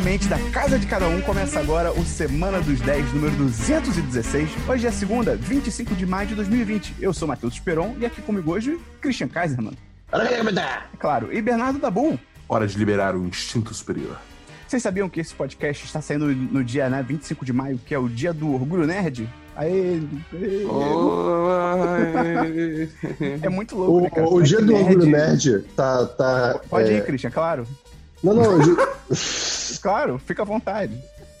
Diretamente 0.00 0.28
da 0.28 0.38
casa 0.50 0.78
de 0.78 0.86
cada 0.86 1.06
um, 1.08 1.20
começa 1.20 1.60
agora 1.60 1.92
o 1.92 2.02
Semana 2.06 2.58
dos 2.58 2.80
10, 2.80 3.12
número 3.12 3.36
216. 3.36 4.48
Hoje 4.66 4.86
é 4.86 4.90
segunda, 4.90 5.36
25 5.36 5.94
de 5.94 6.06
maio 6.06 6.28
de 6.28 6.34
2020. 6.36 6.94
Eu 6.98 7.12
sou 7.12 7.28
Matheus 7.28 7.52
Esperon 7.52 7.94
e 8.00 8.06
aqui 8.06 8.22
comigo 8.22 8.50
hoje, 8.50 8.80
Christian 8.98 9.28
Kaiserman. 9.28 9.74
É 10.10 10.96
claro, 10.98 11.30
e 11.30 11.42
Bernardo 11.42 11.78
Dabu. 11.78 12.18
Hora 12.48 12.66
de 12.66 12.78
liberar 12.78 13.14
o 13.14 13.26
instinto 13.26 13.74
superior. 13.74 14.18
Vocês 14.66 14.82
sabiam 14.82 15.06
que 15.06 15.20
esse 15.20 15.34
podcast 15.34 15.84
está 15.84 16.00
saindo 16.00 16.28
no 16.28 16.64
dia 16.64 16.88
né, 16.88 17.04
25 17.06 17.44
de 17.44 17.52
maio, 17.52 17.78
que 17.84 17.94
é 17.94 17.98
o 17.98 18.08
dia 18.08 18.32
do 18.32 18.54
Orgulho 18.54 18.86
Nerd? 18.86 19.28
Aê, 19.54 20.00
aê. 20.32 20.66
é 23.42 23.48
muito 23.50 23.76
louco, 23.76 23.98
O, 23.98 24.00
né, 24.00 24.08
cara? 24.08 24.26
o 24.26 24.30
Como 24.30 24.40
é 24.40 24.44
dia 24.44 24.62
do 24.62 24.74
orgulho 24.74 25.06
nerd 25.06 25.62
tá. 25.76 26.06
tá 26.06 26.58
Pode 26.70 26.90
é, 26.90 26.96
ir, 26.96 27.04
Christian, 27.04 27.30
claro. 27.30 27.66
Não, 28.22 28.34
não, 28.34 28.58
dia- 28.58 28.76
Claro, 29.82 30.18
fica 30.18 30.42
à 30.42 30.44
vontade. 30.44 30.92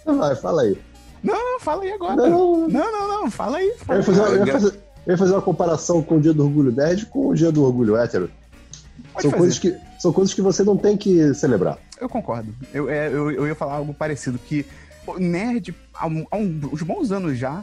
vai, 0.04 0.34
fala 0.36 0.62
aí. 0.62 0.78
Não, 1.22 1.34
não, 1.34 1.60
fala 1.60 1.82
aí 1.82 1.92
agora. 1.92 2.16
Não, 2.16 2.66
Não, 2.68 2.92
não, 2.92 3.08
não, 3.22 3.30
fala 3.30 3.58
aí. 3.58 3.68
Eu 3.68 3.76
Fala 3.78 3.98
ia, 3.98 4.02
fazer, 4.04 4.22
aí. 4.24 4.34
eu 4.38 4.46
ia 4.46 4.52
fazer- 4.52 4.80
eu 5.06 5.12
ia 5.12 5.18
fazer 5.18 5.32
uma 5.32 5.42
comparação 5.42 6.02
com 6.02 6.16
o 6.16 6.20
dia 6.20 6.32
do 6.32 6.44
orgulho 6.44 6.72
nerd 6.72 7.06
com 7.06 7.28
o 7.28 7.34
dia 7.34 7.50
do 7.52 7.62
orgulho 7.64 7.96
hétero. 7.96 8.30
Pode 9.12 9.22
São 9.22 9.30
fazer. 9.30 9.36
coisas, 9.38 9.58
que, 9.58 9.76
são 9.98 10.12
coisas 10.12 10.32
que 10.34 10.40
você 10.42 10.62
não 10.62 10.76
tem 10.76 10.96
que 10.96 11.34
celebrar. 11.34 11.78
Eu 12.00 12.08
concordo. 12.08 12.54
Eu, 12.72 12.88
é, 12.88 13.08
eu, 13.08 13.30
eu 13.30 13.46
ia 13.46 13.54
falar 13.54 13.74
algo 13.74 13.92
parecido, 13.92 14.38
que 14.38 14.64
nerd, 15.18 15.74
há, 15.92 16.06
um- 16.06 16.26
há 16.30 16.36
uns 16.36 16.82
bons 16.82 17.10
anos 17.12 17.36
já, 17.36 17.62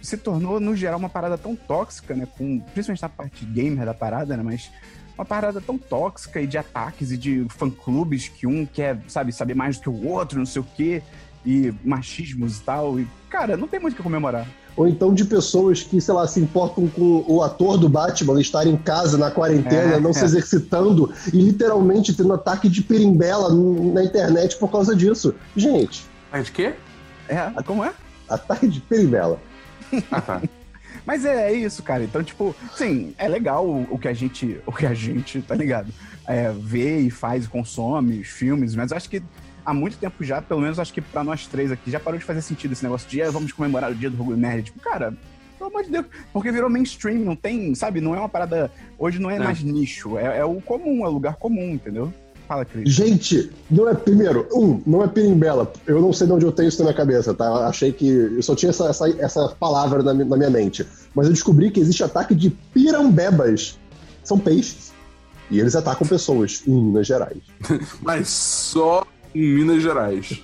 se 0.00 0.16
tornou, 0.16 0.60
no 0.60 0.76
geral, 0.76 0.98
uma 0.98 1.08
parada 1.08 1.38
tão 1.38 1.56
tóxica, 1.56 2.14
né? 2.14 2.26
Com, 2.36 2.60
principalmente 2.60 3.02
na 3.02 3.08
parte 3.08 3.44
gamer 3.44 3.86
da 3.86 3.94
parada, 3.94 4.36
né? 4.36 4.42
Mas 4.44 4.70
uma 5.16 5.24
parada 5.24 5.60
tão 5.60 5.76
tóxica 5.78 6.40
e 6.40 6.46
de 6.46 6.56
ataques 6.58 7.12
e 7.12 7.16
de 7.16 7.46
fã-clubes 7.50 8.28
que 8.28 8.46
um 8.46 8.64
quer, 8.66 8.98
sabe, 9.08 9.32
saber 9.32 9.54
mais 9.54 9.76
do 9.76 9.82
que 9.82 9.88
o 9.90 10.08
outro, 10.08 10.38
não 10.38 10.46
sei 10.46 10.62
o 10.62 10.66
quê, 10.76 11.02
e 11.44 11.72
machismos 11.84 12.58
e 12.58 12.62
tal. 12.62 12.98
E, 13.00 13.06
cara, 13.28 13.56
não 13.56 13.68
tem 13.68 13.80
muito 13.80 13.94
o 13.94 13.96
que 13.96 14.02
comemorar. 14.02 14.46
Ou 14.74 14.88
então 14.88 15.12
de 15.12 15.24
pessoas 15.26 15.82
que, 15.82 16.00
sei 16.00 16.14
lá, 16.14 16.26
se 16.26 16.40
importam 16.40 16.88
com 16.88 17.24
o 17.28 17.42
ator 17.42 17.76
do 17.76 17.90
Batman 17.90 18.40
estar 18.40 18.66
em 18.66 18.76
casa 18.76 19.18
na 19.18 19.30
quarentena, 19.30 19.96
É, 19.96 20.00
não 20.00 20.10
é. 20.10 20.12
se 20.14 20.24
exercitando 20.24 21.12
e 21.32 21.36
literalmente 21.36 22.14
tendo 22.14 22.32
ataque 22.32 22.70
de 22.70 22.80
perimbela 22.82 23.50
na 23.92 24.02
internet 24.02 24.56
por 24.56 24.70
causa 24.70 24.96
disso. 24.96 25.34
Gente, 25.54 26.06
Mas 26.30 26.46
de 26.46 26.52
quê? 26.52 26.74
É, 27.28 27.50
como 27.66 27.84
é? 27.84 27.92
ataque 28.28 28.66
de 28.66 28.80
perimbela. 28.80 29.38
Ah, 30.10 30.20
tá. 30.22 30.42
Mas 31.06 31.24
é, 31.24 31.50
é 31.50 31.52
isso, 31.52 31.82
cara. 31.82 32.04
Então, 32.04 32.22
tipo, 32.22 32.54
sim, 32.76 33.14
é 33.18 33.26
legal 33.28 33.66
o, 33.66 33.86
o 33.90 33.98
que 33.98 34.08
a 34.08 34.12
gente, 34.14 34.58
o 34.66 34.72
que 34.72 34.86
a 34.86 34.94
gente, 34.94 35.40
tá 35.42 35.54
ligado? 35.54 35.92
É, 36.26 36.52
vê 36.52 37.00
e 37.00 37.10
faz, 37.10 37.44
e 37.44 37.48
consome 37.48 38.20
os 38.20 38.28
filmes, 38.28 38.74
mas 38.76 38.92
acho 38.92 39.10
que 39.10 39.22
há 39.64 39.74
muito 39.74 39.96
tempo 39.96 40.22
já, 40.22 40.40
pelo 40.40 40.60
menos 40.60 40.78
acho 40.78 40.92
que 40.92 41.00
pra 41.00 41.24
nós 41.24 41.46
três 41.46 41.70
aqui, 41.72 41.90
já 41.90 41.98
parou 41.98 42.18
de 42.18 42.24
fazer 42.24 42.42
sentido 42.42 42.72
esse 42.72 42.82
negócio 42.84 43.08
de 43.08 43.20
"Ah, 43.22 43.30
vamos 43.30 43.52
comemorar 43.52 43.90
o 43.90 43.94
dia 43.94 44.08
do 44.08 44.18
Orgulho 44.18 44.36
Nerd. 44.36 44.64
Tipo, 44.66 44.80
cara, 44.80 45.12
pelo 45.58 45.70
amor 45.70 45.82
de 45.84 45.90
Deus, 45.90 46.06
porque 46.32 46.50
virou 46.52 46.70
mainstream, 46.70 47.18
não 47.20 47.34
tem, 47.36 47.74
sabe, 47.74 48.00
não 48.00 48.14
é 48.14 48.18
uma 48.18 48.28
parada. 48.28 48.70
Hoje 48.98 49.18
não 49.20 49.30
é, 49.30 49.36
É. 49.36 49.38
mais 49.40 49.62
nicho, 49.62 50.16
é, 50.18 50.38
é 50.38 50.44
o 50.44 50.60
comum, 50.60 51.04
é 51.04 51.08
o 51.08 51.12
lugar 51.12 51.34
comum, 51.36 51.70
entendeu? 51.74 52.12
Fala, 52.48 52.64
Cris. 52.64 52.92
Gente, 52.92 53.50
não 53.70 53.88
é. 53.88 53.94
Primeiro, 53.94 54.46
um, 54.52 54.82
não 54.86 55.02
é 55.02 55.08
perimbela. 55.08 55.72
Eu 55.86 56.00
não 56.00 56.12
sei 56.12 56.26
de 56.26 56.32
onde 56.32 56.44
eu 56.44 56.52
tenho 56.52 56.68
isso 56.68 56.78
na 56.78 56.84
minha 56.86 56.96
cabeça, 56.96 57.32
tá? 57.32 57.46
Eu 57.46 57.56
achei 57.56 57.92
que. 57.92 58.08
Eu 58.08 58.42
só 58.42 58.54
tinha 58.54 58.70
essa, 58.70 58.88
essa, 58.88 59.08
essa 59.08 59.48
palavra 59.58 60.02
na, 60.02 60.12
na 60.12 60.36
minha 60.36 60.50
mente. 60.50 60.86
Mas 61.14 61.26
eu 61.26 61.32
descobri 61.32 61.70
que 61.70 61.80
existe 61.80 62.02
ataque 62.04 62.34
de 62.34 62.50
pirambebas. 62.50 63.78
São 64.22 64.38
peixes. 64.38 64.92
E 65.50 65.60
eles 65.60 65.76
atacam 65.76 66.06
pessoas 66.06 66.62
em 66.66 66.72
Minas 66.72 67.06
Gerais. 67.06 67.38
Mas 68.00 68.28
só 68.28 69.04
em 69.34 69.54
Minas 69.54 69.82
Gerais. 69.82 70.42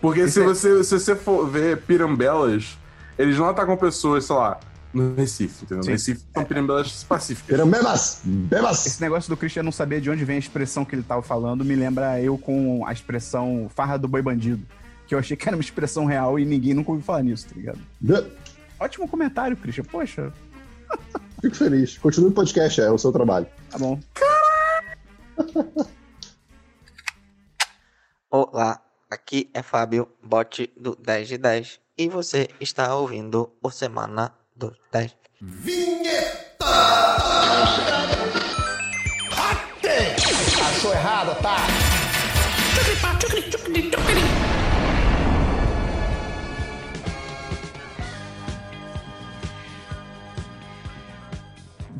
Porque 0.00 0.28
se 0.28 0.40
é- 0.40 0.44
você, 0.44 0.84
se 0.84 0.98
você 0.98 1.16
for 1.16 1.48
ver 1.48 1.82
pirambelas, 1.82 2.76
eles 3.18 3.38
não 3.38 3.48
atacam 3.48 3.76
pessoas, 3.76 4.24
sei 4.24 4.36
lá, 4.36 4.58
no 4.96 5.14
Recife, 5.14 5.64
entendeu? 5.64 5.82
Sim. 5.84 5.90
No 5.90 5.94
Recife 5.94 6.24
são 6.34 6.44
pirambelas 6.44 7.04
pacíficas. 7.04 7.46
Pirambebas! 7.56 8.20
Bebas! 8.24 8.86
Esse 8.86 9.00
negócio 9.00 9.28
do 9.30 9.36
Christian 9.36 9.62
não 9.62 9.72
saber 9.72 10.00
de 10.00 10.10
onde 10.10 10.24
vem 10.24 10.36
a 10.36 10.38
expressão 10.38 10.84
que 10.84 10.94
ele 10.94 11.02
tava 11.02 11.22
falando 11.22 11.64
me 11.64 11.74
lembra 11.76 12.20
eu 12.20 12.36
com 12.38 12.84
a 12.86 12.92
expressão 12.92 13.70
farra 13.74 13.96
do 13.96 14.08
boi 14.08 14.22
bandido. 14.22 14.66
Que 15.06 15.14
eu 15.14 15.18
achei 15.18 15.36
que 15.36 15.46
era 15.48 15.56
uma 15.56 15.62
expressão 15.62 16.04
real 16.04 16.38
e 16.38 16.44
ninguém 16.44 16.74
nunca 16.74 16.90
ouviu 16.90 17.04
falar 17.04 17.22
nisso, 17.22 17.46
tá 17.48 17.54
ligado? 17.54 17.78
Be- 18.00 18.26
Ótimo 18.80 19.08
comentário, 19.08 19.56
Christian. 19.56 19.84
Poxa, 19.84 20.32
Fico 21.40 21.54
feliz. 21.54 21.96
Continue 21.98 22.30
o 22.30 22.32
podcast, 22.32 22.80
é 22.80 22.90
o 22.90 22.98
seu 22.98 23.12
trabalho. 23.12 23.46
tá 23.70 23.78
bom. 23.78 24.00
Olá, 28.30 28.80
aqui 29.10 29.50
é 29.54 29.62
Fábio, 29.62 30.08
bot 30.22 30.70
do 30.76 30.96
10 30.96 31.28
de 31.28 31.38
10, 31.38 31.80
e 31.96 32.08
você 32.08 32.48
está 32.60 32.94
ouvindo 32.96 33.50
o 33.62 33.70
Semana 33.70 34.32
do 34.56 34.74
10. 34.92 35.14
Achou 40.60 40.92
errado, 40.92 41.36
tá? 41.42 41.56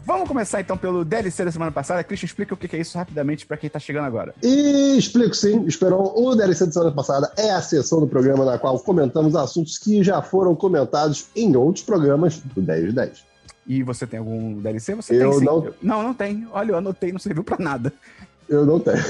Vamos 0.06 0.28
começar 0.28 0.60
então 0.60 0.76
pelo 0.76 1.04
DLC 1.04 1.44
da 1.44 1.50
semana 1.50 1.72
passada. 1.72 2.04
Christian, 2.04 2.26
explica 2.26 2.54
o 2.54 2.56
que 2.56 2.74
é 2.76 2.78
isso 2.80 2.96
rapidamente 2.96 3.44
pra 3.44 3.56
quem 3.56 3.68
tá 3.68 3.78
chegando 3.80 4.04
agora. 4.04 4.32
E 4.42 4.96
explico 4.96 5.34
sim, 5.34 5.64
Esperon, 5.66 6.12
o 6.14 6.34
DLC 6.36 6.66
da 6.66 6.72
semana 6.72 6.92
passada 6.92 7.32
é 7.36 7.50
a 7.50 7.60
sessão 7.60 7.98
do 8.00 8.06
programa 8.06 8.44
na 8.44 8.56
qual 8.56 8.78
comentamos 8.78 9.34
assuntos 9.34 9.76
que 9.78 10.04
já 10.04 10.22
foram 10.22 10.54
comentados 10.54 11.26
em 11.34 11.56
outros 11.56 11.84
programas 11.84 12.38
do 12.38 12.62
10 12.62 12.84
de 12.86 12.92
10. 12.92 13.24
E 13.66 13.82
você 13.82 14.06
tem 14.06 14.20
algum 14.20 14.60
DLC? 14.60 14.94
Você 14.94 15.16
Eu 15.20 15.30
tem 15.30 15.38
sim. 15.40 15.44
não- 15.44 15.74
Não, 15.82 16.02
não 16.04 16.14
tem. 16.14 16.46
Olha, 16.52 16.70
eu 16.70 16.76
anotei, 16.78 17.10
não 17.10 17.18
serviu 17.18 17.42
pra 17.42 17.56
nada. 17.58 17.92
Eu 18.48 18.64
não 18.64 18.78
tenho. 18.78 19.02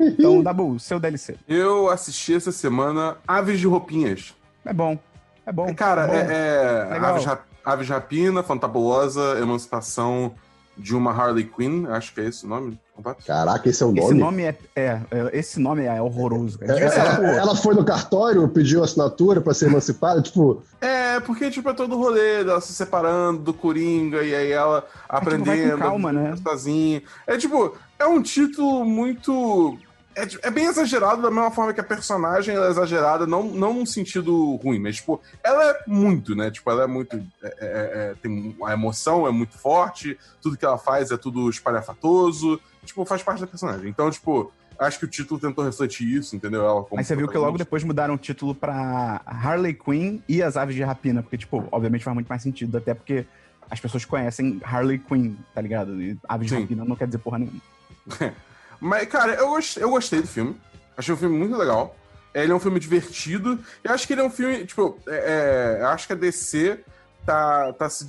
Então, 0.00 0.42
Dabu, 0.42 0.80
seu 0.80 0.98
DLC. 0.98 1.36
Eu 1.46 1.90
assisti 1.90 2.34
essa 2.34 2.50
semana 2.50 3.18
Aves 3.28 3.60
de 3.60 3.66
Roupinhas. 3.66 4.34
É 4.64 4.72
bom. 4.72 4.98
É 5.44 5.52
bom. 5.52 5.74
Cara, 5.74 6.06
bom. 6.06 6.14
é, 6.14 6.88
é. 6.92 6.96
Aves, 6.98 7.26
Rap- 7.26 7.44
Aves 7.64 7.86
de 7.86 7.92
Rapina, 7.92 8.42
Fantabulosa, 8.42 9.38
Emancipação 9.40 10.32
de 10.76 10.94
uma 10.96 11.10
Harley 11.12 11.44
Quinn, 11.44 11.86
acho 11.90 12.14
que 12.14 12.20
é 12.20 12.24
esse 12.28 12.46
o 12.46 12.48
nome. 12.48 12.78
Caraca, 13.26 13.68
esse 13.68 13.82
é 13.82 13.86
o 13.86 13.92
Esse 13.92 14.08
nome? 14.08 14.20
nome 14.20 14.42
é, 14.44 14.58
é, 14.76 15.00
é- 15.10 15.30
Esse 15.38 15.58
nome 15.60 15.84
é 15.84 16.00
horroroso. 16.00 16.58
Cara. 16.58 16.78
É, 16.78 16.88
ser 16.88 16.98
ela, 17.00 17.10
tipo- 17.10 17.22
ela 17.24 17.56
foi 17.56 17.74
no 17.74 17.84
cartório, 17.84 18.46
pediu 18.48 18.82
assinatura 18.84 19.40
pra 19.40 19.52
ser 19.54 19.66
emancipada, 19.66 20.20
tipo, 20.22 20.62
É, 20.80 21.18
porque, 21.20 21.50
tipo, 21.50 21.68
é 21.68 21.72
todo 21.74 21.96
o 21.96 21.98
rolê 21.98 22.44
dela 22.44 22.60
se 22.60 22.72
separando 22.74 23.40
do 23.42 23.52
Coringa 23.54 24.22
e 24.22 24.34
aí 24.34 24.52
ela 24.52 24.82
tipo, 24.82 24.92
vai 25.08 25.18
aprendendo. 25.18 25.78
calma, 25.78 26.12
né? 26.12 26.34
Sozinha. 26.42 27.02
É 27.26 27.36
tipo, 27.36 27.74
é 27.98 28.06
um 28.06 28.22
título 28.22 28.84
muito. 28.84 29.78
É, 30.14 30.48
é 30.48 30.50
bem 30.50 30.66
exagerado 30.66 31.22
da 31.22 31.30
mesma 31.30 31.50
forma 31.50 31.72
que 31.72 31.80
a 31.80 31.84
personagem 31.84 32.56
é 32.56 32.68
exagerada, 32.68 33.26
não, 33.26 33.44
não 33.44 33.72
num 33.74 33.86
sentido 33.86 34.56
ruim, 34.56 34.78
mas, 34.80 34.96
tipo, 34.96 35.20
ela 35.42 35.70
é 35.70 35.82
muito, 35.86 36.34
né? 36.34 36.50
Tipo, 36.50 36.70
ela 36.70 36.82
é 36.84 36.86
muito. 36.86 37.16
é- 37.42 37.48
é- 37.60 38.10
é- 38.10 38.14
tem 38.20 38.56
a 38.64 38.72
emoção 38.72 39.26
é 39.26 39.30
muito 39.30 39.56
forte, 39.56 40.18
tudo 40.42 40.56
que 40.56 40.64
ela 40.64 40.78
faz 40.78 41.10
é 41.10 41.16
tudo 41.16 41.48
espalhafatoso, 41.48 42.60
tipo, 42.84 43.04
faz 43.04 43.22
parte 43.22 43.40
da 43.40 43.46
personagem. 43.46 43.88
Então, 43.88 44.10
tipo, 44.10 44.52
acho 44.78 44.98
que 44.98 45.04
o 45.04 45.08
título 45.08 45.38
tentou 45.38 45.64
refletir 45.64 46.08
isso, 46.08 46.34
entendeu? 46.34 46.64
Ela 46.64 46.84
Aí 46.96 47.04
você 47.04 47.14
viu 47.14 47.28
que 47.28 47.38
logo 47.38 47.56
depois 47.56 47.84
mudaram 47.84 48.14
o 48.14 48.18
título 48.18 48.54
pra 48.54 49.20
Harley 49.24 49.74
Quinn 49.74 50.20
e 50.28 50.42
as 50.42 50.56
Aves 50.56 50.74
de 50.74 50.82
Rapina, 50.82 51.22
porque, 51.22 51.38
tipo, 51.38 51.66
obviamente 51.70 52.02
faz 52.02 52.14
muito 52.14 52.28
mais 52.28 52.42
sentido, 52.42 52.76
até 52.78 52.94
porque 52.94 53.26
as 53.70 53.78
pessoas 53.78 54.04
conhecem 54.04 54.60
Harley 54.64 54.98
Quinn, 54.98 55.34
tá 55.54 55.60
ligado? 55.60 56.02
E 56.02 56.18
Aves 56.28 56.48
de 56.48 56.54
Sim. 56.56 56.62
Rapina 56.62 56.84
não 56.84 56.96
quer 56.96 57.06
dizer 57.06 57.18
porra 57.18 57.38
nenhuma. 57.38 57.60
Mas, 58.80 59.06
cara, 59.08 59.34
eu 59.34 59.48
gostei, 59.50 59.82
eu 59.82 59.90
gostei 59.90 60.20
do 60.22 60.26
filme. 60.26 60.56
Achei 60.96 61.14
um 61.14 61.16
filme 61.18 61.36
muito 61.36 61.56
legal. 61.56 61.94
Ele 62.34 62.52
é 62.52 62.54
um 62.54 62.60
filme 62.60 62.80
divertido. 62.80 63.58
Eu 63.84 63.92
acho 63.92 64.06
que 64.06 64.12
ele 64.14 64.20
é 64.20 64.24
um 64.24 64.30
filme, 64.30 64.64
tipo, 64.64 64.98
é, 65.06 65.78
é, 65.80 65.84
acho 65.86 66.06
que 66.06 66.12
a 66.12 66.16
DC 66.16 66.80
tá, 67.26 67.72
tá 67.72 67.88
se 67.90 68.06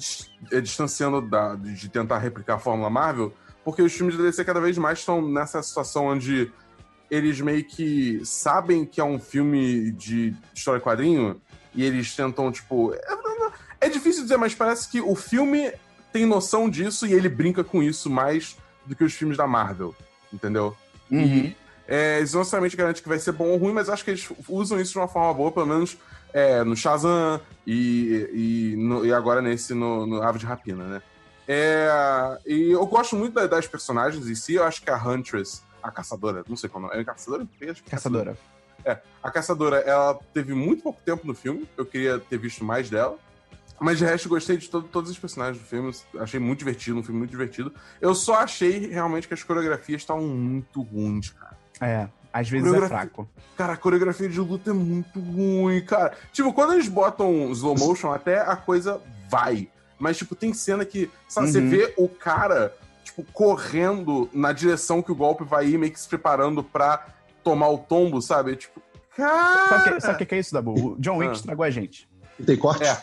é, 0.51 0.61
distanciando 0.61 1.21
da- 1.21 1.55
de 1.55 1.89
tentar 1.89 2.19
replicar 2.19 2.55
a 2.55 2.59
Fórmula 2.59 2.89
Marvel, 2.89 3.33
porque 3.63 3.81
os 3.81 3.91
filmes 3.93 4.15
da 4.17 4.23
DC 4.23 4.45
cada 4.45 4.61
vez 4.61 4.77
mais 4.77 4.99
estão 4.99 5.21
nessa 5.21 5.61
situação 5.61 6.07
onde 6.07 6.51
eles 7.09 7.41
meio 7.41 7.63
que 7.63 8.21
sabem 8.23 8.85
que 8.85 9.01
é 9.01 9.03
um 9.03 9.19
filme 9.19 9.91
de 9.91 10.33
história 10.53 10.79
em 10.79 10.81
quadrinho 10.81 11.41
e 11.73 11.83
eles 11.83 12.15
tentam, 12.15 12.51
tipo. 12.51 12.93
É, 12.93 13.87
é 13.87 13.89
difícil 13.89 14.23
dizer, 14.23 14.37
mas 14.37 14.53
parece 14.53 14.87
que 14.89 15.01
o 15.01 15.15
filme 15.15 15.73
tem 16.13 16.25
noção 16.25 16.69
disso 16.69 17.07
e 17.07 17.13
ele 17.13 17.27
brinca 17.27 17.63
com 17.63 17.81
isso 17.81 18.09
mais 18.09 18.55
do 18.85 18.95
que 18.95 19.03
os 19.03 19.13
filmes 19.13 19.37
da 19.37 19.47
Marvel, 19.47 19.95
entendeu? 20.33 20.75
Uhum. 21.09 21.53
É, 21.87 22.19
isso 22.21 22.33
não 22.33 22.41
necessariamente 22.41 22.77
garante 22.77 23.01
que 23.01 23.09
vai 23.09 23.19
ser 23.19 23.31
bom 23.33 23.49
ou 23.49 23.57
ruim, 23.57 23.73
mas 23.73 23.89
acho 23.89 24.03
que 24.05 24.11
eles 24.11 24.29
usam 24.47 24.79
isso 24.79 24.93
de 24.93 24.97
uma 24.99 25.07
forma 25.07 25.33
boa, 25.33 25.51
pelo 25.51 25.65
menos 25.65 25.97
é, 26.33 26.63
no 26.63 26.75
Shazam 26.75 27.41
e, 27.67 28.29
e, 28.73 28.75
no- 28.77 29.05
e 29.05 29.13
agora 29.13 29.41
nesse, 29.41 29.73
no, 29.73 30.05
no 30.05 30.21
Ave 30.21 30.39
de 30.39 30.45
Rapina, 30.45 30.85
né? 30.85 31.01
É, 31.47 31.89
e 32.45 32.71
eu 32.71 32.85
gosto 32.85 33.15
muito 33.17 33.33
da- 33.33 33.47
das 33.47 33.67
personagens 33.67 34.25
em 34.27 34.35
si, 34.35 34.53
eu 34.53 34.63
acho 34.63 34.81
que 34.81 34.89
a 34.89 34.95
Huntress, 34.95 35.61
a 35.83 35.91
caçadora, 35.91 36.45
não 36.47 36.55
sei 36.55 36.69
qual 36.69 36.81
nome, 36.83 36.95
é 36.95 37.03
caçadora? 37.03 37.45
É 37.59 37.73
Caçadora. 37.89 38.37
É, 38.85 38.97
a 39.21 39.29
caçadora, 39.29 39.77
ela 39.79 40.17
teve 40.33 40.53
muito 40.53 40.81
pouco 40.83 41.01
tempo 41.03 41.27
no 41.27 41.35
filme, 41.35 41.67
eu 41.77 41.85
queria 41.85 42.19
ter 42.19 42.37
visto 42.37 42.63
mais 42.63 42.89
dela. 42.89 43.17
Mas 43.81 43.97
de 43.97 44.05
resto, 44.05 44.29
gostei 44.29 44.57
de 44.57 44.69
todo, 44.69 44.87
todos 44.87 45.09
os 45.09 45.17
personagens 45.17 45.57
do 45.57 45.65
filme. 45.67 45.91
Achei 46.19 46.39
muito 46.39 46.59
divertido, 46.59 46.99
um 46.99 47.03
filme 47.03 47.17
muito 47.19 47.31
divertido. 47.31 47.73
Eu 47.99 48.13
só 48.13 48.35
achei 48.35 48.87
realmente 48.91 49.27
que 49.27 49.33
as 49.33 49.43
coreografias 49.43 50.01
estavam 50.01 50.23
muito 50.27 50.81
ruins, 50.83 51.31
cara. 51.31 51.57
É, 51.81 52.07
às 52.31 52.47
vezes 52.47 52.71
é 52.71 52.87
fraco. 52.87 53.27
Cara, 53.57 53.73
a 53.73 53.77
coreografia 53.77 54.29
de 54.29 54.39
luta 54.39 54.69
é 54.69 54.73
muito 54.73 55.19
ruim, 55.19 55.81
cara. 55.81 56.13
Tipo, 56.31 56.53
quando 56.53 56.73
eles 56.73 56.87
botam 56.87 57.51
slow 57.51 57.75
motion, 57.77 58.11
até 58.11 58.39
a 58.41 58.55
coisa 58.55 59.01
vai. 59.29 59.67
Mas, 59.97 60.17
tipo, 60.17 60.35
tem 60.35 60.53
cena 60.53 60.85
que, 60.85 61.09
sabe, 61.27 61.47
Uhum. 61.47 61.51
você 61.53 61.61
vê 61.61 61.93
o 61.97 62.07
cara, 62.07 62.75
tipo, 63.03 63.23
correndo 63.33 64.29
na 64.31 64.51
direção 64.53 65.01
que 65.01 65.11
o 65.11 65.15
golpe 65.15 65.43
vai 65.43 65.67
ir, 65.67 65.77
meio 65.79 65.91
que 65.91 65.99
se 65.99 66.07
preparando 66.07 66.63
pra 66.63 67.07
tomar 67.43 67.69
o 67.69 67.79
tombo, 67.79 68.21
sabe? 68.21 68.55
Tipo, 68.55 68.79
cara. 69.17 69.67
Sabe 69.69 69.89
o 69.89 69.93
que, 69.95 70.01
sabe 70.01 70.25
que 70.25 70.35
é 70.35 70.39
isso, 70.39 70.53
Dabu? 70.53 70.93
O 70.93 70.95
John 70.99 71.17
Wick 71.17 71.31
Ah. 71.31 71.33
estragou 71.35 71.65
a 71.65 71.69
gente. 71.71 72.07
E 72.39 72.43
tem 72.43 72.57
corte? 72.57 72.83
É. 72.83 73.01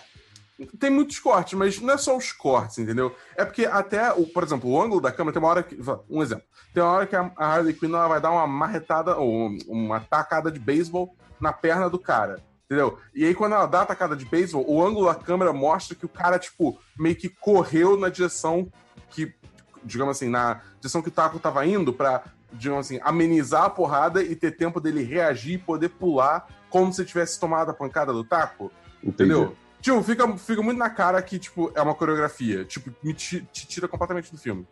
Tem 0.78 0.90
muitos 0.90 1.20
cortes, 1.20 1.56
mas 1.56 1.80
não 1.80 1.94
é 1.94 1.96
só 1.96 2.16
os 2.16 2.32
cortes, 2.32 2.78
entendeu? 2.78 3.14
É 3.36 3.44
porque 3.44 3.64
até, 3.64 4.12
o, 4.12 4.26
por 4.26 4.42
exemplo, 4.42 4.68
o 4.68 4.82
ângulo 4.82 5.00
da 5.00 5.12
câmera 5.12 5.32
tem 5.32 5.42
uma 5.42 5.48
hora 5.50 5.62
que. 5.62 5.78
Um 6.10 6.20
exemplo. 6.20 6.44
Tem 6.74 6.82
uma 6.82 6.92
hora 6.92 7.06
que 7.06 7.14
a 7.14 7.30
Harley 7.36 7.72
Quinn 7.72 7.94
ela 7.94 8.08
vai 8.08 8.20
dar 8.20 8.32
uma 8.32 8.46
marretada, 8.46 9.16
ou 9.16 9.50
uma 9.68 10.00
tacada 10.00 10.50
de 10.50 10.58
beisebol 10.58 11.14
na 11.40 11.52
perna 11.52 11.88
do 11.88 11.98
cara. 11.98 12.42
Entendeu? 12.64 12.98
E 13.14 13.24
aí, 13.24 13.34
quando 13.34 13.54
ela 13.54 13.66
dá 13.66 13.82
a 13.82 13.86
tacada 13.86 14.16
de 14.16 14.24
beisebol, 14.24 14.68
o 14.68 14.84
ângulo 14.84 15.06
da 15.06 15.14
câmera 15.14 15.52
mostra 15.52 15.94
que 15.94 16.04
o 16.04 16.08
cara, 16.08 16.38
tipo, 16.38 16.78
meio 16.98 17.14
que 17.14 17.28
correu 17.28 17.96
na 17.96 18.08
direção 18.08 18.70
que, 19.10 19.32
digamos 19.84 20.16
assim, 20.16 20.28
na 20.28 20.60
direção 20.80 21.00
que 21.00 21.08
o 21.08 21.12
taco 21.12 21.38
tava 21.38 21.64
indo 21.64 21.92
pra, 21.92 22.24
digamos 22.52 22.86
assim, 22.86 23.00
amenizar 23.02 23.64
a 23.64 23.70
porrada 23.70 24.22
e 24.22 24.34
ter 24.34 24.56
tempo 24.56 24.80
dele 24.80 25.02
reagir 25.04 25.54
e 25.54 25.58
poder 25.58 25.90
pular 25.90 26.46
como 26.68 26.92
se 26.92 27.04
tivesse 27.04 27.38
tomado 27.38 27.70
a 27.70 27.74
pancada 27.74 28.12
do 28.12 28.24
taco. 28.24 28.72
Entendi. 29.02 29.32
Entendeu? 29.32 29.56
Tipo, 29.80 30.02
fica, 30.02 30.36
fica 30.36 30.62
muito 30.62 30.78
na 30.78 30.90
cara 30.90 31.20
que, 31.22 31.38
tipo, 31.38 31.70
é 31.74 31.80
uma 31.82 31.94
coreografia. 31.94 32.64
Tipo, 32.64 32.90
me 33.02 33.14
te 33.14 33.40
tira 33.52 33.86
completamente 33.88 34.30
do 34.32 34.38
filme. 34.38 34.66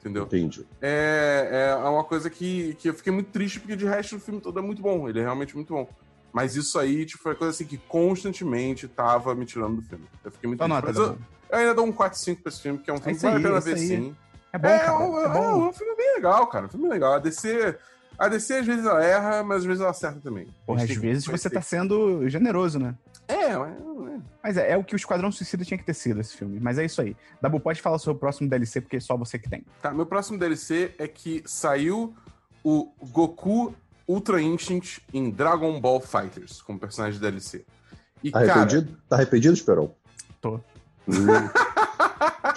Entendeu? 0.00 0.24
Entendi. 0.24 0.66
É, 0.80 1.70
é 1.70 1.88
uma 1.88 2.04
coisa 2.04 2.28
que, 2.30 2.74
que 2.74 2.88
eu 2.88 2.94
fiquei 2.94 3.12
muito 3.12 3.30
triste, 3.30 3.58
porque 3.60 3.74
de 3.76 3.84
resto 3.84 4.16
o 4.16 4.20
filme 4.20 4.40
todo 4.40 4.58
é 4.58 4.62
muito 4.62 4.80
bom. 4.82 5.08
Ele 5.08 5.18
é 5.20 5.22
realmente 5.22 5.54
muito 5.56 5.72
bom. 5.72 5.88
Mas 6.32 6.56
isso 6.56 6.78
aí, 6.78 7.04
tipo, 7.06 7.22
foi 7.22 7.34
coisa 7.34 7.52
assim 7.52 7.64
que 7.64 7.78
constantemente 7.78 8.86
tava 8.86 9.34
me 9.34 9.44
tirando 9.46 9.76
do 9.76 9.82
filme. 9.82 10.04
Eu 10.24 10.30
fiquei 10.30 10.46
muito 10.48 10.60
triste. 10.60 10.74
nota, 10.84 10.90
eu, 10.98 11.18
eu 11.50 11.58
ainda 11.58 11.74
dou 11.74 11.86
um 11.86 11.92
4-5 11.92 12.42
pra 12.42 12.50
esse 12.50 12.60
filme, 12.62 12.78
que 12.78 12.90
é 12.90 12.94
um 12.94 12.98
filme 12.98 13.12
que 13.12 13.16
isso 13.16 13.26
vale 13.26 13.38
a 13.38 13.48
pena 13.48 13.58
isso 13.58 13.66
ver 13.66 13.74
aí. 13.74 13.86
sim. 13.88 14.16
É 14.52 14.58
bom, 14.58 14.68
É, 14.68 14.78
cara. 14.78 14.98
um, 14.98 15.18
É 15.20 15.24
é 15.24 15.28
bom. 15.28 15.68
um 15.68 15.72
filme 15.72 15.96
bem 15.96 16.14
legal, 16.14 16.46
cara. 16.46 16.66
Um 16.66 16.68
filme 16.68 16.88
legal. 16.88 17.14
A 17.14 17.18
DC, 17.18 17.76
a 18.18 18.28
DC 18.28 18.54
às 18.58 18.66
vezes 18.66 18.84
ela 18.86 19.04
erra, 19.04 19.42
mas 19.42 19.58
às 19.58 19.64
vezes 19.64 19.80
ela 19.80 19.90
acerta 19.90 20.20
também. 20.20 20.46
Às 20.68 20.84
que 20.84 20.98
vezes 20.98 21.24
você 21.26 21.50
tá 21.50 21.60
sendo 21.60 22.28
generoso, 22.28 22.78
né? 22.78 22.94
É, 23.26 23.56
mas... 23.56 23.74
Mas 24.48 24.56
é, 24.56 24.72
é 24.72 24.76
o 24.78 24.82
que 24.82 24.94
o 24.94 24.96
Esquadrão 24.96 25.30
Suicida 25.30 25.62
tinha 25.62 25.76
que 25.76 25.84
ter 25.84 25.92
sido 25.92 26.22
esse 26.22 26.34
filme. 26.34 26.58
Mas 26.58 26.78
é 26.78 26.84
isso 26.86 27.02
aí. 27.02 27.14
Dabu, 27.38 27.60
pode 27.60 27.82
falar 27.82 27.96
o 27.96 27.98
seu 27.98 28.14
próximo 28.14 28.48
DLC, 28.48 28.80
porque 28.80 28.96
é 28.96 29.00
só 29.00 29.14
você 29.14 29.38
que 29.38 29.46
tem. 29.46 29.62
Tá, 29.82 29.92
meu 29.92 30.06
próximo 30.06 30.38
DLC 30.38 30.94
é 30.96 31.06
que 31.06 31.42
saiu 31.44 32.16
o 32.64 32.90
Goku 33.10 33.74
Ultra 34.08 34.40
Instinct 34.40 35.02
em 35.12 35.30
Dragon 35.30 35.78
Ball 35.78 36.00
Fighters, 36.00 36.62
como 36.62 36.78
personagem 36.78 37.20
de 37.20 37.20
DLC. 37.20 37.66
E, 38.24 38.30
Tá 38.30 38.40
cara, 38.40 38.52
arrependido? 38.52 38.98
Tá 39.06 39.16
arrependido, 39.16 39.52
Esperão? 39.52 39.94
Tô. 40.40 40.58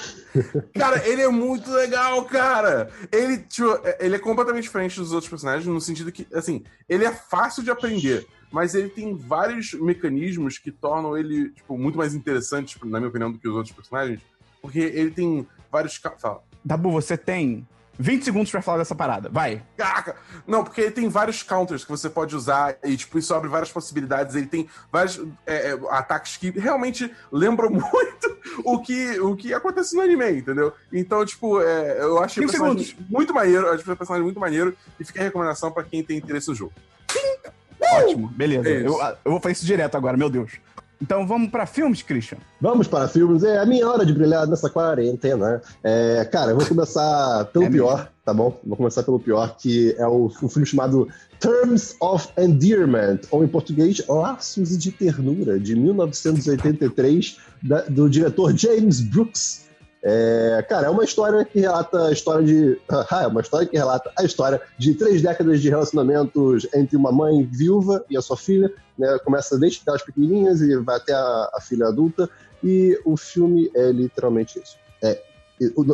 Cara, 0.74 1.08
ele 1.08 1.22
é 1.22 1.28
muito 1.28 1.70
legal, 1.72 2.24
cara! 2.26 2.90
Ele, 3.12 3.38
tipo, 3.40 3.68
ele 4.00 4.16
é 4.16 4.20
completamente 4.20 4.64
diferente 4.64 5.00
dos 5.00 5.12
outros 5.12 5.30
personagens, 5.30 5.66
no 5.66 5.82
sentido 5.82 6.12
que, 6.12 6.26
assim, 6.34 6.64
ele 6.88 7.06
é 7.06 7.12
fácil 7.12 7.64
de 7.64 7.70
aprender, 7.70 8.26
mas 8.52 8.74
ele 8.74 8.90
tem 8.90 9.16
vários 9.16 9.74
mecanismos 9.74 10.58
que 10.58 10.72
tornam 10.72 11.18
ele, 11.18 11.50
tipo, 11.50 11.78
muito 11.78 11.98
mais 11.98 12.14
interessante, 12.14 12.70
tipo, 12.70 12.86
na 12.86 13.00
minha 13.00 13.10
opinião, 13.10 13.32
do 13.32 13.38
que 13.38 13.48
os 13.48 13.56
outros 13.56 13.76
personagens, 13.76 14.22
porque 14.62 14.80
ele 14.80 15.12
tem 15.12 15.48
vários... 15.72 16.00
Fala. 16.18 16.44
Dabu, 16.64 16.92
você 16.92 17.18
tem 17.18 17.68
20 18.02 18.24
segundos 18.24 18.52
pra 18.52 18.62
falar 18.62 18.80
dessa 18.80 18.96
parada. 18.96 19.30
Vai. 19.30 19.64
Caraca! 19.78 20.16
Não, 20.48 20.64
porque 20.64 20.82
ele 20.82 20.92
tem 20.92 21.08
vários 21.08 21.44
counters 21.44 21.84
que 21.84 21.92
você 21.92 22.10
pode 22.10 22.36
usar 22.36 22.76
e, 22.84 22.98
tipo, 22.98 23.20
isso 23.20 23.34
abre 23.34 23.48
várias 23.48 23.72
possibilidades. 23.72 24.36
Ele 24.36 24.48
tem 24.48 24.68
vários 24.92 25.22
é, 25.46 25.72
é, 25.72 25.80
ataques 25.90 26.38
que 26.38 26.50
realmente 26.50 27.14
lembram 27.32 27.70
muito 27.70 28.38
o 28.66 28.80
que, 28.80 29.20
o 29.20 29.36
que 29.36 29.54
acontece 29.54 29.96
no 29.96 30.02
anime, 30.02 30.40
entendeu? 30.40 30.74
Então, 30.92 31.24
tipo, 31.26 31.62
é, 31.62 32.02
eu 32.02 32.22
achei 32.22 32.44
muito 33.10 33.34
maneiro, 33.34 33.68
eu 33.68 33.74
achei 33.74 33.94
o 33.94 33.98
personagem 33.98 34.24
muito 34.24 34.40
maneiro 34.40 34.76
e 35.00 35.04
fica 35.04 35.22
a 35.22 35.24
recomendação 35.24 35.72
pra 35.72 35.84
quem 35.84 36.04
tem 36.04 36.18
interesse 36.18 36.50
no 36.50 36.56
jogo. 36.56 36.74
Ótimo. 37.80 38.28
Beleza. 38.30 38.70
É 38.70 38.82
eu, 38.82 39.00
eu 39.26 39.32
vou 39.32 39.40
fazer 39.40 39.54
isso 39.54 39.66
direto 39.66 39.96
agora, 39.96 40.16
meu 40.16 40.30
Deus. 40.30 40.54
Então 41.02 41.26
vamos 41.26 41.50
pra 41.50 41.66
filmes, 41.66 42.02
Christian. 42.04 42.38
Vamos 42.60 42.88
para 42.88 43.08
filmes. 43.08 43.44
É 43.44 43.58
a 43.58 43.66
minha 43.66 43.88
hora 43.90 44.06
de 44.06 44.14
brilhar 44.14 44.46
nessa 44.48 44.70
quarentena. 44.70 45.62
É, 45.84 46.24
cara, 46.26 46.52
eu 46.52 46.58
vou 46.58 46.68
começar 46.68 47.46
pelo 47.46 47.66
É 47.66 47.70
pior, 47.70 48.10
tá 48.24 48.34
bom? 48.34 48.60
Vou 48.64 48.78
começar 48.78 49.02
pelo 49.02 49.20
pior, 49.20 49.56
que 49.58 49.96
é 49.98 50.06
o, 50.06 50.32
um 50.44 50.48
filme 50.50 50.66
chamado 50.68 51.08
Terms 51.40 51.96
of 52.00 52.28
Endearment, 52.38 53.22
ou 53.32 53.44
em 53.44 53.48
português, 53.48 54.02
Laços 54.08 54.78
de 54.78 54.92
Ternura, 54.92 55.60
de 55.60 55.76
1983, 55.76 57.38
da- 57.64 57.82
do 57.84 58.10
diretor 58.10 58.56
James 58.56 59.02
Brooks. 59.02 59.70
É, 60.04 60.66
cara, 60.68 60.88
é 60.88 60.90
uma 60.90 61.04
história 61.04 61.46
que 61.46 61.60
relata 61.60 62.08
a 62.08 62.12
história 62.12 62.46
de. 62.46 62.80
Ah, 63.12 63.24
é 63.24 63.28
uma 63.28 63.42
história 63.42 63.68
que 63.68 63.78
relata 63.78 64.12
a 64.18 64.24
história 64.24 64.62
de 64.78 64.94
três 64.96 65.22
décadas 65.22 65.62
de 65.62 65.70
relacionamentos 65.70 66.68
entre 66.74 66.98
uma 66.98 67.12
mãe 67.12 67.44
viúva 67.44 68.04
e 68.10 68.18
a 68.18 68.22
sua 68.22 68.38
filha. 68.38 68.72
Né, 68.98 69.18
começa 69.24 69.58
desde 69.58 69.82
elas 69.88 70.04
pequenininhas 70.04 70.62
e 70.62 70.76
vai 70.78 70.98
até 70.98 71.14
a, 71.14 71.50
a 71.54 71.62
filha 71.62 71.88
adulta. 71.88 72.30
E 72.64 73.00
o 73.06 73.18
filme 73.18 73.72
é 73.76 73.92
literalmente 73.92 74.60
isso. 74.60 74.78
É, 75.02 75.22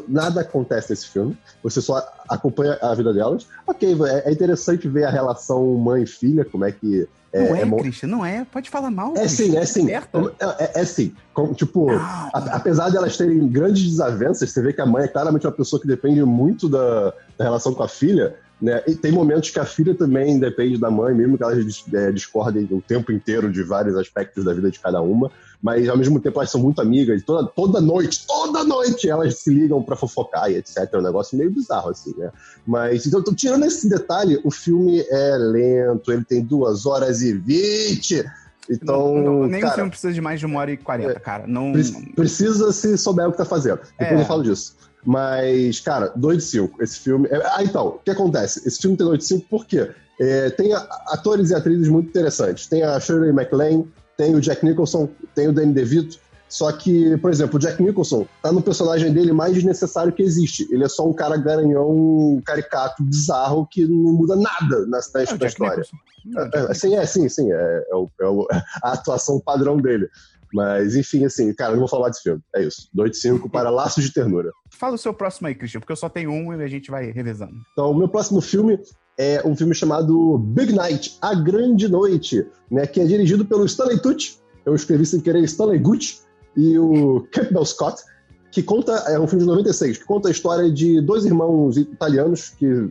nada 0.08 0.42
acontece 0.42 0.92
nesse 0.92 1.08
filme. 1.10 1.38
Você 1.64 1.82
só 1.82 2.02
acompanha 2.30 2.78
a 2.82 2.94
vida 2.96 3.14
delas. 3.14 3.48
Ok, 3.66 3.96
é, 4.08 4.30
é 4.30 4.32
interessante 4.32 4.88
ver 4.88 5.06
a 5.06 5.10
relação 5.10 5.64
mãe-filha, 5.76 6.46
como 6.46 6.66
é 6.66 6.72
que. 6.72 7.08
não 7.34 7.56
é, 7.56 7.66
mo- 7.66 7.78
Christian, 7.78 8.08
não 8.10 8.26
é. 8.26 8.46
Pode 8.46 8.70
falar 8.70 8.90
mal. 8.92 9.14
é 9.16 9.22
Christian. 9.22 9.46
sim, 9.46 9.58
é 9.58 9.66
sim. 9.66 9.86
Certo? 9.88 10.32
É, 10.40 10.80
é, 10.80 10.82
é 10.82 10.86
sim. 10.86 11.14
Como, 11.34 11.54
tipo, 11.54 11.88
Não. 11.92 12.00
a- 12.00 12.50
apesar 12.54 12.90
de 12.90 12.98
elas 12.98 13.18
terem 13.18 13.48
grandes 13.48 13.84
desavenças, 13.84 14.50
você 14.52 14.62
vê 14.62 14.74
que 14.74 14.82
a 14.82 14.86
mãe 14.86 15.04
é 15.04 15.08
claramente 15.08 15.46
uma 15.46 15.54
pessoa 15.54 15.82
que 15.82 15.88
depende 15.88 16.24
muito 16.24 16.68
da, 16.70 17.14
da 17.38 17.44
relação 17.46 17.74
com 17.74 17.84
a 17.84 17.88
filha, 17.88 18.36
né? 18.62 18.82
E 18.88 18.96
tem 18.96 19.12
momentos 19.12 19.52
que 19.52 19.60
a 19.60 19.66
filha 19.66 19.94
também 19.94 20.40
depende 20.40 20.80
da 20.80 20.90
mãe, 20.90 21.14
mesmo 21.14 21.38
que 21.38 21.44
elas 21.44 21.84
é, 21.94 22.12
discordem 22.12 22.68
o 22.72 22.82
tempo 22.82 23.12
inteiro 23.12 23.52
de 23.52 23.62
vários 23.62 23.96
aspectos 23.96 24.44
da 24.46 24.54
vida 24.54 24.72
de 24.72 24.80
cada 24.80 25.00
uma, 25.02 25.30
mas 25.62 25.90
ao 25.90 25.98
mesmo 25.98 26.20
tempo 26.20 26.40
elas 26.40 26.52
são 26.52 26.62
muito 26.62 26.82
amigas, 26.82 27.24
toda, 27.24 27.48
toda 27.50 27.82
noite, 27.82 28.26
toda 28.28 28.64
noite 28.64 29.10
elas 29.10 29.36
se 29.40 29.50
ligam 29.54 29.82
pra 29.82 29.96
fofocar 29.96 30.52
e 30.52 30.56
etc. 30.58 30.88
É 30.94 30.98
um 30.98 31.02
negócio 31.02 31.38
meio 31.38 31.52
bizarro, 31.52 31.90
assim, 31.90 32.14
né? 32.18 32.32
Mas, 32.66 33.06
então, 33.06 33.22
tirando 33.34 33.66
esse 33.66 33.90
detalhe, 33.90 34.40
o 34.44 34.52
filme 34.52 35.04
é 35.10 35.36
lento, 35.38 36.12
ele 36.12 36.24
tem 36.24 36.44
duas 36.44 36.86
horas 36.86 37.22
e 37.22 37.34
vinte. 37.34 38.24
Então, 38.70 39.16
Não, 39.16 39.24
não, 39.24 39.48
nenhum 39.48 39.62
cara, 39.62 39.76
filme 39.76 39.90
precisa 39.90 40.14
de 40.14 40.20
mais 40.22 40.40
de 40.42 40.46
uma 40.46 40.60
hora 40.60 40.72
e 40.72 40.78
quarenta, 40.78 41.20
cara. 41.20 41.48
Não. 41.48 41.72
Pre- 41.72 42.12
Precisa 42.16 42.72
se 42.74 42.98
souber 42.98 43.28
o 43.28 43.32
que 43.32 43.38
tá 43.38 43.46
fazendo. 43.46 43.80
Depois 43.98 44.20
É. 44.20 44.22
eu 44.24 44.26
falo 44.26 44.44
disso. 44.44 44.76
Mas, 45.06 45.80
cara, 45.80 46.12
2 46.16 46.38
de 46.38 46.44
5. 46.44 46.84
Esse 46.84 47.00
filme. 47.00 47.28
é- 47.32 47.42
Ah, 47.56 47.64
então, 47.64 47.88
o 47.88 48.00
que 48.00 48.12
acontece? 48.12 48.68
Esse 48.68 48.82
filme 48.82 48.98
tem 48.98 49.08
2 49.08 49.20
de 49.20 49.26
5 49.26 49.48
por 49.50 49.66
quê? 49.66 49.90
É, 50.20 50.50
tem 50.50 50.74
atores 50.74 51.50
e 51.52 51.56
atrizes 51.56 51.88
muito 51.88 52.10
interessantes. 52.10 52.68
Tem 52.68 52.84
a 52.84 53.00
Shirley 53.00 53.32
MacLaine, 53.32 53.88
tem 54.18 54.36
o 54.36 54.42
Jack 54.42 54.66
Nicholson, 54.66 55.10
tem 55.36 55.48
o 55.48 55.54
Danny 55.54 55.74
DeVito. 55.74 56.18
Só 56.50 56.72
que, 56.72 57.18
por 57.18 57.30
exemplo, 57.30 57.58
o 57.58 57.60
Jack 57.60 57.82
Nicholson 57.84 58.26
tá 58.42 58.54
no 58.54 58.62
personagem 58.62 59.12
dele 59.14 59.34
mais 59.34 59.54
desnecessário 59.54 60.14
que 60.14 60.24
existe. 60.24 60.66
Ele 60.72 60.86
é 60.86 60.88
só 60.88 61.06
um 61.08 61.12
cara 61.14 61.36
garanhão, 61.36 62.42
caricato, 62.46 63.04
bizarro, 63.04 63.68
que 63.70 63.86
não 63.86 64.14
muda 64.14 64.36
nada 64.38 64.86
na, 64.86 64.98
na, 65.14 65.22
É 65.22 65.26
na 65.26 65.38
Jack 65.38 65.46
história. 65.46 65.84
Não, 66.26 66.42
É, 66.44 66.72
é, 66.72 66.74
sim, 66.74 66.96
é, 66.96 67.06
sim, 67.06 67.28
sim. 67.28 67.52
É, 67.52 67.86
é 67.92 67.96
o- 67.96 68.10
é 68.22 68.26
o- 68.28 68.48
a 68.84 68.94
atuação 68.94 69.40
padrão 69.42 69.76
dele. 69.78 70.08
Mas, 70.54 70.96
enfim, 70.96 71.26
assim, 71.26 71.54
cara, 71.54 71.72
não 71.74 71.80
vou 71.80 71.90
falar 71.90 72.08
desse 72.08 72.24
filme. 72.24 72.42
É 72.56 72.64
isso. 72.64 72.88
2 72.94 73.12
de 73.12 73.18
5 73.18 73.50
para 73.50 73.70
Laços 73.70 74.02
de 74.06 74.14
Ternura. 74.14 74.50
Fala 74.70 74.96
o 74.96 74.98
seu 74.98 75.14
próximo 75.14 75.48
aí, 75.50 75.56
Christian, 75.56 75.82
porque 75.82 75.92
eu 75.92 75.98
só 75.98 76.08
tenho 76.08 76.32
um 76.32 76.54
e 76.54 76.64
a 76.64 76.68
gente 76.70 76.90
vai 76.90 77.12
revezando. 77.12 77.56
Então, 77.74 77.92
o 77.92 77.94
meu 77.98 78.08
próximo 78.08 78.40
filme 78.40 78.80
é 79.18 79.42
um 79.46 79.56
filme 79.56 79.74
chamado 79.74 80.38
Big 80.38 80.74
Night, 80.74 81.18
A 81.22 81.34
Grande 81.34 81.88
Noite, 81.88 82.46
né, 82.70 82.86
que 82.86 83.02
é 83.02 83.06
dirigido 83.06 83.44
pelo 83.44 83.66
Stanley 83.66 84.00
Tucci. 84.00 84.38
Eu 84.66 84.76
escrevi 84.76 85.06
sem 85.06 85.20
querer 85.20 85.44
Stanley 85.44 85.80
Gucci 85.80 86.20
e 86.56 86.78
o 86.78 87.28
Campbell 87.32 87.66
Scott, 87.66 88.04
que 88.52 88.62
conta, 88.62 88.92
é 89.08 89.20
um 89.20 89.28
filme 89.28 89.44
de 89.44 89.50
96, 89.50 89.98
que 90.00 90.06
conta 90.06 90.28
a 90.28 90.32
história 90.32 90.72
de 90.72 91.02
dois 91.02 91.26
irmãos 91.26 91.78
italianos 91.78 92.50
que 92.50 92.90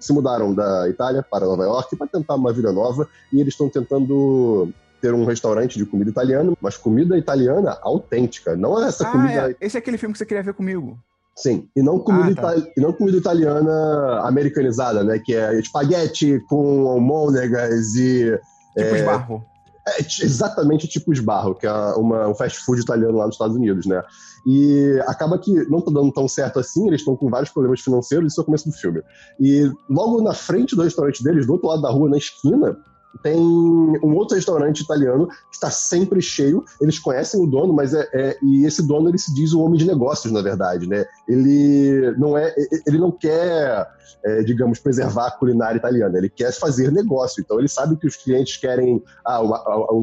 se 0.00 0.12
mudaram 0.12 0.54
da 0.54 0.88
Itália 0.88 1.22
para 1.22 1.44
Nova 1.44 1.64
York 1.64 1.96
para 1.96 2.06
tentar 2.06 2.34
uma 2.36 2.52
vida 2.52 2.72
nova 2.72 3.06
e 3.32 3.40
eles 3.40 3.52
estão 3.52 3.68
tentando 3.68 4.72
ter 5.00 5.12
um 5.12 5.26
restaurante 5.26 5.76
de 5.76 5.84
comida 5.84 6.10
italiana, 6.10 6.54
mas 6.60 6.76
comida 6.76 7.18
italiana 7.18 7.78
autêntica, 7.82 8.56
não 8.56 8.82
essa 8.82 9.06
ah, 9.06 9.12
comida 9.12 9.50
é. 9.50 9.56
esse 9.60 9.76
é 9.76 9.78
aquele 9.78 9.98
filme 9.98 10.14
que 10.14 10.18
você 10.18 10.26
queria 10.26 10.42
ver 10.42 10.54
comigo. 10.54 10.98
Sim, 11.36 11.68
e 11.76 11.82
não 11.82 11.98
comida, 11.98 12.40
Ah, 12.40 12.54
tá. 12.54 12.66
e 12.76 12.80
não 12.80 12.92
comida 12.92 13.18
italiana 13.18 14.20
americanizada, 14.22 15.04
né? 15.04 15.18
Que 15.18 15.34
é 15.34 15.58
espaguete 15.58 16.40
com 16.48 16.88
almôndegas 16.88 17.94
e 17.94 18.38
Tipo 18.76 18.94
É, 18.94 18.98
esbarro. 18.98 19.44
É 19.88 20.00
exatamente 20.00 20.88
tipo 20.88 21.14
Sbarro, 21.14 21.54
que 21.54 21.64
é 21.66 21.70
uma, 21.70 22.26
um 22.28 22.34
fast 22.34 22.58
food 22.64 22.80
italiano 22.80 23.18
lá 23.18 23.26
nos 23.26 23.36
Estados 23.36 23.54
Unidos, 23.56 23.86
né? 23.86 24.02
E 24.44 25.00
acaba 25.06 25.38
que 25.38 25.52
não 25.70 25.80
tá 25.80 25.92
dando 25.92 26.12
tão 26.12 26.26
certo 26.26 26.58
assim, 26.58 26.88
eles 26.88 27.00
estão 27.02 27.14
com 27.16 27.30
vários 27.30 27.50
problemas 27.50 27.80
financeiros, 27.80 28.32
isso 28.32 28.40
é 28.40 28.42
o 28.42 28.44
começo 28.44 28.68
do 28.68 28.74
filme. 28.74 29.00
E 29.38 29.70
logo 29.88 30.20
na 30.22 30.34
frente 30.34 30.74
do 30.74 30.82
restaurante 30.82 31.22
deles, 31.22 31.46
do 31.46 31.52
outro 31.52 31.68
lado 31.68 31.82
da 31.82 31.90
rua, 31.90 32.08
na 32.10 32.16
esquina, 32.16 32.76
tem 33.22 33.36
um 33.38 34.14
outro 34.14 34.34
restaurante 34.36 34.80
italiano 34.80 35.26
que 35.28 35.34
está 35.54 35.70
sempre 35.70 36.20
cheio. 36.20 36.64
Eles 36.80 36.98
conhecem 36.98 37.40
o 37.42 37.46
dono, 37.46 37.72
mas 37.72 37.94
é, 37.94 38.08
é- 38.12 38.38
e 38.42 38.64
esse 38.64 38.86
dono 38.86 39.08
ele 39.08 39.18
se 39.18 39.32
diz 39.34 39.52
um 39.52 39.60
homem 39.62 39.78
de 39.78 39.86
negócios, 39.86 40.32
na 40.32 40.42
verdade, 40.42 40.88
né? 40.88 41.04
Ele 41.28 42.12
não 42.18 42.36
é, 42.36 42.54
ele 42.86 42.98
não 42.98 43.10
quer, 43.12 43.86
é, 44.24 44.42
digamos, 44.42 44.78
preservar 44.78 45.26
a 45.28 45.30
culinária 45.30 45.78
italiana. 45.78 46.18
Ele 46.18 46.28
quer 46.28 46.52
fazer 46.52 46.90
negócio. 46.92 47.40
Então 47.40 47.58
ele 47.58 47.68
sabe 47.68 47.96
que 47.96 48.06
os 48.06 48.16
clientes 48.16 48.56
querem 48.56 49.02
ah, 49.26 49.40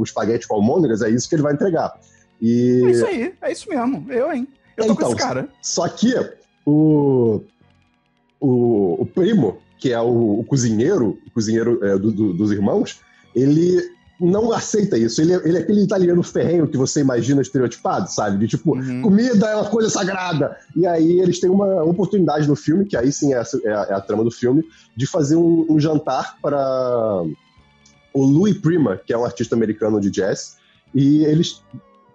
espaguete 0.04 0.48
com 0.48 0.56
almôndegas, 0.56 1.02
é 1.02 1.10
isso 1.10 1.28
que 1.30 1.36
ele 1.36 1.44
vai 1.44 1.54
entregar. 1.54 1.94
E 2.42 2.82
É 2.86 2.92
isso 2.92 3.06
aí, 3.06 3.34
é 3.42 3.52
isso 3.52 3.70
mesmo. 3.70 4.06
Eu, 4.12 4.32
hein? 4.32 4.48
Eu 4.76 4.86
tô 4.88 4.94
Então, 4.94 5.06
com 5.08 5.14
esse 5.16 5.16
cara. 5.28 5.48
só 5.62 5.88
que 5.88 6.14
o, 6.66 7.42
o, 8.40 9.02
o 9.02 9.06
primo, 9.06 9.58
que 9.80 9.92
é 9.94 10.00
o, 10.02 10.40
o 10.40 10.44
cozinheiro, 10.44 11.18
o 11.28 11.32
cozinheiro 11.32 11.84
é, 11.86 11.98
do- 11.98 12.12
do- 12.12 12.34
dos 12.34 12.52
irmãos, 12.52 13.02
ele 13.36 13.92
não 14.22 14.54
aceita 14.54 14.98
isso. 14.98 15.22
Ele, 15.22 15.34
é- 15.34 15.42
ele 15.44 15.58
é 15.58 15.62
aquele 15.62 15.84
italiano 15.84 16.22
ferrenho 16.24 16.68
que 16.68 16.78
você 16.78 17.02
imagina 17.02 17.42
estereotipado, 17.42 18.10
sabe? 18.10 18.38
De 18.38 18.48
tipo, 18.48 18.76
Uhum. 18.78 19.02
comida 19.02 19.48
é 19.48 19.56
uma 19.56 19.70
coisa 19.70 19.90
sagrada. 19.90 20.56
E 20.76 20.86
aí 20.88 21.20
eles 21.20 21.40
têm 21.40 21.50
uma 21.50 21.84
oportunidade 21.84 22.48
no 22.48 22.56
filme, 22.56 22.86
que 22.86 22.96
aí 22.96 23.12
sim 23.12 23.34
é 23.34 23.38
a, 23.40 23.44
é 23.66 23.74
a- 23.74 23.88
é 23.90 23.94
a 23.96 24.02
trama 24.02 24.24
do 24.24 24.32
filme, 24.32 24.64
de 24.96 25.06
fazer 25.08 25.36
um, 25.36 25.66
um 25.70 25.80
jantar 25.80 26.38
para 26.42 27.24
o 28.14 28.24
Louis 28.26 28.58
Prima, 28.60 28.98
que 29.04 29.12
é 29.12 29.18
um 29.18 29.26
artista 29.26 29.56
americano 29.56 30.00
de 30.00 30.10
jazz. 30.10 30.58
E 30.94 31.26
eles 31.26 31.62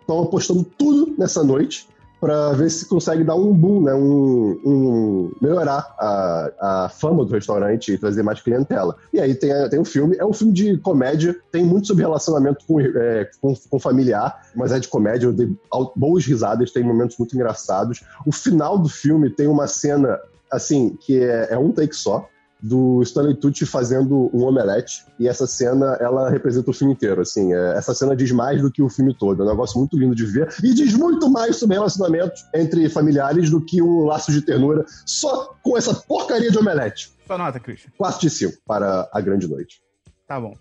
estão 0.01 0.23
apostando 0.23 0.65
tudo 0.79 1.15
nessa 1.19 1.43
noite 1.43 1.89
para 2.21 2.53
ver 2.53 2.71
se 2.71 2.87
consegue 2.87 3.23
dar 3.23 3.37
um 3.37 3.53
boom, 3.55 3.83
né? 3.83 3.95
Um, 3.95 4.61
um- 4.65 5.33
melhorar 5.41 5.95
a, 5.99 6.85
a 6.85 6.89
fama 6.89 7.25
do 7.25 7.33
restaurante 7.33 7.93
e 7.93 7.99
trazer 7.99 8.23
mais 8.23 8.41
clientela. 8.41 8.97
E 9.13 9.21
aí 9.21 9.35
tem, 9.35 9.51
tem 9.69 9.79
o 9.79 9.85
filme, 9.85 10.17
é 10.19 10.25
um 10.25 10.33
filme 10.33 10.53
de 10.53 10.77
comédia, 10.79 11.37
tem 11.53 11.65
muito 11.65 11.87
sobre 11.87 12.03
relacionamento 12.05 12.65
com, 12.67 12.81
é, 12.81 13.31
com, 13.41 13.55
com 13.71 13.79
familiar, 13.79 14.43
mas 14.55 14.73
é 14.73 14.79
de 14.81 14.89
comédia, 14.89 15.27
eu 15.27 15.33
dei 15.33 15.49
boas 15.95 16.25
risadas, 16.25 16.73
tem 16.73 16.83
momentos 16.83 17.17
muito 17.19 17.35
engraçados. 17.35 18.03
O 18.27 18.33
final 18.33 18.79
do 18.79 18.89
filme 18.89 19.31
tem 19.31 19.47
uma 19.47 19.67
cena, 19.67 20.19
assim, 20.51 20.97
que 21.01 21.23
é, 21.23 21.49
é 21.53 21.59
um 21.59 21.71
take 21.73 21.95
só, 21.95 22.29
do 22.61 23.03
Stanley 23.03 23.37
Tucci 23.37 23.65
fazendo 23.67 24.31
um 24.35 24.45
omelete, 24.45 25.05
e 25.19 25.29
essa 25.29 25.47
cena, 25.47 25.97
ela 26.01 26.29
representa 26.29 26.71
o 26.71 26.75
filme 26.75 26.95
inteiro, 26.95 27.21
assim, 27.21 27.53
é- 27.53 27.75
essa 27.77 27.95
cena 27.95 28.17
diz 28.17 28.31
mais 28.33 28.61
do 28.61 28.71
que 28.71 28.83
o 28.83 28.89
filme 28.89 29.15
todo, 29.15 29.43
é 29.43 29.47
um 29.47 29.49
negócio 29.49 29.79
muito 29.79 29.97
lindo 29.99 30.15
de 30.15 30.27
ver, 30.27 30.49
e 30.63 30.75
diz 30.75 30.95
muito 30.95 31.31
mais 31.31 31.57
sobre 31.57 31.77
relacionamentos 31.77 32.45
entre 32.55 32.89
familiares 32.89 33.51
do 33.51 33.65
que 33.65 33.81
um 33.81 34.05
laço 34.05 34.33
de 34.33 34.43
ternura, 34.43 34.85
só 35.07 35.55
com 35.63 35.77
essa 35.77 35.95
porcaria 35.95 36.51
de 36.51 36.59
omelete. 36.59 37.13
Sua 37.27 37.39
nota, 37.39 37.61
Christian. 37.61 37.91
4 37.97 38.21
de 38.21 38.31
5 38.31 38.59
para 38.67 39.09
A 39.13 39.21
Grande 39.21 39.47
Noite. 39.47 39.83
Tá 40.27 40.41
bom. 40.41 40.55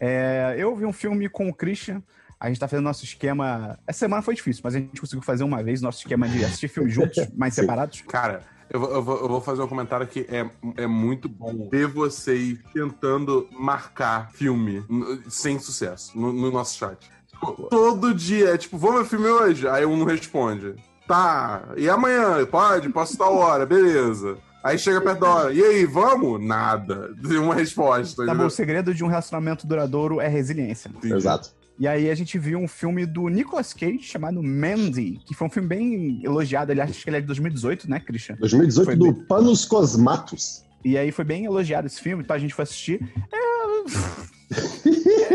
É, 0.00 0.54
eu 0.58 0.74
vi 0.74 0.84
um 0.84 0.92
filme 0.92 1.28
com 1.28 1.48
o 1.48 1.54
Christian. 1.54 2.02
A 2.40 2.48
gente 2.48 2.58
tá 2.58 2.66
fazendo 2.66 2.84
nosso 2.84 3.04
esquema. 3.04 3.78
Essa 3.86 4.00
semana 4.00 4.20
foi 4.20 4.34
difícil, 4.34 4.62
mas 4.64 4.74
a 4.74 4.78
gente 4.78 5.00
conseguiu 5.00 5.22
fazer 5.22 5.44
uma 5.44 5.62
vez 5.62 5.80
nosso 5.80 5.98
esquema 5.98 6.28
de 6.28 6.44
assistir 6.44 6.66
filmes 6.66 6.92
juntos, 6.92 7.24
mas 7.36 7.54
separados. 7.54 8.00
Cara, 8.02 8.40
eu 8.72 8.80
vou, 8.80 8.90
eu 8.90 9.02
vou- 9.02 9.18
eu 9.20 9.28
vou 9.28 9.40
fazer 9.40 9.62
um 9.62 9.68
comentário 9.68 10.06
que 10.06 10.20
é, 10.28 10.48
é 10.76 10.86
muito 10.86 11.28
bom 11.28 11.68
ver 11.70 11.86
vocês 11.86 12.58
tentando 12.72 13.48
marcar 13.52 14.30
filme 14.32 14.84
sem 15.28 15.58
sucesso 15.58 16.18
no, 16.18 16.32
no 16.32 16.50
nosso 16.50 16.78
chat. 16.78 17.10
Tipo, 17.28 17.52
todo 17.70 18.14
dia, 18.14 18.50
é 18.54 18.58
tipo, 18.58 18.78
vamos 18.78 19.02
ver 19.02 19.08
filme 19.08 19.26
hoje? 19.26 19.68
Aí 19.68 19.84
um 19.84 19.96
não 19.96 20.06
responde. 20.06 20.74
Tá, 21.06 21.64
e 21.76 21.88
amanhã? 21.90 22.44
Pode? 22.46 22.88
Posso 22.88 23.16
tal 23.18 23.34
hora, 23.36 23.66
beleza. 23.66 24.38
Aí 24.62 24.78
chega 24.78 25.00
perto 25.00 25.18
da 25.20 25.28
hora, 25.28 25.52
e 25.52 25.60
aí, 25.62 25.84
vamos? 25.84 26.40
Nada. 26.40 27.12
Tem 27.28 27.36
uma 27.38 27.52
resposta. 27.54 28.24
Tá 28.24 28.32
bom, 28.32 28.46
o 28.46 28.50
segredo 28.50 28.94
de 28.94 29.02
um 29.02 29.08
relacionamento 29.08 29.66
duradouro 29.66 30.20
é 30.20 30.28
resiliência. 30.28 30.88
Entendi. 30.88 31.14
Exato. 31.14 31.50
E 31.82 31.88
aí 31.88 32.08
a 32.08 32.14
gente 32.14 32.38
viu 32.38 32.60
um 32.60 32.68
filme 32.68 33.04
do 33.04 33.26
Nicolas 33.26 33.72
Cage 33.72 33.98
chamado 34.04 34.40
Mandy, 34.40 35.18
que 35.26 35.34
foi 35.34 35.48
um 35.48 35.50
filme 35.50 35.68
bem 35.68 36.20
elogiado. 36.22 36.70
Aliás, 36.70 36.90
acho 36.92 37.02
que 37.02 37.10
ele 37.10 37.16
é 37.16 37.20
de 37.20 37.26
2018, 37.26 37.90
né, 37.90 37.98
Christian? 37.98 38.36
2018 38.38 38.84
Foi 38.86 38.94
do 38.94 39.12
bem. 39.12 39.24
Panos 39.24 39.64
Cosmatos. 39.64 40.62
E 40.84 40.96
aí 40.96 41.10
foi 41.10 41.24
bem 41.24 41.44
elogiado 41.44 41.88
esse 41.88 42.00
filme, 42.00 42.22
então 42.22 42.36
a 42.36 42.38
gente 42.38 42.54
foi 42.54 42.62
assistir. 42.62 43.00
É, 43.32 43.36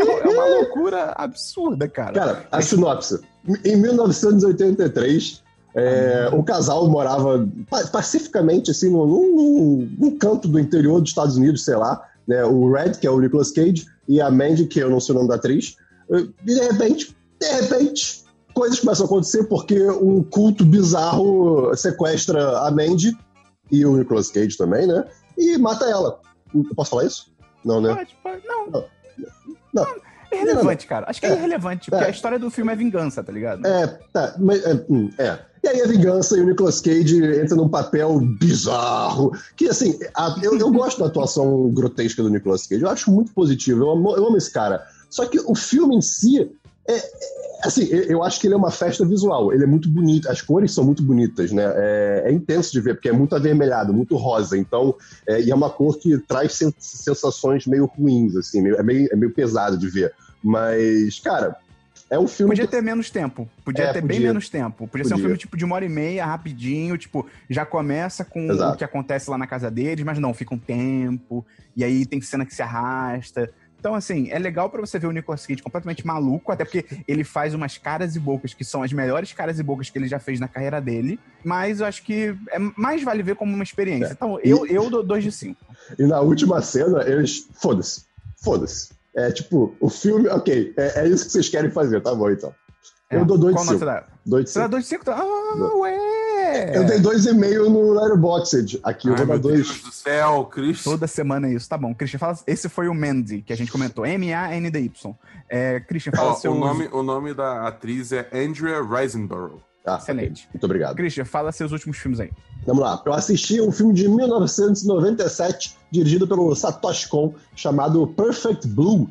é 0.00 0.26
uma 0.26 0.46
loucura 0.46 1.12
absurda, 1.18 1.86
cara. 1.86 2.12
Cara, 2.14 2.48
a 2.50 2.62
sinopse. 2.62 3.20
Em 3.62 3.76
1983, 3.76 5.42
é, 5.74 6.30
o 6.32 6.42
casal 6.42 6.88
morava 6.88 7.46
pa- 7.68 7.86
pacificamente, 7.88 8.70
assim, 8.70 8.88
num, 8.90 9.06
num- 9.06 9.96
num 9.98 10.16
canto 10.18 10.48
do 10.48 10.58
interior 10.58 11.02
dos 11.02 11.10
Estados 11.10 11.36
Unidos, 11.36 11.62
sei 11.62 11.76
lá. 11.76 12.02
Né? 12.26 12.42
O 12.42 12.72
Red, 12.72 12.92
que 12.92 13.06
é 13.06 13.10
o 13.10 13.20
Nicolas 13.20 13.50
Cage, 13.50 13.84
e 14.08 14.18
a 14.18 14.30
Mandy, 14.30 14.64
que 14.64 14.78
eu 14.78 14.88
não 14.88 14.98
sei 14.98 15.14
o 15.14 15.18
nome 15.18 15.28
da 15.28 15.34
atriz. 15.34 15.76
E 16.10 16.32
de 16.44 16.54
repente, 16.60 17.16
de 17.40 17.46
repente, 17.46 18.24
coisas 18.54 18.80
começam 18.80 19.04
a 19.04 19.06
acontecer 19.06 19.44
porque 19.44 19.82
um 19.90 20.22
culto 20.22 20.64
bizarro 20.64 21.74
sequestra 21.76 22.58
a 22.66 22.70
Mandy 22.70 23.16
e 23.70 23.84
o 23.84 23.96
Nicolas 23.96 24.30
Cage 24.30 24.56
também, 24.56 24.86
né? 24.86 25.04
E 25.36 25.56
mata 25.58 25.84
ela. 25.84 26.20
Eu 26.54 26.64
posso 26.74 26.90
falar 26.90 27.04
isso? 27.04 27.30
Não, 27.64 27.80
né? 27.80 27.94
Pode, 27.94 28.16
pode. 28.22 28.46
Não. 28.46 28.66
Não. 28.70 28.84
Não. 29.74 29.86
É 30.30 30.36
irrelevante, 30.42 30.86
cara. 30.86 31.06
Acho 31.08 31.20
que 31.20 31.26
é, 31.26 31.30
É. 31.30 31.36
irrelevante, 31.36 31.90
porque 31.90 32.04
É. 32.04 32.08
a 32.08 32.10
história 32.10 32.38
do 32.38 32.50
filme 32.50 32.72
é 32.72 32.76
vingança, 32.76 33.22
tá 33.24 33.32
ligado? 33.32 33.66
É, 33.66 33.86
tá, 34.12 34.34
mas, 34.38 34.62
é, 34.64 34.84
hum, 34.88 35.10
é. 35.18 35.38
E 35.64 35.68
aí 35.68 35.82
a 35.82 35.86
vingança 35.86 36.36
e 36.36 36.40
o 36.40 36.44
Nicolas 36.46 36.80
Cage 36.80 37.22
entra 37.40 37.56
num 37.56 37.68
papel 37.68 38.18
bizarro. 38.38 39.32
Que 39.56 39.68
assim, 39.68 39.98
a- 40.14 40.36
eu, 40.42 40.56
eu 40.58 40.70
gosto 40.70 41.00
da 41.00 41.06
atuação 41.06 41.68
grotesca 41.70 42.22
do 42.22 42.28
Nicolas 42.30 42.66
Cage. 42.66 42.82
Eu 42.82 42.90
acho 42.90 43.10
muito 43.10 43.32
positivo. 43.32 43.82
Eu 43.84 43.90
amo, 43.90 44.16
eu 44.16 44.26
amo 44.26 44.36
esse 44.36 44.52
cara. 44.52 44.84
Só 45.10 45.26
que 45.26 45.38
o 45.40 45.54
filme 45.54 45.96
em 45.96 46.00
si. 46.00 46.50
É, 46.86 46.96
é- 46.96 47.02
assim, 47.64 47.84
eu, 47.86 48.22
acho 48.22 48.40
que 48.40 48.46
ele 48.46 48.54
é 48.54 48.56
uma 48.56 48.70
festa 48.70 49.04
visual. 49.04 49.52
Ele 49.52 49.64
é 49.64 49.66
muito 49.66 49.88
bonito. 49.90 50.28
As 50.30 50.40
cores 50.40 50.72
são 50.72 50.84
muito 50.84 51.02
bonitas, 51.02 51.52
né? 51.52 51.64
É, 51.76 52.22
é 52.26 52.32
intenso 52.32 52.72
de 52.72 52.80
ver, 52.80 52.94
porque 52.94 53.08
é 53.08 53.12
muito 53.12 53.34
avermelhado, 53.36 53.92
muito 53.92 54.16
rosa. 54.16 54.56
Então, 54.56 54.94
é, 55.26 55.40
e 55.42 55.50
é 55.50 55.54
uma 55.54 55.68
cor 55.70 55.98
que 55.98 56.16
traz 56.18 56.52
sen- 56.54 56.72
sensações 56.78 57.66
meio 57.66 57.84
ruins, 57.86 58.34
assim. 58.36 58.62
meio- 58.62 58.76
é, 58.76 58.82
meio, 58.82 59.08
é 59.12 59.16
meio 59.16 59.32
pesado 59.32 59.76
de 59.76 59.88
ver. 59.88 60.14
Mas, 60.42 61.18
cara, 61.18 61.56
é 62.08 62.18
um 62.18 62.26
filme. 62.28 62.52
Podia 62.52 62.64
que- 62.64 62.70
ter 62.70 62.82
menos 62.82 63.10
tempo. 63.10 63.46
Podia 63.64 63.84
É, 63.86 63.92
ter 63.92 64.00
bem 64.00 64.16
podia. 64.16 64.28
menos 64.28 64.48
tempo. 64.48 64.86
Podia, 64.88 65.04
ser 65.04 65.14
um 65.14 65.16
Podia. 65.16 65.24
filme 65.26 65.38
tipo 65.38 65.56
de 65.56 65.64
uma 65.64 65.74
hora 65.74 65.84
e 65.84 65.88
meia, 65.90 66.24
rapidinho, 66.24 66.96
tipo, 66.96 67.26
já 67.50 67.66
começa 67.66 68.24
com 68.24 68.50
Exato. 68.50 68.74
o 68.74 68.78
que 68.78 68.84
acontece 68.84 69.28
lá 69.28 69.36
na 69.36 69.46
casa 69.46 69.70
deles, 69.70 70.04
mas 70.04 70.18
não, 70.18 70.32
fica 70.32 70.54
um 70.54 70.58
tempo, 70.58 71.44
e 71.76 71.84
aí 71.84 72.06
tem 72.06 72.20
cena 72.22 72.46
que 72.46 72.54
se 72.54 72.62
arrasta. 72.62 73.50
Então, 73.78 73.94
assim, 73.94 74.28
é 74.30 74.38
legal 74.38 74.68
pra 74.68 74.80
você 74.80 74.98
ver 74.98 75.06
o 75.06 75.12
Nicolas 75.12 75.46
Cage 75.46 75.62
completamente 75.62 76.04
maluco, 76.06 76.50
até 76.50 76.64
porque 76.64 76.84
ele 77.06 77.22
faz 77.22 77.54
umas 77.54 77.78
caras 77.78 78.16
e 78.16 78.18
bocas 78.18 78.52
que 78.52 78.64
são 78.64 78.82
as 78.82 78.92
melhores 78.92 79.32
caras 79.32 79.58
e 79.58 79.62
bocas 79.62 79.88
que 79.88 79.96
ele 79.98 80.08
já 80.08 80.18
fez 80.18 80.40
na 80.40 80.48
carreira 80.48 80.80
dele, 80.80 81.18
mas 81.44 81.78
eu 81.80 81.86
acho 81.86 82.02
que 82.02 82.36
é 82.50 82.58
mais 82.76 83.02
vale 83.04 83.22
ver 83.22 83.36
como 83.36 83.54
uma 83.54 83.62
experiência. 83.62 84.08
É. 84.08 84.12
Então, 84.12 84.38
E- 84.42 84.50
eu, 84.50 84.66
eu 84.66 84.90
dou 84.90 85.04
2 85.04 85.22
de 85.22 85.30
5. 85.32 85.64
E 85.98 86.02
na 86.06 86.20
última 86.20 86.60
cena, 86.60 87.02
eles. 87.08 87.48
Foda-se. 87.54 88.02
Foda-se. 88.42 88.90
É 89.16 89.30
tipo, 89.32 89.74
o 89.80 89.88
filme, 89.88 90.28
ok, 90.28 90.74
é, 90.76 91.00
é 91.02 91.08
isso 91.08 91.26
que 91.26 91.32
vocês 91.32 91.48
querem 91.48 91.70
fazer, 91.70 92.00
tá 92.00 92.14
bom 92.14 92.30
então. 92.30 92.52
Eu 93.10 93.24
dou 93.24 93.38
dois 93.38 93.54
de 93.54 93.60
É. 93.62 93.64
Qual 93.64 93.72
nota 93.74 93.86
dá? 93.86 94.04
Dois 94.26 94.44
de 94.44 94.50
Você 94.50 94.58
dá 94.58 94.64
cinco. 94.66 94.70
2 94.70 94.82
de 94.84 94.88
5? 94.90 95.10
Ah, 95.10 95.56
Não. 95.56 95.78
Eu 96.74 96.84
dei 96.84 96.98
dois 96.98 97.26
e 97.26 97.32
meio 97.32 97.68
no 97.70 97.92
Letterboxd. 97.92 98.80
Aqui 98.82 99.08
eu 99.08 99.16
vou 99.16 99.26
dar 99.26 99.32
meu 99.34 99.38
dois. 99.40 99.66
Deus 99.66 99.82
do 99.82 99.92
céu, 99.92 100.44
Cristo. 100.46 100.84
Toda 100.90 101.06
semana 101.06 101.48
é 101.48 101.54
isso. 101.54 101.68
Tá 101.68 101.76
bom. 101.76 101.94
Christian, 101.94 102.18
fala. 102.18 102.38
Esse 102.46 102.68
foi 102.68 102.88
o 102.88 102.94
Mandy, 102.94 103.42
que 103.42 103.52
a 103.52 103.56
gente 103.56 103.70
comentou. 103.70 104.04
M-A-N-D-Y. 104.04 105.14
É, 105.48 105.80
Christian, 105.80 106.12
fala 106.12 106.32
Ó, 106.32 106.34
seu. 106.34 106.52
o, 106.52 106.58
nome, 106.58 106.88
o 106.92 107.02
nome 107.02 107.34
da 107.34 107.66
atriz 107.66 108.12
é 108.12 108.28
Andrea 108.32 108.82
Riseborough. 108.82 109.60
Ah, 109.86 109.96
Excelente. 109.96 110.48
Muito 110.52 110.64
obrigado. 110.64 110.96
Christian, 110.96 111.24
fala 111.24 111.50
seus 111.50 111.72
últimos 111.72 111.96
filmes 111.96 112.20
aí. 112.20 112.30
Vamos 112.66 112.82
lá. 112.82 113.02
Eu 113.06 113.12
assisti 113.14 113.60
um 113.60 113.72
filme 113.72 113.94
de 113.94 114.06
1997, 114.06 115.76
dirigido 115.90 116.28
pelo 116.28 116.54
Satoshi 116.54 117.08
Kon, 117.08 117.34
chamado 117.56 118.06
Perfect 118.08 118.68
Blue. 118.68 119.08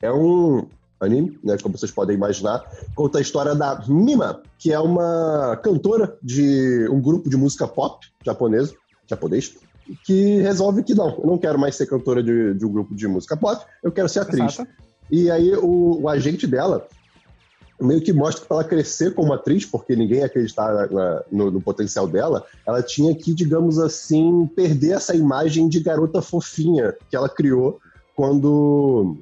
É 0.00 0.10
um 0.10 0.66
anime, 1.04 1.38
né, 1.42 1.56
como 1.62 1.76
vocês 1.76 1.90
podem 1.90 2.16
imaginar. 2.16 2.64
Conta 2.94 3.18
a 3.18 3.20
história 3.20 3.54
da 3.54 3.82
Mima, 3.86 4.42
que 4.58 4.72
é 4.72 4.78
uma 4.78 5.58
cantora 5.62 6.16
de 6.22 6.88
um 6.90 7.00
grupo 7.00 7.28
de 7.28 7.36
música 7.36 7.66
pop 7.66 8.06
japonesa, 8.24 8.74
japonês, 9.06 9.54
que 10.04 10.40
resolve 10.40 10.82
que 10.82 10.94
não, 10.94 11.10
eu 11.10 11.26
não 11.26 11.38
quero 11.38 11.58
mais 11.58 11.76
ser 11.76 11.86
cantora 11.86 12.22
de, 12.22 12.54
de 12.54 12.64
um 12.64 12.72
grupo 12.72 12.94
de 12.94 13.06
música 13.06 13.36
pop, 13.36 13.64
eu 13.82 13.92
quero 13.92 14.08
ser 14.08 14.20
atriz. 14.20 14.54
Exato. 14.54 14.70
E 15.10 15.30
aí 15.30 15.54
o, 15.54 16.02
o 16.02 16.08
agente 16.08 16.46
dela 16.46 16.86
meio 17.80 18.00
que 18.00 18.12
mostra 18.12 18.42
que 18.42 18.48
para 18.48 18.58
ela 18.58 18.68
crescer 18.68 19.14
como 19.14 19.32
atriz, 19.32 19.66
porque 19.66 19.96
ninguém 19.96 20.22
acreditar 20.22 20.88
no, 21.30 21.50
no 21.50 21.60
potencial 21.60 22.06
dela, 22.06 22.44
ela 22.66 22.82
tinha 22.82 23.14
que, 23.14 23.34
digamos 23.34 23.78
assim, 23.78 24.46
perder 24.46 24.92
essa 24.92 25.14
imagem 25.14 25.68
de 25.68 25.80
garota 25.80 26.22
fofinha 26.22 26.94
que 27.10 27.16
ela 27.16 27.28
criou 27.28 27.80
quando 28.14 29.16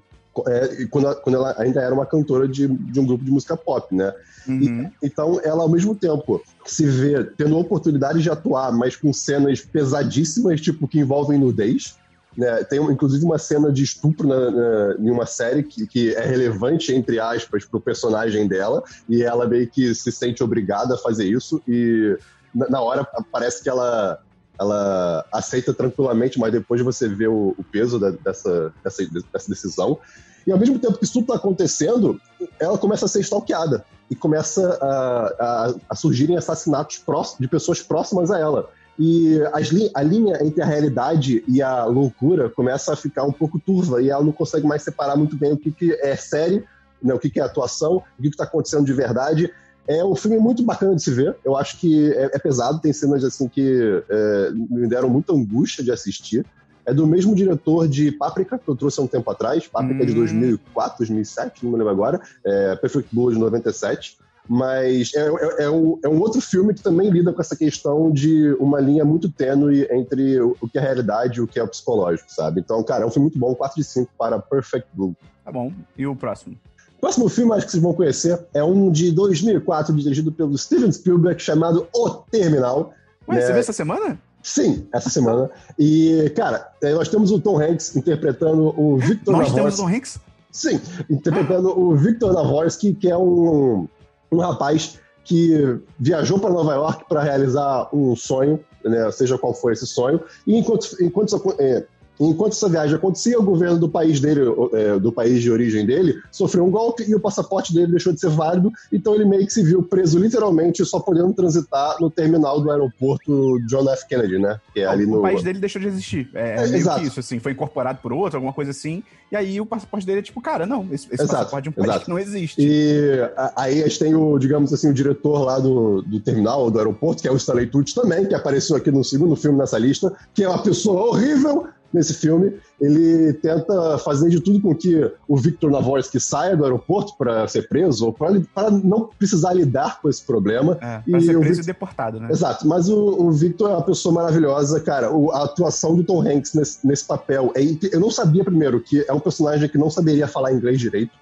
é, 0.46 0.86
quando, 0.86 1.14
quando 1.16 1.36
ela 1.36 1.54
ainda 1.58 1.80
era 1.80 1.94
uma 1.94 2.06
cantora 2.06 2.48
de, 2.48 2.66
de 2.66 3.00
um 3.00 3.06
grupo 3.06 3.24
de 3.24 3.30
música 3.30 3.56
pop, 3.56 3.94
né? 3.94 4.12
Uhum. 4.46 4.90
E, 5.02 5.06
então, 5.06 5.40
ela, 5.44 5.62
ao 5.62 5.68
mesmo 5.68 5.94
tempo, 5.94 6.42
se 6.64 6.86
vê 6.86 7.22
tendo 7.24 7.54
a 7.54 7.58
oportunidade 7.58 8.22
de 8.22 8.30
atuar, 8.30 8.72
mas 8.72 8.96
com 8.96 9.12
cenas 9.12 9.60
pesadíssimas, 9.60 10.60
tipo, 10.60 10.88
que 10.88 10.98
envolvem 10.98 11.38
nudez. 11.38 11.96
Né? 12.36 12.64
Tem, 12.64 12.80
inclusive, 12.80 13.24
uma 13.24 13.38
cena 13.38 13.70
de 13.70 13.82
estupro 13.82 14.26
na, 14.26 14.50
na, 14.50 14.94
em 14.98 15.10
uma 15.10 15.26
série 15.26 15.62
que, 15.62 15.86
que 15.86 16.14
é 16.14 16.24
relevante, 16.24 16.94
entre 16.94 17.20
aspas, 17.20 17.64
pro 17.64 17.80
personagem 17.80 18.48
dela, 18.48 18.82
e 19.08 19.22
ela 19.22 19.46
meio 19.46 19.68
que 19.68 19.94
se 19.94 20.10
sente 20.10 20.42
obrigada 20.42 20.94
a 20.94 20.98
fazer 20.98 21.26
isso, 21.26 21.62
e 21.68 22.16
na, 22.54 22.68
na 22.70 22.80
hora 22.80 23.06
parece 23.30 23.62
que 23.62 23.68
ela 23.68 24.18
ela 24.62 25.25
aceita 25.33 25.75
tranquilamente, 25.75 26.38
mas 26.38 26.52
depois 26.52 26.81
você 26.81 27.09
vê 27.09 27.26
o, 27.26 27.54
o 27.59 27.64
peso 27.71 27.99
da, 27.99 28.11
dessa, 28.11 28.73
dessa, 28.83 29.04
dessa 29.33 29.49
decisão. 29.49 29.99
E 30.47 30.52
ao 30.52 30.59
mesmo 30.59 30.78
tempo 30.78 30.99
que 30.99 31.04
isso 31.04 31.12
tudo 31.12 31.25
está 31.25 31.37
acontecendo, 31.37 32.21
ela 32.59 32.78
começa 32.78 33.04
a 33.04 33.09
ser 33.09 33.21
stalkeada 33.21 33.85
e 34.11 34.16
começa 34.16 34.78
a, 34.81 35.37
a, 35.38 35.75
a 35.90 35.95
surgirem 35.95 36.37
assassinatos 36.37 37.02
de 37.38 37.49
pessoas 37.49 37.83
próximas 37.83 38.31
a 38.31 38.38
ela. 38.38 38.71
E 38.99 39.38
li 39.71 39.90
a 39.95 40.02
linha 40.02 40.38
entre 40.45 40.61
a 40.62 40.66
realidade 40.66 41.42
e 41.49 41.62
a 41.62 41.85
loucura 41.85 42.50
começa 42.50 42.92
a 42.92 42.97
ficar 42.97 43.25
um 43.25 43.33
pouco 43.33 43.59
turva 43.59 44.02
e 44.02 44.11
ela 44.11 44.23
não 44.23 44.33
consegue 44.33 44.66
mais 44.66 44.83
separar 44.83 45.16
muito 45.16 45.37
bem 45.37 45.52
o 45.52 45.57
que, 45.57 45.71
que 45.71 45.92
é 45.95 46.14
série, 46.14 46.64
né, 47.02 47.14
o 47.14 47.19
que, 47.19 47.31
que 47.31 47.40
é 47.40 47.42
atuação, 47.42 48.02
o 48.19 48.23
que 48.23 48.28
está 48.28 48.45
acontecendo 48.45 48.85
de 48.85 48.92
verdade. 48.92 49.52
É 49.86 50.04
um 50.04 50.14
filme 50.14 50.38
muito 50.38 50.62
bacana 50.62 50.94
de 50.94 51.02
se 51.02 51.10
ver. 51.10 51.36
Eu 51.44 51.56
acho 51.56 51.78
que 51.78 52.12
é, 52.12 52.30
é 52.32 52.38
pesado, 52.38 52.80
tem 52.80 52.92
cenas 52.92 53.24
assim 53.24 53.48
que 53.48 54.02
é, 54.08 54.50
me 54.52 54.86
deram 54.86 55.08
muita 55.08 55.32
angústia 55.32 55.82
de 55.82 55.90
assistir. 55.90 56.46
É 56.84 56.92
do 56.92 57.06
mesmo 57.06 57.34
diretor 57.34 57.86
de 57.86 58.10
Páprica, 58.10 58.58
que 58.58 58.68
eu 58.68 58.74
trouxe 58.74 59.00
há 59.00 59.04
um 59.04 59.06
tempo 59.06 59.30
atrás. 59.30 59.66
Páprica 59.66 60.02
hum. 60.02 60.06
de 60.06 60.14
2004, 60.14 60.98
2007, 60.98 61.64
não 61.64 61.72
me 61.72 61.78
lembro 61.78 61.92
agora. 61.92 62.20
É, 62.44 62.76
Perfect 62.76 63.14
Blue 63.14 63.32
de 63.32 63.38
97. 63.38 64.18
Mas 64.48 65.14
é, 65.14 65.20
é, 65.20 65.64
é, 65.64 65.70
um, 65.70 65.98
é 66.02 66.08
um 66.08 66.20
outro 66.20 66.40
filme 66.40 66.74
que 66.74 66.82
também 66.82 67.08
lida 67.08 67.32
com 67.32 67.40
essa 67.40 67.56
questão 67.56 68.10
de 68.10 68.52
uma 68.58 68.80
linha 68.80 69.04
muito 69.04 69.30
tênue 69.30 69.86
entre 69.90 70.40
o, 70.40 70.56
o 70.60 70.68
que 70.68 70.78
é 70.78 70.80
a 70.80 70.84
realidade 70.84 71.38
e 71.38 71.40
o 71.40 71.46
que 71.46 71.60
é 71.60 71.62
o 71.62 71.68
psicológico, 71.68 72.30
sabe? 72.30 72.60
Então, 72.60 72.82
cara, 72.82 73.04
é 73.04 73.06
um 73.06 73.10
filme 73.10 73.26
muito 73.26 73.38
bom. 73.38 73.54
4 73.54 73.76
de 73.76 73.84
5 73.84 74.10
para 74.18 74.38
Perfect 74.40 74.88
Blue. 74.92 75.14
Tá 75.44 75.52
bom. 75.52 75.72
E 75.96 76.06
o 76.06 76.16
próximo? 76.16 76.56
Próximo 77.02 77.28
filme, 77.28 77.52
acho 77.52 77.66
que 77.66 77.73
vocês 77.73 77.82
vão 77.82 77.92
conhecer, 77.92 78.47
é 78.54 78.62
um 78.62 78.88
de 78.88 79.11
2004, 79.11 79.92
dirigido 79.97 80.30
pelo 80.30 80.56
Steven 80.56 80.92
Spielberg, 80.92 81.42
chamado 81.42 81.88
O 81.92 82.09
Terminal. 82.09 82.94
Ué, 83.28 83.40
você 83.40 83.49
viu 83.49 83.56
essa 83.56 83.73
semana? 83.73 84.16
Sim, 84.40 84.87
essa 84.92 85.11
semana. 85.11 85.50
E, 85.76 86.32
cara, 86.37 86.71
é, 86.80 86.94
nós 86.94 87.09
temos 87.09 87.32
o 87.32 87.40
Tom 87.40 87.61
Hanks 87.61 87.97
interpretando 87.97 88.73
o 88.80 88.99
Victor 88.99 89.37
Nós 89.37 89.52
temos 89.52 89.75
o 89.75 89.82
Tom 89.82 89.88
Hanks? 89.88 90.21
Sim, 90.52 90.80
interpretando 91.11 91.76
o 91.76 91.97
Victor 91.97 92.32
Navorsky, 92.32 92.94
que 92.94 93.11
é 93.11 93.16
um, 93.16 93.88
um 94.30 94.38
rapaz 94.38 95.00
que 95.25 95.80
viajou 95.99 96.38
para 96.38 96.50
Nova 96.50 96.75
York 96.75 97.04
para 97.09 97.21
realizar 97.21 97.88
um 97.92 98.14
sonho, 98.14 98.61
né, 98.85 99.11
seja 99.11 99.37
qual 99.37 99.52
for 99.54 99.73
esse 99.73 99.87
sonho, 99.88 100.21
e 100.47 100.56
enquanto, 100.56 100.87
enquanto 101.00 101.54
é, 101.59 101.85
Enquanto 102.29 102.52
essa 102.52 102.69
viagem 102.69 102.97
acontecia, 102.97 103.38
o 103.38 103.43
governo 103.43 103.79
do 103.79 103.88
país 103.88 104.21
dele, 104.21 104.41
é, 104.73 104.99
do 104.99 105.12
país 105.12 105.43
de 105.43 105.50
origem 105.50 105.85
dele, 105.85 106.21
sofreu 106.31 106.64
um 106.64 106.71
golpe 106.71 107.05
e 107.09 107.14
o 107.14 107.21
passaporte 107.21 107.75
dele 107.75 107.93
deixou 107.93 108.12
de 108.12 108.21
ser 108.21 108.31
válido, 108.31 108.73
então 108.93 109.14
ele 109.14 109.25
meio 109.25 109.47
que 109.47 109.52
se 109.52 109.62
viu 109.62 109.83
preso 109.83 110.19
literalmente, 110.19 110.85
só 110.85 111.00
podendo 111.00 111.32
transitar 111.32 111.97
no 112.00 112.11
terminal 112.11 112.61
do 112.61 112.71
aeroporto 112.71 113.58
John 113.67 113.89
F. 113.91 114.06
Kennedy, 114.08 114.39
né? 114.39 114.61
Que 114.73 114.80
é 114.80 114.87
ali 114.87 115.04
o 115.04 115.11
no... 115.11 115.23
país 115.23 115.43
dele 115.43 115.58
deixou 115.58 115.80
de 115.80 115.89
existir. 115.89 116.28
É, 116.35 116.65
é 116.65 116.67
meio 116.67 116.76
exato. 116.76 117.00
que 117.00 117.06
isso, 117.06 117.21
assim, 117.21 117.39
foi 117.39 117.52
incorporado 117.52 117.99
por 118.02 118.13
outro, 118.13 118.37
alguma 118.37 118.52
coisa 118.52 118.71
assim, 118.71 119.02
e 119.30 119.37
aí 119.37 119.61
o 119.61 119.67
passaporte 119.67 120.06
dele 120.06 120.19
é 120.19 120.23
tipo, 120.23 120.41
cara, 120.41 120.67
não, 120.67 120.87
esse, 120.93 121.06
esse 121.11 121.26
passaporte 121.26 121.65
de 121.65 121.69
um 121.71 121.73
país 121.73 121.89
exato. 121.89 122.04
que 122.04 122.11
não 122.11 122.19
existe. 122.19 122.56
E 122.58 123.19
aí 123.56 123.82
a 123.82 123.89
gente 123.89 123.99
tem 123.99 124.15
o, 124.15 124.39
digamos 124.39 124.73
assim, 124.73 124.91
o 124.91 124.95
diretor 124.95 125.43
lá 125.45 125.58
do, 125.58 126.02
do 126.02 126.21
terminal, 126.21 126.71
do 126.71 126.78
aeroporto, 126.78 127.23
que 127.23 127.28
é 127.28 127.32
o 127.32 127.37
Stanley 127.37 127.67
Tucci 127.67 127.95
também, 127.95 128.26
que 128.26 128.35
apareceu 128.35 128.76
aqui 128.76 128.91
no 128.91 129.02
segundo 129.02 129.35
filme 129.35 129.58
nessa 129.58 129.78
lista, 129.78 130.13
que 130.35 130.45
é 130.45 130.49
uma 130.49 130.63
pessoa 130.63 131.06
horrível, 131.06 131.67
nesse 131.93 132.15
filme, 132.15 132.55
ele 132.81 133.33
tenta 133.35 133.99
fazer 133.99 134.31
de 134.31 134.41
tudo 134.41 134.61
com 134.61 134.75
que 134.75 135.11
o 135.28 135.37
Victor 135.37 135.71
Navorsky 135.71 136.19
saia 136.19 136.57
do 136.57 136.65
aeroporto 136.65 137.17
para 137.17 137.47
ser 137.47 137.69
preso, 137.69 138.07
ou 138.07 138.13
para 138.13 138.71
não 138.71 139.09
precisar 139.19 139.52
lidar 139.52 140.00
com 140.00 140.09
esse 140.09 140.23
problema. 140.25 140.78
É, 140.81 140.99
para 140.99 141.21
ser 141.21 141.39
preso 141.39 141.41
Victor... 141.41 141.63
e 141.63 141.67
deportado, 141.67 142.21
né? 142.21 142.28
Exato, 142.31 142.67
mas 142.67 142.89
o, 142.89 142.97
o, 142.97 143.31
Victor 143.33 143.71
é 143.71 143.75
uma 143.75 143.83
pessoa 143.83 144.15
maravilhosa, 144.15 144.81
cara. 144.81 145.13
O, 145.13 145.31
a 145.31 145.45
atuação 145.45 145.95
do 145.95 146.02
Tom 146.02 146.21
Hanks 146.23 146.55
nesse, 146.55 146.87
nesse 146.87 147.05
papel, 147.05 147.52
é, 147.55 147.63
eu 147.93 148.00
não 148.00 148.11
sabia 148.11 148.45
primeiro 148.45 148.81
que 148.81 149.05
é 149.07 149.13
um 149.13 149.21
personagem 149.21 149.69
que 149.69 149.78
não 149.78 149.91
saberia 149.91 150.26
falar 150.26 150.52
inglês 150.52 150.81
direito. 150.81 151.13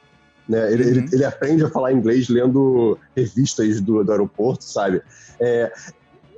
Né? 0.49 0.73
Ele, 0.73 0.83
uhum. 0.83 0.91
ele, 0.91 1.09
ele, 1.13 1.25
aprende 1.25 1.65
a 1.65 1.69
falar 1.69 1.93
inglês 1.93 2.29
lendo 2.29 2.99
revistas 3.15 3.81
do, 3.81 4.03
do 4.03 4.11
aeroporto, 4.11 4.65
sabe? 4.65 5.01
É, 5.39 5.73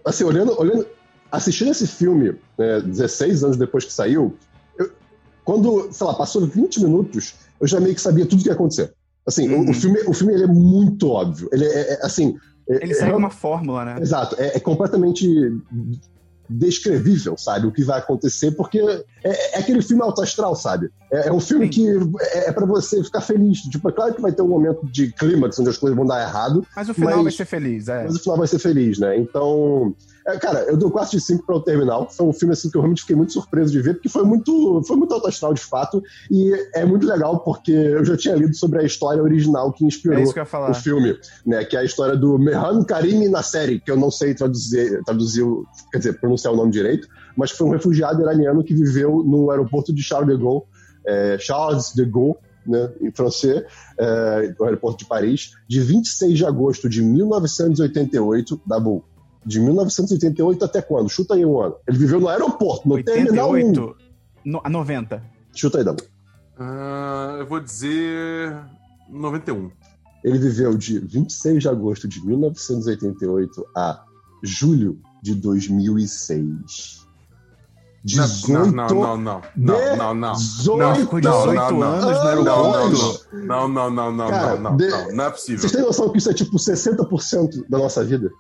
assim, 0.05 0.25
olhando, 0.25 0.59
olhando, 0.61 0.87
assistindo 1.33 1.71
esse 1.71 1.87
filme, 1.87 2.37
né, 2.59 2.81
16 2.83 3.43
anos 3.43 3.57
depois 3.57 3.85
que 3.85 3.93
saiu, 3.93 4.37
eu, 4.79 4.91
quando, 5.43 5.89
sei 5.91 6.07
lá, 6.07 6.15
passou 6.15 6.47
20 6.47 6.83
minutos, 6.83 7.35
eu 7.59 7.67
já 7.67 7.81
meio 7.81 7.95
que 7.95 8.01
sabia 8.01 8.27
tudo 8.27 8.41
o 8.41 8.43
que 8.43 8.49
ia 8.49 8.55
acontecer. 8.55 8.93
Assim, 9.27 9.49
uhum. 9.49 9.61
o, 9.61 9.65
o, 9.65 9.67
uhum. 9.69 9.75
filme, 9.75 10.01
o 10.07 10.13
filme 10.13 10.35
ele 10.35 10.45
é 10.45 10.49
muito 10.49 11.09
óbvio. 11.09 11.49
Ele 11.53 11.65
é, 11.65 11.95
é 11.95 12.07
assim. 12.07 12.37
É, 12.69 12.85
ele 12.85 12.95
segue 12.95 13.13
é, 13.13 13.17
uma 13.17 13.31
fórmula, 13.31 13.85
né? 13.85 13.97
Exato. 14.01 14.37
É, 14.39 14.57
é, 14.57 14.61
completamente 14.61 15.27
descrevível, 16.49 17.39
sabe? 17.39 17.67
O 17.67 17.73
que 17.73 17.83
vai 17.83 17.99
acontecer, 17.99 18.51
porque 18.53 18.79
é, 18.79 19.57
é 19.57 19.59
aquele 19.59 19.81
filme 19.81 20.03
alto 20.03 20.21
astral, 20.21 20.55
sabe? 20.55 20.91
É, 21.11 21.29
é 21.29 21.33
um 21.33 21.41
filme 21.41 21.67
Sim. 21.67 21.71
que 21.71 21.89
é, 22.21 22.49
é 22.49 22.53
para 22.53 22.67
você 22.67 23.03
ficar 23.03 23.21
feliz. 23.21 23.61
Tipo, 23.61 23.89
é 23.89 23.93
claro 23.93 24.13
que 24.13 24.21
vai 24.21 24.33
ter 24.33 24.43
um 24.43 24.49
momento 24.49 24.85
de 24.87 25.13
clímax 25.13 25.59
onde 25.59 25.71
as 25.71 25.79
coisas 25.79 25.97
vão 25.97 26.07
dar 26.07 26.21
errado. 26.21 26.67
Mas 26.77 26.89
o 26.89 26.95
final 26.95 27.15
mas, 27.15 27.23
vai 27.23 27.33
ser 27.33 27.45
feliz, 27.47 27.89
é. 27.89 28.05
Mas 28.05 28.17
o 28.17 28.19
final 28.19 28.37
vai 28.37 28.47
ser 28.47 28.59
feliz, 28.59 28.99
né? 28.99 29.17
Então. 29.17 29.95
É, 30.27 30.39
cara, 30.39 30.61
eu 30.69 30.77
dou 30.77 30.91
4 30.91 31.19
de 31.19 31.21
5 31.21 31.45
para 31.45 31.57
o 31.57 31.61
Terminal. 31.61 32.09
Foi 32.11 32.27
um 32.27 32.33
filme 32.33 32.53
assim 32.53 32.71
que 32.71 32.77
eu 32.77 32.81
realmente 32.81 33.01
fiquei 33.01 33.17
muito 33.17 33.33
surpreso 33.33 33.73
de 33.73 33.81
ver, 33.81 33.95
porque 33.95 34.09
foi 34.09 34.23
muito, 34.23 34.83
foi 34.87 34.97
muito 34.97 35.13
autoastral 35.13 35.53
de 35.53 35.61
fato. 35.61 36.03
E 36.31 36.53
é 36.75 36.85
muito 36.85 37.07
legal 37.07 37.41
porque 37.41 37.73
eu 37.73 38.05
já 38.05 38.17
tinha 38.17 38.35
lido 38.35 38.55
sobre 38.55 38.81
a 38.81 38.83
história 38.85 39.23
original 39.23 39.73
que 39.73 39.85
inspirou 39.85 40.19
é 40.19 40.23
que 40.33 40.41
o 40.41 40.75
filme, 40.75 41.19
né? 41.45 41.65
Que 41.65 41.77
é 41.77 41.81
a 41.81 41.85
história 41.85 42.17
do 42.17 42.39
Mehan 42.39 42.85
Karim 42.85 43.29
na 43.29 43.43
série, 43.43 43.81
que 43.81 43.91
eu 43.91 43.97
não 43.97 44.11
sei 44.11 44.35
traduzir, 44.35 45.03
traduzir, 45.05 45.45
quer 45.91 45.99
dizer, 45.99 46.21
pronunciar 46.21 46.53
o 46.53 46.57
nome 46.57 46.71
direito, 46.71 47.09
mas 47.37 47.51
foi 47.51 47.67
um 47.67 47.71
refugiado 47.71 48.23
iraniano 48.23 48.63
que 48.63 48.75
viveu 48.75 49.23
no 49.25 49.51
aeroporto 49.51 49.93
de 49.93 50.03
Charles 50.03 50.37
de 50.37 50.43
Gaulle, 50.43 50.63
é, 51.07 51.37
Charles 51.39 51.93
de 51.95 52.05
Gaulle, 52.05 52.37
né, 52.65 52.93
em 53.01 53.11
francês, 53.11 53.65
é, 53.99 54.55
no 54.59 54.67
aeroporto 54.67 54.99
de 54.99 55.07
Paris, 55.07 55.53
de 55.69 55.81
26 55.81 56.39
de 56.39 56.47
agosto 56.47 56.89
de 56.89 57.03
1988, 57.03 58.61
da 58.65 58.79
Bull 58.79 59.05
de 59.45 59.61
1988 59.61 60.65
até 60.65 60.81
quando? 60.81 61.09
Chuta 61.09 61.35
aí 61.35 61.45
um 61.45 61.61
ano. 61.61 61.77
Ele 61.87 61.99
viveu 61.99 62.21
no 62.21 62.29
aeroporto, 62.29 62.89
no 62.89 62.95
88, 62.95 63.25
terminal 63.25 63.53
1. 63.53 63.95
No, 64.45 64.61
a 64.65 64.71
90. 64.71 65.23
Chuta 65.55 65.79
aí, 65.79 65.85
Dabu. 65.85 66.03
Uh, 66.59 67.39
eu 67.39 67.47
vou 67.47 67.61
dizer 67.61 68.57
91. 69.09 69.71
Ele 70.25 70.39
viveu 70.39 70.77
de 70.77 70.99
26 71.01 71.63
de 71.63 71.69
agosto 71.69 72.07
de 72.07 72.25
1988 72.25 73.67
a 73.77 74.05
julho 74.43 75.01
de 75.23 75.35
2006. 75.35 77.03
18 78.05 78.73
não, 78.73 78.89
não, 78.89 78.89
não, 78.89 79.17
não, 79.17 79.43
não, 79.57 79.97
não, 79.97 80.15
não. 80.15 80.33
18, 80.33 81.21
18 81.21 81.83
anos 81.83 82.05
no 82.05 82.29
aeroporto. 82.29 83.27
Não, 83.33 83.69
não, 83.69 83.91
não, 83.91 84.13
não, 84.13 84.13
não, 84.13 84.59
não, 84.59 84.77
não, 84.77 85.13
não 85.13 85.25
é 85.25 85.31
possível. 85.31 85.61
Vocês 85.61 85.73
têm 85.73 85.83
noção 85.83 86.11
que 86.11 86.19
isso 86.19 86.31
é 86.31 86.35
tipo 86.35 86.57
60% 86.57 87.65
da 87.69 87.79
nossa 87.79 88.05
vida? 88.05 88.31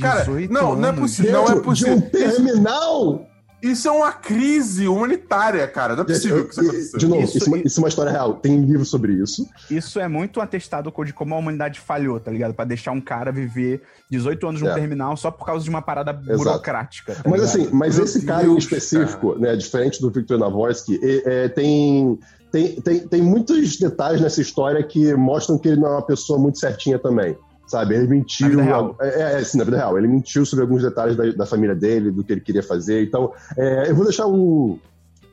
Cara, 0.00 0.26
não, 0.50 0.76
não 0.76 0.88
é 0.88 0.92
possível. 0.92 1.32
Não 1.32 1.48
é 1.48 1.60
possível. 1.60 1.98
De 1.98 2.06
um 2.06 2.10
terminal? 2.10 3.26
Isso 3.62 3.88
é 3.88 3.90
uma 3.90 4.12
crise 4.12 4.86
humanitária, 4.86 5.66
cara. 5.66 5.96
Não 5.96 6.02
é 6.02 6.06
possível 6.06 6.44
que 6.44 6.50
isso 6.50 6.60
aconteça. 6.60 6.98
De 6.98 7.06
novo, 7.06 7.22
isso, 7.22 7.38
isso, 7.38 7.56
isso, 7.56 7.80
é 7.80 7.82
uma 7.82 7.88
história 7.88 8.12
real. 8.12 8.34
Tem 8.34 8.60
livro 8.60 8.84
sobre 8.84 9.14
isso. 9.14 9.48
Isso 9.70 9.98
é 9.98 10.06
muito 10.06 10.40
atestado 10.40 10.92
de 11.04 11.12
como 11.12 11.34
a 11.34 11.38
humanidade 11.38 11.80
falhou, 11.80 12.20
tá 12.20 12.30
ligado? 12.30 12.52
Pra 12.52 12.64
deixar 12.64 12.92
um 12.92 13.00
cara 13.00 13.32
viver 13.32 13.82
18 14.10 14.46
anos 14.46 14.60
no 14.60 14.68
é. 14.68 14.74
terminal 14.74 15.16
só 15.16 15.30
por 15.30 15.46
causa 15.46 15.64
de 15.64 15.70
uma 15.70 15.80
parada 15.80 16.10
Exato. 16.10 16.38
burocrática. 16.38 17.14
Tá 17.14 17.22
mas 17.28 17.42
assim, 17.42 17.68
mas 17.72 17.96
Meu 17.96 18.04
esse 18.04 18.18
Deus, 18.18 18.26
cara 18.26 18.46
em 18.46 18.56
específico, 18.56 19.28
cara. 19.30 19.40
né, 19.40 19.56
diferente 19.56 20.00
do 20.00 20.10
Victor 20.10 20.38
Navorsky, 20.38 21.00
é, 21.02 21.44
é, 21.44 21.48
tem, 21.48 22.18
tem, 22.52 22.80
tem, 22.80 23.08
tem 23.08 23.22
muitos 23.22 23.78
detalhes 23.78 24.20
nessa 24.20 24.40
história 24.40 24.82
que 24.82 25.14
mostram 25.14 25.58
que 25.58 25.68
ele 25.68 25.80
não 25.80 25.88
é 25.88 25.92
uma 25.92 26.06
pessoa 26.06 26.38
muito 26.38 26.58
certinha 26.58 26.98
também 26.98 27.36
sabe? 27.66 27.94
Ele 27.94 28.06
mentiu. 28.06 28.60
É, 29.00 29.40
é, 29.40 29.44
sim, 29.44 29.58
na 29.58 29.64
vida 29.64 29.76
real. 29.76 29.98
Ele 29.98 30.08
mentiu 30.08 30.46
sobre 30.46 30.62
alguns 30.62 30.82
detalhes 30.82 31.16
da, 31.16 31.30
da 31.32 31.46
família 31.46 31.74
dele, 31.74 32.10
do 32.10 32.22
que 32.22 32.32
ele 32.32 32.40
queria 32.40 32.62
fazer. 32.62 33.02
Então, 33.02 33.32
é, 33.56 33.90
eu 33.90 33.94
vou 33.94 34.04
deixar 34.04 34.26
um, 34.26 34.78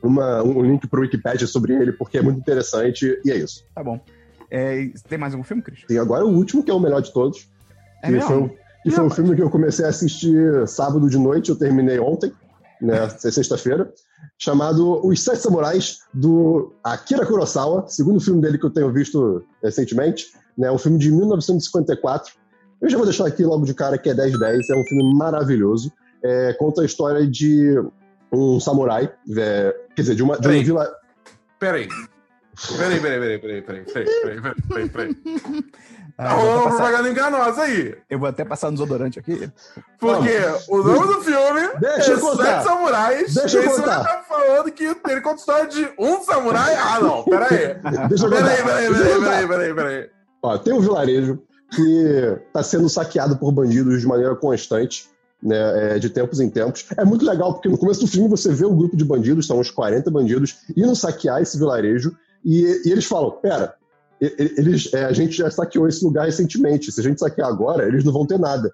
uma, 0.02 0.42
um 0.42 0.62
link 0.62 0.86
pro 0.86 1.02
Wikipedia 1.02 1.46
sobre 1.46 1.74
ele, 1.74 1.92
porque 1.92 2.18
é 2.18 2.22
muito 2.22 2.38
interessante, 2.38 3.18
e 3.24 3.30
é 3.30 3.36
isso. 3.36 3.64
Tá 3.74 3.82
bom. 3.82 4.00
É, 4.50 4.90
tem 5.08 5.18
mais 5.18 5.32
algum 5.32 5.44
filme, 5.44 5.62
Cris? 5.62 5.84
Tem 5.86 5.98
agora 5.98 6.24
o 6.24 6.28
último, 6.28 6.62
que 6.62 6.70
é 6.70 6.74
o 6.74 6.80
melhor 6.80 7.00
de 7.00 7.12
todos. 7.12 7.48
É 8.02 8.12
que 8.12 8.20
foi, 8.20 8.50
que 8.82 8.90
foi 8.90 9.04
um 9.04 9.10
filme 9.10 9.34
que 9.34 9.42
eu 9.42 9.50
comecei 9.50 9.84
a 9.84 9.88
assistir 9.88 10.68
sábado 10.68 11.08
de 11.08 11.18
noite, 11.18 11.50
eu 11.50 11.56
terminei 11.56 11.98
ontem, 11.98 12.32
né? 12.80 13.08
Sexta-feira. 13.08 13.90
chamado 14.38 15.04
Os 15.06 15.22
Sete 15.22 15.38
Samurais, 15.38 16.00
do 16.12 16.72
Akira 16.84 17.24
Kurosawa, 17.24 17.86
segundo 17.88 18.20
filme 18.20 18.42
dele 18.42 18.58
que 18.58 18.66
eu 18.66 18.70
tenho 18.70 18.92
visto 18.92 19.42
recentemente, 19.62 20.26
né, 20.56 20.70
um 20.70 20.78
filme 20.78 20.98
de 20.98 21.10
1954. 21.10 22.32
Eu 22.80 22.90
já 22.90 22.96
vou 22.96 23.06
deixar 23.06 23.26
aqui 23.26 23.44
logo 23.44 23.64
de 23.64 23.74
cara 23.74 23.96
que 23.98 24.08
é 24.10 24.14
10-10, 24.14 24.60
é 24.70 24.76
um 24.76 24.84
filme 24.84 25.14
maravilhoso. 25.16 25.92
É, 26.22 26.52
conta 26.54 26.82
a 26.82 26.84
história 26.84 27.26
de 27.26 27.80
um 28.32 28.58
samurai, 28.58 29.10
é, 29.36 29.74
quer 29.94 30.02
dizer, 30.02 30.14
de 30.14 30.22
uma, 30.22 30.38
de 30.38 30.46
uma 30.46 30.50
Peraí. 30.52 30.64
vila. 30.64 30.94
Peraí. 31.58 31.88
Peraí, 32.78 33.00
peraí, 33.00 33.20
peraí, 33.20 33.38
peraí, 33.38 33.62
peraí, 33.62 33.84
peraí, 33.84 34.40
peraí, 34.40 34.54
peraí, 34.68 34.88
peraí. 34.88 35.16
Ah, 36.16 36.28
Tá 36.28 36.36
passar, 36.36 36.62
propaganda 36.76 37.08
enganosa 37.10 37.62
aí. 37.62 37.96
eu 38.08 38.18
vou 38.20 38.28
até 38.28 38.44
passar 38.44 38.68
no 38.70 38.74
desodorante 38.74 39.18
aqui. 39.18 39.50
Porque 39.98 40.30
o 40.68 40.76
nome 40.78 41.06
do 41.14 41.22
filme 41.22 41.68
Deixa 41.80 42.12
eu 42.12 42.18
é 42.18 42.20
contar. 42.20 42.44
Sete 42.44 42.62
Samurais. 42.64 43.34
Deixa 43.34 43.58
eu 43.58 43.64
e 43.64 43.66
contar. 43.68 44.04
tá 44.04 44.24
falando 44.28 44.70
que 44.70 44.84
ele 44.84 45.20
conta 45.20 45.30
a 45.30 45.34
história 45.34 45.66
de 45.66 45.92
um 45.98 46.22
samurai. 46.22 46.74
Ah, 46.76 47.00
não, 47.00 47.24
peraí. 47.24 47.74
Deixa 48.08 48.26
eu 48.26 48.30
Peraí, 48.30 48.56
contar. 48.58 48.64
peraí, 48.64 48.88
peraí, 48.94 49.14
contar. 49.14 49.30
peraí, 49.30 49.48
peraí, 49.48 49.74
peraí. 49.74 50.10
Ó, 50.44 50.58
tem 50.58 50.74
um 50.74 50.80
vilarejo 50.80 51.38
que 51.74 52.38
está 52.46 52.62
sendo 52.62 52.86
saqueado 52.86 53.34
por 53.38 53.50
bandidos 53.50 54.02
de 54.02 54.06
maneira 54.06 54.36
constante, 54.36 55.08
né, 55.42 55.94
é, 55.94 55.98
de 55.98 56.10
tempos 56.10 56.38
em 56.38 56.50
tempos. 56.50 56.84
É 56.98 57.04
muito 57.04 57.24
legal, 57.24 57.54
porque 57.54 57.70
no 57.70 57.78
começo 57.78 58.00
do 58.00 58.06
filme 58.06 58.28
você 58.28 58.52
vê 58.52 58.66
o 58.66 58.74
grupo 58.74 58.94
de 58.94 59.06
bandidos, 59.06 59.46
são 59.46 59.58
uns 59.58 59.70
40 59.70 60.10
bandidos, 60.10 60.56
indo 60.76 60.94
saquear 60.94 61.40
esse 61.40 61.56
vilarejo, 61.56 62.14
e, 62.44 62.82
e 62.84 62.92
eles 62.92 63.06
falam, 63.06 63.30
pera, 63.30 63.74
eles, 64.20 64.92
é, 64.92 65.06
a 65.06 65.12
gente 65.14 65.34
já 65.34 65.50
saqueou 65.50 65.88
esse 65.88 66.04
lugar 66.04 66.26
recentemente, 66.26 66.92
se 66.92 67.00
a 67.00 67.02
gente 67.02 67.20
saquear 67.20 67.48
agora, 67.48 67.88
eles 67.88 68.04
não 68.04 68.12
vão 68.12 68.26
ter 68.26 68.38
nada. 68.38 68.70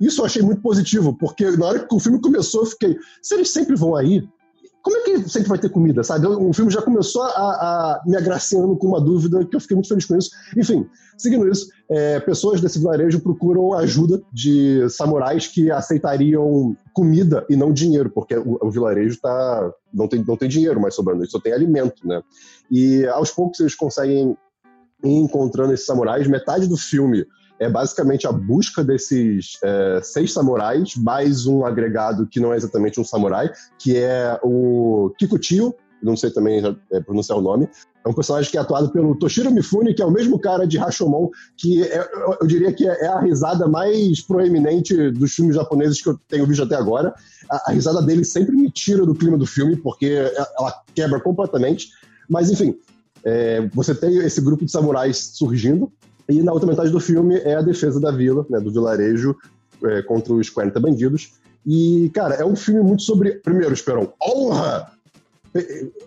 Isso 0.00 0.20
eu 0.20 0.24
achei 0.24 0.40
muito 0.40 0.62
positivo, 0.62 1.18
porque 1.18 1.50
na 1.50 1.66
hora 1.66 1.80
que 1.80 1.92
o 1.92 1.98
filme 1.98 2.20
começou, 2.20 2.62
eu 2.62 2.66
fiquei, 2.66 2.96
se 3.20 3.34
eles 3.34 3.50
sempre 3.50 3.74
vão 3.74 3.96
aí, 3.96 4.24
como 4.88 4.96
é 4.96 5.00
que 5.02 5.28
sempre 5.28 5.50
vai 5.50 5.58
ter 5.58 5.68
comida, 5.68 6.02
sabe? 6.02 6.26
O 6.26 6.50
filme 6.54 6.70
já 6.70 6.80
começou 6.80 7.22
a, 7.22 7.28
a 7.28 8.02
me 8.06 8.16
agraciando 8.16 8.74
com 8.74 8.86
uma 8.86 9.00
dúvida 9.00 9.44
que 9.44 9.54
eu 9.54 9.60
fiquei 9.60 9.74
muito 9.74 9.88
feliz 9.88 10.06
com 10.06 10.16
isso. 10.16 10.30
Enfim, 10.56 10.88
seguindo 11.18 11.46
isso, 11.46 11.68
é, 11.90 12.18
pessoas 12.20 12.62
desse 12.62 12.78
vilarejo 12.78 13.20
procuram 13.20 13.74
ajuda 13.74 14.22
de 14.32 14.88
samurais 14.88 15.46
que 15.46 15.70
aceitariam 15.70 16.74
comida 16.94 17.44
e 17.50 17.56
não 17.56 17.70
dinheiro, 17.70 18.08
porque 18.08 18.34
o, 18.34 18.58
o 18.62 18.70
vilarejo 18.70 19.20
tá, 19.20 19.70
não, 19.92 20.08
tem, 20.08 20.24
não 20.26 20.38
tem 20.38 20.48
dinheiro 20.48 20.80
mais 20.80 20.94
sobrando, 20.94 21.30
só 21.30 21.38
tem 21.38 21.52
alimento, 21.52 22.06
né? 22.08 22.22
E 22.70 23.06
aos 23.08 23.30
poucos 23.30 23.60
eles 23.60 23.74
conseguem 23.74 24.34
encontrando 25.04 25.74
esses 25.74 25.84
samurais. 25.84 26.26
Metade 26.26 26.66
do 26.66 26.78
filme 26.78 27.26
é 27.58 27.68
basicamente 27.68 28.26
a 28.26 28.32
busca 28.32 28.84
desses 28.84 29.58
é, 29.62 30.00
seis 30.02 30.32
samurais, 30.32 30.94
mais 30.96 31.46
um 31.46 31.64
agregado 31.64 32.26
que 32.26 32.40
não 32.40 32.52
é 32.52 32.56
exatamente 32.56 33.00
um 33.00 33.04
samurai, 33.04 33.50
que 33.78 33.96
é 33.96 34.38
o 34.42 35.12
Kikuchiyo, 35.18 35.74
não 36.02 36.16
sei 36.16 36.30
também 36.30 36.62
é, 36.92 37.00
pronunciar 37.00 37.38
o 37.38 37.42
nome. 37.42 37.68
É 38.04 38.08
um 38.08 38.14
personagem 38.14 38.50
que 38.50 38.56
é 38.56 38.60
atuado 38.60 38.90
pelo 38.90 39.16
Toshiro 39.16 39.50
Mifune, 39.50 39.92
que 39.92 40.00
é 40.00 40.06
o 40.06 40.10
mesmo 40.10 40.38
cara 40.38 40.66
de 40.66 40.78
Rashomon, 40.78 41.28
que 41.56 41.82
é, 41.82 42.08
eu, 42.40 42.46
diria 42.46 42.72
que 42.72 42.86
é 42.86 43.06
a 43.06 43.20
risada 43.20 43.66
mais 43.66 44.20
proeminente 44.20 45.10
dos 45.10 45.34
filmes 45.34 45.56
japoneses 45.56 46.00
que 46.00 46.08
eu 46.08 46.18
tenho 46.28 46.46
visto 46.46 46.62
até 46.62 46.76
agora. 46.76 47.12
A, 47.50 47.70
a 47.70 47.72
risada 47.72 48.00
dele 48.00 48.24
sempre 48.24 48.54
me 48.54 48.70
tira 48.70 49.04
do 49.04 49.14
clima 49.14 49.36
do 49.36 49.46
filme, 49.46 49.76
porque 49.76 50.30
ela 50.58 50.82
quebra 50.94 51.20
completamente. 51.20 51.88
Mas, 52.28 52.50
enfim, 52.50 52.78
é, 53.24 53.68
você 53.74 53.94
tem 53.94 54.16
esse 54.18 54.40
grupo 54.40 54.64
de 54.64 54.70
samurais 54.70 55.32
surgindo, 55.34 55.92
e 56.28 56.42
na 56.42 56.52
outra 56.52 56.68
metade 56.68 56.90
do 56.90 57.00
filme 57.00 57.36
é 57.36 57.54
a 57.54 57.62
defesa 57.62 57.98
da 58.00 58.10
vila, 58.10 58.46
né, 58.50 58.60
do 58.60 58.70
vilarejo, 58.70 59.34
é, 59.84 60.02
contra 60.02 60.32
os 60.34 60.50
40 60.50 60.78
bandidos. 60.78 61.32
E, 61.66 62.10
cara, 62.14 62.34
é 62.34 62.44
um 62.44 62.56
filme 62.56 62.82
muito 62.82 63.02
sobre. 63.02 63.32
Primeiro, 63.36 63.72
Esperão, 63.74 64.12
honra! 64.22 64.90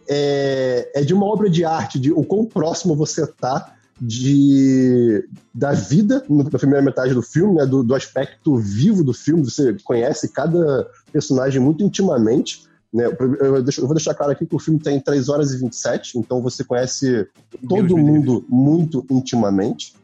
É, 0.07 0.91
é 0.95 1.01
de 1.03 1.13
uma 1.13 1.25
obra 1.25 1.49
de 1.49 1.65
arte, 1.65 1.99
de 1.99 2.11
o 2.11 2.23
quão 2.23 2.45
próximo 2.45 2.95
você 2.95 3.25
tá 3.25 3.73
de, 3.99 5.23
da 5.53 5.73
vida 5.73 6.23
na 6.29 6.43
primeira 6.45 6.83
metade 6.83 7.13
do 7.13 7.21
filme, 7.21 7.55
né, 7.55 7.65
do, 7.65 7.83
do 7.83 7.93
aspecto 7.93 8.55
vivo 8.55 9.03
do 9.03 9.13
filme. 9.13 9.43
Você 9.43 9.75
conhece 9.83 10.29
cada 10.29 10.87
personagem 11.11 11.61
muito 11.61 11.83
intimamente. 11.83 12.63
Né? 12.91 13.05
Eu, 13.39 13.61
deixo- 13.61 13.81
eu 13.81 13.85
vou 13.87 13.95
deixar 13.95 14.13
claro 14.13 14.31
aqui 14.31 14.45
que 14.45 14.55
o 14.55 14.59
filme 14.59 14.79
tem 14.79 14.99
3 14.99 15.29
horas 15.29 15.51
e 15.53 15.57
27, 15.57 16.17
então 16.17 16.41
você 16.41 16.63
conhece 16.63 17.27
todo 17.67 17.87
Deus 17.87 18.01
mundo 18.01 18.43
muito 18.49 19.05
intimamente. 19.09 19.95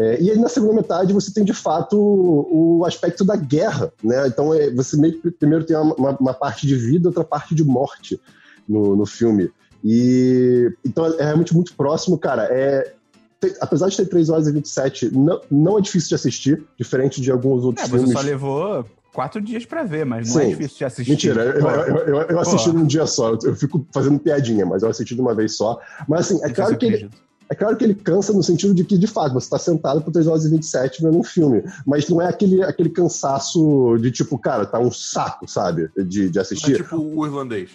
É, 0.00 0.22
e 0.22 0.30
aí 0.30 0.38
na 0.38 0.48
segunda 0.48 0.74
metade 0.74 1.12
você 1.12 1.32
tem 1.34 1.42
de 1.44 1.52
fato 1.52 1.98
o, 1.98 2.78
o 2.78 2.84
aspecto 2.84 3.24
da 3.24 3.34
guerra, 3.34 3.92
né? 4.00 4.28
Então 4.28 4.54
é, 4.54 4.70
você 4.70 4.96
meio 4.96 5.20
que 5.20 5.28
primeiro 5.28 5.64
tem 5.64 5.76
uma, 5.76 6.16
uma- 6.20 6.32
parte 6.34 6.68
de 6.68 6.76
vida, 6.76 7.08
outra 7.08 7.24
parte 7.24 7.52
de 7.52 7.64
morte 7.64 8.20
no, 8.68 8.94
no 8.94 9.04
filme. 9.04 9.50
E 9.84 10.70
então 10.86 11.04
é 11.18 11.24
realmente 11.24 11.52
muito 11.52 11.74
próximo, 11.74 12.16
cara. 12.16 12.44
É, 12.44 12.94
tem- 13.40 13.52
apesar 13.60 13.88
de 13.88 13.96
ter 13.96 14.06
3 14.06 14.30
horas 14.30 14.46
e 14.46 14.52
27, 14.52 15.12
não, 15.12 15.40
não 15.50 15.78
é 15.78 15.80
difícil 15.80 16.10
de 16.10 16.14
assistir, 16.14 16.64
diferente 16.78 17.20
de 17.20 17.32
alguns 17.32 17.64
outros 17.64 17.84
É, 17.84 17.88
você 17.90 17.98
filmes. 17.98 18.12
só 18.12 18.24
levou 18.24 18.84
quatro 19.12 19.40
dias 19.40 19.66
pra 19.66 19.82
ver, 19.82 20.06
mas 20.06 20.32
não 20.32 20.40
é 20.40 20.44
Sim. 20.44 20.50
difícil 20.50 20.78
de 20.78 20.84
assistir. 20.84 21.10
Mentira, 21.10 21.42
eu, 21.42 21.68
eu, 21.68 21.96
eu, 22.06 22.22
eu 22.22 22.38
assisti 22.38 22.70
num 22.72 22.86
dia 22.86 23.04
só. 23.04 23.36
Eu, 23.42 23.56
fico 23.56 23.84
fazendo 23.92 24.16
piadinha, 24.20 24.64
mas 24.64 24.84
eu 24.84 24.90
assisti 24.90 25.16
de 25.16 25.20
uma 25.20 25.34
vez 25.34 25.56
só. 25.56 25.80
Mas 26.08 26.20
assim, 26.30 26.44
é 26.44 26.50
claro 26.50 26.76
que 26.78 26.86
ele. 26.86 27.10
É 27.50 27.54
claro 27.54 27.76
que 27.76 27.84
ele 27.84 27.94
cansa 27.94 28.32
no 28.32 28.42
sentido 28.42 28.74
de 28.74 28.84
que, 28.84 28.98
de 28.98 29.06
fato, 29.06 29.32
você 29.32 29.46
está 29.46 29.58
sentado 29.58 30.02
por 30.02 30.12
3 30.12 30.26
horas 30.26 30.44
e 30.44 30.50
27 30.50 31.02
vendo 31.02 31.18
um 31.18 31.24
filme. 31.24 31.62
Mas 31.86 32.08
não 32.08 32.20
é 32.20 32.28
aquele, 32.28 32.62
aquele 32.62 32.90
cansaço 32.90 33.96
de 34.00 34.10
tipo, 34.10 34.38
cara, 34.38 34.66
tá 34.66 34.78
um 34.78 34.90
saco, 34.92 35.48
sabe? 35.48 35.90
De, 35.96 36.28
de 36.30 36.38
É 36.38 36.42
assistir. 36.42 36.76
tipo 36.76 36.96
o 36.96 37.26
irlandês. 37.26 37.70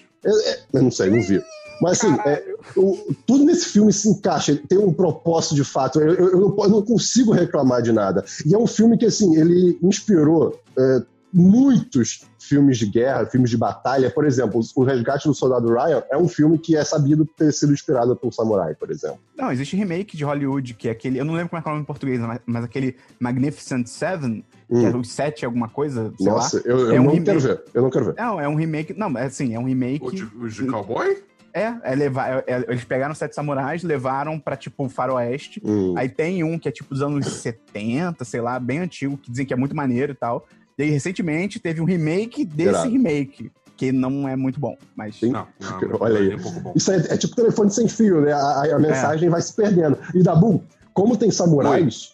Eu 0.74 0.84
não 0.84 0.92
sei, 0.92 1.10
não 1.10 1.22
vi. 1.22 1.42
Mas 1.82 2.00
assim, 2.04 2.14
é, 2.26 2.56
o- 2.78 3.14
tudo 3.28 3.44
nesse 3.44 3.66
filme 3.66 3.92
se 3.92 4.08
encaixa, 4.08 4.56
tem 4.70 4.78
um 4.78 4.94
propósito 4.94 5.56
de 5.56 5.64
fato. 5.64 6.00
Eu, 6.00 6.14
eu- 6.14 6.30
eu 6.32 6.40
não, 6.40 6.56
eu 6.64 6.70
não 6.70 6.82
consigo 6.82 7.32
reclamar 7.34 7.82
de 7.82 7.92
nada. 7.92 8.24
E 8.46 8.54
é 8.54 8.58
um 8.58 8.68
filme 8.68 8.98
que, 8.98 9.06
assim, 9.06 9.36
ele 9.36 9.78
inspirou 9.82 10.60
é, 10.78 11.02
muitos 11.34 12.24
filmes 12.40 12.78
de 12.78 12.86
guerra, 12.86 13.26
filmes 13.26 13.50
de 13.50 13.58
batalha. 13.58 14.10
Por 14.10 14.26
exemplo, 14.26 14.62
O 14.76 14.84
Resgate 14.84 15.28
do 15.28 15.34
Soldado 15.34 15.68
Ryan 15.74 16.04
é 16.12 16.18
um 16.18 16.28
filme 16.28 16.58
que 16.58 16.76
é 16.76 16.84
sabido 16.84 17.26
ter 17.26 17.52
sido 17.52 17.74
inspirado 17.74 18.16
por 18.16 18.28
um 18.28 18.32
samurai, 18.32 18.76
por 18.76 18.92
exemplo. 18.92 19.20
Não, 19.36 19.52
existe 19.52 19.76
remake 19.76 20.16
de 20.16 20.24
Hollywood, 20.24 20.74
que 20.76 20.88
é 20.88 20.92
aquele. 20.92 21.20
Eu 21.20 21.26
não 21.26 21.34
lembro 21.34 21.50
como 21.50 21.60
é 21.60 21.64
que 21.64 21.68
é 21.68 21.72
o 21.72 21.74
nome 21.74 21.84
em 21.84 21.86
português, 21.88 22.20
mas, 22.20 22.40
mas 22.46 22.64
aquele 22.64 22.96
Magnificent 23.20 23.88
Seven, 23.88 24.44
que 24.70 24.76
é 24.86 24.90
Hum, 24.90 25.00
os 25.00 25.10
sete 25.12 25.46
alguma 25.46 25.68
coisa, 25.70 26.14
sei 26.18 26.28
nossa, 26.28 26.58
lá. 26.58 26.64
eu, 26.66 26.80
eu 26.80 26.96
É 26.96 27.00
um 27.02 27.04
não 27.06 27.12
remake. 27.14 27.26
quero 27.26 27.40
ver. 27.40 27.64
Eu 27.74 27.82
não 27.82 27.90
quero 27.90 28.06
ver. 28.06 28.16
Não, 28.18 28.40
é 28.40 28.48
um 28.48 28.56
remake. 28.56 28.94
Não, 28.94 29.18
é 29.18 29.24
assim, 29.26 29.54
é 29.56 29.60
um 29.60 29.66
remake. 29.66 30.06
O 30.06 30.12
de, 30.12 30.24
o 30.24 30.48
de 30.50 30.66
cowboy? 30.68 31.24
É, 31.56 31.72
é 31.84 31.96
levar. 31.96 32.40
é- 32.40 32.44
é- 32.48 32.66
eles 32.68 32.84
pegaram 32.84 33.14
sete 33.14 33.36
samurais, 33.36 33.84
levaram 33.84 34.40
pra 34.40 34.56
tipo 34.58 34.90
faroeste. 34.90 35.62
Hum. 35.64 35.94
Aí 35.96 36.10
tem 36.10 36.44
um 36.44 36.58
que 36.58 36.68
é 36.68 36.72
tipo 36.72 36.90
dos 36.94 37.02
anos 37.04 37.28
70, 37.28 38.26
sei 38.26 38.42
lá, 38.42 38.60
bem 38.60 38.80
antigo, 38.80 39.18
que 39.18 39.30
dizem 39.30 39.46
que 39.46 39.54
é 39.54 39.56
muito 39.58 39.76
maneiro 39.76 40.12
e 40.14 40.16
tal. 40.16 40.48
E 40.78 40.84
aí, 40.84 40.90
recentemente, 40.90 41.60
teve 41.60 41.82
um 41.82 41.86
remake 41.86 42.44
desse 42.46 42.70
Irado. 42.70 42.90
remake, 42.90 43.52
que 43.78 43.92
não 43.92 44.28
é 44.28 44.36
muito 44.36 44.60
bom, 44.60 44.76
mas... 44.96 45.16
Sim. 45.20 45.32
Não, 45.32 45.48
não, 45.60 45.80
Olha 46.02 46.20
aí. 46.20 46.32
é 46.32 46.36
um 46.36 46.40
pouco 46.40 46.60
bom. 46.60 46.74
Isso 46.76 46.92
é, 46.92 46.98
é 47.10 47.18
tipo 47.18 47.36
telefone 47.36 47.70
sem 47.72 47.88
fio, 47.88 48.22
né? 48.22 48.32
A, 48.32 48.38
a- 48.38 48.76
a 48.76 48.80
mensagem 48.80 49.30
vai 49.30 49.42
se 49.42 49.54
perdendo. 49.54 49.98
E 50.14 50.22
Dabu, 50.24 50.64
como 50.94 51.16
tem 51.18 51.30
samurais, 51.32 52.14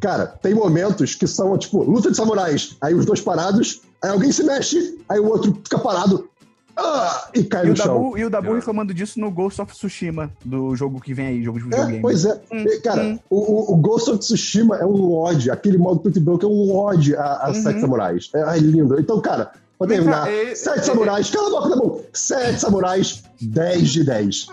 cara, 0.00 0.26
tem 0.26 0.54
momentos 0.54 1.14
que 1.14 1.26
são, 1.26 1.56
tipo, 1.58 1.82
luta 1.82 2.10
de 2.10 2.16
samurais. 2.16 2.76
Aí 2.80 2.94
os 2.94 3.04
dois 3.06 3.20
parados, 3.20 3.80
aí 4.02 4.10
alguém 4.10 4.30
se 4.32 4.42
mexe, 4.44 4.98
aí 5.08 5.18
o 5.20 5.26
outro 5.28 5.52
fica 5.64 5.78
parado 5.78 6.28
ah, 6.76 7.30
e 7.34 7.44
cai 7.44 7.64
E 7.64 7.66
o, 7.66 7.70
no 7.70 7.76
chão. 7.76 7.86
Dabu, 7.94 8.18
e 8.18 8.24
o 8.24 8.30
Dabu 8.30 8.52
É. 8.52 8.54
reclamando 8.56 8.92
disso 8.94 9.20
no 9.20 9.30
Ghost 9.30 9.60
of 9.60 9.72
Tsushima, 9.72 10.30
do 10.44 10.74
jogo 10.74 11.00
que 11.00 11.14
vem 11.14 11.26
aí, 11.28 11.42
jogo 11.42 11.58
de 11.58 11.64
É, 11.66 11.68
videogame. 11.68 12.00
pois 12.00 12.24
é. 12.24 12.34
Hum, 12.52 12.56
E, 12.66 12.80
Cara, 12.80 13.02
hum. 13.02 13.18
o, 13.30 13.72
o- 13.72 13.76
Ghost 13.76 14.10
of 14.10 14.18
Tsushima 14.18 14.76
é 14.78 14.84
um 14.84 15.12
ódio, 15.14 15.52
aquele 15.52 15.78
modo 15.78 16.00
preto 16.00 16.18
e 16.18 16.20
branco 16.20 16.44
é 16.44 16.48
um 16.48 16.74
ódio 16.76 17.18
a, 17.18 17.46
a 17.46 17.48
Uhum. 17.48 17.54
Sete 17.54 17.80
Samurais. 17.80 18.30
É, 18.34 18.42
ai, 18.42 18.58
lindo. 18.58 18.98
Então, 18.98 19.20
cara, 19.20 19.52
pra 19.78 19.86
terminar, 19.88 20.28
é- 20.30 20.54
Sete 20.54 20.80
é- 20.80 20.82
Samurais, 20.82 21.30
cala 21.30 21.46
a 21.46 21.50
boca, 21.50 21.68
Dabu! 21.70 22.04
Sete 22.12 22.60
Samurais, 22.60 23.22
10 23.40 23.90
de 23.90 24.04
10. 24.04 24.46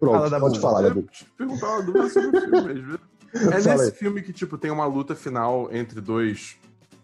Pronto, 0.00 0.14
Fala, 0.16 0.30
Dabu. 0.30 0.46
pode 0.46 0.60
falar, 0.60 0.82
Dabu. 0.82 1.04
perguntar 1.38 1.66
uma 1.70 1.82
dúvida 1.82 2.10
sobre 2.10 2.36
o 2.36 2.40
filme 2.40 2.62
mesmo. 2.74 2.98
É 3.32 3.38
Fala 3.38 3.54
nesse 3.56 3.84
aí. 3.84 3.90
filme 3.90 4.22
que, 4.22 4.32
tipo, 4.32 4.56
tem 4.58 4.70
uma 4.70 4.86
luta 4.86 5.14
final 5.16 5.68
entre 5.72 6.00
dois 6.00 6.56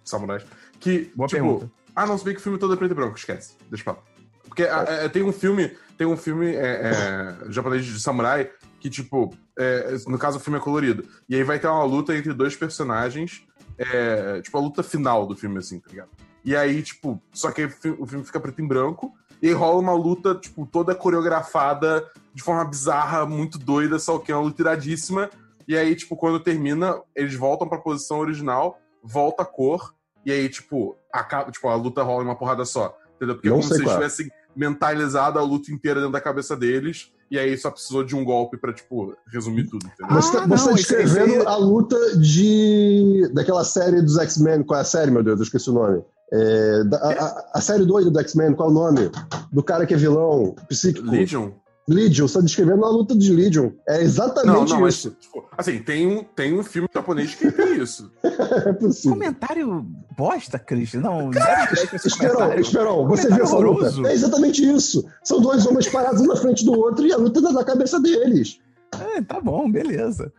samurais. 0.05 0.45
Que, 0.79 1.11
Boa 1.15 1.27
tipo... 1.29 1.41
pergunta. 1.43 1.71
Ah, 1.97 2.07
não, 2.07 2.17
se 2.17 2.25
bem 2.25 2.35
que 2.35 2.41
o 2.41 2.43
filme 2.43 2.57
todo 2.59 2.73
é 2.73 2.77
preto 2.77 2.93
e 2.93 2.95
branco, 2.95 3.17
esquece. 3.19 3.55
Deixa 3.69 3.83
pra 3.85 3.95
lá. 3.95 3.99
Porque 4.51 4.65
é, 4.65 5.09
tem 5.09 5.23
um 5.23 5.33
filme, 5.33 5.77
tem 5.97 6.07
um 6.07 6.17
filme 6.17 6.57
é, 6.57 6.91
é, 6.91 7.53
japonês 7.53 7.85
de 7.85 8.01
samurai 8.01 8.51
que, 8.81 8.91
tipo, 8.91 9.33
é, 9.57 9.95
no 10.09 10.19
caso 10.19 10.39
o 10.39 10.41
filme 10.41 10.59
é 10.59 10.63
colorido. 10.63 11.07
E 11.29 11.37
aí 11.37 11.45
vai 11.45 11.61
ter 11.61 11.69
uma 11.69 11.85
luta 11.85 12.17
entre 12.17 12.33
dois 12.35 12.57
personagens, 12.57 13.47
é, 13.79 14.41
tipo, 14.43 14.59
a 14.59 14.61
luta 14.61 14.83
final 14.83 15.25
do 15.25 15.37
filme, 15.37 15.59
assim, 15.59 15.79
tá 15.79 15.89
ligado? 15.89 16.09
E 16.45 16.57
aí, 16.57 16.83
tipo, 16.83 17.23
só 17.33 17.53
que 17.53 17.65
o 17.67 17.71
fi- 17.71 17.97
o 17.97 18.07
filme 18.07 18.25
fica 18.25 18.41
preto 18.41 18.61
e 18.61 18.67
branco, 18.67 19.15
e 19.41 19.47
aí 19.47 19.53
rola 19.53 19.79
uma 19.79 19.95
luta, 19.95 20.35
tipo, 20.35 20.67
toda 20.67 20.97
coreografada 20.97 22.05
de 22.35 22.43
forma 22.43 22.65
bizarra, 22.65 23.25
muito 23.25 23.57
doida, 23.57 23.99
só 24.01 24.19
que 24.19 24.33
é 24.33 24.35
uma 24.35 24.45
luta 24.45 24.63
iradíssima. 24.63 25.31
E 25.69 25.77
aí, 25.77 25.95
tipo, 25.95 26.17
quando 26.17 26.41
termina, 26.41 27.01
eles 27.15 27.37
voltam 27.37 27.69
pra 27.69 27.79
posição 27.79 28.19
original, 28.19 28.81
volta 29.01 29.43
a 29.43 29.47
cor, 29.47 29.95
e 30.27 30.33
aí, 30.33 30.49
tipo, 30.49 30.97
acaba, 31.13 31.53
tipo, 31.53 31.69
a 31.69 31.75
luta 31.77 32.03
rola 32.03 32.25
em 32.25 32.27
uma 32.27 32.37
porrada 32.37 32.65
só. 32.65 32.99
Entendeu? 33.17 33.37
Porque 33.37 33.49
é 33.49 33.51
como 33.51 33.63
se 33.63 33.75
eles 33.75 33.89
é. 33.89 33.95
tivessem 33.95 34.31
mentalizado 34.57 35.39
a 35.39 35.43
luta 35.43 35.71
inteira 35.73 36.01
dentro 36.01 36.13
da 36.13 36.21
cabeça 36.21 36.57
deles. 36.57 37.13
E 37.31 37.39
aí 37.39 37.57
só 37.57 37.71
precisou 37.71 38.03
de 38.03 38.17
um 38.17 38.25
golpe 38.25 38.57
pra, 38.57 38.73
tipo, 38.73 39.15
resumir 39.33 39.69
tudo, 39.69 39.87
entendeu? 39.87 40.21
Você 40.21 40.33
tá, 40.33 40.43
Ah, 40.43 40.47
você 40.49 40.65
tá 40.65 40.71
não, 40.71 40.75
descrevendo 40.77 41.35
esse- 41.37 41.47
a 41.47 41.57
luta 41.57 41.97
de. 42.19 43.31
daquela 43.33 43.65
série 43.65 44.03
dos 44.03 44.19
X-Men. 44.19 44.63
Qual 44.65 44.79
é 44.79 44.83
a 44.83 44.85
série, 44.85 45.11
meu 45.11 45.23
Deus? 45.23 45.39
Eu 45.39 45.45
esqueci 45.45 45.71
o 45.71 45.75
nome. 45.75 46.03
É, 46.33 46.85
da- 46.85 46.97
a, 46.99 47.25
a- 47.25 47.51
a 47.55 47.61
série 47.61 47.85
doida 47.85 48.11
do 48.11 48.19
X-Men, 48.21 48.55
qual 48.55 48.69
é 48.69 48.73
o 48.73 48.75
nome? 48.75 49.11
Do 49.53 49.63
cara 49.63 49.87
que 49.87 49.95
é 49.95 49.97
vilão, 49.97 50.55
psíquico. 50.69 51.09
Legion? 51.09 51.51
Legion, 51.89 52.29
você 52.29 52.35
tá 52.35 52.41
descrevendo 52.45 52.85
a 52.85 52.91
luta 52.91 53.17
de 53.17 53.33
Legion. 53.33 53.71
É 53.89 53.95
Não, 53.97 54.03
exatamente 54.03 54.71
não, 54.73 54.81
mas, 54.81 54.95
isso. 54.95 55.11
tipo, 55.21 55.49
assim, 55.59 55.79
tem 55.83 56.07
um, 56.07 56.23
tem 56.23 56.57
um 56.59 56.63
filme 56.63 56.89
japonês 56.95 57.35
que 57.35 57.51
tem 57.51 57.79
isso. 57.81 58.11
É 58.23 58.73
possível. 58.73 59.13
Comentário 59.13 59.87
bosta, 60.17 60.59
Christian. 60.59 61.01
Não, 61.01 61.31
esse 61.95 62.07
Esperão, 62.61 63.07
você 63.09 63.29
viu 63.29 63.45
essa 63.45 63.57
luta? 63.57 64.09
É 64.09 64.13
exatamente 64.13 64.63
isso. 64.65 65.05
São 65.25 65.41
dois 65.41 65.67
homens 65.67 65.89
parados 65.89 66.21
um 66.21 66.27
na 66.27 66.37
frente 66.37 66.65
do 66.65 66.73
outro 66.79 67.07
e 67.07 67.13
a 67.13 67.17
luta 67.17 67.41
é 67.41 67.53
na 67.53 67.65
cabeça 67.65 67.99
deles. 68.01 68.59
É, 69.17 69.21
tá 69.23 69.41
bom, 69.41 69.71
beleza. 69.71 70.33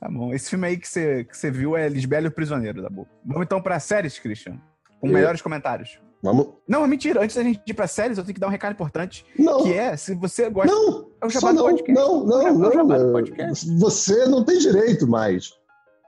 Tá 0.00 0.08
bom. 0.08 0.32
Esse 0.32 0.50
filme 0.50 0.66
aí 0.66 0.76
que 0.76 0.88
você, 0.88 1.24
que 1.24 1.36
você 1.36 1.50
viu 1.50 1.76
é 1.76 1.88
Lisbela 1.88 2.26
e 2.26 2.28
o 2.28 2.32
Prisioneiro, 2.32 2.82
da 2.82 2.88
boca. 2.90 3.10
Vamos 3.24 3.44
então 3.44 3.60
pra 3.60 3.80
séries, 3.80 4.18
Christian. 4.18 4.58
Com 5.00 5.08
É. 5.08 5.12
melhores 5.12 5.40
comentários. 5.42 5.98
Vamos. 6.22 6.48
Não, 6.66 6.84
é 6.84 6.86
mentira. 6.88 7.22
Antes 7.22 7.36
da 7.36 7.42
gente 7.44 7.60
ir 7.66 7.74
pra 7.74 7.86
séries, 7.86 8.18
eu 8.18 8.24
tenho 8.24 8.34
que 8.34 8.40
dar 8.40 8.48
um 8.48 8.50
recado 8.50 8.72
importante. 8.72 9.24
Não. 9.38 9.62
Que 9.62 9.72
é, 9.72 9.96
se 9.96 10.14
você 10.14 10.50
gosta. 10.50 10.72
Não, 10.72 11.06
É 11.22 11.26
o 11.26 11.30
jabá 11.30 11.52
do 11.52 11.58
não, 11.58 11.64
podcast. 11.64 11.92
não, 11.92 12.22
É 12.42 12.52
não, 12.52 12.64
é 12.64 12.68
o 12.68 12.72
jabá 12.72 12.98
do 12.98 13.04
não. 13.04 13.12
podcast. 13.12 13.78
Você 13.78 14.26
não 14.26 14.44
tem 14.44 14.58
direito 14.58 15.06
mais. 15.06 15.50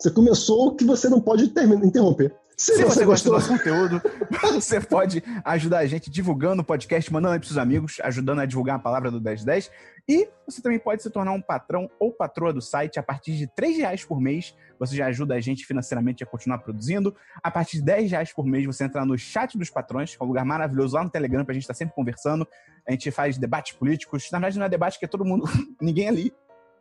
Você 0.01 0.11
começou 0.11 0.69
o 0.69 0.75
que 0.75 0.85
você 0.85 1.09
não 1.09 1.21
pode 1.21 1.45
interromper. 1.45 2.35
Se, 2.61 2.77
Se 2.77 2.85
você 2.85 3.07
gosta 3.07 3.25
do 3.25 3.31
gostou, 3.31 3.33
nosso 3.33 3.49
conteúdo, 3.49 4.03
você 4.53 4.79
pode 4.83 5.25
ajudar 5.47 5.79
a 5.79 5.87
gente 5.87 6.11
divulgando 6.11 6.61
o 6.61 6.65
podcast, 6.65 7.11
mandando 7.11 7.33
aí 7.33 7.39
pros 7.39 7.49
seus 7.49 7.57
amigos, 7.57 7.97
ajudando 8.03 8.41
a 8.41 8.45
divulgar 8.45 8.77
a 8.77 8.79
palavra 8.79 9.11
do 9.11 9.19
1010. 9.19 9.71
E 10.07 10.29
você 10.47 10.61
também 10.61 10.79
pode 10.79 11.03
se 11.03 11.09
tornar 11.09 11.33
um 11.33 11.41
patrão 11.41 11.91
ou 11.99 12.13
patroa 12.13 12.53
do 12.53 12.61
site 12.61 12.99
a 12.99 13.03
partir 13.03 13.33
de 13.33 13.51
R$ 13.59 13.79
reais 13.79 14.05
por 14.05 14.21
mês. 14.21 14.55
Você 14.79 14.95
já 14.95 15.07
ajuda 15.07 15.37
a 15.37 15.41
gente 15.41 15.65
financeiramente 15.65 16.23
a 16.23 16.27
continuar 16.27 16.59
produzindo. 16.59 17.17
A 17.43 17.51
partir 17.51 17.81
de 17.81 17.91
R$ 17.91 18.07
reais 18.09 18.31
por 18.31 18.45
mês, 18.45 18.67
você 18.67 18.85
entra 18.85 19.07
no 19.07 19.17
chat 19.17 19.57
dos 19.57 19.71
patrões, 19.71 20.15
que 20.15 20.23
é 20.23 20.25
um 20.27 20.29
lugar 20.29 20.45
maravilhoso 20.45 20.97
lá 20.97 21.03
no 21.03 21.09
Telegram, 21.09 21.43
pra 21.47 21.55
gente 21.55 21.63
estar 21.63 21.73
sempre 21.73 21.95
conversando. 21.95 22.47
A 22.87 22.93
gente 22.93 23.11
faz 23.11 23.39
debates 23.39 23.73
políticos. 23.73 24.29
Na 24.31 24.39
verdade, 24.39 24.59
não 24.59 24.67
é 24.67 24.69
debate, 24.69 24.97
porque 24.97 25.07
é 25.07 25.09
todo 25.09 25.25
mundo. 25.25 25.47
ninguém 25.81 26.09
ali 26.09 26.31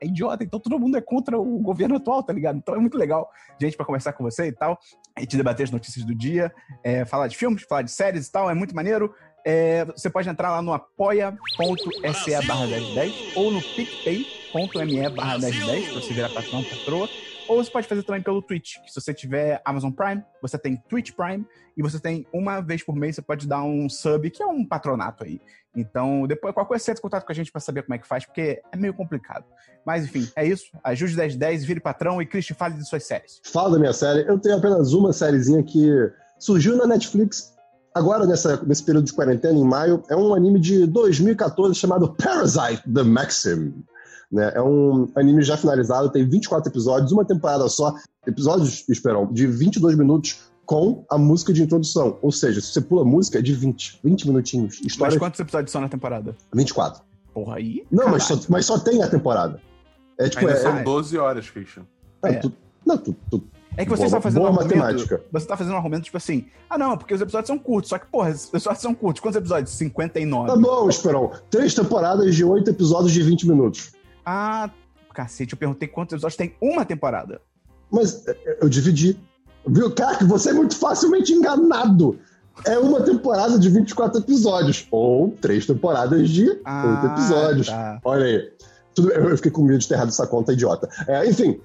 é 0.01 0.07
idiota, 0.07 0.43
então 0.43 0.59
todo 0.59 0.79
mundo 0.79 0.97
é 0.97 1.01
contra 1.01 1.37
o 1.37 1.59
governo 1.59 1.95
atual, 1.95 2.23
tá 2.23 2.33
ligado? 2.33 2.57
Então 2.57 2.75
é 2.75 2.79
muito 2.79 2.97
legal, 2.97 3.29
gente, 3.61 3.75
pra 3.75 3.85
conversar 3.85 4.13
com 4.13 4.23
você 4.23 4.47
e 4.47 4.51
tal. 4.51 4.79
A 5.15 5.21
gente 5.21 5.35
debater 5.37 5.65
as 5.65 5.71
notícias 5.71 6.05
do 6.05 6.15
dia, 6.15 6.53
é, 6.83 7.05
falar 7.05 7.27
de 7.27 7.37
filmes, 7.37 7.63
falar 7.63 7.81
de 7.81 7.91
séries 7.91 8.27
e 8.27 8.31
tal, 8.31 8.49
é 8.49 8.53
muito 8.53 8.75
maneiro. 8.75 9.13
É, 9.45 9.85
você 9.85 10.09
pode 10.09 10.27
entrar 10.29 10.51
lá 10.51 10.61
no 10.61 10.73
apoia.se 10.73 12.47
barra 12.47 12.67
1010 12.67 13.35
ou 13.35 13.51
no 13.51 13.61
picpay.me 13.61 15.09
barra 15.09 15.37
1010 15.39 15.91
pra 15.91 16.01
você 16.01 16.13
virar 16.13 16.29
patrão, 16.29 16.63
patroa. 16.63 17.09
Ou 17.49 17.63
você 17.63 17.71
pode 17.71 17.87
fazer 17.87 18.03
também 18.03 18.21
pelo 18.21 18.43
Twitch, 18.43 18.75
se 18.85 19.01
você 19.01 19.11
tiver 19.11 19.59
Amazon 19.65 19.91
Prime, 19.91 20.23
você 20.39 20.55
tem 20.55 20.77
Twitch 20.87 21.13
Prime, 21.13 21.43
e 21.75 21.81
você 21.81 21.99
tem 21.99 22.27
uma 22.31 22.61
vez 22.61 22.83
por 22.83 22.95
mês, 22.95 23.15
você 23.15 23.23
pode 23.23 23.47
dar 23.47 23.63
um 23.63 23.89
sub, 23.89 24.29
que 24.29 24.43
é 24.43 24.45
um 24.45 24.63
patronato 24.63 25.23
aí. 25.23 25.41
Então, 25.75 26.27
depois, 26.27 26.53
qualquer 26.53 26.67
coisa, 26.67 26.83
você 26.83 26.91
entra 26.91 26.99
em 26.99 27.01
contato 27.01 27.25
com 27.25 27.31
a 27.31 27.35
gente 27.35 27.51
pra 27.51 27.59
saber 27.59 27.81
como 27.81 27.95
é 27.95 27.97
que 27.97 28.07
faz, 28.07 28.23
porque 28.23 28.61
é 28.71 28.77
meio 28.77 28.93
complicado. 28.93 29.45
Mas, 29.83 30.03
enfim, 30.03 30.29
é 30.35 30.45
isso. 30.45 30.65
Ajude 30.83 31.15
1010, 31.15 31.65
vire 31.65 31.79
patrão 31.79 32.21
e 32.21 32.25
Christian, 32.25 32.55
fale 32.55 32.75
de 32.75 32.87
suas 32.87 33.03
séries. 33.03 33.41
fala 33.43 33.71
da 33.71 33.79
minha 33.79 33.93
série. 33.93 34.29
Eu 34.29 34.37
tenho 34.37 34.55
apenas 34.55 34.93
uma 34.93 35.11
sériezinha 35.11 35.63
que 35.63 35.89
surgiu 36.37 36.75
na 36.75 36.85
Netflix 36.85 37.51
agora, 37.95 38.27
nessa, 38.27 38.61
nesse 38.63 38.83
período 38.83 39.05
de 39.05 39.13
quarentena, 39.13 39.57
em 39.57 39.63
maio. 39.63 40.03
É 40.07 40.15
um 40.15 40.35
anime 40.35 40.59
de 40.59 40.85
2014 40.85 41.73
chamado 41.73 42.13
Parasite 42.13 42.83
The 42.93 43.03
Maxim. 43.03 43.73
Né? 44.31 44.51
É 44.53 44.61
um 44.61 45.07
anime 45.15 45.41
já 45.41 45.57
finalizado, 45.57 46.09
tem 46.09 46.27
24 46.27 46.69
episódios, 46.71 47.11
uma 47.11 47.25
temporada 47.25 47.67
só. 47.67 47.93
Episódios, 48.27 48.87
esperam, 48.87 49.31
de 49.31 49.47
22 49.47 49.97
minutos 49.97 50.51
com 50.65 51.03
a 51.09 51.17
música 51.17 51.51
de 51.51 51.63
introdução. 51.63 52.19
Ou 52.21 52.31
seja, 52.31 52.61
se 52.61 52.67
você 52.67 52.81
pula 52.81 53.01
a 53.01 53.05
música, 53.05 53.39
é 53.39 53.41
de 53.41 53.53
20. 53.53 53.99
20 54.03 54.27
minutinhos. 54.27 54.77
Mas 54.83 54.91
História 54.91 55.17
quantos 55.17 55.39
episódios 55.39 55.71
são 55.71 55.81
na 55.81 55.89
temporada? 55.89 56.35
24. 56.53 57.01
Porra, 57.33 57.55
aí. 57.55 57.83
Não, 57.89 58.07
mas 58.09 58.23
só, 58.23 58.39
mas 58.49 58.65
só 58.65 58.77
tem 58.77 59.01
a 59.01 59.07
temporada. 59.09 59.59
É 60.19 60.29
tipo, 60.29 60.47
é, 60.47 60.55
são 60.57 60.77
é- 60.77 60.83
12 60.83 61.17
horas, 61.17 61.49
Christian. 61.49 61.83
é, 62.23 62.29
é. 62.29 62.33
tu- 62.35 62.53
não, 62.85 62.97
tu, 62.97 63.15
tu, 63.31 63.43
É 63.77 63.83
que 63.83 63.89
você 63.89 64.05
está 64.05 64.19
fazendo 64.21 64.41
boa 64.41 64.51
um 64.51 64.59
argumento. 64.59 64.77
matemática. 64.77 65.23
Você 65.31 65.47
tá 65.47 65.55
fazendo 65.57 65.73
um 65.73 65.77
argumento 65.77 66.03
tipo 66.03 66.17
assim: 66.17 66.45
ah, 66.69 66.77
não, 66.77 66.97
porque 66.97 67.13
os 67.13 67.21
episódios 67.21 67.47
são 67.47 67.57
curtos. 67.57 67.89
Só 67.89 67.97
que, 67.97 68.05
porra, 68.07 68.29
os 68.29 68.49
episódios 68.49 68.81
são 68.81 68.93
curtos. 68.93 69.21
Quantos 69.21 69.37
episódios? 69.37 69.71
59. 69.73 70.49
Tá 70.49 70.55
bom, 70.57 70.89
Esperão. 70.89 71.31
Três 71.49 71.73
temporadas 71.73 72.35
de 72.35 72.43
oito 72.43 72.69
episódios 72.69 73.11
de 73.11 73.23
20 73.23 73.47
minutos. 73.47 73.91
Ah, 74.25 74.69
cacete, 75.13 75.53
eu 75.53 75.59
perguntei 75.59 75.87
quantos 75.87 76.13
episódios 76.13 76.37
tem 76.37 76.55
uma 76.61 76.85
temporada. 76.85 77.41
Mas 77.91 78.27
é, 78.27 78.57
eu 78.61 78.69
dividi. 78.69 79.19
Viu, 79.67 79.91
cara, 79.93 80.23
você 80.25 80.49
é 80.49 80.53
muito 80.53 80.75
facilmente 80.75 81.33
enganado. 81.33 82.17
É 82.65 82.77
uma 82.77 83.01
temporada 83.01 83.57
de 83.57 83.69
24 83.69 84.19
episódios. 84.19 84.87
Ou 84.91 85.31
três 85.41 85.65
temporadas 85.65 86.29
de 86.29 86.59
Ah, 86.65 87.13
episódios. 87.13 87.67
tá. 87.67 87.99
Olha 88.03 88.25
aí. 88.25 88.51
Tudo- 88.93 89.11
eu 89.11 89.35
fiquei 89.37 89.51
com 89.51 89.63
medo 89.63 89.79
de 89.79 89.87
ter 89.87 89.93
errado 89.93 90.09
essa 90.09 90.27
conta 90.27 90.51
idiota. 90.51 90.89
É, 91.07 91.25
enfim, 91.29 91.59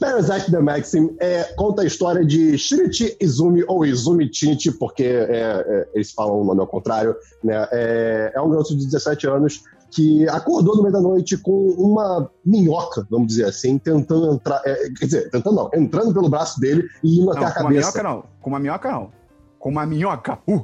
Parasite 0.00 0.50
The 0.50 0.60
Maxim 0.60 1.14
é, 1.20 1.44
conta 1.54 1.82
a 1.82 1.84
história 1.84 2.24
de 2.24 2.56
Shinichi 2.56 3.16
Izumi, 3.20 3.62
ou 3.66 3.84
Izumi 3.84 4.30
Shinichi, 4.32 4.70
porque 4.72 5.02
é, 5.04 5.64
é, 5.66 5.88
eles 5.92 6.12
falam 6.12 6.40
o 6.40 6.44
nome 6.44 6.60
ao 6.60 6.66
contrário. 6.66 7.14
Né? 7.44 7.66
É, 7.72 8.32
é 8.34 8.40
um 8.40 8.48
garoto 8.48 8.74
de 8.76 8.84
17 8.86 9.26
anos 9.26 9.62
que 9.90 10.28
acordou 10.28 10.76
no 10.76 10.82
meio 10.82 10.92
da 10.92 11.00
noite 11.00 11.36
com 11.38 11.68
uma 11.78 12.30
minhoca, 12.44 13.06
vamos 13.10 13.28
dizer 13.28 13.44
assim, 13.46 13.78
tentando 13.78 14.32
entrar. 14.34 14.60
é, 14.66 14.90
quer 14.98 15.06
dizer, 15.06 15.30
tentando 15.30 15.56
não, 15.56 15.70
entrando 15.74 16.12
pelo 16.12 16.28
braço 16.28 16.60
dele 16.60 16.84
e 17.02 17.20
indo 17.20 17.30
até 17.30 17.40
a 17.44 17.50
com 17.52 17.60
uma 17.60 17.68
cabeça. 17.68 17.80
minhoca 17.88 18.02
não. 18.02 18.24
Com 18.40 18.50
uma 18.50 18.58
minhoca 18.58 18.90
não. 18.92 19.10
Com 19.58 19.70
uma 19.70 19.86
minhoca. 19.86 20.38
Uh. 20.46 20.62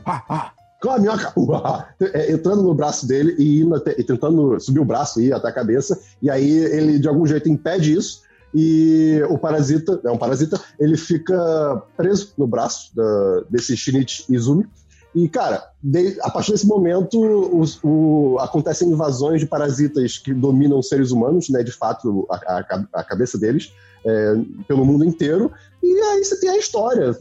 Com 0.83 0.91
a 0.91 0.99
minhoca, 0.99 1.33
uá, 1.39 1.89
é, 2.13 2.31
entrando 2.33 2.63
no 2.63 2.75
braço 2.75 3.07
dele 3.09 3.35
e, 3.39 3.63
indo 3.63 3.75
até- 3.75 3.99
e 3.99 4.05
tentando 4.05 4.61
subir 4.61 4.81
o 4.81 4.85
braço 4.85 5.19
e 5.21 5.29
ir 5.29 5.33
até 5.33 5.49
a 5.49 5.53
cabeça. 5.53 5.99
E 6.21 6.29
aí 6.29 6.47
ele, 6.51 6.99
de 6.99 7.09
algum 7.09 7.27
jeito, 7.27 7.49
impede 7.49 7.95
isso. 7.95 8.23
E 8.55 9.21
o 9.31 9.39
parasita, 9.39 9.99
é 10.05 10.11
um 10.11 10.19
parasita, 10.19 10.61
ele 10.79 10.97
fica 10.97 11.83
preso 11.97 12.35
no 12.37 12.47
braço 12.47 12.95
da- 12.95 13.45
desse 13.51 13.75
Shinichi 13.77 14.27
Izumi. 14.33 14.67
E, 15.15 15.29
cara, 15.29 15.63
de- 15.83 16.19
a 16.23 16.31
partir 16.31 16.53
desse 16.53 16.67
momento 16.67 17.21
os- 17.57 17.79
o- 17.85 18.37
acontecem 18.41 18.89
invasões 18.91 19.41
de 19.41 19.47
parasitas 19.47 20.19
que 20.19 20.35
dominam 20.35 20.79
os 20.79 20.89
seres 20.89 21.11
humanos, 21.13 21.49
né? 21.49 21.63
De 21.63 21.71
fato, 21.73 22.27
a, 22.31 22.35
a- 22.37 22.85
a 22.95 23.05
cabeça 23.05 23.39
deles, 23.39 23.73
é, 24.05 24.35
pelo 24.67 24.85
mundo 24.85 25.05
inteiro. 25.05 25.53
E 25.83 25.87
aí 26.01 26.25
você 26.25 26.39
tem 26.41 26.51
a 26.51 26.57
história, 26.59 27.17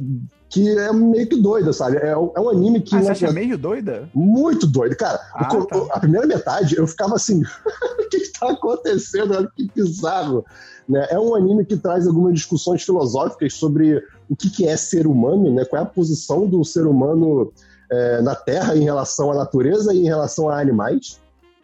que 0.50 0.70
é 0.78 0.92
meio 0.92 1.28
que 1.28 1.40
doida, 1.42 1.72
sabe? 1.72 1.98
É, 1.98 2.18
um- 2.18 2.32
é 2.36 2.40
um 2.40 2.50
anime 2.50 2.82
que. 2.82 2.96
Ah, 2.96 3.02
você 3.04 3.12
acha 3.12 3.32
meio 3.32 3.58
doida? 3.58 4.10
muito 4.14 4.66
doido, 4.66 4.96
cara. 4.96 5.20
Ah, 5.36 5.56
O 5.56 5.66
tá. 5.66 5.78
A 5.92 6.00
primeira 6.00 6.26
metade 6.26 6.76
eu 6.76 6.88
ficava 6.88 7.16
assim, 7.16 7.42
o 8.00 8.10
que 8.10 8.18
está 8.18 8.50
acontecendo? 8.52 9.36
Olha 9.36 9.50
que 9.56 9.70
bizarro. 9.76 10.44
Né? 10.90 11.08
É 11.12 11.18
um 11.20 11.34
anime 11.36 11.64
que 11.66 11.78
traz 11.78 12.06
algumas 12.08 12.34
discussões 12.34 12.84
filosóficas 12.84 13.54
sobre 13.54 14.04
o 14.30 14.36
que, 14.36 14.50
que 14.50 14.68
é 14.68 14.76
ser 14.76 15.08
humano, 15.08 15.54
né? 15.54 15.64
qual 15.64 15.82
é 15.82 15.86
a 15.86 15.88
posição 15.88 16.46
do 16.46 16.64
ser 16.66 16.86
humano 16.86 17.54
é, 17.94 18.22
na 18.22 18.36
Terra 18.36 18.76
em 18.76 18.84
relação 18.84 19.32
à 19.32 19.36
natureza 19.36 19.94
e 19.94 20.00
em 20.00 20.06
relação 20.06 20.50
a 20.50 20.60
animais. 20.60 21.22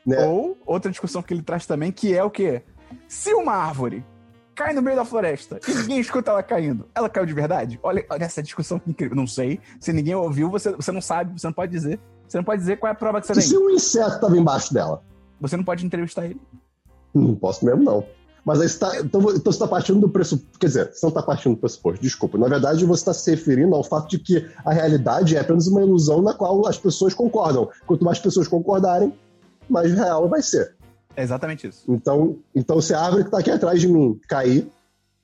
É. 0.10 0.26
Ou 0.26 0.58
outra 0.66 0.90
discussão 0.92 1.22
que 1.22 1.34
ele 1.34 1.42
traz 1.42 1.66
também, 1.66 1.92
que 1.92 2.14
é 2.16 2.24
o 2.24 2.30
quê? 2.30 2.64
Se 3.08 3.34
uma 3.34 3.54
árvore 3.54 4.06
cai 4.56 4.74
no 4.74 4.82
meio 4.82 4.96
da 4.96 5.06
floresta 5.06 5.60
e 5.68 5.74
ninguém 5.74 6.00
escuta 6.00 6.32
ela 6.32 6.44
caindo, 6.44 6.88
ela 6.94 7.10
caiu 7.10 7.26
de 7.26 7.34
verdade? 7.34 7.80
Olha, 7.82 8.06
olha 8.10 8.24
essa 8.24 8.42
discussão 8.44 8.80
que 8.80 8.90
incrível. 8.90 9.16
Não 9.16 9.28
sei. 9.28 9.60
Se 9.80 9.94
ninguém 9.94 10.16
ouviu, 10.16 10.50
você, 10.50 10.72
você 10.72 10.92
não 10.92 11.02
sabe, 11.02 11.40
você 11.40 11.48
não 11.48 11.54
pode 11.54 11.72
dizer. 11.72 12.00
Você 12.28 12.38
não 12.38 12.44
pode 12.44 12.60
dizer 12.62 12.78
qual 12.78 12.90
é 12.90 12.94
a 12.94 12.96
prova 12.96 13.22
que 13.22 13.28
você 13.28 13.34
E 13.34 13.42
se 13.42 13.56
tem. 13.56 13.60
um 13.66 13.70
inseto 13.72 14.16
estava 14.16 14.38
embaixo 14.38 14.74
dela? 14.74 15.04
Você 15.42 15.58
não 15.58 15.64
pode 15.64 15.86
entrevistar 15.86 16.26
ele. 16.26 16.40
Não 17.14 17.36
posso 17.36 17.66
mesmo, 17.66 17.84
não. 17.84 18.06
Mas 18.46 18.62
aí 18.62 18.70
você 18.70 18.80
tá, 18.80 19.00
então, 19.00 19.22
então 19.22 19.44
você 19.44 19.50
está 19.50 19.68
partindo 19.68 20.00
do 20.00 20.10
pressuposto. 20.10 20.60
Quer 20.60 20.68
dizer, 20.68 20.92
você 20.94 21.06
não 21.06 21.10
está 21.10 21.22
partindo 21.22 21.56
do 21.56 21.60
pressuposto, 21.60 22.02
desculpa. 22.02 22.38
Na 22.38 22.48
verdade, 22.48 22.86
você 22.86 23.02
está 23.02 23.14
se 23.14 23.30
referindo 23.32 23.76
ao 23.76 23.84
fato 23.84 24.10
de 24.10 24.20
que 24.20 24.50
a 24.66 24.72
realidade 24.72 25.36
é 25.36 25.40
apenas 25.40 25.68
uma 25.68 25.82
ilusão 25.82 26.22
na 26.22 26.34
qual 26.34 26.66
as 26.68 26.78
pessoas 26.78 27.14
concordam. 27.14 27.70
Quanto 27.86 28.04
mais 28.06 28.20
pessoas 28.20 28.48
concordarem, 28.48 29.14
mais 29.70 29.94
real 29.94 30.28
vai 30.28 30.42
ser. 30.42 30.76
É 31.16 31.24
exatamente 31.24 31.68
isso. 31.68 31.84
Então, 31.88 32.38
então 32.56 32.82
se 32.82 32.94
a 32.94 33.02
árvore 33.02 33.24
que 33.24 33.28
está 33.28 33.40
aqui 33.40 33.52
atrás 33.52 33.82
de 33.82 33.88
mim 33.88 34.20
cair 34.28 34.68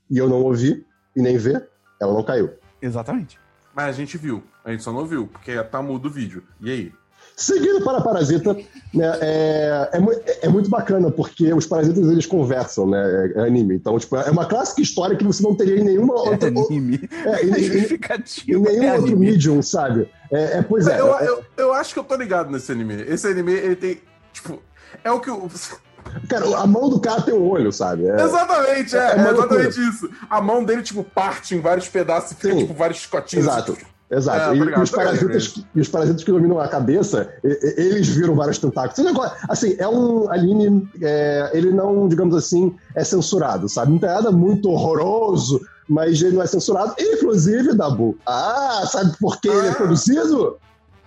e 0.10 0.18
eu 0.18 0.28
não 0.28 0.44
ouvir 0.44 0.86
e 1.16 1.22
nem 1.22 1.38
ver, 1.38 1.70
ela 2.02 2.14
não 2.14 2.24
caiu. 2.24 2.52
Exatamente. 2.82 3.40
Mas 3.74 3.88
a 3.88 3.92
gente 3.92 4.18
viu. 4.18 4.44
A 4.64 4.72
gente 4.72 4.84
só 4.84 4.92
não 4.92 5.06
viu, 5.06 5.28
porque 5.28 5.62
tá 5.64 5.82
mudo 5.82 6.08
o 6.08 6.12
vídeo. 6.12 6.44
E 6.60 6.72
aí? 6.72 6.94
Seguindo 7.38 7.84
para 7.84 8.00
Parasita, 8.02 8.54
né, 8.94 9.12
é, 9.20 9.90
é, 9.94 10.46
é 10.46 10.50
muito 10.50 10.70
bacana, 10.70 11.12
porque 11.12 11.54
os 11.54 11.66
parasitas 11.68 12.08
eles 12.10 12.26
conversam, 12.26 12.88
né? 12.90 13.34
É, 13.36 13.42
anime. 13.42 13.76
Então, 13.76 14.00
tipo, 14.00 14.16
é 14.16 14.32
uma 14.32 14.46
clássica 14.46 14.82
história 14.82 15.18
que 15.18 15.24
você 15.26 15.44
não 15.44 15.54
teria 15.54 15.78
em 15.80 15.84
nenhuma 15.84 16.14
outra. 16.16 16.48
É 16.48 16.52
anime. 16.52 17.10
É, 17.26 17.46
em, 17.46 17.52
É 17.52 17.60
em- 18.48 18.62
nenhum 18.62 18.84
é 18.84 18.92
outro 18.94 19.08
anime. 19.12 19.32
medium, 19.32 19.62
sabe? 19.62 20.10
É, 20.32 20.60
é, 20.60 20.62
pois 20.62 20.88
é. 20.88 21.00
eu, 21.00 21.14
é- 21.20 21.28
eu, 21.28 21.44
eu 21.58 21.74
acho 21.74 21.94
que 21.94 22.00
eu 22.00 22.04
tô 22.06 22.16
ligado 22.16 22.50
nesse 22.50 22.72
anime. 22.72 23.02
Esse 23.08 23.28
anime, 23.28 23.52
ele 23.52 23.76
tem. 23.76 24.00
Tipo, 24.32 24.62
é 25.04 25.12
o 25.12 25.20
que 25.20 25.30
o. 25.30 25.50
Cara, 26.30 26.46
a 26.60 26.68
mão 26.68 26.88
do 26.88 27.00
cara 27.02 27.22
tem 27.24 27.34
um 27.34 27.50
olho, 27.50 27.72
sabe? 27.74 28.06
É- 28.06 28.22
Exatamente, 28.24 28.96
é, 28.96 29.00
é 29.00 29.18
é, 29.28 29.30
exatamente 29.32 29.90
isso. 29.90 30.10
A 30.30 30.40
mão 30.40 30.64
dele, 30.64 30.84
tipo, 30.84 31.04
parte 31.04 31.56
em 31.56 31.60
vários 31.60 31.90
pedaços 31.90 32.32
e 32.32 32.36
fica, 32.36 32.54
Sim. 32.54 32.60
tipo, 32.60 32.74
vários 32.76 33.00
chicotinhos. 33.00 33.46
Exato. 33.48 33.72
assim, 33.74 33.82
Exato. 34.10 34.52
É, 34.52 34.56
e, 34.56 34.60
tô 34.60 34.64
ligado, 34.66 34.80
e 34.80 34.84
os 34.84 34.92
parasitas, 34.92 35.48
que- 35.48 35.66
e 35.76 35.82
os 35.82 35.90
parasitas 35.90 36.24
que 36.24 36.32
dominam 36.32 36.60
a 36.60 36.68
cabeça, 36.68 37.30
e- 37.44 37.48
e- 37.48 37.82
eles 37.82 38.08
viram 38.10 38.36
vários 38.36 38.58
tentáculos. 38.60 38.98
Esse 39.00 39.08
negócio- 39.08 39.36
Assim, 39.50 39.76
é 39.80 39.88
um 39.88 40.30
anime, 40.32 40.88
é, 41.02 41.50
ele 41.54 41.72
não, 41.72 42.08
digamos 42.08 42.36
assim, 42.36 42.76
é 42.94 43.04
censurado, 43.04 43.68
sabe? 43.68 43.92
Não 43.92 43.98
tem 44.00 44.10
nada 44.10 44.32
muito 44.32 44.70
horroroso, 44.70 45.60
mas 45.90 46.22
ele 46.22 46.36
não 46.36 46.44
é 46.44 46.48
censurado. 46.48 46.94
Inclusive, 47.00 47.74
Dabu, 47.76 48.16
ah, 48.28 48.84
sabe 48.92 49.16
por 49.20 49.42
que 49.42 49.48
ele 49.50 49.68
é 49.68 49.72
Ah. 49.72 49.76
produzido? 49.76 50.58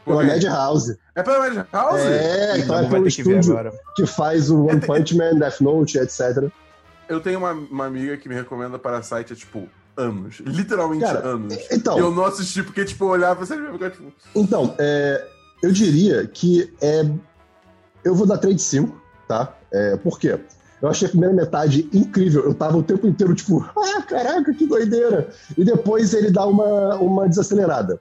Pela? 0.05 0.25
Madhouse. 0.25 0.99
É 1.15 1.23
pela 1.23 1.39
Madhouse? 1.39 2.03
É, 2.03 2.59
então 2.59 2.79
é 2.79 2.89
pelo 2.89 3.03
que 3.03 3.09
estúdio 3.11 3.53
agora. 3.53 3.73
que 3.95 4.07
faz 4.07 4.51
o 4.51 4.65
One 4.67 4.81
Punch 4.81 5.15
Man, 5.17 5.35
Death 5.39 5.61
Note, 5.61 5.99
etc. 5.99 6.51
Eu 7.09 7.21
tenho 7.21 7.39
uma, 7.39 7.53
uma 7.53 7.87
amiga 7.87 8.17
que 8.17 8.29
me 8.29 8.35
recomenda 8.35 8.79
Parasite 8.79 9.33
há, 9.35 9.37
tipo, 9.37 9.69
anos. 9.99 10.41
Literalmente 10.41 11.05
Cara, 11.05 11.27
anos. 11.27 11.57
Então, 11.71 11.97
E 11.97 12.01
eu 12.01 12.11
não 12.11 12.25
assisti 12.25 12.63
porque, 12.63 12.85
tipo, 12.85 13.05
eu 13.05 13.09
olhava 13.09 13.41
e 13.45 13.59
eu 13.59 13.73
ficava, 13.73 13.91
tipo... 13.91 14.13
Então, 14.35 14.75
é, 14.79 15.27
eu 15.63 15.73
diria 15.73 16.27
que 16.27 16.73
é, 16.81 17.05
eu 18.05 18.15
vou 18.15 18.27
dar 18.27 18.39
3 18.39 18.57
de 18.57 18.63
5, 18.63 19.03
tá? 19.27 19.55
É, 19.73 19.97
por 19.97 20.19
quê? 20.19 20.39
Eu 20.81 20.89
achei 20.89 21.09
a 21.09 21.11
primeira 21.11 21.35
metade 21.35 21.89
incrível. 21.93 22.45
Eu 22.45 22.55
tava 22.55 22.77
o 22.77 22.83
tempo 22.83 23.07
inteiro, 23.07 23.35
tipo, 23.35 23.69
ah, 23.77 24.03
caraca, 24.03 24.55
que 24.55 24.67
doideira. 24.67 25.29
E 25.57 25.65
depois 25.65 26.15
ele 26.15 26.31
dá 26.31 26.47
uma, 26.47 26.95
uma 26.97 27.29
desacelerada. 27.29 28.01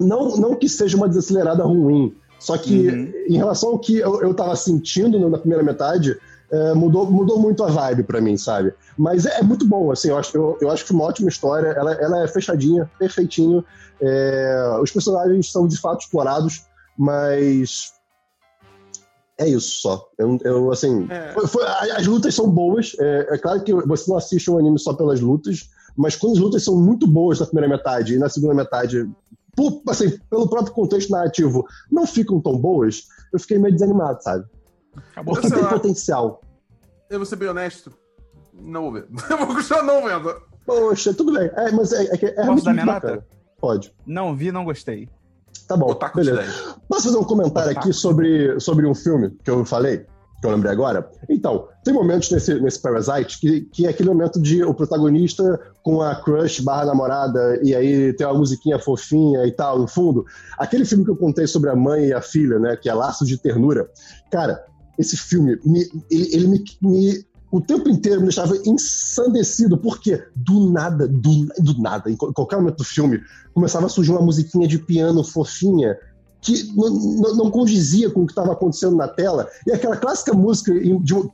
Não, 0.00 0.36
não 0.36 0.54
que 0.56 0.68
seja 0.68 0.96
uma 0.96 1.08
desacelerada 1.08 1.62
ruim, 1.64 2.14
só 2.38 2.56
que 2.58 2.88
Uhum. 2.88 3.12
em 3.28 3.36
relação 3.36 3.70
ao 3.70 3.78
que 3.78 3.98
eu, 3.98 4.20
eu 4.22 4.34
tava 4.34 4.54
sentindo 4.56 5.28
na 5.28 5.38
primeira 5.38 5.62
metade, 5.62 6.18
é, 6.50 6.74
mudou, 6.74 7.10
mudou 7.10 7.38
muito 7.38 7.62
a 7.64 7.68
vibe 7.68 8.04
pra 8.04 8.20
mim, 8.20 8.36
sabe? 8.36 8.72
Mas 8.96 9.26
é, 9.26 9.40
é 9.40 9.42
muito 9.42 9.66
bom, 9.66 9.90
assim, 9.90 10.08
eu 10.08 10.18
acho, 10.18 10.36
eu, 10.36 10.58
eu 10.60 10.70
acho 10.70 10.82
que 10.82 10.88
foi 10.88 10.96
uma 10.96 11.06
ótima 11.06 11.28
história, 11.28 11.68
ela, 11.68 11.92
ela 11.94 12.24
é 12.24 12.28
fechadinha, 12.28 12.90
perfeitinho, 12.98 13.64
é, 14.00 14.78
os 14.82 14.90
personagens 14.90 15.50
são 15.50 15.66
de 15.66 15.76
fato 15.78 16.00
explorados, 16.00 16.64
mas 16.96 17.92
é 19.38 19.48
isso 19.48 19.80
só. 19.82 20.08
Eu, 20.18 20.38
eu, 20.44 20.72
assim, 20.72 21.06
É. 21.10 21.32
foi- 21.32 21.46
foi- 21.46 21.64
as 21.66 22.06
lutas 22.06 22.34
são 22.34 22.48
boas, 22.50 22.96
é, 22.98 23.34
é 23.34 23.38
claro 23.38 23.62
que 23.62 23.72
você 23.72 24.10
não 24.10 24.16
assiste 24.16 24.50
um 24.50 24.58
anime 24.58 24.78
só 24.78 24.94
pelas 24.94 25.20
lutas, 25.20 25.68
mas 25.96 26.16
quando 26.16 26.34
as 26.34 26.38
lutas 26.38 26.64
são 26.64 26.76
muito 26.76 27.06
boas 27.06 27.40
na 27.40 27.46
primeira 27.46 27.68
metade 27.68 28.14
e 28.14 28.18
na 28.18 28.28
segunda 28.28 28.54
metade, 28.54 29.08
por- 29.54 29.82
assim, 29.88 30.18
pelo 30.30 30.48
próprio 30.48 30.72
contexto 30.74 31.10
narrativo, 31.10 31.66
não 31.90 32.06
ficam 32.06 32.40
tão 32.40 32.56
boas, 32.56 33.04
eu 33.32 33.38
fiquei 33.38 33.58
meio 33.58 33.74
desanimado, 33.74 34.22
sabe? 34.22 34.44
Acabou. 35.12 35.34
Porque 35.34 35.50
tem 35.50 35.62
lá. 35.62 35.68
potencial. 35.68 36.40
Eu 37.08 37.18
vou 37.18 37.26
ser 37.26 37.36
bem 37.36 37.48
honesto. 37.48 37.92
Não 38.52 38.82
vou 38.82 38.92
ver. 38.92 39.06
Eu 39.30 39.38
vou 39.38 39.48
continuar 39.48 39.82
não 39.82 40.04
vendo. 40.04 40.34
Poxa, 40.64 41.14
tudo 41.14 41.32
bem. 41.32 41.50
É, 41.54 41.70
mas 41.70 41.92
é, 41.92 42.04
é, 42.04 42.16
que 42.16 42.26
é 42.26 42.34
realmente 42.42 42.64
dar 42.64 42.72
muito 42.72 42.72
minha 42.72 42.86
bacana. 42.86 43.14
nota? 43.16 43.26
Pode. 43.60 43.94
Não 44.04 44.34
vi, 44.34 44.50
não 44.50 44.64
gostei. 44.64 45.08
Tá 45.68 45.76
bom, 45.76 45.90
Otaku 45.90 46.18
beleza. 46.18 46.42
10. 46.42 46.74
Posso 46.88 47.04
fazer 47.04 47.18
um 47.18 47.24
comentário 47.24 47.70
Otaku. 47.70 47.88
aqui 47.88 47.96
sobre, 47.96 48.58
sobre 48.60 48.86
um 48.86 48.94
filme 48.94 49.30
que 49.42 49.50
eu 49.50 49.64
falei, 49.64 50.06
que 50.40 50.46
eu 50.46 50.50
lembrei 50.50 50.72
agora? 50.72 51.08
Então, 51.28 51.68
tem 51.84 51.94
momentos 51.94 52.30
nesse, 52.30 52.60
nesse 52.60 52.80
Parasite 52.80 53.40
que, 53.40 53.62
que 53.62 53.86
é 53.86 53.90
aquele 53.90 54.08
momento 54.08 54.40
de 54.40 54.62
o 54.62 54.74
protagonista 54.74 55.60
com 55.82 56.02
a 56.02 56.14
crush 56.14 56.60
barra 56.60 56.86
namorada, 56.86 57.58
e 57.62 57.74
aí 57.74 58.12
tem 58.12 58.26
uma 58.26 58.38
musiquinha 58.38 58.78
fofinha 58.78 59.44
e 59.46 59.52
tal, 59.52 59.78
no 59.78 59.88
fundo. 59.88 60.24
Aquele 60.58 60.84
filme 60.84 61.04
que 61.04 61.10
eu 61.10 61.16
contei 61.16 61.46
sobre 61.46 61.70
a 61.70 61.76
mãe 61.76 62.06
e 62.06 62.12
a 62.12 62.20
filha, 62.20 62.58
né, 62.58 62.76
que 62.76 62.88
é 62.88 62.94
Laços 62.94 63.26
de 63.26 63.38
Ternura. 63.38 63.88
Cara, 64.30 64.64
esse 64.98 65.16
filme, 65.16 65.58
me- 65.64 65.88
ele, 66.10 66.34
ele 66.34 66.46
me, 66.48 66.64
me- 66.82 67.26
O 67.52 67.60
tempo 67.60 67.88
inteiro 67.88 68.18
me 68.20 68.26
deixava 68.26 68.56
ensandecido, 68.66 69.78
porque 69.78 70.22
do 70.34 70.68
nada, 70.70 71.06
do, 71.06 71.46
do 71.58 71.80
nada, 71.80 72.10
em 72.10 72.16
qual- 72.16 72.32
qualquer 72.32 72.56
momento 72.56 72.78
do 72.78 72.84
filme, 72.84 73.20
começava 73.54 73.86
a 73.86 73.88
surgir 73.88 74.10
uma 74.10 74.20
musiquinha 74.22 74.66
de 74.66 74.78
piano 74.78 75.22
fofinha 75.24 75.96
que 76.42 76.70
não, 76.76 76.90
não- 77.36 77.50
condizia 77.50 78.10
com 78.10 78.22
o 78.22 78.26
que 78.26 78.32
estava 78.32 78.52
acontecendo 78.52 78.96
na 78.96 79.08
tela. 79.08 79.48
E 79.66 79.72
aquela 79.72 79.96
clássica 79.96 80.32
música 80.34 80.72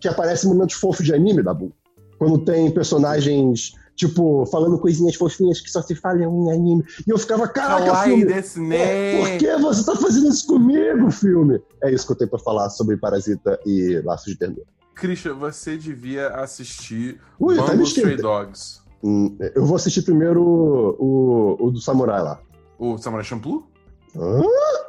que 0.01 0.09
aparece 0.09 0.47
em 0.47 0.51
momentos 0.51 0.77
fofos 0.77 1.05
de 1.05 1.15
anime, 1.15 1.43
Dabu. 1.43 1.73
Quando 2.19 2.39
tem 2.45 2.71
personagens, 2.71 3.73
tipo, 3.97 4.47
falando 4.47 4.79
coisinhas 4.79 5.15
fofinhas 5.15 5.61
que 5.61 5.71
só 5.71 5.83
se 5.83 5.95
falam 5.95 6.47
em 6.47 6.53
anime. 6.53 6.85
E 7.07 7.11
eu 7.11 7.19
ficava, 7.19 7.47
caraca, 7.49 7.85
Kawaii 7.87 8.17
filme, 8.17 8.25
desse 8.33 8.61
por 8.61 9.39
que 9.39 9.57
você 9.59 9.85
tá 9.85 9.97
fazendo 9.97 10.29
isso 10.29 10.47
comigo, 10.47 11.11
filme? 11.11 11.61
É 11.83 11.93
isso 11.93 12.07
que 12.07 12.13
eu 12.13 12.17
tenho 12.17 12.31
pra 12.31 12.39
falar 12.39 12.71
sobre 12.71 12.97
Parasita 12.97 13.59
e 13.67 14.01
Laços 14.05 14.33
de 14.33 14.39
Ternura. 14.39 14.67
Christian, 14.95 15.35
você 15.35 15.77
devia 15.77 16.29
assistir 16.29 17.21
Ui, 17.41 17.57
tá 17.57 17.63
Bumble 17.63 17.79
me 17.79 17.85
Stray. 17.85 18.17
Dogs. 18.17 18.81
Hum, 19.03 19.37
Eu 19.55 19.65
vou 19.65 19.77
assistir 19.77 20.03
primeiro 20.03 20.43
o, 20.43 21.57
o 21.59 21.71
do 21.71 21.81
Samurai 21.81 22.23
lá. 22.23 22.41
O 22.79 22.99
Samurai 22.99 23.25
Champloo? 23.25 23.67
Hã? 24.17 24.43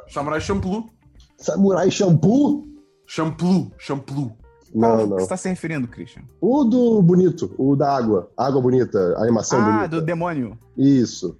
Samurai 0.08 0.40
Champloo. 0.40 0.86
Samurai 1.38 1.90
Shampoo? 1.90 2.64
Champloo. 3.06 3.72
Champloo. 3.78 4.36
Não, 4.74 4.88
Qual 4.88 4.98
que 5.04 5.10
não. 5.10 5.18
você 5.20 5.28
tá 5.28 5.36
se 5.36 5.48
referindo, 5.48 5.86
Christian? 5.86 6.22
O 6.40 6.64
do 6.64 7.00
bonito, 7.00 7.54
o 7.56 7.76
da 7.76 7.96
água. 7.96 8.28
Água 8.36 8.60
bonita, 8.60 8.98
a 9.16 9.22
animação 9.22 9.60
ah, 9.60 9.64
bonita. 9.64 9.88
do 9.88 10.02
demônio. 10.02 10.58
Isso. 10.76 11.36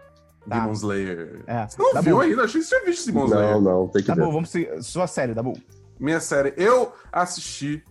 Tá. 0.49 0.61
Demon 0.61 0.73
Slayer. 0.73 1.43
É. 1.47 1.67
Você 1.67 1.83
não 1.83 1.93
Tá 1.93 2.01
viu 2.01 2.17
bom. 2.17 2.23
ainda? 2.23 2.45
Achei 2.45 2.61
que 2.61 2.67
você 2.67 2.77
tinha 2.79 2.87
visto 2.91 3.07
Demon 3.07 3.25
Slayer. 3.27 3.51
Não, 3.55 3.61
não, 3.61 3.89
tem 3.89 4.03
que 4.03 4.07
Tá 4.09 4.15
ver. 4.15 4.21
bom, 4.23 4.31
vamos 4.33 4.51
seguir. 4.51 4.83
Sua 4.83 5.07
série, 5.07 5.35
tá 5.35 5.43
bom? 5.43 5.55
Minha 5.99 6.21
série, 6.21 6.55
eu 6.57 6.93
assisti, 7.13 7.83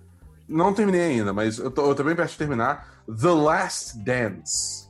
não 0.47 0.73
terminei 0.73 1.01
ainda, 1.01 1.33
mas 1.33 1.57
eu, 1.57 1.71
tô, 1.71 1.87
eu 1.89 1.95
tô 1.95 2.03
bem 2.03 2.15
perto 2.15 2.31
de 2.31 2.37
terminar, 2.37 3.01
The 3.07 3.29
Last 3.29 3.97
Dance, 3.97 4.87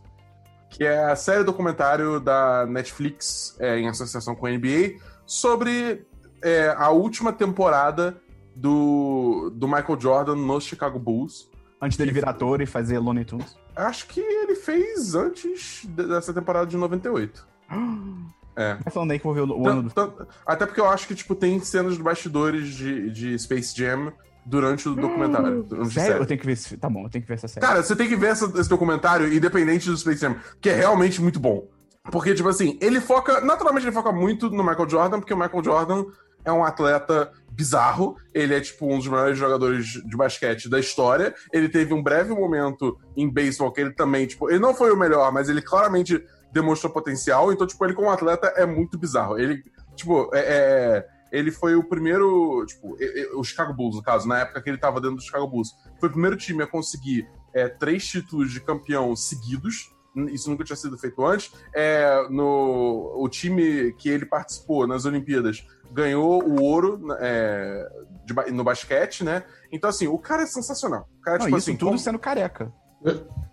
que 0.69 0.83
é 0.83 1.05
a 1.05 1.15
série 1.15 1.43
documentário 1.43 2.19
da 2.19 2.65
Netflix 2.67 3.55
é, 3.59 3.77
em 3.79 3.87
associação 3.87 4.35
com 4.35 4.45
a 4.45 4.51
NBA 4.51 4.95
sobre 5.25 6.05
é, 6.41 6.75
a 6.77 6.89
última 6.89 7.31
temporada 7.31 8.17
do, 8.55 9.51
do 9.55 9.67
Michael 9.67 9.99
Jordan 9.99 10.35
no 10.35 10.59
Chicago 10.61 10.99
Bulls. 10.99 11.49
Antes 11.81 11.97
dele 11.97 12.11
virar 12.11 12.29
ator 12.31 12.61
e 12.61 12.65
fazer 12.65 12.97
Looney 12.99 13.25
Tunes. 13.25 13.57
Acho 13.75 14.07
que 14.07 14.19
ele 14.21 14.55
fez 14.55 15.15
antes 15.15 15.81
de- 15.83 16.07
dessa 16.07 16.33
temporada 16.33 16.65
de 16.67 16.77
98. 16.77 17.45
É. 18.55 18.75
Vai 18.75 18.93
falando 18.93 19.09
aí 19.09 19.17
que 19.17 19.23
vou 19.25 19.33
ver 19.33 19.41
o, 19.41 19.47
o 19.61 19.67
ano 19.67 19.81
do. 19.89 20.27
até 20.45 20.67
porque 20.67 20.79
eu 20.79 20.87
acho 20.87 21.07
que, 21.07 21.15
tipo, 21.15 21.33
tem 21.33 21.59
cenas 21.59 21.97
de 21.97 22.03
bastidores 22.03 22.67
de, 22.67 23.09
de 23.09 23.39
Space 23.39 23.75
Jam 23.75 24.13
durante 24.45 24.87
o 24.87 24.93
documentário. 24.93 25.63
durante 25.63 25.91
Sério? 25.91 26.17
Eu 26.21 26.25
tenho 26.27 26.39
que 26.39 26.45
ver 26.45 26.51
esse. 26.51 26.77
Tá 26.77 26.87
bom, 26.87 27.03
eu 27.05 27.09
tenho 27.09 27.23
que 27.23 27.27
ver 27.27 27.33
essa 27.33 27.47
série. 27.47 27.65
Cara, 27.65 27.81
você 27.81 27.95
tem 27.95 28.07
que 28.07 28.15
ver 28.15 28.27
essa- 28.27 28.45
esse 28.59 28.69
documentário, 28.69 29.33
independente 29.33 29.89
do 29.89 29.97
Space 29.97 30.19
Jam, 30.21 30.35
que 30.61 30.69
é 30.69 30.75
realmente 30.75 31.19
muito 31.19 31.39
bom. 31.39 31.67
Porque, 32.11 32.35
tipo 32.35 32.47
assim, 32.47 32.77
ele 32.79 33.01
foca. 33.01 33.41
Naturalmente, 33.41 33.85
ele 33.87 33.91
foca 33.95 34.11
muito 34.11 34.51
no 34.51 34.63
Michael 34.63 34.87
Jordan, 34.87 35.19
porque 35.19 35.33
o 35.33 35.37
Michael 35.39 35.63
Jordan 35.63 36.05
é 36.45 36.51
um 36.51 36.63
atleta 36.63 37.31
bizarro. 37.53 38.17
Ele 38.33 38.55
é, 38.55 38.59
tipo, 38.59 38.85
um 38.85 38.97
dos 38.97 39.07
melhores 39.07 39.37
jogadores 39.37 39.85
de 39.85 40.17
basquete 40.17 40.69
da 40.69 40.79
história. 40.79 41.33
Ele 41.51 41.69
teve 41.69 41.93
um 41.93 42.03
breve 42.03 42.33
momento 42.33 42.97
em 43.15 43.29
beisebol 43.29 43.71
que 43.71 43.81
ele 43.81 43.91
também, 43.91 44.25
tipo, 44.25 44.49
ele 44.49 44.59
não 44.59 44.73
foi 44.73 44.91
o 44.91 44.97
melhor, 44.97 45.31
mas 45.31 45.49
ele 45.49 45.61
claramente 45.61 46.23
demonstrou 46.51 46.91
potencial. 46.91 47.51
Então, 47.51 47.65
tipo, 47.65 47.83
ele 47.85 47.93
como 47.93 48.09
atleta 48.09 48.47
é 48.55 48.65
muito 48.65 48.97
bizarro. 48.97 49.37
Ele, 49.39 49.63
tipo, 49.95 50.29
é. 50.33 50.39
é- 50.39 51.13
ele 51.33 51.49
foi 51.49 51.75
o 51.75 51.83
primeiro, 51.83 52.63
tipo, 52.67 52.95
o 53.33 53.43
Chicago 53.43 53.73
Bulls, 53.73 53.95
no 53.95 54.03
caso, 54.03 54.27
na 54.27 54.41
época 54.41 54.61
que 54.61 54.69
ele 54.69 54.77
tava 54.77 55.01
dentro 55.01 55.15
do 55.15 55.23
Chicago 55.23 55.47
Bulls, 55.47 55.69
foi 55.99 56.07
o 56.07 56.11
primeiro 56.11 56.37
time 56.37 56.61
a 56.61 56.67
conseguir 56.67 57.27
é, 57.51 57.67
três 57.67 58.05
títulos 58.05 58.51
de 58.51 58.59
campeão 58.59 59.15
seguidos. 59.15 59.91
Isso 60.31 60.47
nunca 60.47 60.63
tinha 60.63 60.75
sido 60.75 60.95
feito 60.95 61.25
antes. 61.25 61.51
É, 61.73 62.27
no, 62.29 63.15
o 63.15 63.27
time 63.27 63.93
que 63.93 64.09
ele 64.09 64.27
participou 64.27 64.85
nas 64.85 65.05
Olimpíadas 65.05 65.65
ganhou 65.93 66.43
o 66.43 66.61
ouro 66.61 66.99
é, 67.19 67.89
de 68.25 68.51
no 68.51 68.63
basquete, 68.63 69.23
né? 69.23 69.43
Então, 69.71 69.89
assim, 69.89 70.07
o 70.07 70.17
cara 70.17 70.43
é 70.43 70.45
sensacional. 70.45 71.07
O 71.19 71.21
cara, 71.21 71.37
Não, 71.37 71.45
tipo 71.45 71.57
isso 71.57 71.69
assim, 71.69 71.77
tudo 71.77 71.87
como- 71.89 71.99
sendo 71.99 72.19
careca. 72.19 72.71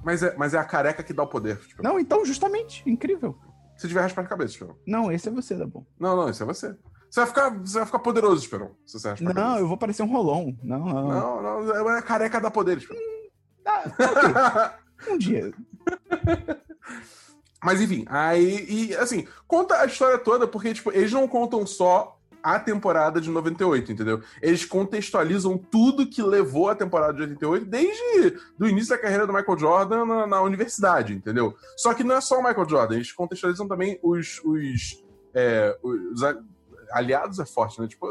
mas, 0.04 0.22
é, 0.22 0.34
mas 0.36 0.54
é 0.54 0.58
a 0.58 0.64
careca 0.64 1.02
que 1.02 1.12
dá 1.12 1.22
o 1.22 1.26
poder. 1.28 1.58
Tipo, 1.58 1.82
Não, 1.82 1.98
então, 1.98 2.24
justamente. 2.24 2.82
Incrível. 2.88 3.36
Se 3.76 3.88
tiver 3.88 4.00
raspar 4.02 4.22
a 4.22 4.26
cabeça, 4.28 4.52
Esperão. 4.52 4.76
Não, 4.86 5.10
esse 5.10 5.28
é 5.28 5.32
você, 5.32 5.56
tá 5.56 5.66
bom. 5.66 5.84
Não, 5.98 6.14
não, 6.16 6.28
isso 6.28 6.42
é 6.42 6.46
você. 6.46 6.76
Você 7.10 7.20
vai 7.20 7.26
ficar, 7.26 7.50
você 7.58 7.78
vai 7.78 7.86
ficar 7.86 7.98
poderoso, 7.98 8.42
Esperão. 8.42 8.70
Se 8.86 8.98
você 8.98 9.08
raspar 9.10 9.34
Não, 9.34 9.58
eu 9.58 9.66
vou 9.66 9.76
parecer 9.76 10.02
um 10.02 10.12
rolão. 10.12 10.56
Não, 10.62 10.78
não. 10.84 11.42
Não, 11.42 11.62
não, 11.64 11.90
é 11.90 11.98
a 11.98 12.02
careca 12.02 12.40
dá 12.40 12.50
poder, 12.50 12.78
Esperão. 12.78 13.00
Tá, 13.64 13.82
tá 13.90 14.04
ok. 14.10 14.80
Um 15.10 15.16
dia. 15.16 15.50
Mas 17.64 17.80
enfim, 17.80 18.04
aí, 18.08 18.66
e 18.68 18.96
assim, 18.96 19.26
conta 19.48 19.80
a 19.80 19.86
história 19.86 20.18
toda, 20.18 20.46
porque, 20.46 20.74
tipo, 20.74 20.90
eles 20.92 21.10
não 21.12 21.26
contam 21.26 21.66
só 21.66 22.19
a 22.42 22.58
temporada 22.58 23.20
de 23.20 23.30
98, 23.30 23.92
entendeu? 23.92 24.22
Eles 24.40 24.64
contextualizam 24.64 25.58
tudo 25.58 26.06
que 26.06 26.22
levou 26.22 26.68
a 26.68 26.74
temporada 26.74 27.14
de 27.14 27.22
88 27.22 27.66
desde 27.66 28.38
o 28.58 28.66
início 28.66 28.90
da 28.90 28.98
carreira 28.98 29.26
do 29.26 29.32
Michael 29.32 29.58
Jordan 29.58 30.04
na, 30.04 30.26
na, 30.26 30.42
universidade, 30.42 31.12
entendeu? 31.12 31.54
Só 31.76 31.94
que 31.94 32.04
não 32.04 32.16
é 32.16 32.20
só 32.20 32.38
o 32.38 32.42
Michael 32.42 32.68
Jordan, 32.68 32.96
eles 32.96 33.12
contextualizam 33.12 33.68
também 33.68 33.98
os, 34.02 34.40
os, 34.44 35.04
é, 35.34 35.76
os 35.82 36.20
aliados 36.92 37.38
é 37.38 37.46
forte, 37.46 37.80
né? 37.80 37.88
Tipo, 37.88 38.06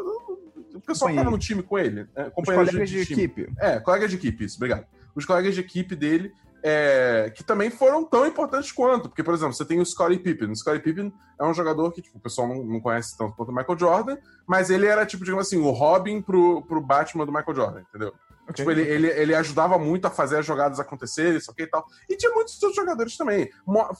o 0.73 0.81
pessoal 0.81 1.09
que 1.09 1.17
tava 1.17 1.31
no 1.31 1.37
time 1.37 1.61
com 1.61 1.77
ele. 1.77 2.07
É, 2.15 2.29
companheiros 2.29 2.89
de, 2.89 3.05
de 3.05 3.13
equipe. 3.13 3.51
É, 3.59 3.79
colegas 3.79 4.09
de 4.09 4.17
equipe, 4.17 4.45
isso, 4.45 4.57
obrigado. 4.57 4.85
Os 5.15 5.25
colegas 5.25 5.53
de 5.53 5.61
equipe 5.61 5.95
dele 5.95 6.31
é, 6.63 7.31
que 7.35 7.43
também 7.43 7.69
foram 7.69 8.03
tão 8.03 8.25
importantes 8.25 8.71
quanto. 8.71 9.09
Porque, 9.09 9.23
por 9.23 9.33
exemplo, 9.33 9.53
você 9.53 9.65
tem 9.65 9.79
o 9.79 9.85
Scottie 9.85 10.19
Pippen. 10.19 10.51
O 10.51 10.55
Scottie 10.55 10.81
Pippen 10.81 11.13
é 11.39 11.45
um 11.45 11.53
jogador 11.53 11.91
que 11.91 12.01
tipo, 12.01 12.17
o 12.17 12.21
pessoal 12.21 12.47
não, 12.47 12.63
não 12.63 12.79
conhece 12.79 13.17
tanto 13.17 13.35
quanto 13.35 13.49
o 13.49 13.55
Michael 13.55 13.79
Jordan, 13.79 14.17
mas 14.47 14.69
ele 14.69 14.85
era, 14.85 15.05
tipo, 15.05 15.23
digamos 15.23 15.47
assim, 15.47 15.59
o 15.59 15.69
Robin 15.71 16.21
pro, 16.21 16.61
pro 16.63 16.81
Batman 16.81 17.25
do 17.25 17.31
Michael 17.31 17.55
Jordan, 17.55 17.81
entendeu? 17.81 18.13
Okay. 18.49 18.55
Tipo, 18.55 18.71
ele, 18.71 18.81
ele, 18.81 19.07
ele 19.07 19.35
ajudava 19.35 19.77
muito 19.77 20.05
a 20.05 20.09
fazer 20.09 20.39
as 20.39 20.45
jogadas 20.45 20.79
acontecerem, 20.79 21.37
isso 21.37 21.51
aqui 21.51 21.63
e 21.63 21.67
tal. 21.67 21.85
E 22.09 22.17
tinha 22.17 22.33
muitos 22.33 22.61
outros 22.63 22.75
jogadores 22.75 23.15
também. 23.15 23.49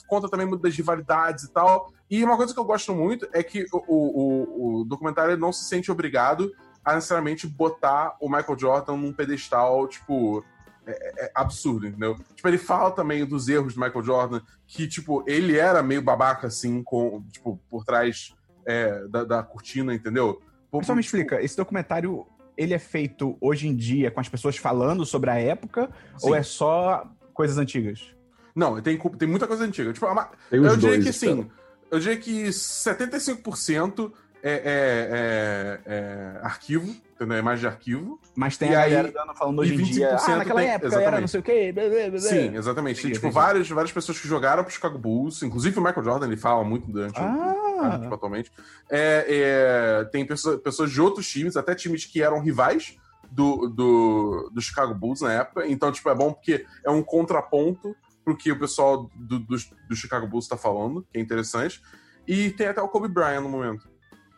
Conta 0.08 0.28
também 0.28 0.48
muito 0.48 0.62
das 0.62 0.76
rivalidades 0.76 1.44
e 1.44 1.54
tal. 1.54 1.94
E 2.10 2.24
uma 2.24 2.36
coisa 2.36 2.52
que 2.52 2.60
eu 2.60 2.66
gosto 2.66 2.96
muito 2.96 3.28
é 3.32 3.44
que 3.44 3.66
o, 3.72 3.78
o, 3.88 4.80
o 4.82 4.86
documentário 4.86 5.38
não 5.38 5.54
se 5.54 5.66
sente 5.66 5.92
obrigado 5.92 6.52
a 6.84 6.96
necessariamente 6.96 7.46
botar 7.46 8.16
o 8.20 8.28
Michael 8.28 8.58
Jordan 8.58 8.96
num 8.96 9.14
pedestal, 9.14 9.88
tipo, 9.88 10.44
é, 10.90 10.94
é, 10.94 11.26
é, 11.26 11.32
absurdo, 11.36 11.88
entendeu? 11.88 12.18
Tipo, 12.36 12.48
ele 12.48 12.58
fala 12.58 12.92
também 12.92 13.26
dos 13.26 13.48
erros 13.48 13.74
do 13.76 13.80
Michael 13.80 14.04
Jordan, 14.04 14.42
que, 14.66 14.88
tipo, 14.88 15.24
ele 15.28 15.58
era 15.58 15.84
meio 15.84 16.02
babaca, 16.02 16.48
assim, 16.48 16.82
com, 16.84 17.24
tipo, 17.32 17.60
por 17.70 17.86
trás 17.86 18.34
é, 18.66 19.08
da, 19.08 19.24
da, 19.24 19.44
cortina, 19.44 19.94
entendeu? 19.94 20.42
Por, 20.72 20.84
só 20.84 20.94
me 20.96 21.02
explica, 21.02 21.42
esse 21.42 21.56
documentário, 21.56 22.26
ele 22.58 22.74
é 22.74 22.80
feito 22.80 23.38
hoje 23.40 23.68
em 23.68 23.76
dia 23.76 24.12
com 24.12 24.20
as 24.20 24.30
pessoas 24.30 24.58
falando 24.58 25.06
sobre 25.06 25.30
a 25.30 25.40
época, 25.40 25.90
Sim. 26.18 26.28
ou 26.28 26.36
é 26.36 26.44
só 26.44 27.10
coisas 27.34 27.58
antigas? 27.58 28.14
Não, 28.56 28.82
tem, 28.82 28.98
tem 28.98 29.28
muita 29.28 29.48
coisa 29.48 29.64
antiga. 29.64 29.94
Tipo, 29.94 30.08
eu 30.52 30.76
diria 30.76 31.00
que, 31.02 31.14
sim, 31.14 31.50
eu 31.90 32.00
diria 32.00 32.18
que 32.18 32.48
75% 32.48 34.12
é, 34.44 34.52
é, 34.52 34.60
é, 34.66 35.80
é, 35.86 36.40
arquivo, 36.42 36.96
entendeu? 37.20 37.38
É 37.38 37.40
imagem 37.40 37.60
de 37.60 37.68
arquivo. 37.68 38.20
Mas 38.36 38.58
tem 38.58 38.72
e 38.72 38.76
a 38.76 38.88
galera 38.88 39.12
dando, 39.12 39.36
falando 39.36 39.60
hoje 39.60 39.76
em 39.76 39.84
dia, 39.84 40.16
ah, 40.16 40.38
naquela 40.38 40.62
tem, 40.62 40.70
época 40.70 40.88
exatamente. 40.88 41.08
era 41.08 41.22
não 41.22 41.28
sei 41.28 41.40
o 41.40 41.44
quê. 41.44 41.72
Blá, 41.74 41.90
blá, 41.90 42.10
blá. 42.10 42.20
Sim, 42.20 42.56
exatamente. 42.56 43.02
Tem, 43.02 43.12
tipo, 43.12 43.30
várias, 43.30 43.70
várias 43.70 43.92
pessoas 43.92 44.20
que 44.20 44.28
jogaram 44.28 44.64
pro 44.64 44.72
Chicago 44.72 44.98
Bulls, 44.98 45.44
inclusive 45.44 45.78
o 45.78 45.84
Michael 45.84 46.04
Jordan, 46.04 46.28
ele 46.28 46.38
fala 46.38 46.64
muito 46.64 46.90
durante 46.90 47.20
ah. 47.20 47.98
o, 47.98 48.02
tipo, 48.02 48.14
atualmente. 48.14 48.52
É, 48.90 49.26
é, 49.28 50.06
tem 50.06 50.26
pessoas, 50.26 50.62
pessoas 50.62 50.92
de 50.92 51.02
outros 51.02 51.28
times, 51.30 51.58
até 51.58 51.76
times 51.76 52.06
que 52.06 52.24
eram 52.24 52.40
rivais 52.40 52.98
do, 53.30 53.68
do, 53.68 54.50
do 54.54 54.62
Chicago 54.62 54.96
Bulls 54.96 55.22
na 55.22 55.34
época. 55.34 55.68
Então, 55.68 55.92
tipo, 55.92 56.10
é 56.10 56.16
bom 56.16 56.32
porque 56.32 56.66
é 56.86 56.90
um 56.90 57.04
contraponto 57.04 57.96
pro 58.24 58.38
que 58.38 58.52
o 58.52 58.60
pessoal 58.60 59.10
do, 59.16 59.40
do, 59.40 59.58
do 59.90 59.96
Chicago 59.96 60.28
Bulls 60.28 60.48
tá 60.48 60.56
falando, 60.56 61.06
que 61.12 61.18
é 61.18 61.22
interessante. 61.22 61.82
E 62.28 62.50
tem 62.52 62.68
até 62.68 62.82
o 62.82 62.88
Kobe 62.88 63.08
Bryant 63.08 63.42
no 63.42 63.50
momento 63.50 63.90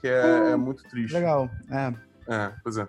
que 0.02 0.08
é, 0.08 0.26
uh, 0.26 0.48
é 0.48 0.56
muito 0.56 0.84
triste. 0.84 1.14
Legal, 1.14 1.50
é. 1.70 1.94
É, 2.28 2.52
pois 2.64 2.78
é. 2.78 2.88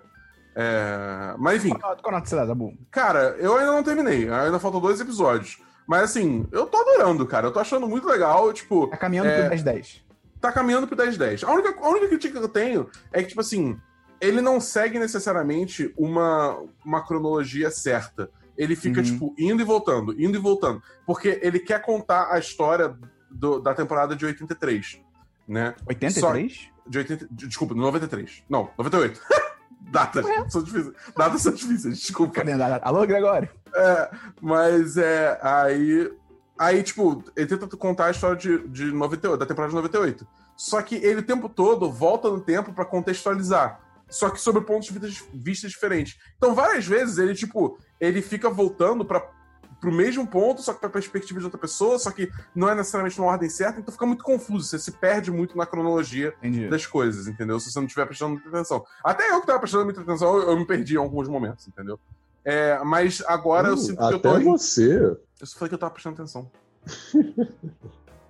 é 0.55 1.35
mas 1.37 1.57
enfim. 1.63 1.77
Qual 1.77 2.11
nota 2.11 2.25
você 2.25 2.35
dá, 2.35 2.45
Dabu? 2.45 2.77
Cara, 2.91 3.35
eu 3.39 3.57
ainda 3.57 3.71
não 3.71 3.83
terminei. 3.83 4.29
Ainda 4.29 4.59
faltam 4.59 4.81
dois 4.81 4.99
episódios. 4.99 5.61
Mas 5.87 6.03
assim, 6.03 6.45
eu 6.51 6.65
tô 6.65 6.77
adorando, 6.77 7.25
cara. 7.25 7.47
Eu 7.47 7.51
tô 7.51 7.59
achando 7.59 7.87
muito 7.87 8.07
legal. 8.07 8.51
Tipo. 8.53 8.87
Tá 8.87 8.97
caminhando 8.97 9.29
é... 9.29 9.49
pro 9.49 9.57
10-10. 9.57 10.01
Tá 10.39 10.51
caminhando 10.51 10.87
pro 10.87 10.97
10-10. 10.97 11.47
A 11.47 11.51
única, 11.51 11.79
a 11.79 11.89
única 11.89 12.07
crítica 12.07 12.37
que 12.37 12.45
eu 12.45 12.49
tenho 12.49 12.89
é 13.11 13.21
que, 13.21 13.29
tipo 13.29 13.41
assim, 13.41 13.79
ele 14.19 14.41
não 14.41 14.59
segue 14.59 14.99
necessariamente 14.99 15.93
uma, 15.97 16.61
uma 16.85 17.05
cronologia 17.05 17.69
certa. 17.69 18.29
Ele 18.57 18.75
fica, 18.75 18.99
uhum. 18.99 19.05
tipo, 19.05 19.35
indo 19.37 19.61
e 19.61 19.65
voltando, 19.65 20.13
indo 20.21 20.37
e 20.37 20.41
voltando. 20.41 20.81
Porque 21.05 21.39
ele 21.41 21.59
quer 21.59 21.81
contar 21.81 22.31
a 22.31 22.39
história 22.39 22.95
do, 23.29 23.59
da 23.59 23.73
temporada 23.73 24.15
de 24.15 24.25
83. 24.25 25.01
Né? 25.47 25.73
83? 25.87 26.53
Só 26.53 26.72
de 26.87 26.97
80. 26.97 27.27
De, 27.29 27.47
desculpa, 27.47 27.73
93. 27.73 28.43
Não, 28.49 28.69
98. 28.77 29.19
Datas 29.81 30.25
são 30.49 30.63
difíceis. 30.63 30.95
Datas 31.15 31.41
são 31.41 31.53
difíceis, 31.53 31.99
desculpa. 31.99 32.41
Alô, 32.81 33.05
Gregório? 33.05 33.49
É, 33.75 34.11
mas 34.41 34.97
é. 34.97 35.39
Aí. 35.41 36.11
Aí, 36.57 36.83
tipo, 36.83 37.23
ele 37.35 37.47
tenta 37.47 37.67
contar 37.75 38.05
a 38.05 38.11
história 38.11 38.37
de, 38.37 38.67
de 38.67 38.91
98, 38.91 39.39
da 39.39 39.45
temporada 39.45 39.71
de 39.71 39.75
98. 39.75 40.25
Só 40.55 40.81
que 40.81 40.95
ele 40.95 41.19
o 41.19 41.25
tempo 41.25 41.49
todo 41.49 41.91
volta 41.91 42.29
no 42.29 42.39
tempo 42.39 42.71
para 42.73 42.85
contextualizar. 42.85 43.79
Só 44.07 44.29
que 44.29 44.39
sobre 44.39 44.61
pontos 44.61 44.87
de 44.89 44.99
vista, 44.99 45.25
vista 45.33 45.67
diferentes. 45.67 46.17
Então, 46.37 46.53
várias 46.53 46.85
vezes, 46.85 47.17
ele, 47.17 47.33
tipo, 47.33 47.79
ele 47.99 48.21
fica 48.21 48.49
voltando 48.49 49.03
para 49.03 49.27
pro 49.83 49.91
mesmo 49.91 50.25
ponto, 50.25 50.61
só 50.61 50.73
que 50.73 50.79
pra 50.79 50.89
perspectiva 50.89 51.39
de 51.39 51.45
outra 51.45 51.59
pessoa, 51.59 51.99
só 51.99 52.09
que 52.09 52.31
não 52.55 52.69
é 52.69 52.75
necessariamente 52.75 53.19
na 53.19 53.25
ordem 53.25 53.49
certa, 53.49 53.81
então 53.81 53.91
fica 53.91 54.05
muito 54.05 54.23
confuso. 54.23 54.65
Você 54.65 54.79
se 54.79 54.93
perde 54.93 55.29
muito 55.29 55.57
na 55.57 55.65
cronologia 55.65 56.33
Entendi. 56.37 56.69
das 56.69 56.85
coisas, 56.85 57.27
entendeu? 57.27 57.59
Se 57.59 57.69
você 57.69 57.79
não 57.79 57.85
estiver 57.85 58.05
prestando 58.05 58.35
muita 58.35 58.47
atenção. 58.47 58.85
Até 59.03 59.29
eu 59.29 59.41
que 59.41 59.47
tava 59.47 59.59
prestando 59.59 59.83
muita 59.83 59.99
atenção, 59.99 60.37
eu, 60.37 60.51
eu 60.51 60.57
me 60.57 60.65
perdi 60.65 60.93
em 60.93 60.99
alguns 60.99 61.27
momentos, 61.27 61.67
entendeu? 61.67 61.99
É, 62.45 62.81
mas 62.85 63.21
agora 63.27 63.67
eu 63.67 63.75
sinto 63.75 63.97
que 64.07 64.13
eu 64.13 64.19
tô. 64.19 64.29
Até 64.29 64.43
você. 64.45 64.95
Eu 64.95 65.45
só 65.45 65.59
falei 65.59 65.67
que 65.67 65.75
eu 65.75 65.79
tava 65.79 65.91
prestando 65.91 66.15
atenção. 66.15 66.49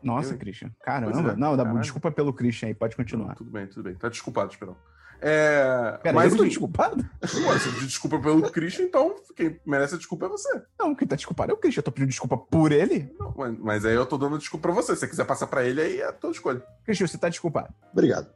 Nossa, 0.02 0.34
eu... 0.34 0.38
Christian. 0.40 0.72
Caramba. 0.84 1.34
É, 1.34 1.36
não, 1.36 1.56
dá, 1.56 1.66
desculpa 1.76 2.12
pelo 2.12 2.34
Christian 2.34 2.70
aí, 2.70 2.74
pode 2.74 2.96
continuar. 2.96 3.36
Tudo 3.36 3.52
bem, 3.52 3.68
tudo 3.68 3.84
bem. 3.84 3.94
Tá 3.94 4.10
desculpado, 4.10 4.52
Esperão. 4.52 4.76
É, 5.22 6.00
Pera, 6.04 6.16
mas 6.16 6.32
eu 6.32 6.40
tô 6.40 6.44
desculpado? 6.44 7.06
Ué, 7.24 7.60
se 7.60 7.86
desculpa 7.86 8.20
pelo 8.20 8.50
Christian, 8.52 8.86
então 8.86 9.16
quem 9.36 9.60
merece 9.66 9.96
a 9.96 9.98
desculpa 9.98 10.26
é 10.26 10.30
você. 10.30 10.62
Não, 10.78 10.94
quem 10.94 11.08
tá 11.08 11.16
desculpado 11.16 11.52
é 11.52 11.56
o 11.56 11.58
Christian. 11.58 11.80
Eu 11.80 11.84
tô 11.84 11.92
pedindo 11.92 12.10
desculpa 12.10 12.38
por 12.38 12.72
ele. 12.72 13.14
Não, 13.18 13.34
mas, 13.38 13.58
mas, 13.60 13.86
aí 13.86 13.96
eu 13.96 14.06
tô 14.06 14.18
dando 14.18 14.38
desculpa 14.38 14.68
pra 14.68 14.76
você. 14.76 14.94
Se 14.94 15.02
você 15.02 15.08
quiser 15.08 15.26
passar 15.26 15.48
pra 15.48 15.64
ele, 15.64 15.82
aí 15.82 16.02
é 16.02 16.08
a 16.08 16.14
tua 16.14 16.32
escolha. 16.32 16.62
Christian, 16.84 17.08
você 17.08 17.18
tá 17.18 17.30
desculpado. 17.30 17.74
Obrigado. 17.92 18.28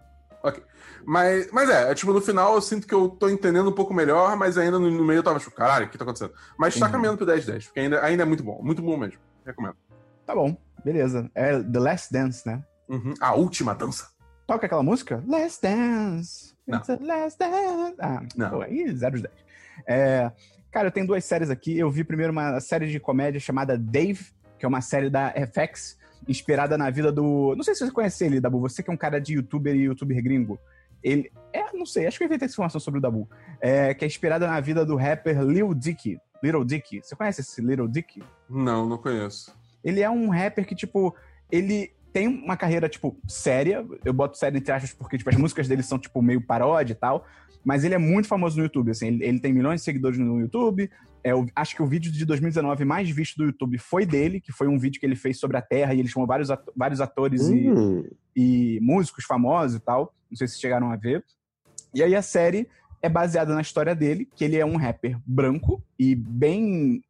Ok. 0.41 0.63
Mas, 1.05 1.49
mas 1.51 1.69
é, 1.69 1.91
é, 1.91 1.95
tipo, 1.95 2.13
no 2.13 2.21
final 2.21 2.55
eu 2.55 2.61
sinto 2.61 2.87
que 2.87 2.93
eu 2.93 3.09
tô 3.09 3.29
entendendo 3.29 3.69
um 3.69 3.73
pouco 3.73 3.93
melhor, 3.93 4.35
mas 4.35 4.57
ainda 4.57 4.79
no, 4.79 4.89
no 4.89 5.03
meio 5.03 5.19
eu 5.19 5.23
tava 5.23 5.39
tipo, 5.39 5.51
caralho, 5.51 5.87
o 5.87 5.89
que 5.89 5.97
tá 5.97 6.03
acontecendo? 6.03 6.33
Mas 6.57 6.73
tá 6.73 6.79
Entendi. 6.79 6.85
tá 6.85 6.89
caminhando 6.89 7.17
pro 7.17 7.25
10-10, 7.25 7.65
porque 7.65 7.79
ainda, 7.79 8.03
ainda 8.03 8.23
é 8.23 8.25
muito 8.25 8.43
bom. 8.43 8.61
Muito 8.61 8.81
bom 8.81 8.97
mesmo. 8.97 9.19
Recomendo. 9.45 9.75
Tá 10.25 10.35
bom, 10.35 10.55
beleza. 10.83 11.29
É 11.33 11.61
The 11.61 11.79
Last 11.79 12.13
Dance, 12.13 12.47
né? 12.47 12.63
Uhum. 12.89 13.13
A 13.19 13.33
última 13.35 13.73
dança. 13.73 14.09
Toca 14.45 14.65
aquela 14.65 14.83
música? 14.83 15.23
Last 15.27 15.61
Dance. 15.61 16.56
Não. 16.67 16.81
Ah, 17.99 18.21
não. 18.35 18.49
Pô, 18.49 18.61
aí 18.61 18.93
0 18.93 19.15
de 19.17 19.23
10. 19.23 19.33
É, 19.87 20.31
cara, 20.71 20.87
eu 20.87 20.91
tenho 20.91 21.07
duas 21.07 21.23
séries 21.23 21.49
aqui. 21.49 21.77
Eu 21.77 21.89
vi 21.89 22.03
primeiro 22.03 22.31
uma 22.31 22.59
série 22.59 22.87
de 22.87 22.99
comédia 22.99 23.39
chamada 23.39 23.77
Dave, 23.77 24.25
que 24.59 24.65
é 24.65 24.67
uma 24.67 24.81
série 24.81 25.09
da 25.09 25.31
FX, 25.31 25.97
inspirada 26.27 26.77
na 26.77 26.89
vida 26.89 27.11
do. 27.11 27.55
Não 27.55 27.63
sei 27.63 27.73
se 27.73 27.85
você 27.85 27.91
conhece 27.91 28.25
ele, 28.25 28.41
Dabu. 28.41 28.59
Você 28.59 28.83
que 28.83 28.89
é 28.89 28.93
um 28.93 28.97
cara 28.97 29.19
de 29.19 29.35
youtuber 29.35 29.75
e 29.75 29.83
youtuber 29.83 30.21
gringo. 30.21 30.59
Ele. 31.03 31.31
É, 31.53 31.71
não 31.73 31.85
sei, 31.85 32.07
acho 32.07 32.17
que 32.17 32.23
eu 32.23 32.27
inventei 32.27 32.45
essa 32.47 32.55
informação 32.55 32.81
sobre 32.81 32.99
o 32.99 33.01
Dabu. 33.01 33.29
É, 33.61 33.93
que 33.93 34.03
é 34.03 34.07
inspirada 34.07 34.47
na 34.47 34.59
vida 34.59 34.85
do 34.85 34.95
rapper 34.95 35.41
Lil 35.41 35.73
Dicky. 35.73 36.19
Little 36.43 36.65
Dicky. 36.65 37.01
Você 37.01 37.15
conhece 37.15 37.41
esse 37.41 37.61
Little 37.61 37.87
Dicky? 37.87 38.21
Não, 38.49 38.87
não 38.87 38.97
conheço. 38.97 39.55
Ele 39.83 40.01
é 40.01 40.09
um 40.09 40.29
rapper 40.29 40.65
que, 40.65 40.75
tipo, 40.75 41.15
ele 41.51 41.91
tem 42.13 42.27
uma 42.27 42.57
carreira, 42.57 42.89
tipo, 42.89 43.17
séria. 43.27 43.85
Eu 44.03 44.13
boto 44.13 44.37
séria 44.37 44.57
entre 44.57 44.71
aspas 44.71 44.93
porque, 44.93 45.17
tipo, 45.17 45.29
as 45.29 45.35
músicas 45.35 45.67
dele 45.67 45.83
são, 45.83 45.99
tipo, 45.99 46.21
meio 46.21 46.41
paródia 46.41 46.93
e 46.93 46.95
tal. 46.95 47.25
Mas 47.63 47.83
ele 47.83 47.95
é 47.95 47.97
muito 47.97 48.27
famoso 48.27 48.57
no 48.57 48.63
YouTube, 48.63 48.91
assim. 48.91 49.07
Ele, 49.07 49.23
ele 49.23 49.39
tem 49.39 49.53
milhões 49.53 49.81
de 49.81 49.85
seguidores 49.85 50.17
no 50.17 50.39
YouTube. 50.39 50.89
É, 51.23 51.31
eu 51.31 51.45
acho 51.55 51.75
que 51.75 51.83
o 51.83 51.87
vídeo 51.87 52.11
de 52.11 52.25
2019 52.25 52.85
mais 52.85 53.09
visto 53.09 53.37
do 53.37 53.45
YouTube 53.45 53.77
foi 53.77 54.05
dele, 54.05 54.39
que 54.39 54.51
foi 54.51 54.67
um 54.67 54.79
vídeo 54.79 54.99
que 54.99 55.05
ele 55.05 55.15
fez 55.15 55.39
sobre 55.39 55.57
a 55.57 55.61
Terra 55.61 55.93
e 55.93 55.99
ele 55.99 56.07
chamou 56.07 56.25
vários, 56.25 56.49
ato 56.49 56.71
vários 56.75 57.01
atores 57.01 57.49
hum. 57.49 58.03
e, 58.35 58.75
e 58.77 58.79
músicos 58.81 59.25
famosos 59.25 59.77
e 59.77 59.79
tal. 59.79 60.13
Não 60.29 60.37
sei 60.37 60.47
se 60.47 60.59
chegaram 60.59 60.91
a 60.91 60.95
ver. 60.95 61.23
E 61.93 62.01
aí 62.01 62.15
a 62.15 62.21
série 62.21 62.69
é 63.01 63.09
baseada 63.09 63.53
na 63.53 63.61
história 63.61 63.93
dele, 63.93 64.27
que 64.35 64.43
ele 64.43 64.57
é 64.57 64.65
um 64.65 64.77
rapper 64.77 65.17
branco 65.25 65.83
e 65.99 66.15
bem. 66.15 67.01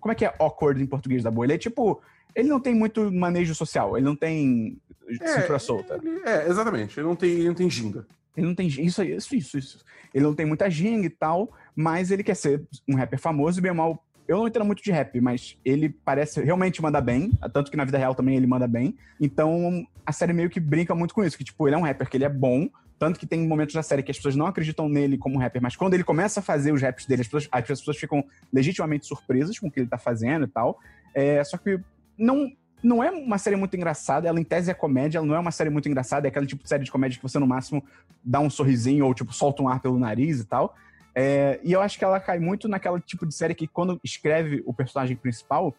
Como 0.00 0.12
é 0.12 0.14
que 0.14 0.24
é 0.24 0.34
awkward 0.38 0.82
em 0.82 0.86
português 0.86 1.22
da 1.22 1.30
boa? 1.30 1.44
Ele 1.44 1.54
é 1.54 1.58
tipo 1.58 2.00
ele 2.34 2.48
não 2.48 2.60
tem 2.60 2.74
muito 2.74 3.10
manejo 3.12 3.54
social, 3.54 3.96
ele 3.96 4.06
não 4.06 4.16
tem 4.16 4.78
é, 5.20 5.28
cintura 5.28 5.58
solta. 5.58 6.00
Ele, 6.02 6.20
é, 6.24 6.48
exatamente. 6.48 6.98
Ele 6.98 7.06
não 7.06 7.16
tem, 7.16 7.30
ele 7.30 7.48
não 7.48 7.54
tem 7.54 7.70
ginga. 7.70 8.06
Ele 8.36 8.46
não 8.46 8.54
tem 8.54 8.68
isso, 8.68 9.02
isso, 9.02 9.34
isso, 9.34 9.58
isso. 9.58 9.84
Ele 10.14 10.24
não 10.24 10.34
tem 10.34 10.46
muita 10.46 10.70
ginga 10.70 11.06
e 11.06 11.10
tal, 11.10 11.52
mas 11.74 12.10
ele 12.10 12.22
quer 12.22 12.36
ser 12.36 12.62
um 12.88 12.94
rapper 12.94 13.18
famoso 13.18 13.58
e 13.58 13.62
bem 13.62 13.74
mal. 13.74 14.04
Eu 14.26 14.38
não 14.38 14.46
entendo 14.46 14.64
muito 14.64 14.82
de 14.82 14.92
rap, 14.92 15.18
mas 15.20 15.58
ele 15.64 15.88
parece 15.88 16.42
realmente 16.42 16.82
mandar 16.82 17.00
bem, 17.00 17.32
tanto 17.52 17.70
que 17.70 17.76
na 17.76 17.84
vida 17.84 17.96
real 17.96 18.14
também 18.14 18.36
ele 18.36 18.46
manda 18.46 18.68
bem. 18.68 18.94
Então 19.20 19.86
a 20.04 20.12
série 20.12 20.32
meio 20.32 20.50
que 20.50 20.60
brinca 20.60 20.94
muito 20.94 21.14
com 21.14 21.24
isso, 21.24 21.36
que 21.36 21.44
tipo, 21.44 21.66
ele 21.66 21.74
é 21.74 21.78
um 21.78 21.82
rapper 21.82 22.08
que 22.08 22.16
ele 22.16 22.24
é 22.24 22.28
bom, 22.28 22.68
tanto 22.98 23.18
que 23.18 23.26
tem 23.26 23.46
momentos 23.46 23.74
da 23.74 23.82
série 23.82 24.02
que 24.02 24.10
as 24.10 24.16
pessoas 24.16 24.36
não 24.36 24.46
acreditam 24.46 24.88
nele 24.88 25.16
como 25.16 25.38
rapper, 25.38 25.62
mas 25.62 25.76
quando 25.76 25.94
ele 25.94 26.04
começa 26.04 26.40
a 26.40 26.42
fazer 26.42 26.72
os 26.72 26.82
raps 26.82 27.06
dele, 27.06 27.22
as 27.22 27.28
pessoas, 27.28 27.48
as 27.50 27.66
pessoas 27.66 27.96
ficam 27.96 28.24
legitimamente 28.52 29.06
surpresas 29.06 29.58
com 29.58 29.68
o 29.68 29.70
que 29.70 29.80
ele 29.80 29.88
tá 29.88 29.98
fazendo 29.98 30.44
e 30.44 30.48
tal. 30.48 30.78
É, 31.14 31.42
só 31.44 31.56
que 31.56 31.80
não 32.18 32.52
não 32.80 33.02
é 33.02 33.10
uma 33.10 33.38
série 33.38 33.56
muito 33.56 33.76
engraçada, 33.76 34.28
ela 34.28 34.38
em 34.38 34.44
tese 34.44 34.70
é 34.70 34.74
comédia, 34.74 35.18
ela 35.18 35.26
não 35.26 35.34
é 35.34 35.38
uma 35.38 35.50
série 35.50 35.68
muito 35.68 35.88
engraçada, 35.88 36.26
é 36.26 36.28
aquele 36.28 36.46
tipo 36.46 36.62
de 36.62 36.68
série 36.68 36.84
de 36.84 36.92
comédia 36.92 37.16
que 37.16 37.22
você 37.22 37.36
no 37.38 37.46
máximo 37.46 37.84
dá 38.22 38.38
um 38.38 38.48
sorrisinho 38.48 39.04
ou 39.04 39.12
tipo 39.12 39.32
solta 39.32 39.62
um 39.62 39.68
ar 39.68 39.80
pelo 39.80 39.98
nariz 39.98 40.40
e 40.40 40.44
tal. 40.44 40.76
É, 41.14 41.58
e 41.64 41.72
eu 41.72 41.80
acho 41.80 41.98
que 41.98 42.04
ela 42.04 42.20
cai 42.20 42.38
muito 42.38 42.68
naquela 42.68 43.00
tipo 43.00 43.26
de 43.26 43.34
série 43.34 43.54
que 43.54 43.66
quando 43.66 43.98
escreve 44.04 44.62
o 44.64 44.72
personagem 44.72 45.16
principal, 45.16 45.74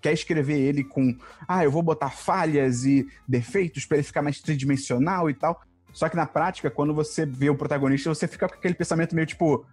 quer 0.00 0.12
escrever 0.12 0.60
ele 0.60 0.84
com, 0.84 1.16
ah, 1.48 1.64
eu 1.64 1.70
vou 1.70 1.82
botar 1.82 2.10
falhas 2.10 2.84
e 2.84 3.06
defeitos 3.26 3.84
para 3.86 3.96
ele 3.96 4.04
ficar 4.04 4.22
mais 4.22 4.40
tridimensional 4.40 5.28
e 5.28 5.34
tal. 5.34 5.60
Só 5.92 6.08
que 6.08 6.16
na 6.16 6.26
prática, 6.26 6.70
quando 6.70 6.94
você 6.94 7.26
vê 7.26 7.50
o 7.50 7.56
protagonista, 7.56 8.08
você 8.12 8.28
fica 8.28 8.48
com 8.48 8.54
aquele 8.54 8.74
pensamento 8.74 9.14
meio 9.14 9.26
tipo, 9.26 9.66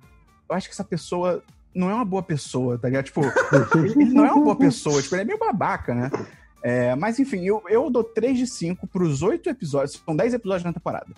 eu 0.49 0.55
acho 0.55 0.67
que 0.67 0.74
essa 0.74 0.84
pessoa 0.84 1.43
não 1.74 1.89
é 1.89 1.93
uma 1.93 2.05
boa 2.05 2.24
pessoa, 2.24 2.78
tá 2.78 2.88
ligado? 2.88 3.05
Tipo, 3.05 3.22
ele 3.76 4.05
não 4.13 4.26
é 4.26 4.32
uma 4.32 4.43
boa 4.43 4.55
pessoa, 4.55 5.01
tipo, 5.01 5.15
ele 5.15 5.22
é 5.22 5.26
meio 5.26 5.39
babaca, 5.39 5.93
né? 5.95 6.11
É, 6.63 6.95
mas 6.95 7.19
enfim, 7.19 7.43
eu, 7.45 7.63
eu 7.67 7.89
dou 7.89 8.03
3 8.03 8.38
de 8.38 8.47
5 8.47 8.86
pros 8.88 9.22
8 9.22 9.49
episódios. 9.49 10.01
São 10.05 10.15
10 10.15 10.36
episódios 10.36 10.63
na 10.63 10.74
temporada. 10.74 11.13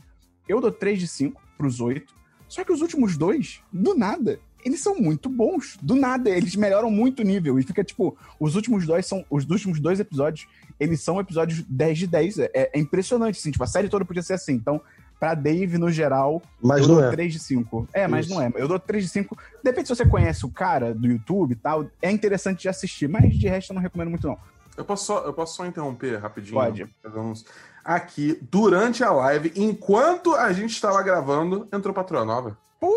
Eu 0.47 0.61
dou 0.61 0.71
3 0.71 0.99
de 0.99 1.07
5 1.07 1.41
pros 1.57 1.79
8. 1.79 2.13
Só 2.47 2.63
que 2.63 2.71
os 2.71 2.81
últimos 2.81 3.17
dois, 3.17 3.61
do 3.71 3.95
nada, 3.95 4.39
eles 4.63 4.81
são 4.81 4.95
muito 4.95 5.27
bons. 5.27 5.77
Do 5.81 5.95
nada, 5.95 6.29
eles 6.29 6.55
melhoram 6.55 6.89
muito 6.89 7.21
o 7.21 7.25
nível. 7.25 7.59
E 7.59 7.63
fica, 7.63 7.83
tipo, 7.83 8.17
os 8.39 8.55
últimos 8.55 8.85
dois 8.85 9.05
são. 9.05 9.25
Os 9.29 9.49
últimos 9.49 9.79
dois 9.79 9.99
episódios, 9.99 10.47
eles 10.79 11.01
são 11.01 11.19
episódios 11.19 11.63
10 11.63 11.97
de 11.97 12.07
10. 12.07 12.39
É, 12.39 12.49
é 12.53 12.79
impressionante, 12.79 13.39
assim. 13.39 13.51
Tipo, 13.51 13.63
a 13.63 13.67
série 13.67 13.89
toda 13.89 14.05
podia 14.05 14.23
ser 14.23 14.33
assim. 14.33 14.53
Então, 14.53 14.81
pra 15.19 15.33
Dave, 15.33 15.77
no 15.77 15.89
geral, 15.91 16.41
Mas 16.61 16.81
eu 16.81 16.87
não 16.89 16.95
dou 16.95 17.05
é. 17.05 17.11
3 17.11 17.33
de 17.33 17.39
5. 17.39 17.87
É, 17.93 18.07
mas 18.07 18.25
Isso. 18.25 18.35
não 18.35 18.41
é. 18.41 18.51
Eu 18.55 18.67
dou 18.67 18.79
3 18.79 19.03
de 19.03 19.09
5. 19.09 19.37
Depende 19.63 19.87
se 19.87 19.95
você 19.95 20.05
conhece 20.05 20.45
o 20.45 20.49
cara 20.49 20.93
do 20.93 21.07
YouTube 21.07 21.53
e 21.53 21.55
tal. 21.55 21.85
É 22.01 22.11
interessante 22.11 22.61
de 22.63 22.69
assistir. 22.69 23.07
Mas 23.07 23.33
de 23.37 23.47
resto, 23.47 23.71
eu 23.71 23.75
não 23.75 23.81
recomendo 23.81 24.09
muito, 24.09 24.27
não. 24.27 24.37
Eu 24.75 24.83
posso 24.83 25.05
só, 25.05 25.19
eu 25.19 25.33
posso 25.33 25.55
só 25.55 25.65
interromper 25.65 26.17
rapidinho? 26.17 26.55
Pode. 26.55 26.85
Vamos- 27.03 27.45
Aqui, 27.85 28.39
durante 28.49 29.03
a 29.03 29.11
live, 29.11 29.51
enquanto 29.55 30.33
a 30.35 30.51
gente 30.53 30.71
estava 30.71 31.01
gravando, 31.03 31.67
entrou 31.71 31.93
patroa 31.93 32.23
nova. 32.23 32.57
Uh, 32.81 32.87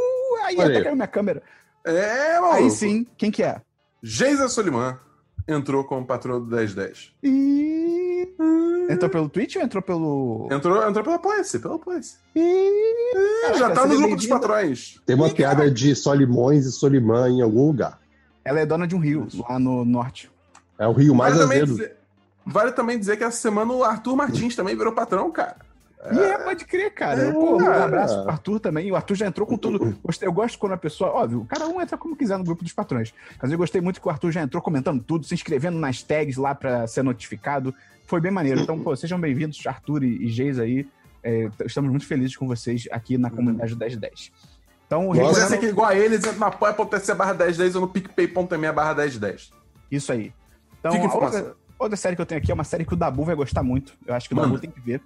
aí 0.45 0.57
Olha 0.57 0.67
até 0.69 0.77
aí. 0.79 0.83
caiu 0.85 0.95
minha 0.97 1.09
câmera. 1.09 1.43
É, 1.85 2.39
maluco. 2.41 2.55
Aí 2.57 2.71
sim, 2.71 3.07
quem 3.17 3.31
que 3.31 3.43
é? 3.43 3.61
Geisa 4.03 4.49
Soliman 4.49 4.97
entrou 5.47 5.85
como 5.85 6.07
patroa 6.07 6.39
do 6.41 6.47
1010. 6.47 7.13
E... 7.23 8.06
Entrou 8.89 9.11
pelo 9.11 9.29
Twitch 9.29 9.57
ou 9.57 9.63
entrou 9.63 9.83
pelo. 9.83 10.49
Entrou, 10.51 10.89
entrou 10.89 11.05
pelo 11.05 11.17
Apoia-se, 11.17 11.59
pelo 11.59 11.75
Apoia-se. 11.75 12.17
E... 12.35 13.57
Já 13.59 13.71
tá 13.71 13.87
no 13.87 13.97
grupo 13.97 14.17
dos 14.17 14.27
patrões. 14.27 15.01
Tem 15.05 15.17
uma 15.17 15.29
piada 15.29 15.71
de 15.71 15.95
Solimões 15.95 16.67
e 16.67 16.73
Solimã 16.73 17.29
em 17.29 17.43
algum 17.43 17.67
lugar. 17.67 18.01
Ela 18.45 18.61
é 18.61 18.67
dona 18.67 18.87
de 18.87 18.95
um 18.95 19.01
rio, 19.01 19.27
lá 19.49 19.59
no 19.59 19.85
norte. 19.85 20.31
É 20.79 20.87
o 20.87 20.93
rio 20.93 21.15
mais 21.15 21.35
Vale 21.35 21.45
também, 21.45 21.63
azedo. 21.63 21.77
dizer, 21.77 21.97
vale 22.45 22.73
também 22.73 22.99
dizer 22.99 23.17
que 23.17 23.25
essa 23.25 23.37
semana 23.37 23.73
o 23.73 23.83
Arthur 23.83 24.15
Martins 24.15 24.55
também 24.55 24.77
virou 24.77 24.93
patrão, 24.93 25.31
cara. 25.33 25.57
E 26.13 26.19
é, 26.19 26.39
pode 26.39 26.65
crer, 26.65 26.93
cara. 26.95 27.21
É, 27.29 27.33
Pô, 27.33 27.57
um 27.57 27.71
abraço 27.71 28.21
pro 28.23 28.31
Arthur 28.31 28.61
também. 28.61 28.91
O 28.93 28.97
Arthur 28.97 29.15
já 29.15 29.27
entrou 29.27 29.47
com 29.47 29.57
tudo. 29.57 29.99
Gostei- 30.03 30.29
Eu 30.29 30.33
gosto 30.33 30.59
quando 30.59 30.73
a 30.73 30.77
pessoa. 30.77 31.11
Óbvio, 31.11 31.45
cada 31.49 31.67
um 31.67 31.81
entra 31.81 31.97
como 31.99 32.17
quiser 32.17 32.37
no 32.39 32.45
grupo 32.45 32.63
dos 32.63 32.73
patrões. 32.73 33.13
Mas 33.41 33.51
eu 33.51 33.59
gostei 33.59 33.81
muito 33.81 34.01
que 34.01 34.07
o 34.07 34.11
Arthur 34.11 34.31
já 34.33 34.43
entrou 34.43 34.63
comentando 34.63 35.03
tudo, 35.03 35.27
se 35.27 35.35
inscrevendo 35.35 35.79
nas 35.79 36.03
tags 36.03 36.37
lá 36.37 36.55
pra 36.55 36.87
ser 36.87 37.03
notificado. 37.03 37.75
Foi 38.07 38.21
bem 38.21 38.31
maneiro. 38.31 38.61
Então, 38.61 38.79
pô, 38.79 38.95
sejam 38.95 39.21
bem-vindos, 39.21 39.67
Arthur 39.67 40.05
e, 40.05 40.25
e 40.25 40.29
Geis 40.29 40.59
aí. 40.59 40.87
É, 41.23 41.49
estamos 41.65 41.91
muito 41.91 42.07
felizes 42.07 42.37
com 42.37 42.47
vocês 42.47 42.87
aqui 42.93 43.19
na 43.19 43.29
comunidade 43.31 43.75
do 43.75 43.79
1010. 43.79 44.31
Então, 44.87 45.09
Nossa. 45.09 45.21
Recomendo- 45.21 45.49
ser 45.49 45.55
aqui 45.57 45.67
igual 45.67 45.89
a 45.89 45.95
eles, 45.97 46.19
entra 46.25 46.33
na 46.39 46.47
apoia.se 46.47 47.13
barra 47.15 47.35
1010 47.35 47.75
ou 47.75 47.81
no 47.81 47.89
picpay.me 47.89 48.71
barra 48.73 48.95
1010. 48.95 49.51
Isso 49.91 50.13
aí. 50.13 50.33
Então, 50.79 50.93
outra, 51.11 51.55
outra 51.77 51.97
série 51.97 52.15
que 52.15 52.23
eu 52.23 52.27
tenho 52.27 52.41
aqui 52.41 52.53
é 52.53 52.55
uma 52.55 52.63
série 52.63 52.85
que 52.85 52.93
o 52.95 52.97
Dabu 52.97 53.25
vai 53.25 53.35
gostar 53.35 53.65
muito. 53.65 53.93
Eu 54.07 54.15
acho 54.15 54.29
que 54.29 54.35
o 54.35 54.37
Manda. 54.37 54.49
Dabu 54.51 54.61
tem 54.61 54.71
que 54.71 54.81
ver. 54.81 55.01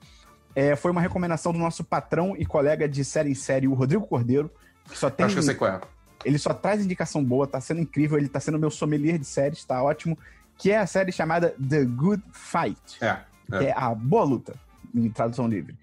É, 0.54 0.74
foi 0.74 0.90
uma 0.90 1.00
recomendação 1.00 1.52
do 1.52 1.58
nosso 1.58 1.84
patrão 1.84 2.34
e 2.36 2.44
colega 2.44 2.88
de 2.88 3.04
série 3.04 3.30
em 3.30 3.34
série, 3.34 3.68
o 3.68 3.74
Rodrigo 3.74 4.06
Cordeiro, 4.06 4.50
que 4.88 4.98
só 4.98 5.08
tem. 5.08 5.26
Acho 5.26 5.34
que 5.36 5.38
eu 5.38 5.42
sei 5.44 5.54
qual 5.54 5.70
é. 5.72 5.80
Ele 6.24 6.38
só 6.38 6.52
traz 6.52 6.84
indicação 6.84 7.24
boa, 7.24 7.46
tá 7.46 7.60
sendo 7.60 7.80
incrível, 7.80 8.18
ele 8.18 8.28
tá 8.28 8.40
sendo 8.40 8.58
meu 8.58 8.70
sommelier 8.70 9.18
de 9.18 9.24
séries, 9.24 9.64
tá 9.64 9.82
ótimo. 9.82 10.18
Que 10.58 10.70
é 10.70 10.78
a 10.78 10.86
série 10.86 11.12
chamada 11.12 11.54
The 11.68 11.84
Good 11.84 12.22
Fight, 12.32 12.78
É. 13.00 13.18
que 13.48 13.64
é 13.66 13.72
a 13.74 13.94
boa 13.94 14.24
luta, 14.24 14.54
em 14.94 15.08
tradução 15.08 15.48
livre. 15.48 15.74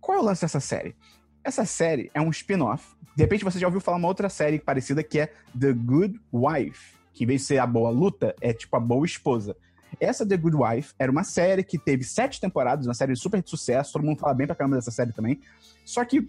Qual 0.00 0.18
é 0.18 0.20
o 0.20 0.24
lance 0.24 0.42
dessa 0.42 0.60
série? 0.60 0.94
Essa 1.42 1.64
série 1.64 2.10
é 2.12 2.20
um 2.20 2.28
spin-off. 2.30 2.84
De 3.16 3.22
repente 3.22 3.44
você 3.44 3.58
já 3.58 3.66
ouviu 3.66 3.80
falar 3.80 3.96
uma 3.96 4.08
outra 4.08 4.28
série 4.28 4.58
parecida 4.58 5.02
que 5.02 5.18
é 5.20 5.32
The 5.58 5.72
Good 5.72 6.20
Wife, 6.32 6.94
que 7.14 7.24
em 7.24 7.26
vez 7.26 7.40
de 7.42 7.46
ser 7.46 7.58
a 7.58 7.66
boa 7.66 7.88
luta, 7.90 8.34
é 8.40 8.52
tipo 8.52 8.76
a 8.76 8.80
boa 8.80 9.06
esposa. 9.06 9.56
Essa 10.00 10.26
The 10.26 10.36
Good 10.36 10.56
Wife 10.56 10.94
era 10.98 11.10
uma 11.10 11.24
série 11.24 11.62
que 11.62 11.78
teve 11.78 12.04
sete 12.04 12.40
temporadas, 12.40 12.86
uma 12.86 12.94
série 12.94 13.16
super 13.16 13.42
de 13.42 13.50
sucesso, 13.50 13.92
todo 13.92 14.04
mundo 14.04 14.18
fala 14.18 14.34
bem 14.34 14.46
pra 14.46 14.56
caramba 14.56 14.76
dessa 14.76 14.90
série 14.90 15.12
também. 15.12 15.40
Só 15.84 16.04
que 16.04 16.28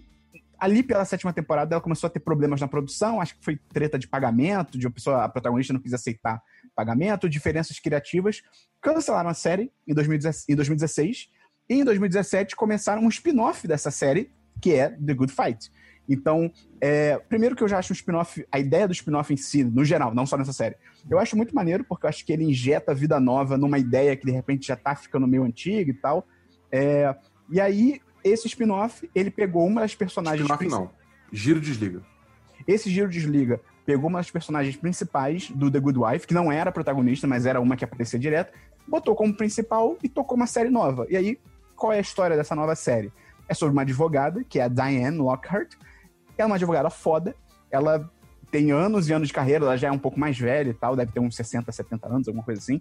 ali 0.58 0.82
pela 0.82 1.04
sétima 1.04 1.32
temporada 1.32 1.74
ela 1.74 1.80
começou 1.80 2.06
a 2.06 2.10
ter 2.10 2.20
problemas 2.20 2.60
na 2.60 2.68
produção, 2.68 3.20
acho 3.20 3.36
que 3.36 3.44
foi 3.44 3.58
treta 3.72 3.98
de 3.98 4.06
pagamento, 4.06 4.78
de 4.78 4.86
uma 4.86 4.92
pessoa, 4.92 5.24
a 5.24 5.28
protagonista 5.28 5.72
não 5.72 5.80
quis 5.80 5.94
aceitar 5.94 6.42
pagamento, 6.76 7.28
diferenças 7.28 7.78
criativas. 7.78 8.42
Cancelaram 8.80 9.30
a 9.30 9.34
série 9.34 9.72
em 9.88 9.94
2016, 9.94 10.48
em 10.48 10.54
2016 10.54 11.30
e 11.68 11.74
em 11.74 11.84
2017 11.84 12.54
começaram 12.54 13.02
um 13.02 13.08
spin-off 13.08 13.66
dessa 13.66 13.90
série, 13.90 14.30
que 14.60 14.74
é 14.74 14.90
The 14.90 15.14
Good 15.14 15.32
Fight. 15.32 15.70
Então, 16.12 16.50
é, 16.80 17.18
primeiro 17.28 17.54
que 17.54 17.62
eu 17.62 17.68
já 17.68 17.78
acho 17.78 17.92
o 17.92 17.94
spin-off, 17.94 18.44
a 18.50 18.58
ideia 18.58 18.86
do 18.86 18.92
spin-off 18.92 19.32
em 19.32 19.36
si, 19.36 19.62
no 19.62 19.84
geral, 19.84 20.14
não 20.14 20.26
só 20.26 20.36
nessa 20.36 20.52
série, 20.52 20.74
eu 21.08 21.18
acho 21.18 21.36
muito 21.36 21.54
maneiro, 21.54 21.84
porque 21.84 22.04
eu 22.04 22.08
acho 22.08 22.26
que 22.26 22.32
ele 22.32 22.44
injeta 22.44 22.94
vida 22.94 23.20
nova 23.20 23.56
numa 23.56 23.78
ideia 23.78 24.16
que 24.16 24.26
de 24.26 24.32
repente 24.32 24.66
já 24.66 24.76
tá 24.76 24.94
ficando 24.94 25.26
meio 25.26 25.44
antiga 25.44 25.90
e 25.90 25.94
tal. 25.94 26.26
É, 26.70 27.14
e 27.48 27.60
aí, 27.60 28.00
esse 28.24 28.46
spin-off, 28.46 29.08
ele 29.14 29.30
pegou 29.30 29.66
uma 29.66 29.80
das 29.80 29.94
personagens. 29.94 30.42
Spin-off 30.42 30.68
não. 30.68 30.90
Giro 31.32 31.60
desliga. 31.60 32.02
Esse 32.66 32.90
Giro 32.90 33.08
Desliga 33.08 33.60
pegou 33.86 34.08
uma 34.08 34.18
das 34.18 34.30
personagens 34.30 34.76
principais 34.76 35.50
do 35.50 35.70
The 35.70 35.80
Good 35.80 35.98
Wife, 35.98 36.26
que 36.26 36.34
não 36.34 36.52
era 36.52 36.70
protagonista, 36.70 37.26
mas 37.26 37.46
era 37.46 37.60
uma 37.60 37.76
que 37.76 37.84
aparecia 37.84 38.18
direto, 38.18 38.52
botou 38.86 39.14
como 39.14 39.34
principal 39.34 39.96
e 40.02 40.08
tocou 40.08 40.36
uma 40.36 40.46
série 40.46 40.70
nova. 40.70 41.06
E 41.08 41.16
aí, 41.16 41.38
qual 41.74 41.92
é 41.92 41.98
a 41.98 42.00
história 42.00 42.36
dessa 42.36 42.54
nova 42.54 42.74
série? 42.74 43.12
É 43.48 43.54
sobre 43.54 43.72
uma 43.72 43.82
advogada, 43.82 44.44
que 44.44 44.60
é 44.60 44.62
a 44.62 44.68
Diane 44.68 45.18
Lockhart. 45.18 45.74
Ela 46.40 46.46
é 46.46 46.50
uma 46.50 46.56
advogada 46.56 46.90
foda. 46.90 47.34
Ela 47.70 48.10
tem 48.50 48.72
anos 48.72 49.08
e 49.08 49.12
anos 49.12 49.28
de 49.28 49.34
carreira, 49.34 49.64
ela 49.64 49.76
já 49.76 49.88
é 49.88 49.92
um 49.92 49.98
pouco 49.98 50.18
mais 50.18 50.38
velha 50.38 50.70
e 50.70 50.74
tal, 50.74 50.96
deve 50.96 51.12
ter 51.12 51.20
uns 51.20 51.36
60, 51.36 51.70
70 51.70 52.08
anos, 52.08 52.26
alguma 52.26 52.44
coisa 52.44 52.60
assim. 52.60 52.80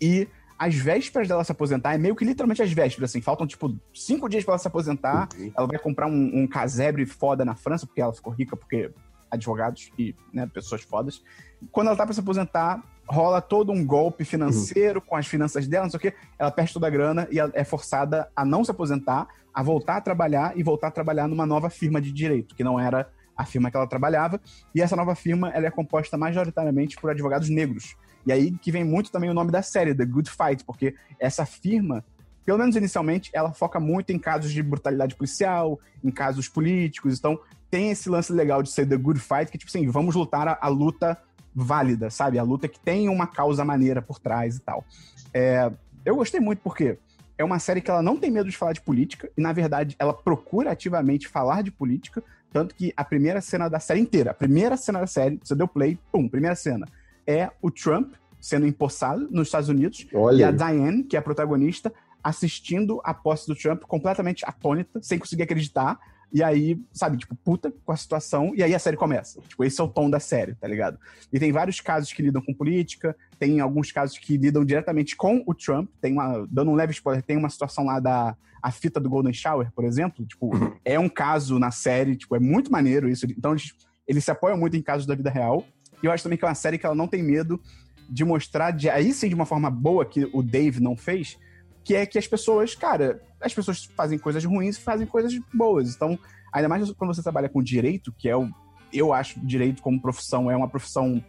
E 0.00 0.26
as 0.58 0.74
vésperas 0.74 1.28
dela 1.28 1.44
se 1.44 1.52
aposentar, 1.52 1.94
é 1.94 1.98
meio 1.98 2.16
que 2.16 2.24
literalmente 2.24 2.62
as 2.62 2.72
vésperas, 2.72 3.10
assim, 3.10 3.20
faltam 3.20 3.46
tipo 3.46 3.76
cinco 3.92 4.28
dias 4.28 4.44
pra 4.44 4.52
ela 4.52 4.58
se 4.58 4.68
aposentar. 4.68 5.28
Ela 5.56 5.66
vai 5.66 5.78
comprar 5.78 6.06
um, 6.06 6.30
um 6.34 6.46
casebre 6.46 7.04
foda 7.04 7.44
na 7.44 7.54
França, 7.54 7.86
porque 7.86 8.00
ela 8.00 8.12
ficou 8.12 8.32
rica, 8.32 8.56
porque 8.56 8.90
advogados 9.30 9.90
e 9.98 10.14
né, 10.32 10.46
pessoas 10.46 10.82
fodas. 10.82 11.22
Quando 11.70 11.88
ela 11.88 11.96
tá 11.96 12.04
pra 12.04 12.14
se 12.14 12.20
aposentar, 12.20 12.82
rola 13.08 13.40
todo 13.40 13.72
um 13.72 13.84
golpe 13.84 14.24
financeiro 14.24 15.00
com 15.00 15.16
as 15.16 15.26
finanças 15.26 15.66
dela, 15.66 15.84
não 15.84 15.90
sei 15.90 15.98
o 15.98 16.00
quê. 16.00 16.14
Ela 16.38 16.50
perde 16.50 16.72
toda 16.72 16.86
a 16.86 16.90
grana 16.90 17.28
e 17.30 17.38
é 17.38 17.64
forçada 17.64 18.28
a 18.34 18.44
não 18.44 18.64
se 18.64 18.70
aposentar, 18.70 19.28
a 19.52 19.62
voltar 19.62 19.96
a 19.96 20.00
trabalhar 20.00 20.56
e 20.56 20.62
voltar 20.62 20.88
a 20.88 20.90
trabalhar 20.90 21.28
numa 21.28 21.46
nova 21.46 21.68
firma 21.68 22.00
de 22.00 22.12
direito, 22.12 22.54
que 22.54 22.64
não 22.64 22.78
era 22.78 23.08
a 23.36 23.44
firma 23.44 23.70
que 23.70 23.76
ela 23.76 23.86
trabalhava. 23.86 24.40
E 24.74 24.80
essa 24.80 24.96
nova 24.96 25.14
firma 25.14 25.50
ela 25.50 25.66
é 25.66 25.70
composta 25.70 26.16
majoritariamente 26.16 26.96
por 26.96 27.10
advogados 27.10 27.48
negros. 27.48 27.96
E 28.24 28.32
aí 28.32 28.52
que 28.58 28.70
vem 28.70 28.84
muito 28.84 29.10
também 29.10 29.30
o 29.30 29.34
nome 29.34 29.50
da 29.50 29.62
série, 29.62 29.94
The 29.94 30.04
Good 30.04 30.30
Fight, 30.30 30.64
porque 30.64 30.94
essa 31.18 31.44
firma, 31.44 32.04
pelo 32.44 32.58
menos 32.58 32.76
inicialmente, 32.76 33.30
ela 33.32 33.52
foca 33.52 33.80
muito 33.80 34.10
em 34.10 34.18
casos 34.18 34.52
de 34.52 34.62
brutalidade 34.62 35.14
policial, 35.16 35.78
em 36.02 36.10
casos 36.10 36.48
políticos. 36.48 37.18
Então, 37.18 37.38
tem 37.70 37.90
esse 37.90 38.08
lance 38.08 38.32
legal 38.32 38.62
de 38.62 38.70
ser 38.70 38.86
The 38.86 38.96
Good 38.96 39.18
Fight, 39.18 39.50
que, 39.50 39.58
tipo 39.58 39.70
assim, 39.70 39.88
vamos 39.88 40.14
lutar 40.14 40.46
a, 40.46 40.58
a 40.60 40.68
luta 40.68 41.18
válida, 41.54 42.10
sabe? 42.10 42.38
A 42.38 42.42
luta 42.42 42.68
que 42.68 42.80
tem 42.80 43.08
uma 43.08 43.26
causa 43.26 43.64
maneira 43.64 44.00
por 44.00 44.18
trás 44.18 44.56
e 44.56 44.60
tal. 44.60 44.84
É, 45.32 45.70
eu 46.04 46.16
gostei 46.16 46.40
muito 46.40 46.60
porque 46.60 46.98
é 47.36 47.44
uma 47.44 47.58
série 47.58 47.80
que 47.80 47.90
ela 47.90 48.02
não 48.02 48.16
tem 48.16 48.30
medo 48.30 48.48
de 48.48 48.56
falar 48.56 48.72
de 48.72 48.80
política, 48.80 49.30
e 49.36 49.40
na 49.40 49.52
verdade 49.52 49.96
ela 49.98 50.14
procura 50.14 50.70
ativamente 50.70 51.28
falar 51.28 51.62
de 51.62 51.70
política, 51.70 52.22
tanto 52.52 52.74
que 52.74 52.92
a 52.96 53.04
primeira 53.04 53.40
cena 53.40 53.68
da 53.68 53.80
série 53.80 54.00
inteira, 54.00 54.30
a 54.30 54.34
primeira 54.34 54.76
cena 54.76 55.00
da 55.00 55.06
série, 55.06 55.40
você 55.42 55.54
deu 55.54 55.66
play, 55.66 55.98
pum, 56.10 56.28
primeira 56.28 56.54
cena, 56.54 56.86
é 57.26 57.50
o 57.60 57.70
Trump 57.70 58.14
sendo 58.40 58.66
empossado 58.66 59.28
nos 59.30 59.48
Estados 59.48 59.68
Unidos, 59.68 60.06
e 60.12 60.16
Olha, 60.16 60.46
a 60.46 60.50
aí. 60.50 60.56
Diane, 60.56 61.04
que 61.04 61.16
é 61.16 61.18
a 61.18 61.22
protagonista, 61.22 61.92
assistindo 62.22 63.00
a 63.04 63.14
posse 63.14 63.46
do 63.46 63.54
Trump 63.54 63.82
completamente 63.82 64.44
atônita, 64.46 65.00
sem 65.02 65.18
conseguir 65.18 65.42
acreditar. 65.42 65.98
E 66.32 66.42
aí, 66.42 66.80
sabe, 66.92 67.18
tipo, 67.18 67.34
puta 67.36 67.72
com 67.84 67.92
a 67.92 67.96
situação, 67.96 68.52
e 68.54 68.62
aí 68.62 68.74
a 68.74 68.78
série 68.78 68.96
começa. 68.96 69.40
Tipo, 69.42 69.64
esse 69.64 69.80
é 69.80 69.84
o 69.84 69.88
tom 69.88 70.08
da 70.08 70.18
série, 70.18 70.54
tá 70.54 70.66
ligado? 70.66 70.98
E 71.30 71.38
tem 71.38 71.52
vários 71.52 71.80
casos 71.80 72.12
que 72.12 72.22
lidam 72.22 72.40
com 72.40 72.54
política, 72.54 73.14
tem 73.38 73.60
alguns 73.60 73.92
casos 73.92 74.16
que 74.18 74.38
lidam 74.38 74.64
diretamente 74.64 75.14
com 75.14 75.42
o 75.46 75.54
Trump. 75.54 75.90
Tem 76.00 76.12
uma, 76.12 76.46
dando 76.50 76.70
um 76.70 76.74
leve 76.74 76.92
spoiler, 76.92 77.22
tem 77.22 77.36
uma 77.36 77.50
situação 77.50 77.84
lá 77.84 78.00
da 78.00 78.36
a 78.62 78.70
fita 78.70 79.00
do 79.00 79.10
Golden 79.10 79.32
Shower, 79.32 79.72
por 79.72 79.84
exemplo. 79.84 80.24
Tipo, 80.24 80.50
é 80.84 80.98
um 80.98 81.08
caso 81.08 81.58
na 81.58 81.70
série, 81.72 82.16
tipo, 82.16 82.36
é 82.36 82.38
muito 82.38 82.70
maneiro 82.70 83.08
isso. 83.08 83.26
Então, 83.26 83.50
eles, 83.50 83.74
eles 84.06 84.24
se 84.24 84.30
apoiam 84.30 84.56
muito 84.56 84.76
em 84.76 84.82
casos 84.82 85.06
da 85.06 85.14
vida 85.14 85.30
real. 85.30 85.66
E 86.02 86.06
eu 86.06 86.12
acho 86.12 86.22
também 86.22 86.38
que 86.38 86.44
é 86.44 86.48
uma 86.48 86.54
série 86.54 86.78
que 86.78 86.86
ela 86.86 86.94
não 86.94 87.08
tem 87.08 87.22
medo 87.22 87.60
de 88.08 88.24
mostrar, 88.24 88.70
de, 88.70 88.88
aí 88.88 89.12
sim, 89.12 89.28
de 89.28 89.34
uma 89.34 89.46
forma 89.46 89.70
boa 89.70 90.04
que 90.04 90.28
o 90.32 90.42
Dave 90.42 90.80
não 90.80 90.96
fez, 90.96 91.38
que 91.84 91.94
é 91.94 92.06
que 92.06 92.18
as 92.18 92.26
pessoas, 92.26 92.74
cara, 92.74 93.20
as 93.40 93.52
pessoas 93.52 93.84
fazem 93.96 94.18
coisas 94.18 94.44
ruins 94.44 94.76
e 94.76 94.80
fazem 94.80 95.06
coisas 95.06 95.32
boas. 95.52 95.94
Então, 95.94 96.18
ainda 96.52 96.68
mais 96.68 96.90
quando 96.92 97.14
você 97.14 97.22
trabalha 97.22 97.48
com 97.48 97.62
direito, 97.62 98.12
que 98.16 98.28
é 98.28 98.36
o. 98.36 98.48
Eu 98.92 99.12
acho 99.12 99.40
direito 99.40 99.80
como 99.80 100.00
profissão 100.00 100.50
é 100.50 100.56
uma 100.56 100.68
profissão 100.68 101.22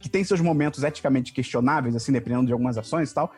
que 0.00 0.08
tem 0.08 0.24
seus 0.24 0.40
momentos 0.40 0.82
eticamente 0.82 1.32
questionáveis, 1.32 1.94
assim, 1.94 2.10
dependendo 2.10 2.46
de 2.46 2.52
algumas 2.52 2.78
ações 2.78 3.10
e 3.10 3.14
tal. 3.14 3.32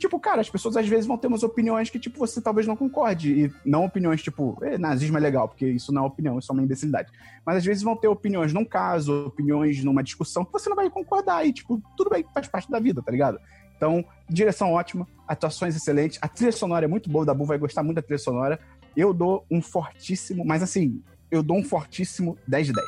Tipo, 0.00 0.18
cara, 0.18 0.40
as 0.40 0.48
pessoas 0.48 0.78
às 0.78 0.88
vezes 0.88 1.06
vão 1.06 1.18
ter 1.18 1.26
umas 1.26 1.42
opiniões 1.42 1.90
que, 1.90 1.98
tipo, 1.98 2.18
você 2.18 2.40
talvez 2.40 2.66
não 2.66 2.74
concorde. 2.74 3.44
E 3.44 3.52
não 3.66 3.84
opiniões, 3.84 4.22
tipo, 4.22 4.56
eh, 4.62 4.78
nazismo 4.78 5.18
é 5.18 5.20
legal, 5.20 5.46
porque 5.46 5.66
isso 5.66 5.92
não 5.92 6.04
é 6.04 6.06
opinião, 6.06 6.38
isso 6.38 6.50
é 6.50 6.54
uma 6.54 6.62
imbecilidade. 6.62 7.12
Mas 7.44 7.58
às 7.58 7.64
vezes 7.66 7.82
vão 7.82 7.94
ter 7.94 8.08
opiniões 8.08 8.50
num 8.50 8.64
caso, 8.64 9.26
opiniões 9.26 9.84
numa 9.84 10.02
discussão, 10.02 10.42
que 10.42 10.52
você 10.52 10.70
não 10.70 10.76
vai 10.76 10.88
concordar. 10.88 11.46
E, 11.46 11.52
tipo, 11.52 11.82
tudo 11.98 12.08
bem, 12.08 12.24
faz 12.32 12.48
parte 12.48 12.70
da 12.70 12.80
vida, 12.80 13.02
tá 13.02 13.12
ligado? 13.12 13.38
Então, 13.80 14.04
direção 14.28 14.74
ótima, 14.74 15.08
atuações 15.26 15.74
excelentes, 15.74 16.18
a 16.20 16.28
trilha 16.28 16.52
sonora 16.52 16.84
é 16.84 16.88
muito 16.88 17.08
boa, 17.08 17.22
o 17.22 17.26
Dabu 17.26 17.46
vai 17.46 17.56
gostar 17.56 17.82
muito 17.82 17.96
da 17.96 18.02
trilha 18.02 18.18
sonora. 18.18 18.60
Eu 18.94 19.14
dou 19.14 19.46
um 19.50 19.62
fortíssimo, 19.62 20.44
mas 20.44 20.62
assim, 20.62 21.02
eu 21.30 21.42
dou 21.42 21.56
um 21.56 21.64
fortíssimo 21.64 22.36
10 22.46 22.66
de 22.66 22.72
10. 22.74 22.86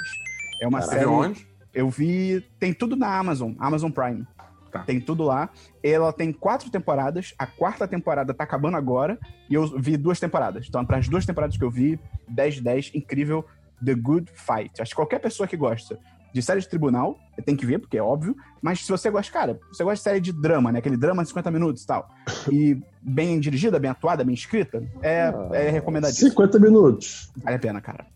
É 0.61 0.69
uma 0.69 0.83
Você 0.83 0.91
série. 0.91 1.07
onde? 1.07 1.49
Eu 1.73 1.89
vi. 1.89 2.47
Tem 2.59 2.75
tudo 2.75 2.95
na 2.95 3.17
Amazon, 3.17 3.55
Amazon 3.59 3.91
Prime. 3.91 4.27
Tá. 4.71 4.81
Tem 4.81 5.01
tudo 5.01 5.25
lá. 5.25 5.49
Ela 5.83 6.13
tem 6.13 6.31
quatro 6.31 6.69
temporadas. 6.71 7.33
A 7.39 7.47
quarta 7.47 7.89
temporada 7.89 8.35
tá 8.35 8.45
acabando 8.45 8.77
agora. 8.77 9.19
E 9.49 9.55
eu 9.55 9.67
vi 9.81 9.97
duas 9.97 10.21
temporadas. 10.21 10.67
Então, 10.69 10.85
para 10.85 10.99
as 10.99 11.09
duas 11.09 11.25
temporadas 11.25 11.57
que 11.57 11.65
eu 11.65 11.71
vi, 11.71 11.99
10 12.29 12.57
de 12.57 12.61
10, 12.61 12.91
incrível. 12.95 13.47
The 13.83 13.95
Good 13.95 14.31
Fight. 14.35 14.83
Acho 14.83 14.91
que 14.91 14.97
qualquer 14.97 15.21
pessoa 15.21 15.47
que 15.47 15.57
gosta 15.57 15.99
de 16.33 16.43
série 16.43 16.61
de 16.61 16.69
tribunal, 16.69 17.19
tem 17.45 17.55
que 17.57 17.67
ver, 17.67 17.79
porque 17.79 17.99
é 17.99 18.03
óbvio. 18.03 18.35
Mas 18.61 18.85
se 18.85 18.91
você 18.91 19.11
gosta, 19.11 19.33
cara, 19.33 19.59
você 19.73 19.83
gosta 19.85 19.97
de 19.97 20.03
série 20.03 20.21
de 20.21 20.33
drama, 20.33 20.71
né? 20.73 20.79
Aquele 20.79 20.97
drama 20.97 21.23
de 21.23 21.29
50 21.29 21.51
minutos 21.51 21.83
e 21.83 21.87
tal. 21.87 22.09
E 22.51 22.81
bem 23.03 23.39
dirigida, 23.41 23.79
bem 23.79 23.91
atuada, 23.91 24.25
bem 24.25 24.35
escrita, 24.35 24.83
é, 25.03 25.33
é 25.53 25.71
recomendadíssimo. 25.71 26.31
50 26.31 26.59
minutos. 26.59 27.31
Vale 27.37 27.57
a 27.57 27.59
pena, 27.59 27.81
cara. 27.81 28.07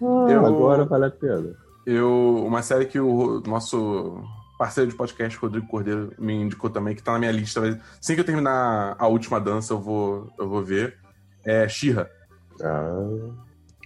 Eu- 0.00 0.44
Agora 0.46 0.84
vale 0.84 1.06
a 1.06 1.10
pena. 1.10 1.54
Eu, 1.86 2.44
uma 2.46 2.62
série 2.62 2.86
que 2.86 2.98
o 3.00 3.40
nosso 3.46 4.22
parceiro 4.58 4.90
de 4.90 4.96
podcast, 4.96 5.38
Rodrigo 5.38 5.66
Cordeiro, 5.68 6.12
me 6.18 6.34
indicou 6.34 6.68
também, 6.68 6.94
que 6.94 7.02
tá 7.02 7.12
na 7.12 7.18
minha 7.18 7.30
lista. 7.32 7.60
mas 7.60 7.78
Assim 8.02 8.14
que 8.14 8.20
eu 8.20 8.24
terminar 8.24 8.96
a 8.98 9.06
última 9.06 9.40
dança, 9.40 9.72
eu 9.72 9.80
vou, 9.80 10.28
eu 10.38 10.48
vou 10.48 10.62
ver. 10.64 10.96
É 11.44 11.68
Shira. 11.68 12.10
Ah, 12.62 13.30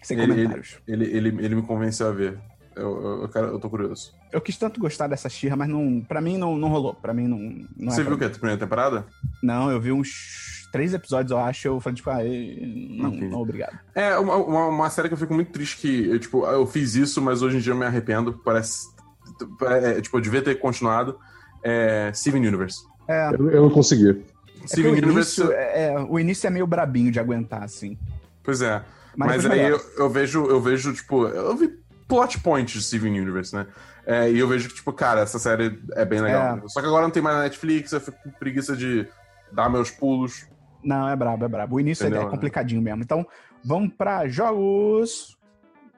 Sem 0.02 0.18
Ele- 0.18 0.32
comentários. 0.32 0.78
Ele, 0.88 1.04
ele, 1.04 1.28
ele 1.44 1.54
me 1.56 1.62
convenceu 1.62 2.08
a 2.08 2.12
ver. 2.12 2.38
Eu, 2.76 3.02
eu, 3.02 3.22
eu, 3.22 3.28
quero, 3.28 3.46
eu 3.48 3.58
tô 3.58 3.68
curioso. 3.68 4.14
Eu 4.32 4.40
quis 4.40 4.56
tanto 4.56 4.80
gostar 4.80 5.08
dessa 5.08 5.28
Xirra, 5.28 5.56
mas 5.56 5.68
não, 5.68 6.00
pra 6.06 6.20
mim 6.20 6.38
não, 6.38 6.56
não 6.56 6.68
rolou. 6.68 6.94
Pra 6.94 7.12
mim 7.12 7.26
não, 7.26 7.38
não 7.76 7.90
Você 7.90 8.00
é 8.00 8.04
viu 8.04 8.14
o 8.14 8.18
que? 8.18 8.24
A 8.24 8.30
primeira 8.30 8.58
temporada? 8.58 9.04
Não, 9.42 9.70
eu 9.70 9.80
vi 9.80 9.92
uns 9.92 10.68
três 10.70 10.94
episódios, 10.94 11.32
eu 11.32 11.38
acho. 11.38 11.66
Eu 11.66 11.80
falei, 11.80 11.96
tipo, 11.96 12.10
ah, 12.10 12.18
não, 12.18 13.08
Entendi. 13.08 13.28
não, 13.28 13.40
obrigado. 13.40 13.78
É, 13.94 14.16
uma, 14.16 14.36
uma, 14.36 14.66
uma 14.68 14.90
série 14.90 15.08
que 15.08 15.14
eu 15.14 15.18
fico 15.18 15.34
muito 15.34 15.50
triste 15.50 15.78
que, 15.78 16.08
eu, 16.08 16.18
tipo, 16.18 16.46
eu 16.46 16.66
fiz 16.66 16.94
isso, 16.94 17.20
mas 17.20 17.42
hoje 17.42 17.56
em 17.56 17.60
dia 17.60 17.72
eu 17.72 17.76
me 17.76 17.84
arrependo. 17.84 18.40
Parece. 18.44 18.88
É, 19.62 20.00
tipo, 20.00 20.16
eu 20.16 20.20
devia 20.20 20.42
ter 20.42 20.56
continuado. 20.56 21.18
É 21.62 22.10
Steven 22.14 22.46
Universe. 22.46 22.84
É, 23.08 23.30
é 23.30 23.34
eu, 23.34 23.50
eu 23.50 23.62
não 23.62 23.70
consegui. 23.70 24.14
que 24.60 24.68
Steven 24.68 24.92
o 24.92 24.94
Universe. 24.94 25.40
início, 25.40 25.52
é, 25.52 25.86
é, 25.86 25.98
o 25.98 26.18
início 26.18 26.46
é 26.46 26.50
meio 26.50 26.66
brabinho 26.66 27.10
de 27.10 27.18
aguentar, 27.18 27.64
assim. 27.64 27.98
Pois 28.42 28.62
é. 28.62 28.82
Mas, 29.16 29.44
Mas, 29.44 29.46
aí 29.46 29.68
eu, 29.68 29.80
eu 29.98 30.08
vejo, 30.08 30.46
eu 30.46 30.60
vejo, 30.60 30.94
tipo, 30.94 31.26
eu 31.26 31.56
vi 31.56 31.79
plot 32.10 32.40
points 32.40 32.74
de 32.74 32.82
Steven 32.84 33.18
Universe, 33.20 33.54
né? 33.54 33.66
É, 34.06 34.30
e 34.30 34.38
eu 34.38 34.48
vejo 34.48 34.68
que, 34.68 34.74
tipo, 34.74 34.92
cara, 34.92 35.20
essa 35.20 35.38
série 35.38 35.80
é 35.94 36.04
bem 36.04 36.20
legal. 36.20 36.58
É. 36.58 36.68
Só 36.68 36.80
que 36.80 36.86
agora 36.86 37.02
não 37.04 37.10
tem 37.10 37.22
mais 37.22 37.36
na 37.36 37.42
Netflix, 37.44 37.92
eu 37.92 38.00
fico 38.00 38.18
com 38.22 38.30
preguiça 38.30 38.76
de 38.76 39.06
dar 39.52 39.70
meus 39.70 39.90
pulos. 39.90 40.46
Não, 40.82 41.08
é 41.08 41.14
brabo, 41.14 41.44
é 41.44 41.48
brabo. 41.48 41.76
O 41.76 41.80
início 41.80 42.04
é- 42.04 42.06
Entendeu, 42.08 42.22
é 42.22 42.24
né? 42.24 42.30
complicadinho 42.30 42.82
mesmo. 42.82 43.02
Então, 43.02 43.26
vamos 43.64 43.92
pra 43.96 44.26
jogos. 44.28 45.36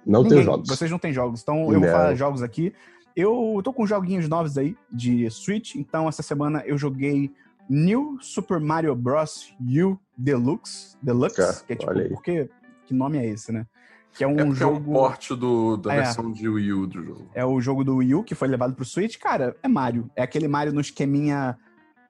Não 0.04 0.22
Ninguém, 0.22 0.38
tem 0.38 0.44
jogos. 0.46 0.68
Vocês 0.68 0.90
não 0.90 0.98
têm 0.98 1.12
jogos, 1.12 1.40
então 1.42 1.60
eu 1.72 1.78
vou 1.78 1.80
Não. 1.80 1.88
falar 1.88 2.14
jogos 2.14 2.42
aqui. 2.42 2.74
Eu 3.14 3.60
tô 3.62 3.72
com 3.72 3.86
joguinhos 3.86 4.28
novos 4.28 4.56
aí 4.58 4.76
de 4.90 5.30
Switch, 5.30 5.76
então 5.76 6.08
essa 6.08 6.22
semana 6.22 6.62
eu 6.66 6.76
joguei 6.76 7.32
New 7.68 8.18
Super 8.20 8.58
Mario 8.58 8.94
Bros. 8.96 9.54
U 9.60 9.98
Deluxe, 10.16 10.96
Deluxe, 11.00 11.36
Cara, 11.36 11.52
que 11.66 11.72
é 11.72 11.76
tipo, 11.76 12.08
porque 12.08 12.48
que 12.86 12.92
nome 12.94 13.18
é 13.18 13.26
esse, 13.26 13.52
né? 13.52 13.66
Que 14.14 14.24
é 14.24 14.26
um 14.26 14.52
é 14.52 14.54
jogo 14.54 14.76
é 14.76 14.78
um 14.78 14.92
porte 14.92 15.34
do, 15.34 15.76
da 15.76 15.94
É. 15.94 15.96
versão 16.02 16.30
de 16.30 16.48
Wii 16.48 16.72
U 16.72 16.86
do 16.86 17.02
jogo. 17.02 17.30
é 17.34 17.44
o 17.44 17.60
jogo 17.60 17.82
do 17.82 17.96
Wii 17.96 18.14
U 18.16 18.24
que 18.24 18.34
foi 18.34 18.48
levado 18.48 18.74
pro 18.74 18.84
Switch, 18.84 19.18
cara, 19.18 19.56
é 19.62 19.68
Mario. 19.68 20.10
É 20.14 20.22
aquele 20.22 20.46
Mario 20.48 20.72
no 20.72 20.80
esqueminha 20.80 21.56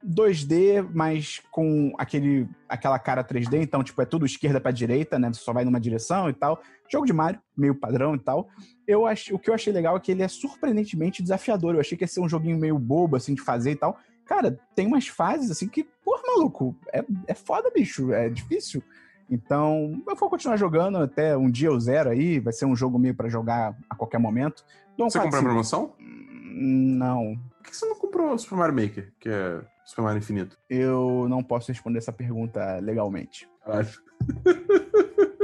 2D, 0.04 0.88
mas 0.92 1.40
com 1.50 1.92
aquele, 1.96 2.48
aquela 2.68 2.98
cara 2.98 3.22
3D, 3.22 3.62
então, 3.62 3.84
tipo, 3.84 4.02
é 4.02 4.04
tudo 4.04 4.26
esquerda 4.26 4.60
pra 4.60 4.72
direita, 4.72 5.18
né? 5.18 5.32
Você 5.32 5.40
só 5.40 5.52
vai 5.52 5.64
numa 5.64 5.80
direção 5.80 6.28
e 6.28 6.32
tal. 6.32 6.60
Jogo 6.90 7.06
de 7.06 7.12
Mario, 7.12 7.40
meio 7.56 7.74
padrão 7.74 8.14
e 8.14 8.18
tal. 8.18 8.48
Eu 8.86 9.06
ach... 9.06 9.30
O 9.30 9.38
que 9.38 9.48
eu 9.48 9.54
achei 9.54 9.72
legal 9.72 9.96
é 9.96 10.00
que 10.00 10.10
ele 10.10 10.22
é 10.22 10.28
surpreendentemente 10.28 11.22
desafiador. 11.22 11.74
Eu 11.74 11.80
achei 11.80 11.96
que 11.96 12.04
ia 12.04 12.08
ser 12.08 12.20
um 12.20 12.28
joguinho 12.28 12.58
meio 12.58 12.78
bobo, 12.78 13.16
assim, 13.16 13.34
de 13.34 13.42
fazer 13.42 13.70
e 13.70 13.76
tal. 13.76 13.96
Cara, 14.26 14.58
tem 14.74 14.86
umas 14.86 15.06
fases, 15.06 15.50
assim, 15.50 15.68
que, 15.68 15.84
porra, 16.04 16.22
maluco, 16.26 16.76
é, 16.92 17.04
é 17.28 17.34
foda, 17.34 17.70
bicho, 17.70 18.12
é 18.12 18.28
difícil. 18.28 18.82
Então, 19.30 20.02
eu 20.06 20.16
vou 20.16 20.28
continuar 20.28 20.56
jogando 20.56 20.98
até 20.98 21.36
um 21.36 21.50
dia 21.50 21.68
eu 21.68 21.80
zero 21.80 22.10
aí. 22.10 22.38
Vai 22.38 22.52
ser 22.52 22.66
um 22.66 22.76
jogo 22.76 22.98
meio 22.98 23.14
pra 23.14 23.28
jogar 23.28 23.74
a 23.88 23.94
qualquer 23.94 24.18
momento. 24.18 24.64
Você 24.98 25.18
comprou 25.18 25.38
a 25.40 25.42
4-5. 25.42 25.42
promoção? 25.42 25.92
Não, 26.54 27.34
Por 27.56 27.70
que 27.70 27.76
você 27.76 27.86
não 27.86 27.94
comprou 27.96 28.34
o 28.34 28.38
Super 28.38 28.56
Mario 28.56 28.74
Maker, 28.74 29.12
que 29.18 29.28
é 29.28 29.60
Super 29.86 30.02
Mario 30.02 30.18
Infinito? 30.18 30.58
eu 30.68 31.26
não 31.28 31.42
posso 31.42 31.72
responder 31.72 31.98
essa 31.98 32.12
pergunta 32.12 32.78
legalmente. 32.82 33.48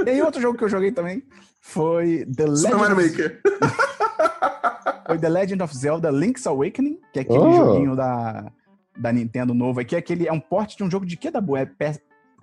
E 0.06 0.10
aí, 0.10 0.22
outro 0.22 0.40
jogo 0.40 0.56
que 0.58 0.64
eu 0.64 0.68
joguei 0.68 0.92
também 0.92 1.22
foi 1.60 2.26
The 2.26 2.54
Super 2.56 2.76
Mario 2.76 2.96
Legend, 2.96 3.18
Maker. 3.18 3.40
foi 5.06 5.18
The 5.18 5.28
Legend 5.28 5.62
of 5.62 5.76
Zelda 5.76 6.10
Link's 6.10 6.46
Awakening, 6.46 6.98
que 7.12 7.18
é 7.20 7.22
aquele 7.22 7.38
Oh. 7.38 7.52
joguinho 7.52 7.96
da, 7.96 8.52
da 8.96 9.12
Nintendo 9.12 9.54
novo 9.54 9.80
aqui. 9.80 9.94
É, 9.94 9.98
aquele, 9.98 10.28
é 10.28 10.32
um 10.32 10.40
porte 10.40 10.76
de 10.76 10.84
um 10.84 10.90
jogo 10.90 11.06
de 11.06 11.16
que 11.16 11.30
da 11.30 11.40
boa? 11.40 11.60
É 11.60 11.66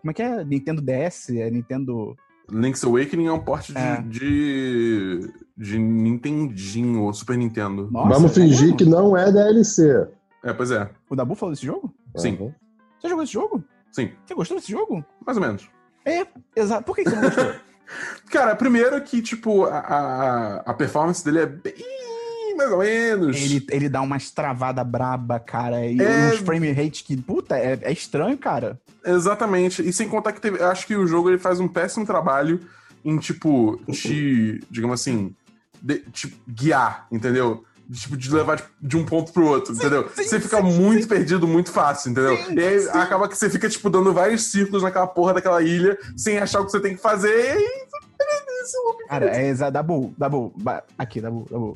como 0.05 0.11
é 0.11 0.13
que 0.13 0.21
é? 0.21 0.45
Nintendo 0.45 0.83
DS? 0.83 1.29
É 1.31 1.49
Nintendo. 1.49 2.15
Link's 2.51 2.83
Awakening 2.83 3.25
é 3.25 3.31
um 3.31 3.39
porte 3.39 3.73
de, 3.73 3.79
É. 3.79 4.01
de, 4.03 5.33
de 5.57 5.79
Nintendinho 5.79 7.01
ou 7.01 7.11
Super 7.11 7.35
Nintendo. 7.39 7.89
Nossa, 7.91 8.09
Vamos 8.13 8.31
é 8.37 8.41
fingir 8.41 8.61
mesmo? 8.65 8.77
que 8.77 8.85
não 8.85 9.17
é 9.17 9.31
DLC. 9.31 10.07
É, 10.43 10.53
pois 10.53 10.69
é. 10.69 10.87
O 11.09 11.15
Dabu 11.15 11.33
falou 11.33 11.53
desse 11.55 11.65
jogo? 11.65 11.91
Sim. 12.15 12.37
Uhum. 12.39 12.53
Você 13.01 13.09
jogou 13.09 13.23
esse 13.23 13.33
jogo? 13.33 13.63
Sim, 13.91 14.11
Você 14.23 14.35
gostou 14.35 14.57
desse 14.57 14.71
jogo? 14.71 15.03
mais 15.25 15.37
ou 15.39 15.43
menos. 15.43 15.67
É, 16.05 16.27
exato. 16.55 16.83
Por 16.83 16.95
que 16.95 17.03
que 17.03 17.09
você 17.09 17.15
não 17.15 17.23
gostou? 17.23 17.55
Cara, 18.29 18.55
primeiro 18.55 19.01
que, 19.01 19.23
tipo, 19.23 19.63
a, 19.65 19.79
a, 19.79 20.55
a 20.57 20.73
performance 20.75 21.25
dele 21.25 21.39
é 21.39 21.45
bem 21.47 21.73
mais 22.55 22.71
ou 22.71 22.79
menos. 22.79 23.35
ele, 23.37 23.65
ele 23.71 23.89
dá 23.89 24.01
umas 24.01 24.31
travadas 24.31 24.85
braba, 24.87 25.39
cara. 25.39 25.85
E 25.85 26.01
É. 26.01 26.09
uns 26.09 26.37
frame 26.39 26.71
rate 26.71 27.03
que, 27.03 27.15
puta, 27.17 27.57
é, 27.57 27.77
é 27.81 27.91
estranho, 27.91 28.37
cara. 28.37 28.79
Exatamente. 29.05 29.87
E 29.87 29.93
sem 29.93 30.07
contar 30.09 30.31
que 30.33 30.41
teve, 30.41 30.59
eu 30.59 30.67
acho 30.67 30.85
que 30.87 30.95
o 30.95 31.05
jogo 31.07 31.29
ele 31.29 31.37
faz 31.37 31.59
um 31.59 31.67
péssimo 31.67 32.05
trabalho 32.05 32.59
em, 33.03 33.17
tipo, 33.17 33.79
te, 33.91 34.59
digamos 34.69 34.99
assim, 35.01 35.33
de- 35.81 35.99
tipo, 36.11 36.35
guiar, 36.49 37.05
entendeu? 37.11 37.63
De, 37.87 37.99
Tipo, 38.01 38.17
de 38.17 38.33
levar 38.33 38.57
tipo, 38.57 38.69
de 38.81 38.97
um 38.97 39.05
ponto 39.05 39.31
pro 39.31 39.45
outro, 39.45 39.71
entendeu? 39.75 40.09
sim, 40.15 40.23
você 40.23 40.39
fica 40.39 40.57
sim, 40.57 40.81
muito 40.81 41.07
perdido 41.07 41.47
muito 41.47 41.71
fácil, 41.71 42.09
entendeu? 42.09 42.35
Sim, 42.35 42.55
e 42.55 42.59
aí 42.63 42.79
sim. 42.81 42.89
acaba 42.89 43.29
que 43.29 43.37
você 43.37 43.47
fica, 43.47 43.69
tipo, 43.69 43.91
dando 43.91 44.11
vários 44.11 44.45
círculos 44.45 44.81
naquela 44.81 45.05
porra 45.05 45.35
daquela 45.35 45.61
ilha, 45.61 45.95
sem 46.17 46.39
achar 46.39 46.61
o 46.61 46.65
que 46.65 46.71
você 46.71 46.79
tem 46.79 46.95
que 46.95 47.01
fazer, 47.01 47.55
e 47.59 47.85
Cara, 49.07 49.37
é 49.37 49.47
exato. 49.47 49.71
Dabu, 49.71 50.13
Dabu, 50.17 50.53
aqui, 50.97 51.21
Dabu, 51.21 51.45
Dabu. 51.49 51.73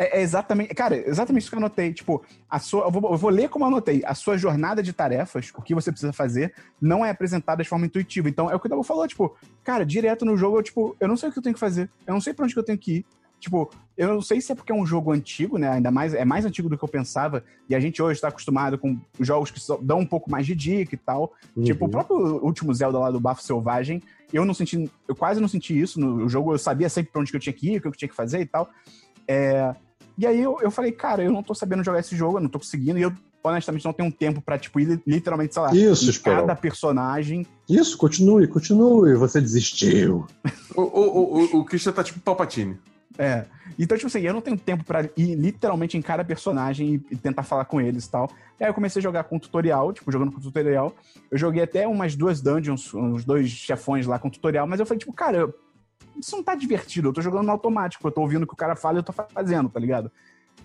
É, 0.00 0.18
é 0.18 0.22
exatamente, 0.22 0.72
cara, 0.74 0.96
é 0.96 1.08
exatamente 1.08 1.42
isso 1.42 1.50
que 1.50 1.56
eu 1.56 1.60
anotei. 1.60 1.92
Tipo, 1.92 2.22
a 2.48 2.58
sua, 2.60 2.84
eu, 2.84 2.90
vou, 2.90 3.10
eu 3.12 3.16
vou 3.16 3.30
ler 3.30 3.48
como 3.48 3.64
eu 3.64 3.68
anotei. 3.68 4.02
A 4.06 4.14
sua 4.14 4.36
jornada 4.38 4.82
de 4.82 4.92
tarefas, 4.92 5.50
o 5.56 5.62
que 5.62 5.74
você 5.74 5.90
precisa 5.90 6.12
fazer, 6.12 6.54
não 6.80 7.04
é 7.04 7.10
apresentada 7.10 7.62
de 7.62 7.68
forma 7.68 7.86
intuitiva. 7.86 8.28
Então, 8.28 8.48
é 8.50 8.54
o 8.54 8.60
que 8.60 8.66
o 8.66 8.70
Dabu 8.70 8.82
falou, 8.84 9.06
tipo, 9.08 9.36
cara, 9.64 9.84
direto 9.84 10.24
no 10.24 10.36
jogo, 10.36 10.58
eu, 10.58 10.62
tipo, 10.62 10.96
eu 11.00 11.08
não 11.08 11.16
sei 11.16 11.28
o 11.28 11.32
que 11.32 11.38
eu 11.38 11.42
tenho 11.42 11.54
que 11.54 11.60
fazer. 11.60 11.90
Eu 12.06 12.14
não 12.14 12.20
sei 12.20 12.32
pra 12.32 12.44
onde 12.44 12.54
que 12.54 12.60
eu 12.60 12.64
tenho 12.64 12.78
que 12.78 12.98
ir. 12.98 13.06
Tipo, 13.40 13.70
eu 13.96 14.08
não 14.14 14.20
sei 14.20 14.40
se 14.40 14.50
é 14.50 14.54
porque 14.54 14.72
é 14.72 14.74
um 14.74 14.84
jogo 14.84 15.12
antigo, 15.12 15.58
né? 15.58 15.68
Ainda 15.68 15.92
mais, 15.92 16.12
é 16.12 16.24
mais 16.24 16.44
antigo 16.44 16.68
do 16.68 16.76
que 16.76 16.82
eu 16.82 16.88
pensava. 16.88 17.44
E 17.68 17.74
a 17.74 17.78
gente 17.78 18.02
hoje 18.02 18.20
tá 18.20 18.26
acostumado 18.28 18.76
com 18.76 18.98
jogos 19.20 19.50
que 19.52 19.60
só 19.60 19.76
dão 19.80 20.00
um 20.00 20.06
pouco 20.06 20.28
mais 20.28 20.44
de 20.44 20.56
dica 20.56 20.92
e 20.94 20.98
tal. 20.98 21.32
Tipo, 21.62 21.84
o 21.84 21.86
Uhum. 21.86 21.90
próprio 21.92 22.16
último 22.44 22.74
Zelda 22.74 22.98
lá 22.98 23.10
do 23.12 23.20
Bafo 23.20 23.40
Selvagem, 23.42 24.02
eu 24.32 24.44
não 24.44 24.54
senti, 24.54 24.90
eu 25.06 25.14
quase 25.14 25.40
não 25.40 25.48
senti 25.48 25.78
isso 25.78 25.98
no 26.00 26.28
jogo, 26.28 26.52
eu 26.52 26.58
sabia 26.58 26.88
sempre 26.88 27.12
pra 27.12 27.20
onde 27.20 27.30
que 27.30 27.36
eu 27.36 27.40
tinha 27.40 27.52
que 27.52 27.70
ir, 27.72 27.78
o 27.78 27.80
que 27.80 27.88
eu 27.88 27.92
tinha 27.92 28.08
que 28.08 28.14
fazer 28.14 28.40
e 28.40 28.46
tal. 28.46 28.68
É, 29.26 29.74
e 30.16 30.26
aí 30.26 30.40
eu, 30.40 30.58
eu 30.60 30.70
falei, 30.70 30.92
cara, 30.92 31.22
eu 31.22 31.32
não 31.32 31.42
tô 31.42 31.54
sabendo 31.54 31.84
jogar 31.84 32.00
esse 32.00 32.16
jogo, 32.16 32.38
eu 32.38 32.42
não 32.42 32.48
tô 32.48 32.58
conseguindo, 32.58 32.98
e 32.98 33.02
eu 33.02 33.12
honestamente 33.42 33.84
não 33.84 33.92
tenho 33.92 34.10
tempo 34.10 34.40
pra, 34.40 34.58
tipo, 34.58 34.80
ir 34.80 35.00
literalmente, 35.06 35.54
sei 35.54 35.62
lá, 35.62 35.74
Isso, 35.74 36.22
cada 36.22 36.54
personagem. 36.56 37.46
Isso, 37.68 37.96
continue, 37.96 38.46
continue. 38.48 39.14
Você 39.14 39.40
desistiu. 39.40 40.26
O, 40.76 40.82
o, 40.82 41.56
o, 41.56 41.60
o 41.60 41.64
Christian 41.64 41.90
tá 41.90 42.04
tipo 42.04 42.20
Palpatine. 42.20 42.78
É. 43.18 43.44
Então, 43.76 43.98
tipo 43.98 44.06
assim, 44.06 44.20
eu 44.20 44.32
não 44.32 44.40
tenho 44.40 44.56
tempo 44.56 44.84
pra 44.84 45.02
ir 45.16 45.34
literalmente 45.34 45.98
em 45.98 46.02
cada 46.02 46.24
personagem 46.24 46.94
e, 46.94 47.14
e 47.14 47.16
tentar 47.16 47.42
falar 47.42 47.64
com 47.64 47.80
eles 47.80 48.04
e 48.06 48.10
tal. 48.10 48.30
Aí 48.60 48.68
eu 48.68 48.74
comecei 48.74 49.00
a 49.00 49.02
jogar 49.02 49.24
com 49.24 49.38
tutorial, 49.38 49.92
tipo, 49.92 50.10
jogando 50.12 50.30
com 50.32 50.40
tutorial. 50.40 50.94
Eu 51.30 51.36
joguei 51.36 51.62
até 51.62 51.86
umas 51.86 52.14
duas 52.14 52.40
dungeons, 52.40 52.94
uns 52.94 53.24
dois 53.24 53.48
chefões 53.50 54.06
lá 54.06 54.18
com 54.18 54.30
tutorial, 54.30 54.66
mas 54.68 54.78
eu 54.78 54.86
falei, 54.86 55.00
tipo, 55.00 55.12
cara, 55.12 55.36
eu- 55.38 55.54
isso 56.16 56.36
não 56.36 56.42
tá 56.44 56.54
divertido. 56.54 57.08
Eu 57.08 57.12
tô 57.12 57.20
jogando 57.20 57.46
no 57.46 57.52
automático, 57.52 58.06
eu 58.06 58.12
tô 58.12 58.20
ouvindo 58.20 58.44
o 58.44 58.46
que 58.46 58.54
o 58.54 58.56
cara 58.56 58.76
fala 58.76 58.98
e 58.98 59.00
eu 59.00 59.02
tô 59.04 59.12
fazendo, 59.12 59.68
tá 59.68 59.80
ligado? 59.80 60.10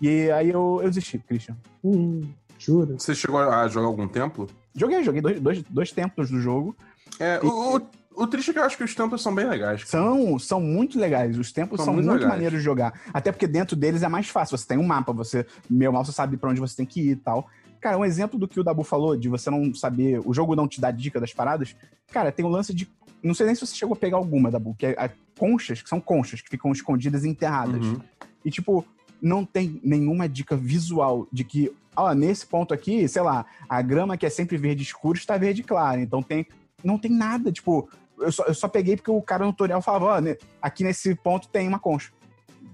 E 0.01 0.29
aí 0.31 0.49
eu, 0.49 0.79
eu 0.83 0.89
desisti, 0.89 1.17
Christian. 1.19 1.57
Hum, 1.83 2.21
jura? 2.59 2.95
Você 2.97 3.13
chegou 3.15 3.39
a 3.39 3.67
jogar 3.67 3.87
algum 3.87 4.07
templo? 4.07 4.47
Joguei, 4.75 5.03
joguei 5.03 5.21
dois, 5.21 5.39
dois, 5.39 5.63
dois 5.63 5.91
tempos 5.91 6.29
do 6.31 6.39
jogo. 6.39 6.75
É, 7.19 7.39
o, 7.43 7.77
o, 7.77 7.81
o 8.15 8.27
triste 8.27 8.51
é 8.51 8.53
que 8.53 8.59
eu 8.59 8.63
acho 8.63 8.77
que 8.77 8.83
os 8.83 8.95
templos 8.95 9.21
são 9.21 9.33
bem 9.33 9.47
legais. 9.47 9.83
São, 9.87 10.37
são 10.39 10.59
muito 10.61 10.99
legais. 10.99 11.37
Os 11.37 11.51
tempos 11.51 11.77
São 11.77 11.85
são, 11.85 11.93
muito 11.93 12.09
muito, 12.09 12.27
maneiros 12.27 12.59
de 12.59 12.63
jogar. 12.63 12.99
Até 13.13 13.31
porque 13.31 13.47
dentro 13.47 13.75
deles 13.75 14.03
é 14.03 14.07
mais 14.07 14.27
fácil. 14.27 14.57
Você 14.57 14.67
tem 14.67 14.77
um 14.77 14.85
mapa, 14.85 15.11
você, 15.13 15.45
meu 15.69 15.91
mal, 15.91 16.03
você 16.03 16.11
sabe 16.11 16.37
pra 16.37 16.49
onde 16.49 16.59
você 16.59 16.75
tem 16.75 16.85
que 16.85 17.01
ir 17.01 17.11
e 17.11 17.15
tal. 17.15 17.47
Cara, 17.83 17.97
um 17.97 18.05
exemplo 18.05 18.39
do 18.39 18.47
que 18.47 18.59
o 18.59 18.63
Dabu 18.63 18.81
falou, 18.81 19.17
de 19.17 19.27
você 19.27 19.49
não 19.49 19.73
saber, 19.75 20.21
o 20.25 20.33
jogo 20.33 20.55
não 20.55 20.69
te 20.69 20.79
dá 20.79 20.89
dica 20.89 21.19
das 21.19 21.33
paradas. 21.33 21.75
Cara, 22.11 22.31
tem 22.31 22.45
o 22.45 22.47
lance 22.49 22.73
de. 22.73 22.89
Não 23.21 23.33
sei 23.33 23.45
nem 23.45 23.55
se 23.55 23.67
você 23.67 23.75
chegou 23.75 23.93
a 23.93 23.97
pegar 23.97 24.15
alguma, 24.15 24.49
Dabu, 24.49 24.73
que 24.73 24.85
é 24.85 24.91
a 24.91 25.09
conchas, 25.37 25.81
que 25.81 25.89
são 25.89 25.99
conchas, 25.99 26.41
que 26.41 26.49
ficam 26.49 26.71
escondidas 26.71 27.25
e 27.25 27.29
enterradas. 27.29 27.85
Uhum. 27.85 27.99
E, 28.45 28.49
tipo, 28.49 28.85
não 29.21 29.43
tem 29.43 29.81
nenhuma 29.83 30.29
dica 30.29 30.55
visual 30.55 31.27
de 31.31 31.43
que, 31.43 31.71
ó, 31.93 32.13
nesse 32.13 32.45
ponto 32.45 32.73
aqui, 32.73 33.05
sei 33.07 33.21
lá, 33.21 33.45
a 33.67 33.81
grama 33.81 34.17
que 34.17 34.25
é 34.25 34.29
sempre 34.29 34.55
verde 34.55 34.83
escuro 34.83 35.17
está 35.17 35.37
verde 35.37 35.61
clara. 35.61 35.99
Então 35.99 36.23
tem. 36.23 36.45
Não 36.81 36.97
tem 36.97 37.11
nada, 37.11 37.51
tipo. 37.51 37.89
Eu 38.23 38.31
só, 38.31 38.43
eu 38.45 38.53
só 38.53 38.67
peguei 38.67 38.95
porque 38.95 39.11
o 39.11 39.21
cara 39.21 39.45
no 39.45 39.51
tutorial 39.51 39.81
falava, 39.81 40.05
ó, 40.05 40.19
ne- 40.21 40.37
aqui 40.61 40.83
nesse 40.83 41.13
ponto 41.15 41.47
tem 41.49 41.67
uma 41.67 41.79
concha. 41.79 42.11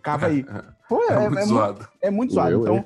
Cava 0.01 0.27
aí. 0.27 0.45
Pô, 0.87 1.01
É, 1.03 1.13
é, 1.13 1.25
é 1.25 1.29
muito 1.29 1.39
mu- 1.41 1.45
zoado. 1.47 1.87
é 2.01 2.09
muito 2.09 2.33
zoado. 2.33 2.51
Eu, 2.51 2.61
então, 2.61 2.85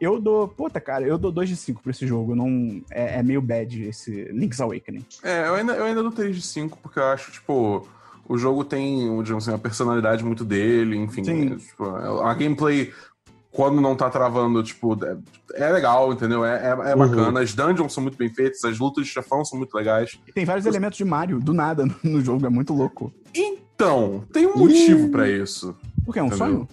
eu 0.00 0.20
dou. 0.20 0.48
Puta, 0.48 0.80
cara, 0.80 1.04
eu 1.06 1.16
dou 1.16 1.30
2 1.30 1.48
de 1.48 1.56
5 1.56 1.82
pra 1.82 1.90
esse 1.90 2.06
jogo. 2.06 2.34
Não, 2.34 2.82
é, 2.90 3.18
é 3.18 3.22
meio 3.22 3.40
bad 3.40 3.82
esse 3.86 4.24
Link's 4.32 4.60
Awakening. 4.60 5.04
É, 5.22 5.46
eu 5.48 5.54
ainda, 5.54 5.72
eu 5.74 5.84
ainda 5.84 6.02
dou 6.02 6.10
3 6.10 6.34
de 6.34 6.42
5, 6.42 6.78
porque 6.82 6.98
eu 6.98 7.04
acho, 7.04 7.30
tipo, 7.30 7.86
o 8.28 8.36
jogo 8.36 8.64
tem, 8.64 9.00
digamos 9.22 9.44
assim, 9.44 9.50
uma 9.52 9.58
personalidade 9.58 10.24
muito 10.24 10.44
dele, 10.44 10.96
enfim. 10.96 11.22
Sim. 11.24 11.52
é, 11.52 11.56
tipo, 11.56 11.84
a 11.86 12.34
gameplay, 12.34 12.92
quando 13.54 13.80
não 13.80 13.94
tá 13.94 14.10
travando, 14.10 14.60
tipo, 14.64 14.98
é, 15.04 15.16
é 15.54 15.70
legal, 15.72 16.12
entendeu? 16.12 16.44
É, 16.44 16.56
é, 16.56 16.90
é 16.90 16.94
Uhum. 16.94 16.98
bacana. 16.98 17.40
As 17.40 17.54
dungeons 17.54 17.92
são 17.94 18.02
muito 18.02 18.18
bem 18.18 18.28
feitas, 18.28 18.64
as 18.64 18.78
lutas 18.80 19.04
de 19.04 19.10
chefão 19.12 19.44
são 19.44 19.56
muito 19.56 19.72
legais. 19.76 20.18
E 20.26 20.32
tem 20.32 20.44
vários 20.44 20.66
elementos 20.66 20.98
de 20.98 21.04
Mario, 21.04 21.38
do 21.38 21.52
nada, 21.54 21.84
no, 22.02 22.20
jogo. 22.20 22.44
É 22.44 22.48
muito 22.48 22.74
louco. 22.74 23.12
Então, 23.32 24.24
tem 24.32 24.44
um 24.46 24.56
motivo 24.58 25.08
pra 25.08 25.28
isso. 25.30 25.76
Porque 26.04 26.18
é 26.18 26.22
um 26.22 26.26
Entendeu? 26.26 26.46
sonho? 26.46 26.68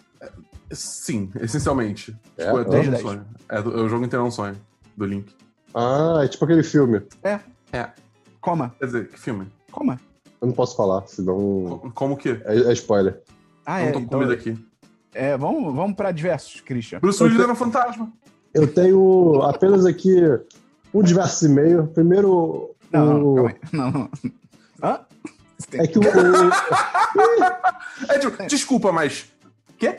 Sim, 0.72 1.30
essencialmente. 1.40 2.16
É? 2.38 2.46
Tipo, 2.46 2.60
é, 2.60 2.64
Dez 2.64 2.86
todo 2.88 2.96
um 2.96 3.00
sonho. 3.02 3.26
É, 3.50 3.58
é 3.58 3.60
o 3.62 3.88
jogo 3.88 4.06
inteiro 4.06 4.26
é 4.26 4.28
um 4.28 4.32
sonho 4.32 4.56
do 4.98 5.06
Link. 5.06 5.32
Ah, 5.76 6.22
é 6.24 6.28
tipo 6.28 6.44
aquele 6.46 6.64
filme. 6.64 7.02
Coma. 8.42 8.74
Quer 8.80 8.86
dizer, 8.86 9.08
que 9.10 9.20
filme? 9.20 9.48
Coma. 9.72 10.00
Eu 10.42 10.48
não 10.48 10.54
posso 10.56 10.76
falar, 10.76 11.06
senão 11.06 11.80
Co- 11.80 11.92
Como 11.94 12.18
que? 12.18 12.30
é, 12.30 12.56
é 12.70 12.74
spoiler. 12.74 13.22
Ah, 13.66 13.82
eu 13.84 13.90
é. 13.90 13.92
não 13.92 13.92
tô 13.94 14.00
com 14.00 14.06
Então, 14.06 14.20
comida 14.20 14.34
aqui. 14.34 14.71
É 15.14 15.38
vamos, 15.38 15.74
vamos 15.76 15.96
pra 15.96 16.12
diversos, 16.12 16.62
Christian. 16.62 17.00
Bruce 17.00 17.22
Willis 17.24 17.40
era 17.40 17.52
um 17.52 17.56
fantasma. 17.56 18.12
Eu 18.54 18.68
tenho 18.74 19.42
apenas 19.44 19.86
aqui 19.86 20.16
um 20.94 21.02
diversos 21.02 21.42
e 21.44 21.50
meio. 21.50 21.88
Primeiro, 21.88 22.76
Não, 22.92 23.06
não, 23.06 23.24
o... 23.26 23.50
Não, 23.72 23.92
não. 23.92 24.10
Hã? 24.84 25.00
É 25.74 25.88
que 25.88 26.00
o, 26.00 26.02
É 28.10 28.20
tipo, 28.20 28.48
desculpa, 28.48 28.92
mas. 28.92 29.26
Quê? 29.78 29.98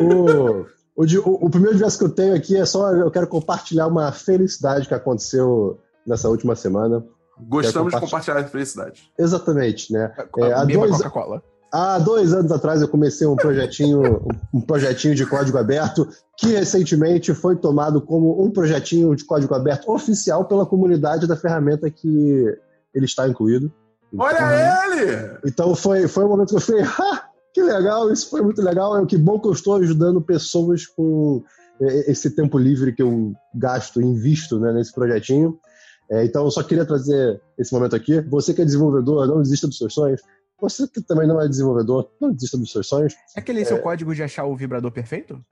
o, 0.00 0.66
o, 0.96 1.04
o- 1.04 1.46
o 1.46 1.50
primeiro 1.50 1.76
diverso 1.76 1.98
que 1.98 2.04
eu 2.04 2.10
tenho 2.10 2.34
aqui 2.34 2.56
é 2.56 2.64
só 2.64 2.90
eu 2.92 3.10
quero 3.10 3.26
compartilhar 3.26 3.86
uma 3.86 4.10
felicidade 4.12 4.88
que 4.88 4.94
aconteceu 4.94 5.78
nessa 6.06 6.28
última 6.28 6.54
semana. 6.56 7.04
Gostamos 7.48 7.92
de 7.92 7.98
Quer 7.98 8.04
compartilhar 8.04 8.38
a 8.38 8.44
felicidade. 8.44 9.10
Exatamente, 9.18 9.92
né? 9.92 10.12
É, 10.38 10.52
há 10.52 10.64
Beba 10.64 10.86
dois- 10.86 10.96
Coca-Cola. 10.98 11.42
Há 11.72 11.98
dois 11.98 12.34
anos 12.34 12.52
atrás 12.52 12.82
eu 12.82 12.88
comecei 12.88 13.26
um 13.26 13.34
projetinho, 13.34 14.20
um 14.52 14.60
projetinho 14.60 15.14
de 15.14 15.24
código 15.24 15.56
aberto 15.56 16.06
que 16.36 16.48
recentemente 16.48 17.32
foi 17.32 17.56
tomado 17.56 18.02
como 18.02 18.44
um 18.44 18.50
projetinho 18.50 19.16
de 19.16 19.24
código 19.24 19.54
aberto 19.54 19.90
oficial 19.90 20.44
pela 20.44 20.66
comunidade 20.66 21.26
da 21.26 21.34
ferramenta 21.34 21.90
que 21.90 22.58
ele 22.94 23.06
está 23.06 23.26
incluído. 23.26 23.72
Olha 24.18 24.84
ele! 24.84 25.38
Então 25.46 25.74
foi, 25.74 26.06
foi 26.06 26.24
um 26.24 26.28
momento 26.28 26.50
que 26.50 26.56
eu 26.56 26.60
falei, 26.60 26.84
ah, 26.84 27.24
que 27.54 27.62
legal, 27.62 28.12
isso 28.12 28.28
foi 28.28 28.42
muito 28.42 28.60
legal. 28.60 29.02
É 29.02 29.06
que 29.06 29.16
bom 29.16 29.40
que 29.40 29.48
eu 29.48 29.52
estou 29.52 29.76
ajudando 29.76 30.20
pessoas 30.20 30.86
com 30.86 31.42
eh, 31.80 32.10
esse 32.10 32.28
tempo 32.36 32.58
livre 32.58 32.92
que 32.92 33.02
eu 33.02 33.32
gasto, 33.54 33.98
invisto 33.98 34.60
né, 34.60 34.74
nesse 34.74 34.92
projetinho. 34.92 35.58
É, 36.10 36.22
então 36.26 36.44
eu 36.44 36.50
só 36.50 36.62
queria 36.62 36.84
trazer 36.84 37.40
esse 37.56 37.72
momento 37.72 37.96
aqui. 37.96 38.20
Você 38.20 38.52
que 38.52 38.60
é 38.60 38.64
desenvolvedor, 38.66 39.26
não 39.26 39.40
desista 39.40 39.66
dos 39.66 39.78
seus 39.78 39.94
sonhos. 39.94 40.20
Você 40.62 40.86
que 40.88 41.02
também 41.02 41.26
não 41.28 41.40
é 41.40 41.46
desenvolvedor, 41.48 42.08
não 42.20 42.32
desista 42.32 42.56
dos 42.56 42.70
seus 42.72 42.86
sonhos. 42.88 43.14
É 43.36 43.40
aquele 43.40 43.64
seu 43.64 43.78
código 43.80 44.14
de 44.14 44.22
achar 44.22 44.44
o 44.46 44.56
vibrador 44.56 44.90
perfeito? 44.92 45.44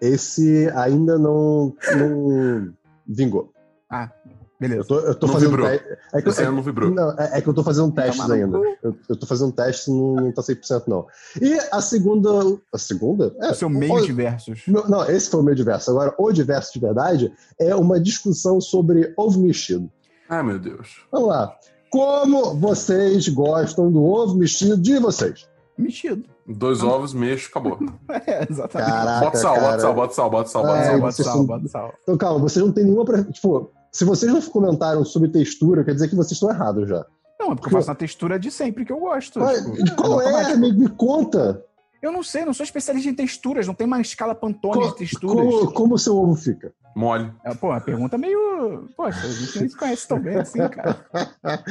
Esse 0.00 0.68
ainda 0.74 1.16
não, 1.18 1.74
não 1.96 2.74
vingou. 3.06 3.52
Ah, 3.88 4.10
Eu 4.26 4.32
beleza. 4.58 4.84
tô, 4.88 4.98
eu 4.98 5.14
tô 5.14 5.26
Não 5.26 5.34
fazendo. 5.34 5.50
vibrou. 5.50 5.68
te- 5.70 5.98
É 6.12 6.20
que, 6.22 6.28
Esse 6.28 6.42
é, 6.42 6.46
ano 6.46 6.56
não 6.56 6.62
vibrou. 6.62 6.90
Não, 6.90 7.10
é, 7.18 7.38
é 7.38 7.40
que 7.40 7.48
eu 7.48 7.54
tô 7.54 7.62
fazendo 7.62 7.92
testes 7.92 8.16
Tomar 8.16 8.28
no 8.28 8.34
ainda. 8.34 8.58
Eu, 8.82 8.96
eu 9.08 9.16
tô 9.16 9.24
fazendo 9.26 9.52
testes 9.52 9.86
e 9.86 9.90
não, 9.90 10.14
não 10.16 10.32
tá 10.32 10.42
100% 10.42 10.82
não. 10.88 11.06
E 11.40 11.54
a 11.70 11.80
segunda. 11.80 12.30
A 12.72 12.78
segunda? 12.78 13.34
É, 13.40 13.50
o 13.50 13.54
seu 13.54 13.68
meio 13.70 13.94
o- 13.94 14.02
de 14.02 14.12
versos. 14.12 14.62
Não, 14.66 15.08
esse 15.08 15.30
foi 15.30 15.40
o 15.40 15.42
meio 15.44 15.56
diverso. 15.56 15.90
Agora, 15.92 16.12
o 16.18 16.32
diverso 16.32 16.72
de 16.72 16.80
verdade 16.80 17.32
é 17.58 17.74
uma 17.76 18.00
discussão 18.00 18.60
sobre 18.60 19.14
ovo 19.16 19.40
mexido. 19.40 19.88
Ai, 20.28 20.42
meu 20.42 20.58
Deus. 20.58 21.06
Vamos 21.12 21.28
lá. 21.28 21.56
Como 21.94 22.54
vocês 22.56 23.28
gostam 23.28 23.88
do 23.88 24.02
ovo 24.02 24.34
mexido 24.36 24.76
de 24.76 24.98
vocês? 24.98 25.48
Mexido. 25.78 26.24
Dois 26.44 26.82
ovos, 26.82 27.14
mexo, 27.14 27.48
acabou. 27.48 27.78
É, 28.26 28.46
exatamente. 28.50 28.90
Caraca, 28.90 29.24
bota 29.26 29.36
sal, 29.38 29.54
cara. 29.54 29.64
bota 29.64 29.80
sal, 29.80 29.94
bota 29.94 30.14
sal, 30.14 30.30
bota 30.30 30.48
sal, 30.48 30.62
bota 30.64 30.82
sal. 30.84 30.98
Bota 31.00 31.12
sal, 31.22 31.24
são- 31.34 31.46
bota 31.46 31.68
sal. 31.68 31.94
Então, 32.02 32.16
calma, 32.16 32.40
vocês 32.40 32.64
não 32.64 32.72
têm 32.72 32.82
nenhuma. 32.84 33.04
pre- 33.04 33.22
Tipo, 33.32 33.70
se 33.92 34.04
vocês 34.04 34.32
não 34.32 34.42
comentaram 34.42 35.04
sobre 35.04 35.28
textura, 35.28 35.84
quer 35.84 35.94
dizer 35.94 36.08
que 36.08 36.16
vocês 36.16 36.32
estão 36.32 36.50
errados 36.50 36.88
já. 36.88 37.06
Não, 37.38 37.52
é 37.52 37.54
porque 37.54 37.68
eu 37.68 37.72
faço 37.72 37.88
na 37.88 37.94
textura 37.94 38.38
de 38.40 38.50
sempre 38.50 38.84
que 38.84 38.92
eu 38.92 38.98
gosto. 38.98 39.38
Mas, 39.38 39.64
tipo, 39.64 39.94
qual 40.02 40.20
é? 40.20 40.24
automático. 40.26 40.58
Me, 40.58 40.72
me 40.72 40.88
conta. 40.88 41.62
Eu 42.04 42.12
não 42.12 42.22
sei, 42.22 42.44
não 42.44 42.52
sou 42.52 42.64
especialista 42.64 43.08
em 43.08 43.14
texturas, 43.14 43.66
não 43.66 43.72
tem 43.72 43.86
uma 43.86 43.98
escala 43.98 44.34
Pantone 44.34 44.74
Co- 44.82 44.88
de 44.88 44.96
texturas. 44.96 45.36
Como, 45.42 45.72
como 45.72 45.94
o 45.94 45.98
seu 45.98 46.14
ovo 46.14 46.34
fica? 46.36 46.70
Mole. 46.94 47.32
É, 47.42 47.54
pô, 47.54 47.72
a 47.72 47.80
pergunta 47.80 48.16
é 48.16 48.18
meio. 48.18 48.90
Poxa, 48.94 49.26
a 49.26 49.30
gente 49.30 49.58
nem 49.58 49.68
se 49.70 49.76
conhece 49.76 50.06
tão 50.06 50.20
bem 50.20 50.36
assim, 50.36 50.58
cara. 50.68 50.98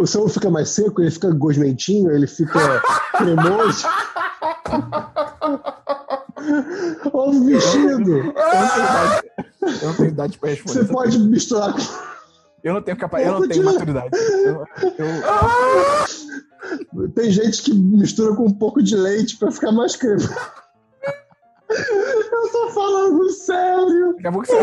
O 0.00 0.06
seu 0.06 0.22
ovo 0.22 0.30
fica 0.32 0.48
mais 0.50 0.70
seco, 0.70 1.02
ele 1.02 1.10
fica 1.10 1.30
gosmentinho, 1.30 2.10
ele 2.10 2.26
fica 2.26 2.82
cremoso. 3.18 3.86
ovo 7.12 7.44
mexido. 7.44 8.32
Eu 9.82 9.88
não 9.88 9.94
tenho 9.94 10.08
idade, 10.08 10.34
eu 10.36 10.40
pra 10.40 10.48
responder. 10.50 10.78
Você 10.78 10.84
pode 10.92 11.18
misturar 11.18 11.72
com. 11.74 11.80
Eu 12.62 12.72
não 12.72 12.80
tenho 12.82 12.96
capa... 12.96 13.20
eu 13.20 13.32
não 13.40 13.46
tenho 13.46 13.60
de- 13.60 13.62
maturidade. 13.62 14.08
Eu, 14.16 14.64
eu- 14.82 16.24
Tem 17.14 17.30
gente 17.30 17.62
que 17.62 17.74
mistura 17.74 18.34
com 18.34 18.46
um 18.46 18.52
pouco 18.54 18.82
de 18.82 18.96
leite 18.96 19.36
pra 19.38 19.50
ficar 19.50 19.72
mais 19.72 19.96
cremoso. 19.96 20.28
Eu 21.70 22.52
tô 22.52 22.68
falando 22.70 23.30
sério. 23.30 24.12
Daqui 24.14 24.26
a 24.26 24.32
pouco 24.32 24.46
você. 24.46 24.54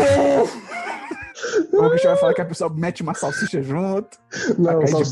A 1.76 1.88
gente 1.96 2.06
vai 2.06 2.16
falar 2.16 2.34
que 2.34 2.40
a 2.40 2.44
pessoa 2.46 2.72
mete 2.72 3.02
uma 3.02 3.14
salsicha 3.14 3.62
junto. 3.62 4.16
Não, 4.58 4.80
salsicha. 4.90 5.10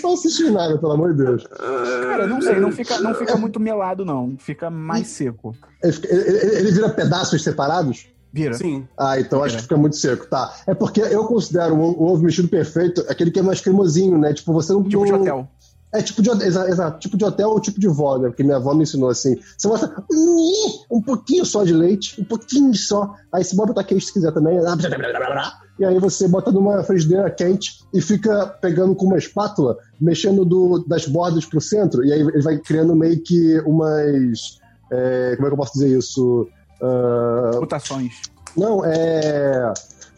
Salsicha 0.00 0.44
e 0.44 0.50
nada, 0.50 0.78
pelo 0.78 0.92
amor 0.92 1.14
de 1.14 1.24
Deus. 1.24 1.46
Cara, 1.46 2.26
não 2.26 2.40
sei, 2.40 2.58
não 2.60 2.70
fica, 2.72 2.98
não 3.00 3.14
fica 3.14 3.36
muito 3.36 3.58
melado, 3.60 4.04
não. 4.04 4.36
Fica 4.38 4.70
mais 4.70 5.08
seco. 5.08 5.54
Ele- 5.82 5.98
ele- 6.08 6.56
ele 6.56 6.72
vira 6.72 6.88
pedaços 6.90 7.42
separados? 7.42 8.06
Vira. 8.34 8.54
Sim. 8.54 8.84
Ah, 8.98 9.18
então 9.20 9.44
acho 9.44 9.54
É. 9.54 9.56
que 9.58 9.62
fica 9.62 9.76
muito 9.76 9.96
seco, 9.96 10.26
tá. 10.26 10.52
É 10.66 10.74
porque 10.74 11.00
eu 11.00 11.24
considero 11.24 11.74
o, 11.76 12.02
o 12.02 12.12
ovo 12.12 12.24
mexido 12.24 12.48
perfeito 12.48 13.04
aquele 13.08 13.30
que 13.30 13.38
é 13.38 13.42
mais 13.42 13.60
cremosinho, 13.60 14.18
né? 14.18 14.34
Tipo, 14.34 14.52
você 14.52 14.72
não. 14.72 14.82
Tipo 14.82 15.04
de 15.06 15.12
não- 15.12 15.20
hotel. 15.20 15.48
É 15.92 16.02
tipo 16.02 16.20
de 16.20 16.28
hotel, 16.28 16.48
exa- 16.48 16.68
exato, 16.68 16.98
tipo 16.98 17.16
de 17.16 17.24
hotel 17.24 17.50
ou 17.50 17.60
tipo 17.60 17.78
de 17.78 17.86
vó, 17.86 18.18
né? 18.18 18.26
Porque 18.28 18.42
minha 18.42 18.56
avó 18.56 18.74
me 18.74 18.82
ensinou 18.82 19.08
assim. 19.10 19.38
Você 19.56 19.68
bota 19.68 19.94
um 20.90 21.00
pouquinho 21.00 21.44
só 21.44 21.62
de 21.62 21.72
leite, 21.72 22.20
um 22.20 22.24
pouquinho 22.24 22.74
só. 22.74 23.14
Aí 23.32 23.44
você 23.44 23.54
bota 23.54 23.68
botar 23.68 23.84
queijo 23.84 24.04
se 24.04 24.12
quiser 24.12 24.32
também. 24.32 24.58
E 25.78 25.84
aí 25.84 25.98
você 26.00 26.26
bota 26.26 26.50
numa 26.50 26.82
frigideira 26.82 27.30
quente 27.30 27.84
e 27.92 28.00
fica 28.00 28.46
pegando 28.60 28.94
com 28.96 29.06
uma 29.06 29.18
espátula, 29.18 29.76
mexendo 30.00 30.44
do- 30.44 30.84
das 30.86 31.06
bordas 31.06 31.44
pro 31.46 31.60
centro. 31.60 32.04
E 32.04 32.12
aí 32.12 32.20
ele 32.20 32.42
vai 32.42 32.58
criando 32.58 32.96
meio 32.96 33.20
que 33.22 33.60
umas. 33.60 34.58
é, 34.92 35.34
como 35.36 35.46
é 35.46 35.50
que 35.50 35.54
eu 35.54 35.56
posso 35.58 35.72
dizer 35.74 35.96
isso? 35.96 36.48
Ah, 36.84 37.58
Mutações. 37.60 38.22
não, 38.56 38.84
é. 38.84 39.72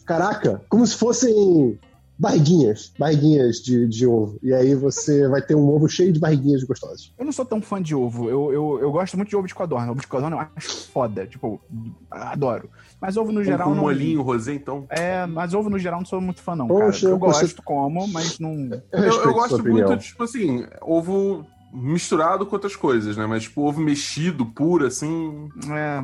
Caraca, 0.04 0.62
como 0.68 0.86
se 0.86 0.96
fossem 0.96 1.78
barriguinhas, 2.18 2.92
barriguinhas 2.98 3.56
de, 3.56 3.86
de 3.88 4.06
ovo. 4.06 4.38
E 4.42 4.54
aí 4.54 4.74
você 4.74 5.28
vai 5.28 5.42
ter 5.42 5.54
um 5.54 5.68
ovo 5.68 5.88
cheio 5.88 6.12
de 6.12 6.18
barriguinhas 6.20 6.62
gostosas. 6.64 7.12
Eu 7.18 7.24
não 7.24 7.32
sou 7.32 7.44
tão 7.44 7.60
fã 7.60 7.82
de 7.82 7.94
ovo. 7.94 8.30
Eu, 8.30 8.52
eu, 8.52 8.78
eu 8.80 8.92
gosto 8.92 9.16
muito 9.16 9.28
de 9.28 9.36
ovo 9.36 9.46
de 9.46 9.54
codorna. 9.54 9.90
Ovo 9.90 10.00
de 10.00 10.06
codorna 10.06 10.36
eu 10.36 10.46
acho 10.56 10.86
foda. 10.92 11.26
Tipo, 11.26 11.60
adoro. 12.10 12.70
Mas 13.00 13.16
ovo 13.16 13.32
no 13.32 13.44
geral 13.44 13.66
Com 13.66 13.72
um 13.72 13.76
não. 13.76 13.82
molhinho 13.82 14.22
rosé, 14.22 14.54
então. 14.54 14.86
É, 14.88 15.26
mas 15.26 15.52
ovo 15.52 15.68
no 15.68 15.78
geral 15.78 15.98
não 15.98 16.06
sou 16.06 16.20
muito 16.20 16.40
fã, 16.40 16.54
não. 16.56 16.68
Poxa, 16.68 17.00
cara. 17.00 17.08
Eu 17.10 17.10
eu 17.10 17.18
gosto, 17.18 17.62
como, 17.62 18.08
mas 18.08 18.38
não. 18.38 18.52
Eu, 18.92 19.02
Eu, 19.02 19.22
eu 19.24 19.34
gosto 19.34 19.62
muito, 19.62 19.96
tipo 19.98 20.22
assim, 20.22 20.64
ovo 20.80 21.44
misturado 21.74 22.46
com 22.46 22.54
outras 22.56 22.74
coisas, 22.76 23.16
né? 23.16 23.26
Mas, 23.26 23.42
tipo, 23.42 23.60
ovo 23.62 23.80
mexido, 23.80 24.46
puro, 24.46 24.86
assim. 24.86 25.48
É, 25.70 26.02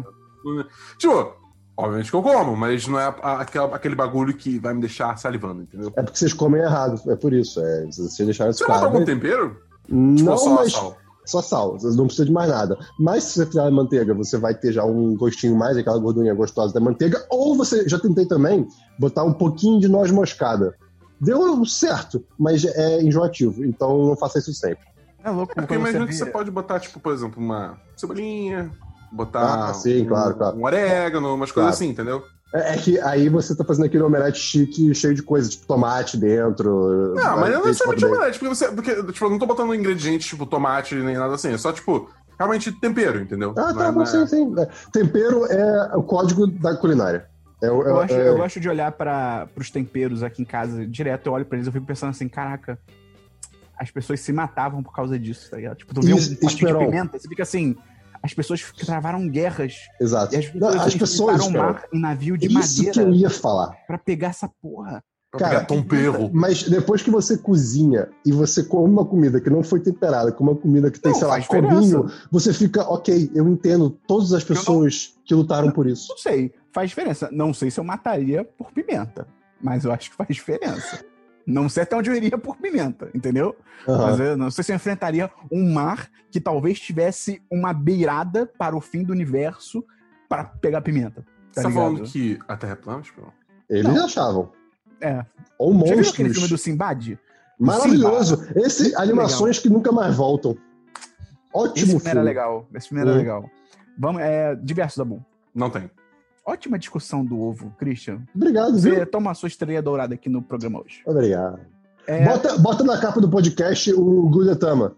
Tipo, 0.99 1.32
obviamente 1.76 2.11
que 2.11 2.16
eu 2.16 2.22
como, 2.22 2.57
mas 2.57 2.86
não 2.86 2.99
é 2.99 3.05
a- 3.07 3.16
a- 3.22 3.40
aquela- 3.43 3.74
aquele 3.74 3.95
bagulho 3.95 4.34
que 4.34 4.59
vai 4.59 4.74
me 4.74 4.80
deixar 4.80 5.16
salivando, 5.18 5.62
entendeu? 5.62 5.93
É 5.97 6.03
porque 6.03 6.18
vocês 6.18 6.32
comem 6.32 6.61
errado, 6.62 7.01
é 7.11 7.16
por 7.16 7.32
isso. 7.32 7.61
É, 7.61 7.86
vocês 7.86 8.16
deixaram 8.18 8.51
isso 8.51 8.59
Você 8.61 8.66
bota 8.66 8.80
claro. 8.80 8.95
algum 8.95 9.05
tempero? 9.05 9.57
Tipo, 9.84 9.95
Não, 9.95 10.38
só 10.38 10.55
mas 10.55 10.72
sal. 10.72 10.97
só 11.26 11.43
sal, 11.43 11.78
você 11.78 11.97
não 11.97 12.07
precisa 12.07 12.26
de 12.26 12.32
mais 12.32 12.49
nada. 12.51 12.78
Mas 12.99 13.24
se 13.24 13.34
você 13.34 13.47
fizer 13.47 13.66
a 13.66 13.70
manteiga, 13.70 14.14
você 14.14 14.36
vai 14.38 14.55
ter 14.55 14.72
já 14.72 14.84
um 14.84 15.16
gostinho 15.16 15.57
mais, 15.57 15.76
aquela 15.76 15.99
gordurinha 15.99 16.34
gostosa 16.34 16.72
da 16.72 16.80
manteiga. 16.80 17.24
Ou 17.30 17.57
você, 17.57 17.88
já 17.88 17.99
tentei 17.99 18.26
também, 18.26 18.66
botar 18.99 19.24
um 19.24 19.32
pouquinho 19.32 19.80
de 19.80 19.88
noz 19.88 20.11
moscada. 20.11 20.74
Deu 21.20 21.64
certo, 21.66 22.24
mas 22.36 22.64
é 22.64 23.01
enjoativo, 23.01 23.64
então 23.64 24.07
não 24.07 24.16
faça 24.16 24.38
isso 24.40 24.53
sempre. 24.53 24.84
é 25.24 25.30
louco. 25.30 25.53
É 25.53 25.61
porque 25.61 25.74
imagina 25.74 26.01
você 26.05 26.09
que 26.09 26.14
você 26.16 26.26
pode 26.26 26.51
botar, 26.51 26.80
tipo, 26.80 26.99
por 26.99 27.12
exemplo, 27.12 27.40
uma 27.40 27.78
cebolinha, 27.97 28.72
botar 29.12 29.68
Ah, 29.70 29.74
sim, 29.74 30.02
um, 30.02 30.06
claro, 30.06 30.34
claro. 30.34 30.56
um 30.56 30.64
orégano, 30.64 31.34
umas 31.34 31.52
Claro. 31.52 31.68
coisas 31.68 31.74
assim, 31.80 31.90
entendeu? 31.92 32.24
É, 32.54 32.74
é 32.74 32.76
que 32.76 32.98
aí 33.00 33.28
você 33.28 33.54
tá 33.56 33.64
fazendo 33.64 33.86
aquele 33.86 34.02
omelete 34.02 34.38
chique, 34.38 34.94
cheio 34.94 35.14
de 35.14 35.22
coisa, 35.22 35.48
tipo 35.48 35.66
tomate 35.66 36.16
dentro. 36.18 37.14
Não, 37.14 37.38
mas 37.38 37.52
não 37.52 37.62
leite 37.62 37.66
necessariamente 37.66 38.04
omelete, 38.04 38.38
porque 38.38 38.54
você. 38.54 38.68
Porque, 38.72 38.94
tipo, 39.12 39.24
eu 39.24 39.30
não 39.30 39.38
tô 39.38 39.46
botando 39.46 39.74
ingredientes 39.74 40.26
tipo 40.26 40.44
tomate 40.46 40.94
nem 40.94 41.16
nada 41.16 41.34
assim. 41.34 41.52
É 41.52 41.58
só, 41.58 41.72
tipo, 41.72 42.10
realmente 42.38 42.70
tempero, 42.72 43.20
entendeu? 43.20 43.52
Ah, 43.56 43.72
tá 43.72 43.86
é- 43.88 43.92
bom, 43.92 43.98
não 43.98 44.02
é- 44.02 44.06
sim, 44.06 44.26
sim. 44.26 44.54
É, 44.58 44.68
Tempero 44.92 45.46
é 45.46 45.96
o 45.96 46.02
código 46.02 46.46
da 46.46 46.76
culinária. 46.76 47.26
É, 47.62 47.68
Eu, 47.68 48.00
é- 48.00 48.04
acho- 48.04 48.14
é- 48.14 48.28
eu 48.28 48.36
gosto 48.36 48.60
de 48.60 48.68
olhar 48.68 48.92
para 48.92 49.48
os 49.56 49.70
temperos 49.70 50.22
aqui 50.22 50.42
em 50.42 50.44
casa 50.44 50.84
direto, 50.86 51.28
eu 51.28 51.32
olho 51.32 51.46
pra 51.46 51.56
eles 51.56 51.66
eu 51.66 51.72
fico 51.72 51.86
pensando 51.86 52.10
assim, 52.10 52.28
caraca, 52.28 52.78
as 53.78 53.90
pessoas 53.90 54.20
se 54.20 54.32
matavam 54.32 54.82
por 54.82 54.92
causa 54.94 55.18
disso, 55.18 55.48
tá 55.50 55.56
ligado? 55.56 55.76
Tipo, 55.76 55.94
tu 55.94 56.02
vê 56.02 56.12
um 56.12 56.16
potinho 56.36 56.78
de 56.78 56.84
pimenta, 56.84 57.18
você 57.18 57.28
fica 57.28 57.42
assim, 57.44 57.76
as 58.22 58.32
pessoas 58.32 58.62
travaram 58.78 59.28
guerras. 59.28 59.74
Exato. 60.00 60.34
E 60.34 60.38
as 60.38 60.54
Não, 60.54 60.68
pessoas, 60.70 60.86
as 60.86 60.96
pessoas, 60.96 61.46
cara, 61.48 61.52
mar 61.52 61.84
em 61.92 62.00
navio 62.00 62.36
de 62.38 62.46
isso 62.46 62.82
que 62.82 62.88
eu 62.98 63.04
madeira 63.06 63.16
ia 63.16 63.30
falar. 63.30 63.76
pra 63.86 63.98
pegar 63.98 64.28
essa 64.28 64.48
porra. 64.60 65.02
Pra 65.30 65.40
Cara, 65.40 65.54
pegar 65.54 65.64
tom 65.66 65.82
perro. 65.82 66.30
Mas 66.32 66.62
depois 66.64 67.00
que 67.02 67.10
você 67.10 67.38
cozinha 67.38 68.08
e 68.24 68.30
você 68.30 68.62
come 68.62 68.92
uma 68.92 69.04
comida 69.04 69.40
que 69.40 69.48
não 69.48 69.62
foi 69.62 69.80
temperada, 69.80 70.30
com 70.30 70.44
uma 70.44 70.54
comida 70.54 70.90
que 70.90 71.00
tem, 71.00 71.10
Não, 71.10 71.18
sei 71.18 71.26
lá, 71.26 71.40
cominho, 71.42 72.10
você 72.30 72.52
fica, 72.52 72.82
ok, 72.82 73.30
eu 73.34 73.48
entendo 73.48 73.88
todas 74.06 74.34
as 74.34 74.44
pessoas 74.44 75.14
que 75.24 75.34
lutaram 75.34 75.70
por 75.70 75.86
isso. 75.86 76.06
Não 76.10 76.18
sei, 76.18 76.52
faz 76.70 76.90
diferença. 76.90 77.30
Não 77.32 77.54
sei 77.54 77.70
se 77.70 77.80
eu 77.80 77.84
mataria 77.84 78.44
por 78.44 78.70
pimenta, 78.72 79.26
mas 79.60 79.84
eu 79.86 79.92
acho 79.92 80.10
que 80.10 80.16
faz 80.16 80.28
diferença. 80.28 81.02
Não 81.47 81.68
sei 81.68 81.82
até 81.82 81.97
onde 81.97 82.09
eu 82.11 82.14
iria 82.14 82.38
por 82.38 82.57
pimenta, 82.57 83.11
entendeu? 83.14 83.57
Aham. 83.88 84.07
Mas 84.07 84.20
eu 84.20 84.36
não 84.36 84.51
sei 84.51 84.62
se 84.64 84.72
eu 84.72 84.76
enfrentaria 84.76 85.30
um 85.51 85.72
mar 85.72 86.09
que 86.30 86.40
talvez 86.40 86.78
tivesse 86.78 87.43
uma 87.51 87.72
beirada 87.72 88.47
para 88.59 88.76
o 88.76 88.80
fim 88.80 89.03
do 89.03 89.12
universo 89.12 89.84
para 90.28 90.45
pegar 90.45 90.80
pimenta. 90.82 91.24
Você 91.51 91.62
Tá 91.62 91.68
tá 91.68 91.74
falando 91.74 91.95
ligado? 91.97 92.11
que 92.12 92.38
a 92.49 92.57
Terra 92.57 92.72
é 92.72 92.76
plana, 92.76 93.03
tipo? 93.03 93.32
Eles 93.68 93.93
Não. 93.93 94.05
achavam. 94.05 94.53
É. 95.01 95.24
Ou 95.59 95.72
Já 95.72 95.78
viu 95.78 95.84
aquele 95.86 95.97
monstros. 95.99 96.32
filme 96.34 96.49
do 96.49 96.59
Simbad? 96.59 97.18
Maravilhoso. 97.59 98.47
Esse, 98.57 98.84
Muito 98.84 98.99
animações 99.01 99.59
que 99.59 99.68
nunca 99.68 99.93
mais 99.93 100.16
voltam. 100.16 100.53
Esse 100.53 100.61
Ótimo 101.53 101.74
filme 101.86 102.01
filme. 102.01 102.11
era 102.11 102.22
legal. 102.22 102.66
Esse 102.74 102.88
filme 102.88 103.03
era 103.03 103.12
Hum. 103.12 103.16
legal. 103.18 103.51
Vamos, 103.99 104.22
é, 104.22 104.55
diverso 104.57 104.99
da 104.99 105.05
bom. 105.05 105.20
Não 105.55 105.68
tem. 105.70 105.90
Ótima 106.45 106.76
discussão 106.78 107.24
do 107.24 107.40
ovo, 107.40 107.72
Christian. 107.78 108.22
Obrigado, 108.34 108.78
Você 108.78 108.90
viu? 108.90 109.07
toma 109.07 109.30
a 109.30 109.34
sua 109.34 109.47
estrela 109.47 109.80
dourada 109.80 110.14
aqui 110.14 110.28
no 110.28 110.43
programa 110.43 110.80
hoje. 110.80 111.03
Obrigado. 111.07 111.61
É, 112.07 112.24
Bota, 112.24 112.59
bota 112.59 112.82
na 112.82 113.01
capa 113.01 113.20
do 113.20 113.30
podcast 113.30 113.93
o 113.93 114.28
Gudetama, 114.28 114.97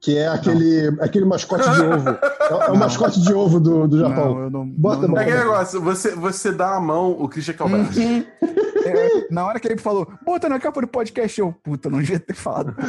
que 0.00 0.16
é 0.16 0.26
aquele, 0.26 0.88
aquele 1.00 1.26
mascote 1.26 1.70
de 1.70 1.82
ovo. 1.82 2.08
É, 2.08 2.68
é 2.68 2.70
o 2.70 2.76
mascote 2.76 3.20
de 3.20 3.34
ovo 3.34 3.60
do, 3.60 3.86
do 3.86 3.98
Japão. 3.98 4.34
Não, 4.34 4.42
eu 4.42 4.50
não. 4.50 4.66
Bota, 4.66 5.02
não, 5.02 5.08
não, 5.08 5.18
É 5.18 5.22
aquele 5.22 5.38
negócio, 5.38 5.82
você, 5.82 6.14
você 6.14 6.50
dá 6.50 6.76
a 6.76 6.80
mão, 6.80 7.12
o 7.12 7.28
Christian 7.28 7.54
Calvert. 7.54 7.94
Uhum. 7.94 8.24
É, 8.86 9.26
na 9.30 9.46
hora 9.46 9.60
que 9.60 9.68
ele 9.68 9.78
falou, 9.78 10.10
bota 10.24 10.48
na 10.48 10.58
capa 10.58 10.80
do 10.80 10.88
podcast, 10.88 11.38
eu, 11.38 11.52
puta, 11.62 11.90
não 11.90 12.00
devia 12.00 12.18
ter 12.18 12.34
falado. 12.34 12.74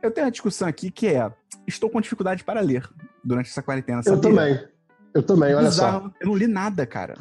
Eu 0.00 0.12
tenho 0.12 0.26
uma 0.26 0.30
discussão 0.30 0.68
aqui 0.68 0.90
que 0.90 1.08
é: 1.08 1.30
estou 1.66 1.90
com 1.90 2.00
dificuldade 2.00 2.44
para 2.44 2.60
ler 2.60 2.88
durante 3.24 3.50
essa 3.50 3.62
quarentena. 3.62 4.00
Eu 4.00 4.14
sabia? 4.16 4.20
também. 4.30 4.64
Eu 5.14 5.22
também, 5.22 5.54
olha 5.54 5.70
só. 5.70 6.10
Eu 6.20 6.26
não 6.28 6.34
li 6.36 6.46
nada, 6.46 6.86
cara. 6.86 7.14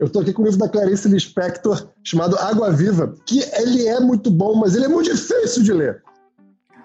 Eu 0.00 0.08
tô 0.08 0.20
aqui 0.20 0.32
com 0.32 0.42
o 0.42 0.44
livro 0.44 0.58
da 0.58 0.68
Clarice 0.68 1.08
Lispector, 1.08 1.88
chamado 2.02 2.36
Água 2.38 2.70
Viva, 2.72 3.14
que 3.26 3.40
ele 3.60 3.86
é 3.86 4.00
muito 4.00 4.30
bom, 4.30 4.54
mas 4.56 4.74
ele 4.74 4.86
é 4.86 4.88
muito 4.88 5.12
difícil 5.14 5.62
de 5.62 5.72
ler. 5.72 6.02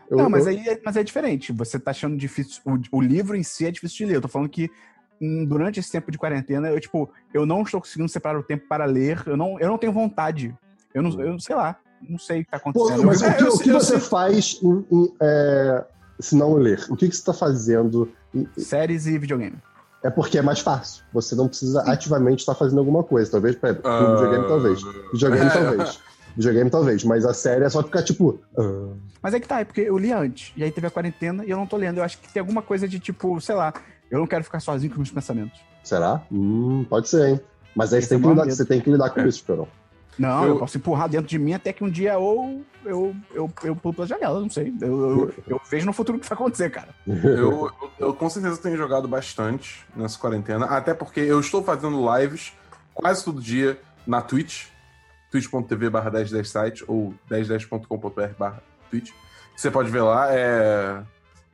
Eu- 0.09 0.17
não, 0.17 0.29
mas 0.29 0.45
eu- 0.45 0.51
aí 0.51 0.67
é, 0.67 0.79
mas 0.83 0.95
é 0.97 1.03
diferente. 1.03 1.51
Você 1.53 1.79
tá 1.79 1.91
achando 1.91 2.17
difícil. 2.17 2.61
O, 2.65 2.97
o 2.97 3.01
livro 3.01 3.35
em 3.35 3.43
si 3.43 3.65
é 3.65 3.71
difícil 3.71 3.97
de 3.97 4.05
ler. 4.05 4.15
Eu 4.17 4.21
tô 4.21 4.27
falando 4.27 4.49
que 4.49 4.69
hum, 5.21 5.45
durante 5.45 5.79
esse 5.79 5.91
tempo 5.91 6.11
de 6.11 6.17
quarentena, 6.17 6.69
eu, 6.69 6.79
tipo, 6.79 7.11
eu 7.33 7.45
não 7.45 7.61
estou 7.63 7.79
conseguindo 7.81 8.09
separar 8.09 8.39
o 8.39 8.43
tempo 8.43 8.65
para 8.67 8.85
ler. 8.85 9.21
Eu 9.25 9.35
não, 9.37 9.59
eu 9.59 9.67
não 9.67 9.77
tenho 9.77 9.91
vontade. 9.93 10.55
Eu 10.93 11.01
não, 11.03 11.21
eu 11.21 11.39
sei 11.39 11.55
lá. 11.55 11.77
Não 12.07 12.17
sei 12.17 12.41
o 12.41 12.45
que 12.45 12.51
tá 12.51 12.59
Pô, 12.59 12.69
acontecendo. 12.69 13.05
mas 13.05 13.21
Eu- 13.21 13.29
o 13.29 13.33
que, 13.35 13.43
eu- 13.43 13.53
o 13.53 13.59
que 13.59 13.69
eu 13.69 13.73
você 13.79 13.99
sei- 13.99 13.99
faz 13.99 14.59
em- 14.63 14.85
em, 14.91 15.13
é, 15.21 15.85
se 16.19 16.35
não 16.35 16.53
ler? 16.53 16.85
O 16.89 16.95
que, 16.95 17.07
que 17.07 17.15
você 17.15 17.21
está 17.21 17.33
fazendo? 17.33 18.11
Séries 18.57 19.05
e 19.07 19.17
videogame. 19.17 19.55
É 20.03 20.09
porque 20.09 20.37
é 20.37 20.41
mais 20.41 20.59
fácil. 20.59 21.03
Você 21.13 21.35
não 21.35 21.47
precisa 21.47 21.81
ativamente 21.81 22.39
estar 22.39 22.55
fazendo 22.55 22.79
alguma 22.79 23.03
coisa. 23.03 23.29
Talvez, 23.31 23.55
pera, 23.55 23.79
Ah, 23.83 24.15
videogame 24.15 24.47
talvez. 24.47 24.81
Videogame 25.11 25.45
é. 25.45 25.49
talvez. 25.49 25.99
Videogame 26.37 26.69
talvez. 26.69 27.03
Mas 27.03 27.25
a 27.25 27.33
série 27.33 27.65
é 27.65 27.69
só 27.69 27.83
ficar 27.83 28.03
tipo. 28.03 28.39
ah. 28.57 28.93
Mas 29.21 29.33
é 29.33 29.39
que 29.41 29.47
tá, 29.47 29.59
é 29.59 29.65
porque 29.65 29.81
eu 29.81 29.97
li 29.97 30.13
antes. 30.13 30.53
E 30.55 30.63
aí 30.63 30.71
teve 30.71 30.87
a 30.87 30.91
quarentena 30.91 31.43
e 31.43 31.49
eu 31.49 31.57
não 31.57 31.65
tô 31.67 31.75
lendo. 31.75 31.97
Eu 31.97 32.03
acho 32.03 32.17
que 32.19 32.31
tem 32.31 32.39
alguma 32.39 32.61
coisa 32.61 32.87
de 32.87 32.97
tipo, 32.99 33.41
sei 33.41 33.55
lá, 33.55 33.73
eu 34.09 34.19
não 34.19 34.25
quero 34.27 34.43
ficar 34.45 34.61
sozinho 34.61 34.91
com 34.91 34.99
meus 34.99 35.11
pensamentos. 35.11 35.59
será? 35.83 36.21
Hum, 36.31 36.85
pode 36.89 37.09
ser, 37.09 37.27
hein? 37.31 37.39
Mas 37.75 37.93
aí 37.93 38.01
você 38.01 38.07
tem, 38.09 38.17
é 38.17 38.21
que 38.21 38.27
lidar, 38.29 38.45
você 38.45 38.65
tem 38.65 38.81
que 38.81 38.89
lidar 38.91 39.09
com 39.09 39.19
É. 39.19 39.27
isso, 39.27 39.39
Esperão. 39.39 39.67
Não, 40.19 40.43
eu... 40.43 40.49
Eu- 40.49 40.59
posso 40.59 40.77
empurrar 40.77 41.07
dentro 41.07 41.27
de 41.27 41.39
mim 41.39 41.53
até 41.53 41.71
que 41.71 41.83
um 41.83 41.89
dia 41.89 42.17
ou 42.17 42.63
eu, 42.85 43.15
eu, 43.33 43.51
eu 43.63 43.75
pulo 43.75 43.93
pela 43.93 44.07
janela, 44.07 44.39
não 44.39 44.49
sei. 44.49 44.73
Eu, 44.81 44.87
eu, 44.87 45.33
eu 45.47 45.61
vejo 45.69 45.85
no 45.85 45.93
futuro 45.93 46.17
o 46.17 46.21
que 46.21 46.27
vai 46.27 46.35
acontecer, 46.35 46.69
cara. 46.69 46.89
Eu, 47.07 47.15
eu, 47.15 47.71
eu 47.97 48.13
com 48.13 48.29
certeza 48.29 48.61
tenho 48.61 48.75
jogado 48.77 49.07
bastante 49.07 49.85
nessa 49.95 50.19
quarentena, 50.19 50.65
até 50.65 50.93
porque 50.93 51.21
eu 51.21 51.39
estou 51.39 51.63
fazendo 51.63 52.05
lives 52.15 52.53
quase 52.93 53.23
todo 53.23 53.41
dia 53.41 53.79
na 54.05 54.21
Twitch, 54.21 54.65
twitch.tv 55.31 55.89
barra 55.89 56.11
1010site 56.11 56.83
ou 56.87 57.13
1010.com.br 57.31 58.33
barra 58.37 58.61
Twitch. 58.89 59.11
Você 59.55 59.71
pode 59.71 59.89
ver 59.89 60.01
lá, 60.01 60.27
é... 60.31 61.01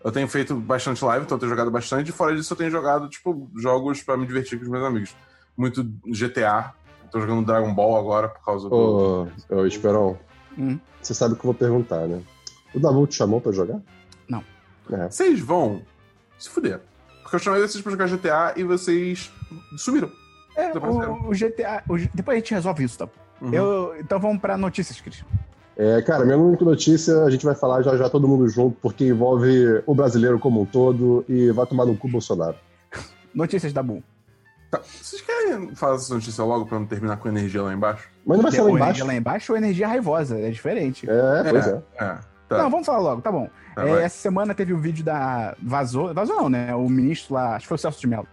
eu 0.03 0.11
tenho 0.11 0.27
feito 0.27 0.55
bastante 0.55 1.03
live, 1.03 1.25
então 1.25 1.35
eu 1.35 1.39
tenho 1.39 1.49
jogado 1.49 1.71
bastante, 1.71 2.09
e 2.09 2.11
fora 2.11 2.35
disso 2.35 2.53
eu 2.53 2.57
tenho 2.57 2.71
jogado, 2.71 3.09
tipo, 3.09 3.49
jogos 3.57 4.01
pra 4.01 4.17
me 4.17 4.25
divertir 4.25 4.57
com 4.57 4.65
os 4.65 4.71
meus 4.71 4.83
amigos. 4.83 5.15
Muito 5.57 5.83
GTA, 6.05 6.73
tô 7.11 7.19
jogando 7.21 7.45
Dragon 7.45 7.73
Ball 7.73 7.97
agora 7.97 8.27
por 8.29 8.43
causa 8.43 8.69
do... 8.69 9.27
Ô, 9.49 9.55
ô 9.55 9.65
Esperão, 9.65 10.17
Hum. 10.57 10.79
você 11.01 11.13
sabe 11.13 11.33
o 11.33 11.37
que 11.37 11.41
eu 11.41 11.51
vou 11.51 11.53
perguntar, 11.53 12.07
né? 12.07 12.21
O 12.73 12.79
Dabu 12.79 13.05
te 13.07 13.15
chamou 13.15 13.41
pra 13.41 13.51
jogar? 13.51 13.79
Não. 14.27 14.43
É. 14.91 15.09
Vocês 15.09 15.39
vão 15.39 15.81
se 16.37 16.49
fuder. 16.49 16.79
Porque 17.23 17.35
eu 17.35 17.39
chamei 17.39 17.61
vocês 17.61 17.81
pra 17.81 17.91
jogar 17.91 18.07
GTA 18.07 18.53
e 18.55 18.63
vocês 18.63 19.31
sumiram. 19.77 20.11
É, 20.55 20.71
o, 20.77 21.29
o 21.29 21.31
GTA. 21.31 21.83
o 21.89 21.97
depois 22.13 22.35
a 22.35 22.39
gente 22.39 22.53
resolve 22.53 22.83
isso, 22.83 22.97
tá? 22.99 23.09
Uhum. 23.41 23.53
Eu, 23.53 23.95
então 23.99 24.19
vamos 24.19 24.39
pra 24.39 24.57
notícias, 24.57 25.01
Cris. 25.01 25.23
É, 25.77 26.01
cara, 26.01 26.23
minha 26.23 26.37
única 26.37 26.63
notícia 26.63 27.23
a 27.23 27.29
gente 27.29 27.43
vai 27.45 27.53
falar 27.53 27.81
já 27.81 27.97
já 27.97 28.09
todo 28.09 28.27
mundo 28.27 28.47
junto, 28.47 28.77
porque 28.81 29.05
envolve 29.07 29.83
o 29.85 29.93
brasileiro 29.93 30.39
como 30.39 30.61
um 30.61 30.65
todo 30.65 31.25
e 31.27 31.51
vai 31.51 31.65
tomar 31.65 31.85
no 31.85 31.97
cu 31.97 32.07
Bolsonaro. 32.07 32.55
Notícias 33.35 33.73
da 33.73 33.83
Boom. 33.83 34.01
Tá. 34.77 34.83
Vocês 35.01 35.21
querem 35.21 35.75
falar 35.75 35.95
essa 35.95 36.13
notícia 36.13 36.43
logo 36.43 36.65
pra 36.65 36.79
não 36.79 36.85
terminar 36.85 37.17
com 37.17 37.27
energia 37.27 37.61
lá 37.61 37.73
embaixo? 37.73 38.09
Mas 38.25 38.37
não 38.37 38.43
vai 38.43 38.51
ser 38.51 38.61
lá 38.61 38.69
embaixo. 38.69 38.83
energia 38.83 39.05
lá 39.05 39.15
embaixo 39.15 39.51
ou 39.53 39.57
energia 39.57 39.87
raivosa, 39.87 40.39
é 40.39 40.49
diferente. 40.49 41.09
É, 41.09 41.49
pois 41.49 41.67
é. 41.67 41.83
É. 41.99 42.17
Tá. 42.47 42.59
Não, 42.59 42.69
vamos 42.69 42.85
falar 42.85 42.99
logo, 42.99 43.21
tá 43.21 43.31
bom. 43.31 43.49
Tá, 43.75 43.87
É, 43.87 44.03
essa 44.03 44.17
semana 44.17 44.53
teve 44.53 44.71
o 44.73 44.77
vídeo 44.77 45.03
da. 45.03 45.55
Vazou. 45.61 46.13
Vazou 46.13 46.35
não, 46.35 46.49
né? 46.49 46.75
O 46.75 46.87
ministro 46.87 47.33
lá, 47.33 47.55
acho 47.55 47.63
que 47.63 47.69
foi 47.69 47.75
o 47.75 47.79
Celso 47.79 47.99
de 47.99 48.07
Mello. 48.07 48.27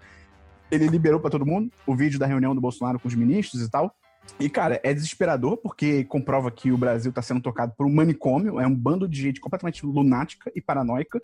Ele 0.70 0.86
liberou 0.86 1.18
pra 1.20 1.30
todo 1.30 1.45
mundo 1.47 1.70
o 1.86 1.95
vídeo 1.95 2.18
da 2.18 2.26
reunião 2.26 2.55
do 2.55 2.61
Bolsonaro 2.61 2.99
com 2.99 3.09
os 3.09 3.14
ministros 3.14 3.62
e 3.62 3.70
tal. 3.70 3.95
E, 4.41 4.49
cara, 4.49 4.81
é 4.83 4.93
desesperador 4.93 5.57
porque 5.57 6.05
comprova 6.05 6.51
que 6.51 6.73
o 6.73 6.77
Brasil 6.79 7.11
está 7.11 7.23
sendo 7.23 7.41
tocado 7.41 7.75
por 7.77 7.87
um 7.87 7.93
manicômio, 7.95 8.59
é 8.59 8.66
um 8.66 8.75
bando 8.75 9.07
de 9.07 9.20
gente 9.20 9.41
completamente 9.41 9.85
lunática 9.87 10.51
e 10.55 10.61
paranoica, 10.61 11.20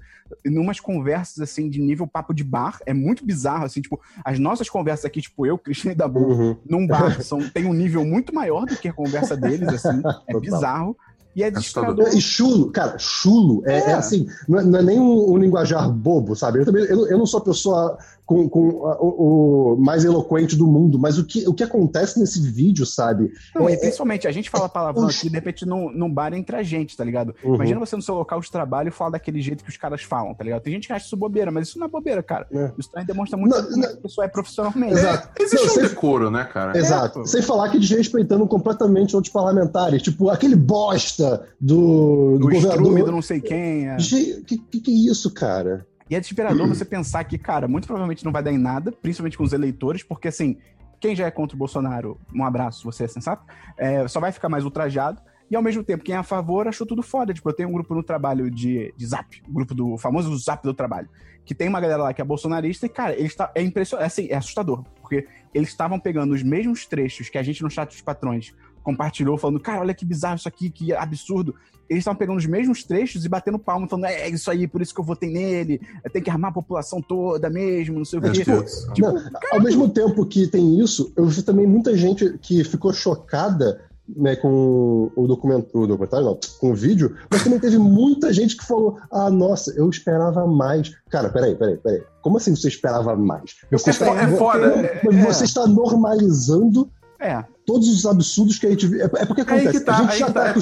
em 0.47 0.57
umas 0.59 0.79
conversas, 0.79 1.41
assim, 1.41 1.69
de 1.69 1.81
nível 1.81 2.07
papo 2.07 2.33
de 2.35 2.45
bar, 2.45 2.79
é 2.87 2.93
muito 2.95 3.25
bizarro, 3.25 3.65
assim, 3.65 3.81
tipo, 3.81 4.01
as 4.25 4.39
nossas 4.39 4.69
conversas 4.69 5.05
aqui, 5.07 5.21
tipo, 5.23 5.45
eu, 5.47 5.59
Cristina 5.59 5.93
e 5.93 5.97
Dabu, 5.97 6.21
Uhum. 6.21 6.57
num 6.69 6.87
bar, 6.87 7.21
são, 7.23 7.41
tem 7.51 7.65
um 7.67 7.73
nível 7.73 8.05
muito 8.05 8.33
maior 8.35 8.67
do 8.67 8.77
que 8.77 8.89
a 8.89 8.93
conversa 8.93 9.37
deles, 9.37 9.69
assim, 9.69 9.99
é 10.27 10.33
Total. 10.33 10.41
bizarro. 10.41 10.97
E 11.37 11.43
é 11.43 11.51
desesperador. 11.53 12.09
E 12.17 12.21
chulo, 12.21 12.71
cara, 12.73 12.99
chulo 12.99 13.63
é, 13.65 13.79
É. 13.79 13.91
é 13.91 13.93
assim, 13.95 14.27
não 14.49 14.59
é, 14.59 14.65
não 14.65 14.79
é 14.81 14.83
nem 14.83 14.99
um, 14.99 15.33
um 15.33 15.37
linguajar 15.37 15.89
bobo, 15.89 16.35
sabe? 16.35 16.59
Eu 16.61 16.65
também 16.65 16.83
eu, 16.85 17.07
eu 17.07 17.17
não 17.19 17.27
sou 17.27 17.39
a 17.39 17.45
pessoa 17.45 17.97
com, 18.29 18.47
com 18.47 18.85
a- 18.87 18.99
o, 19.03 19.73
o 19.73 19.77
mais 19.81 20.05
eloquente 20.05 20.55
do 20.55 20.67
mundo, 20.67 20.99
mas 20.99 21.17
o 21.19 21.25
que, 21.25 21.49
o 21.49 21.55
que 21.55 21.63
acontece 21.63 22.21
nesse 22.21 22.39
vídeo, 22.43 22.85
sabe? 22.85 23.33
Não, 23.55 23.67
É- 23.67 23.73
e 23.73 23.77
principalmente, 23.79 24.29
a 24.29 24.31
gente 24.31 24.51
fala 24.51 24.69
palavrão 24.69 25.07
Oxi. 25.07 25.21
aqui, 25.21 25.31
de 25.31 25.35
repente, 25.35 25.65
num, 25.65 25.91
num 25.91 26.13
bar 26.13 26.35
entre 26.35 26.55
a 26.55 26.63
gente, 26.63 26.95
tá 26.95 27.03
ligado? 27.03 27.35
Uhum. 27.43 27.55
Imagina 27.55 27.81
você 27.81 27.97
no 27.97 28.03
seu 28.03 28.15
local 28.15 28.39
de 28.41 28.51
trabalho 28.51 28.89
e 28.89 28.91
falar 28.91 29.13
daquele 29.13 29.41
jeito 29.41 29.65
que 29.65 29.71
os 29.71 29.79
caras 29.79 30.03
falam, 30.03 30.35
tá 30.35 30.45
ligado? 30.45 30.61
Tem 30.61 30.75
gente 30.75 30.87
que 30.89 30.93
acha 30.93 31.07
isso 31.07 31.17
bobeira, 31.17 31.51
mas 31.51 31.69
isso 31.69 31.79
não 31.79 31.87
é 31.87 31.89
bobeira, 31.89 32.23
cara. 32.23 32.47
É. 32.53 32.71
Isso 32.77 32.91
também 32.91 33.07
demonstra 33.07 33.39
muito 33.39 33.57
Não, 33.57 33.71
não. 33.79 33.89
a 33.89 33.97
pessoa 33.97 34.27
é 34.27 34.29
profissionalmente. 34.29 34.93
Exato. 34.93 35.29
Existe 35.43 35.65
Não, 35.65 35.73
um 35.73 35.75
sem- 35.75 35.83
decoro, 35.85 36.31
né, 36.31 36.45
cara? 36.45 36.77
Exato. 36.77 37.27
Sem 37.27 37.41
falar 37.41 37.71
que 37.71 37.79
desrespeitando 37.79 38.47
completamente 38.47 39.17
outros 39.17 39.33
parlamentares. 39.33 40.03
Tipo, 40.03 40.29
aquele 40.29 40.55
bosta 40.55 41.47
do, 41.59 42.37
do 42.39 42.49
Do 42.49 42.53
estrume, 42.53 42.77
do 42.77 42.83
governador. 42.85 43.13
não 43.15 43.23
sei 43.23 43.41
quem. 43.41 43.89
é. 43.89 43.99
Gente, 43.99 44.43
que, 44.43 44.59
que 44.59 44.81
que 44.81 44.91
é 44.91 45.11
isso, 45.11 45.31
cara? 45.33 45.87
E 46.11 46.15
é 46.17 46.21
desesperador 46.21 46.67
você 46.67 46.85
pensar 46.85 47.23
que, 47.25 47.37
cara, 47.37 47.69
muito 47.69 47.87
provavelmente 47.87 48.25
não 48.25 48.33
vai 48.33 48.43
dar 48.43 48.53
em 48.53 48.59
nada, 48.59 48.91
principalmente 48.91 49.37
com 49.37 49.45
os 49.45 49.53
eleitores, 49.53 50.03
porque 50.03 50.29
assim, 50.29 50.57
quem 51.01 51.15
já 51.15 51.27
é 51.27 51.31
contra 51.31 51.55
o 51.55 51.59
Bolsonaro, 51.59 52.19
um 52.35 52.45
abraço, 52.45 52.85
você 52.85 53.05
é 53.05 53.09
sensato, 53.09 53.45
é, 53.77 54.07
só 54.09 54.21
vai 54.21 54.33
ficar 54.33 54.49
mais 54.49 54.65
ultrajado. 54.65 55.21
E 55.51 55.57
ao 55.57 55.63
mesmo 55.63 55.83
tempo, 55.83 56.05
quem 56.05 56.15
é 56.15 56.19
a 56.19 56.23
favor 56.23 56.69
achou 56.69 56.87
tudo 56.87 57.03
foda. 57.03 57.33
Tipo, 57.33 57.49
eu 57.49 57.55
tenho 57.55 57.71
um 57.71 57.73
grupo 57.73 57.95
no 57.95 58.03
trabalho 58.03 58.51
de, 58.51 58.93
de 58.95 59.07
zap, 59.07 59.43
o 59.49 59.53
grupo 59.53 59.75
do 59.75 59.97
famoso 59.97 60.37
zap 60.37 60.63
do 60.63 60.75
trabalho, 60.75 61.09
que 61.45 61.55
tem 61.55 61.69
uma 61.69 61.81
galera 61.81 62.03
lá 62.03 62.13
que 62.13 62.21
é 62.21 62.25
bolsonarista 62.25 62.85
e, 62.85 62.89
cara, 62.89 63.15
eles 63.19 63.35
tá, 63.35 63.51
é 63.55 63.63
impressionante, 63.63 64.07
assim, 64.07 64.29
é 64.31 64.37
assustador, 64.37 64.85
porque 65.01 65.27
eles 65.55 65.71
estavam 65.71 65.99
pegando 65.99 66.35
os 66.35 66.43
mesmos 66.43 66.87
trechos 66.87 67.31
que 67.31 67.39
a 67.39 67.43
gente 67.43 67.63
no 67.63 67.71
chat 67.71 67.89
dos 67.89 68.03
patrões 68.03 68.55
compartilhou, 68.83 69.39
falando, 69.39 69.61
cara, 69.61 69.81
olha 69.81 69.95
que 69.95 70.05
bizarro 70.05 70.37
isso 70.37 70.49
aqui, 70.49 70.69
que 70.69 70.93
absurdo. 70.95 71.55
Eles 71.89 72.03
estavam 72.03 72.19
pegando 72.19 72.37
os 72.39 72.47
mesmos 72.47 72.85
trechos 72.85 73.25
e 73.25 73.29
batendo 73.29 73.59
palma, 73.59 73.89
falando, 73.89 74.07
é 74.07 74.29
isso 74.29 74.51
aí, 74.51 74.67
por 74.67 74.83
isso 74.83 74.95
que 74.95 75.01
eu 75.01 75.05
votei 75.05 75.31
nele, 75.31 75.81
tem 76.13 76.23
que 76.23 76.31
armar 76.31 76.51
a 76.51 76.55
população 76.55 77.01
toda 77.01 77.49
mesmo, 77.49 77.97
não 77.99 78.05
sei 78.05 78.19
o 78.19 78.23
Meu 78.23 78.33
quê. 78.33 78.45
Deus. 78.45 78.87
Tipo, 78.95 79.13
Não, 79.13 79.23
ao 79.53 79.61
mesmo 79.63 79.89
tempo 79.89 80.25
que 80.27 80.47
tem 80.47 80.79
isso, 80.81 81.13
eu 81.17 81.25
vi 81.27 81.43
também 81.43 81.67
muita 81.67 81.97
gente 81.97 82.37
que 82.43 82.63
ficou 82.65 82.93
chocada 82.93 83.81
né, 84.17 84.35
com 84.37 85.11
o 85.15 85.27
documento, 85.27 85.69
o 85.79 85.87
documentário, 85.87 86.25
não, 86.25 86.39
com 86.59 86.71
o 86.71 86.75
vídeo, 86.75 87.15
mas 87.31 87.45
também 87.45 87.59
teve 87.59 87.77
muita 87.77 88.33
gente 88.33 88.57
que 88.57 88.65
falou: 88.65 88.99
ah, 89.13 89.31
nossa, 89.31 89.71
eu 89.77 89.89
esperava 89.91 90.47
mais. 90.47 90.91
Cara, 91.11 91.29
peraí, 91.29 91.55
peraí, 91.55 91.77
peraí. 91.77 92.03
Como 92.23 92.39
assim 92.39 92.57
você 92.57 92.69
esperava 92.69 93.15
mais? 93.15 93.57
Você 93.71 93.91
É 93.91 93.93
fo- 93.93 94.05
é 94.17 94.29
foda, 94.37 95.01
Mas 95.05 95.15
é. 95.15 95.25
Você 95.27 95.45
está 95.45 95.67
normalizando 95.67 96.91
É, 97.21 97.45
todos 97.69 97.87
os 97.89 98.07
absurdos 98.07 98.59
que 98.59 98.67
a 98.67 98.71
gente 98.71 98.87
viu. 98.87 99.03
É, 99.03 99.05
é 99.05 99.27
porque 99.27 99.43
acontece. 99.43 99.79
que 99.79 99.85
tá, 99.85 99.99
a 99.99 100.03
gente 100.05 100.19
já 100.19 100.27
que 100.27 100.33
tá, 100.33 100.43
tá, 100.43 100.51
é 100.51 100.55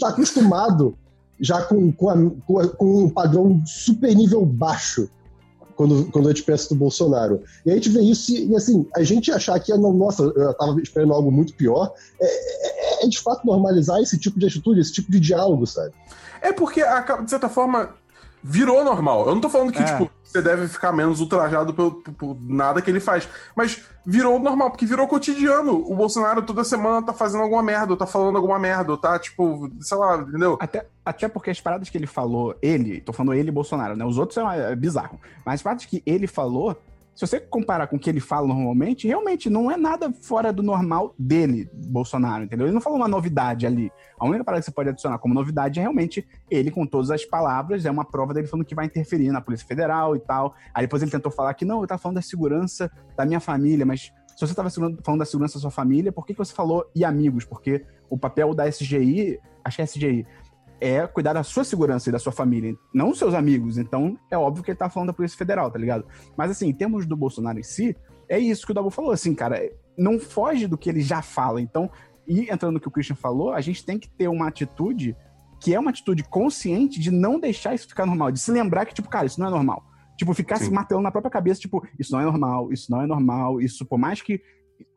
tá 0.00 0.08
acostumado 0.08 0.96
já 1.38 1.60
com, 1.62 1.92
com, 1.92 2.08
a- 2.08 2.68
com 2.68 3.04
um 3.04 3.10
padrão 3.10 3.62
super 3.66 4.14
nível 4.16 4.46
baixo 4.46 5.10
quando, 5.76 6.06
quando 6.10 6.28
a 6.28 6.30
gente 6.32 6.44
pensa 6.44 6.68
do 6.70 6.76
Bolsonaro. 6.76 7.42
E 7.66 7.70
a 7.70 7.74
gente 7.74 7.90
vê 7.90 8.00
isso 8.00 8.32
e, 8.32 8.56
assim, 8.56 8.86
a 8.96 9.02
gente 9.02 9.30
achar 9.30 9.58
que, 9.60 9.70
nossa, 9.76 10.22
eu 10.22 10.54
tava 10.54 10.80
esperando 10.80 11.12
algo 11.12 11.30
muito 11.30 11.52
pior, 11.54 11.92
é, 12.20 12.26
é- 12.26 13.04
é 13.04 13.08
de 13.08 13.18
fato 13.20 13.44
normalizar 13.46 14.00
esse 14.00 14.18
tipo 14.18 14.38
de 14.38 14.46
atitude, 14.46 14.80
esse 14.80 14.92
tipo 14.92 15.10
de 15.12 15.20
diálogo, 15.20 15.66
sabe? 15.66 15.92
É 16.40 16.52
porque, 16.52 16.80
de 17.24 17.30
certa 17.30 17.48
forma, 17.48 17.90
virou 18.42 18.82
normal. 18.84 19.26
Eu 19.26 19.34
não 19.34 19.40
tô 19.42 19.48
falando 19.50 19.72
que, 19.72 19.82
É. 19.82 19.84
tipo, 19.84 20.10
você 20.32 20.42
deve 20.42 20.66
ficar 20.68 20.92
menos 20.92 21.20
ultrajado 21.20 21.72
por, 21.74 21.92
por- 22.02 22.12
por 22.14 22.36
nada 22.40 22.80
que 22.80 22.90
ele 22.90 23.00
faz. 23.00 23.28
Mas 23.54 23.82
virou 24.04 24.38
normal, 24.38 24.70
porque 24.70 24.86
virou 24.86 25.06
cotidiano. 25.06 25.72
O 25.90 25.94
Bolsonaro 25.94 26.42
toda 26.42 26.64
semana 26.64 27.04
tá 27.04 27.12
fazendo 27.12 27.42
alguma 27.42 27.62
merda, 27.62 27.92
ou 27.92 27.96
tá 27.96 28.06
falando 28.06 28.36
alguma 28.36 28.58
merda, 28.58 28.90
ou 28.92 28.98
tá, 28.98 29.18
tipo, 29.18 29.70
sei 29.80 29.96
lá, 29.96 30.16
entendeu? 30.16 30.56
Até, 30.60 30.86
até 31.04 31.28
porque 31.28 31.50
as 31.50 31.60
paradas 31.60 31.88
que 31.90 31.96
ele 31.98 32.06
falou, 32.06 32.56
ele, 32.62 33.00
tô 33.00 33.12
falando 33.12 33.34
ele 33.34 33.48
e 33.48 33.52
Bolsonaro, 33.52 33.94
né? 33.96 34.04
Os 34.04 34.18
outros 34.18 34.38
é, 34.38 34.72
é 34.72 34.76
bizarro. 34.76 35.20
Mas 35.44 35.56
as 35.56 35.62
paradas 35.62 35.84
que 35.84 36.02
ele 36.06 36.26
falou, 36.26 36.76
se 37.14 37.26
você 37.26 37.38
comparar 37.38 37.86
com 37.86 37.96
o 37.96 37.98
que 37.98 38.08
ele 38.08 38.20
fala 38.20 38.48
normalmente, 38.48 39.06
realmente 39.06 39.50
não 39.50 39.70
é 39.70 39.76
nada 39.76 40.12
fora 40.22 40.52
do 40.52 40.62
normal 40.62 41.14
dele, 41.18 41.68
Bolsonaro, 41.72 42.44
entendeu? 42.44 42.66
Ele 42.66 42.74
não 42.74 42.80
falou 42.80 42.98
uma 42.98 43.08
novidade 43.08 43.66
ali. 43.66 43.92
A 44.18 44.26
única 44.26 44.42
parada 44.42 44.60
que 44.60 44.66
você 44.66 44.72
pode 44.72 44.88
adicionar 44.88 45.18
como 45.18 45.34
novidade 45.34 45.78
é 45.78 45.82
realmente 45.82 46.26
ele 46.50 46.70
com 46.70 46.86
todas 46.86 47.10
as 47.10 47.24
palavras, 47.24 47.84
é 47.84 47.90
uma 47.90 48.04
prova 48.04 48.32
dele 48.32 48.46
falando 48.46 48.64
que 48.64 48.74
vai 48.74 48.86
interferir 48.86 49.30
na 49.30 49.40
Polícia 49.40 49.66
Federal 49.66 50.16
e 50.16 50.20
tal. 50.20 50.54
Aí 50.72 50.84
depois 50.84 51.02
ele 51.02 51.10
tentou 51.10 51.30
falar 51.30 51.52
que 51.54 51.64
não, 51.64 51.82
eu 51.82 51.86
tava 51.86 52.00
falando 52.00 52.16
da 52.16 52.22
segurança 52.22 52.90
da 53.14 53.26
minha 53.26 53.40
família, 53.40 53.84
mas 53.84 54.10
se 54.34 54.46
você 54.46 54.54
tava 54.54 54.70
segurando- 54.70 54.98
falando 55.04 55.20
da 55.20 55.26
segurança 55.26 55.54
da 55.54 55.60
sua 55.60 55.70
família, 55.70 56.10
por 56.10 56.24
que, 56.24 56.32
que 56.32 56.38
você 56.38 56.54
falou 56.54 56.90
e 56.94 57.04
amigos? 57.04 57.44
Porque 57.44 57.84
o 58.08 58.16
papel 58.16 58.54
da 58.54 58.66
SGI, 58.66 59.38
acho 59.64 59.76
que 59.76 59.82
é 59.82 59.84
SGI, 59.84 60.26
é 60.82 61.06
cuidar 61.06 61.32
da 61.32 61.44
sua 61.44 61.62
segurança 61.62 62.08
e 62.08 62.12
da 62.12 62.18
sua 62.18 62.32
família, 62.32 62.74
não 62.92 63.10
os 63.10 63.18
seus 63.18 63.34
amigos. 63.34 63.78
Então, 63.78 64.18
é 64.28 64.36
óbvio 64.36 64.64
que 64.64 64.70
ele 64.72 64.78
tá 64.78 64.90
falando 64.90 65.06
da 65.08 65.12
Polícia 65.12 65.38
Federal, 65.38 65.70
tá 65.70 65.78
ligado? 65.78 66.04
Mas, 66.36 66.50
assim, 66.50 66.68
em 66.68 66.72
termos 66.72 67.06
do 67.06 67.16
Bolsonaro 67.16 67.58
em 67.58 67.62
si, 67.62 67.96
é 68.28 68.38
isso 68.38 68.66
que 68.66 68.72
o 68.72 68.74
Dabu 68.74 68.90
falou, 68.90 69.12
assim, 69.12 69.32
cara, 69.32 69.60
não 69.96 70.18
foge 70.18 70.66
do 70.66 70.76
que 70.76 70.90
ele 70.90 71.00
já 71.00 71.22
fala. 71.22 71.60
Então, 71.60 71.88
e 72.26 72.50
entrando 72.50 72.74
no 72.74 72.80
que 72.80 72.88
o 72.88 72.90
Christian 72.90 73.14
falou, 73.14 73.52
a 73.52 73.60
gente 73.60 73.86
tem 73.86 73.96
que 73.96 74.08
ter 74.08 74.26
uma 74.26 74.48
atitude 74.48 75.16
que 75.60 75.72
é 75.72 75.78
uma 75.78 75.90
atitude 75.90 76.24
consciente 76.24 76.98
de 76.98 77.12
não 77.12 77.38
deixar 77.38 77.72
isso 77.72 77.86
ficar 77.86 78.04
normal, 78.04 78.32
de 78.32 78.40
se 78.40 78.50
lembrar 78.50 78.84
que, 78.84 78.94
tipo, 78.94 79.08
cara, 79.08 79.26
isso 79.26 79.38
não 79.38 79.46
é 79.46 79.50
normal. 79.50 79.84
Tipo, 80.16 80.34
ficar 80.34 80.56
Sim. 80.56 80.64
se 80.64 80.70
martelando 80.72 81.04
na 81.04 81.12
própria 81.12 81.30
cabeça, 81.30 81.60
tipo, 81.60 81.86
isso 81.96 82.10
não 82.10 82.20
é 82.20 82.24
normal, 82.24 82.72
isso 82.72 82.90
não 82.90 83.00
é 83.00 83.06
normal, 83.06 83.60
isso, 83.60 83.86
por 83.86 83.98
mais 83.98 84.20
que 84.20 84.42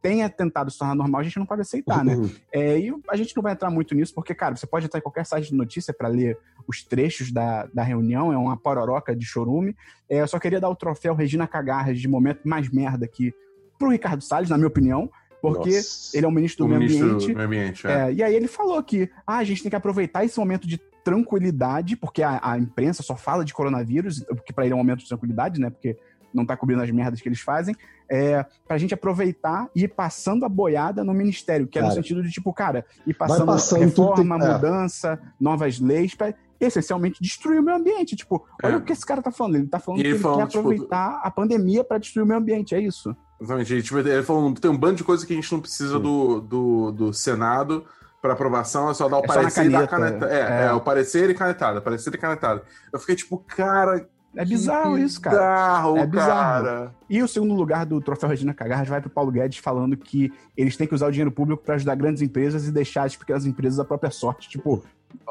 tenha 0.02 0.30
tentado 0.30 0.70
se 0.72 0.78
tornar 0.78 0.96
normal, 0.96 1.22
a 1.22 1.24
gente 1.24 1.38
não 1.38 1.46
pode 1.46 1.62
aceitar, 1.62 2.04
né? 2.04 2.16
É, 2.52 2.80
e 2.80 2.94
a 3.10 3.16
gente 3.16 3.36
não 3.36 3.44
vai 3.44 3.54
entrar 3.54 3.70
muito 3.70 3.94
nisso, 3.96 4.14
porque, 4.14 4.34
cara, 4.34 4.56
você 4.56 4.68
pode 4.68 4.86
entrar 4.86 5.00
em 5.00 5.04
qualquer 5.04 5.26
site 5.26 5.50
de 5.50 5.56
notícia 5.56 5.94
para 5.94 6.08
ler 6.08 6.38
os 6.68 6.84
trechos 6.84 7.32
da, 7.32 7.68
da 7.74 7.84
reunião, 7.84 8.32
é 8.32 8.38
uma 8.38 8.58
pororoca 8.58 9.16
de 9.16 9.26
chorume. 9.26 9.76
É, 10.10 10.22
eu 10.22 10.28
só 10.28 10.40
queria 10.40 10.60
dar 10.60 10.70
o 10.70 10.76
troféu 10.76 11.14
Regina 11.14 11.48
Cagarras 11.48 12.00
de 12.00 12.08
momento 12.08 12.48
mais 12.48 12.70
merda 12.72 13.06
aqui 13.06 13.34
pro 13.78 13.90
Ricardo 13.90 14.22
Salles, 14.24 14.50
na 14.50 14.58
minha 14.58 14.68
opinião, 14.68 15.10
porque 15.42 15.76
Nossa. 15.76 16.18
ele 16.18 16.26
é 16.26 16.30
o 16.30 16.32
ministro 16.32 16.66
O 16.66 16.68
do 16.68 16.70
meio 16.70 16.82
ministro 16.82 17.06
ambiente. 17.08 17.28
do 17.28 17.36
meio 17.36 17.48
ambiente, 17.48 17.88
é. 17.88 17.92
É, 17.92 18.14
e 18.14 18.24
aí 18.24 18.36
ele 18.36 18.48
falou 18.48 18.82
que 18.82 19.10
ah, 19.28 19.38
a 19.38 19.44
gente 19.44 19.62
tem 19.62 19.70
que 19.70 19.76
aproveitar 19.76 20.24
esse 20.26 20.40
momento 20.40 20.68
de 20.68 20.80
tranquilidade, 21.04 21.96
porque 21.96 22.24
a, 22.24 22.40
a 22.42 22.58
imprensa 22.58 23.04
só 23.04 23.16
fala 23.16 23.46
de 23.46 23.54
coronavírus, 23.54 24.24
porque 24.24 24.52
para 24.52 24.66
ele 24.66 24.74
é 24.74 24.76
um 24.76 24.80
momento 24.80 25.02
de 25.02 25.08
tranquilidade, 25.08 25.62
né? 25.62 25.70
Porque 25.70 25.96
não 26.36 26.46
tá 26.46 26.56
cobrindo 26.58 26.82
as 26.84 26.92
merdas 26.92 27.22
que 27.22 27.28
eles 27.30 27.40
fazem, 27.40 27.76
é, 28.10 28.46
pra 28.68 28.78
gente 28.78 28.94
aproveitar 28.94 29.68
e 29.76 29.84
ir 29.86 29.88
passando 29.88 30.46
a 30.46 30.50
boiada 30.50 31.04
no 31.04 31.14
ministério, 31.14 31.66
que 31.68 31.80
é 31.80 31.82
no 31.82 31.92
sentido 31.92 32.22
de 32.22 32.30
tipo, 32.30 32.54
cara, 32.54 32.86
ir 33.08 33.14
passando, 33.14 33.46
passando 33.46 33.80
reforma, 33.82 34.38
tem- 34.40 34.48
é. 34.48 34.54
mudança, 34.54 35.20
novas 35.40 35.80
leis, 35.80 36.14
pra 36.14 36.34
essencialmente 36.60 37.22
destruir 37.22 37.60
o 37.60 37.64
meio 37.64 37.78
ambiente. 37.78 38.16
Tipo, 38.16 38.46
olha 38.64 38.74
É. 38.74 38.78
o 38.78 38.82
que 38.82 38.94
esse 38.94 39.06
cara 39.06 39.22
tá 39.22 39.32
falando. 39.32 39.56
Ele 39.56 39.68
tá 39.68 39.80
falando 39.80 40.00
E 40.00 40.04
que 40.04 40.08
ele 40.10 40.16
ele 40.16 40.24
falando, 40.24 40.40
quer 40.40 40.48
tipo, 40.48 40.60
aproveitar 40.60 41.22
a 41.24 41.30
pandemia 41.32 41.84
pra 41.84 41.98
destruir 41.98 42.24
o 42.24 42.28
meio 42.28 42.40
ambiente, 42.40 42.74
é 42.76 42.80
isso. 42.80 43.16
Exatamente. 43.42 43.74
Ele, 43.74 43.82
tipo, 43.84 43.98
ele 44.00 44.24
falou, 44.24 44.54
tem 44.54 44.72
um 44.72 44.78
bando 44.78 44.96
de 44.96 45.04
coisa 45.04 45.26
que 45.26 45.34
a 45.34 45.36
gente 45.36 45.52
não 45.52 45.60
precisa 45.60 46.00
do, 46.00 46.40
do, 46.42 46.92
do 46.92 47.14
Senado 47.14 47.86
para 48.22 48.34
aprovação, 48.34 48.90
é 48.90 48.94
só 48.94 49.08
dar 49.10 49.18
o 49.18 49.24
É 49.24 49.28
parecer 49.28 49.66
e 49.66 49.70
dar 49.70 49.88
caneta. 49.88 50.26
É, 50.28 50.40
é. 50.40 50.66
é, 50.68 50.72
o 50.74 50.80
parecer 50.80 51.30
e 51.30 51.34
canetada, 51.34 51.82
parecer 51.82 52.14
e 52.14 52.18
canetada. 52.18 52.64
Eu 52.92 53.00
fiquei 53.00 53.16
tipo, 53.16 53.38
cara. 53.38 54.08
É 54.36 54.46
bizarro 54.46 54.96
que 54.96 55.02
isso, 55.02 55.22
cara. 55.22 55.38
Bizarro, 55.38 55.98
É 55.98 56.06
bizarro. 56.08 56.66
cara. 56.66 56.96
E 57.10 57.22
o 57.24 57.28
segundo 57.28 57.54
lugar 57.54 57.86
do 57.86 58.02
troféu 58.02 58.30
Regina 58.30 58.54
Cagarras 58.54 58.88
vai 58.88 59.00
para 59.00 59.10
Paulo 59.10 59.32
Guedes 59.32 59.60
falando 59.60 59.96
que 59.96 60.32
eles 60.58 60.76
têm 60.76 60.88
que 60.88 60.96
usar 60.96 61.08
o 61.08 61.12
dinheiro 61.12 61.32
público 61.32 61.64
para 61.64 61.76
ajudar 61.76 61.96
grandes 61.96 62.22
empresas 62.22 62.68
e 62.68 62.72
deixar 62.72 63.04
as 63.04 63.16
pequenas 63.16 63.46
empresas 63.46 63.80
à 63.80 63.86
própria 63.86 64.12
sorte. 64.12 64.50
Tipo, 64.50 64.84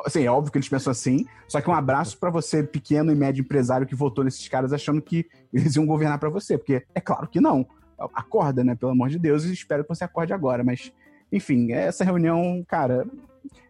assim, 0.04 0.24
é 0.24 0.30
óbvio 0.30 0.50
que 0.52 0.58
eles 0.58 0.68
pensam 0.68 0.90
assim, 0.90 1.26
só 1.48 1.60
que 1.60 1.68
um 1.68 1.74
abraço 1.74 2.18
para 2.18 2.30
você, 2.30 2.62
pequeno 2.62 3.12
e 3.12 3.14
médio 3.14 3.42
empresário 3.42 3.86
que 3.86 3.94
votou 3.94 4.24
nesses 4.24 4.48
caras 4.48 4.72
achando 4.72 5.02
que 5.02 5.26
eles 5.52 5.76
iam 5.76 5.86
governar 5.86 6.18
para 6.18 6.30
você, 6.30 6.56
porque 6.56 6.84
é 6.94 7.00
claro 7.00 7.28
que 7.28 7.40
não. 7.40 7.66
Acorda, 8.14 8.64
né? 8.64 8.74
Pelo 8.74 8.92
amor 8.92 9.08
de 9.08 9.18
Deus, 9.18 9.44
e 9.44 9.52
espero 9.52 9.84
que 9.84 9.88
você 9.88 10.04
acorde 10.04 10.32
agora. 10.32 10.64
Mas, 10.64 10.92
enfim, 11.30 11.72
essa 11.72 12.04
reunião, 12.04 12.64
cara. 12.66 13.06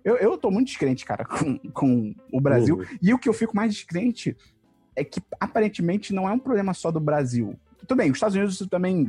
Eu, 0.05 0.16
eu 0.16 0.39
tô 0.39 0.51
muito 0.51 0.68
descrente, 0.68 1.05
cara, 1.05 1.24
com, 1.24 1.59
com 1.72 2.14
o 2.32 2.41
Brasil. 2.41 2.76
Uhum. 2.76 2.85
E 3.03 3.12
o 3.12 3.18
que 3.18 3.28
eu 3.28 3.32
fico 3.32 3.57
mais 3.57 3.72
descrente 3.72 4.37
é 4.97 5.05
que 5.05 5.20
aparentemente 5.40 6.12
não 6.12 6.28
é 6.28 6.32
um 6.32 6.38
problema 6.38 6.74
só 6.74 6.90
do 6.90 7.01
Brasil. 7.01 7.57
Tudo 7.78 7.97
bem, 7.97 8.11
os 8.11 8.16
Estados 8.16 8.36
Unidos 8.36 8.59
também. 8.70 9.09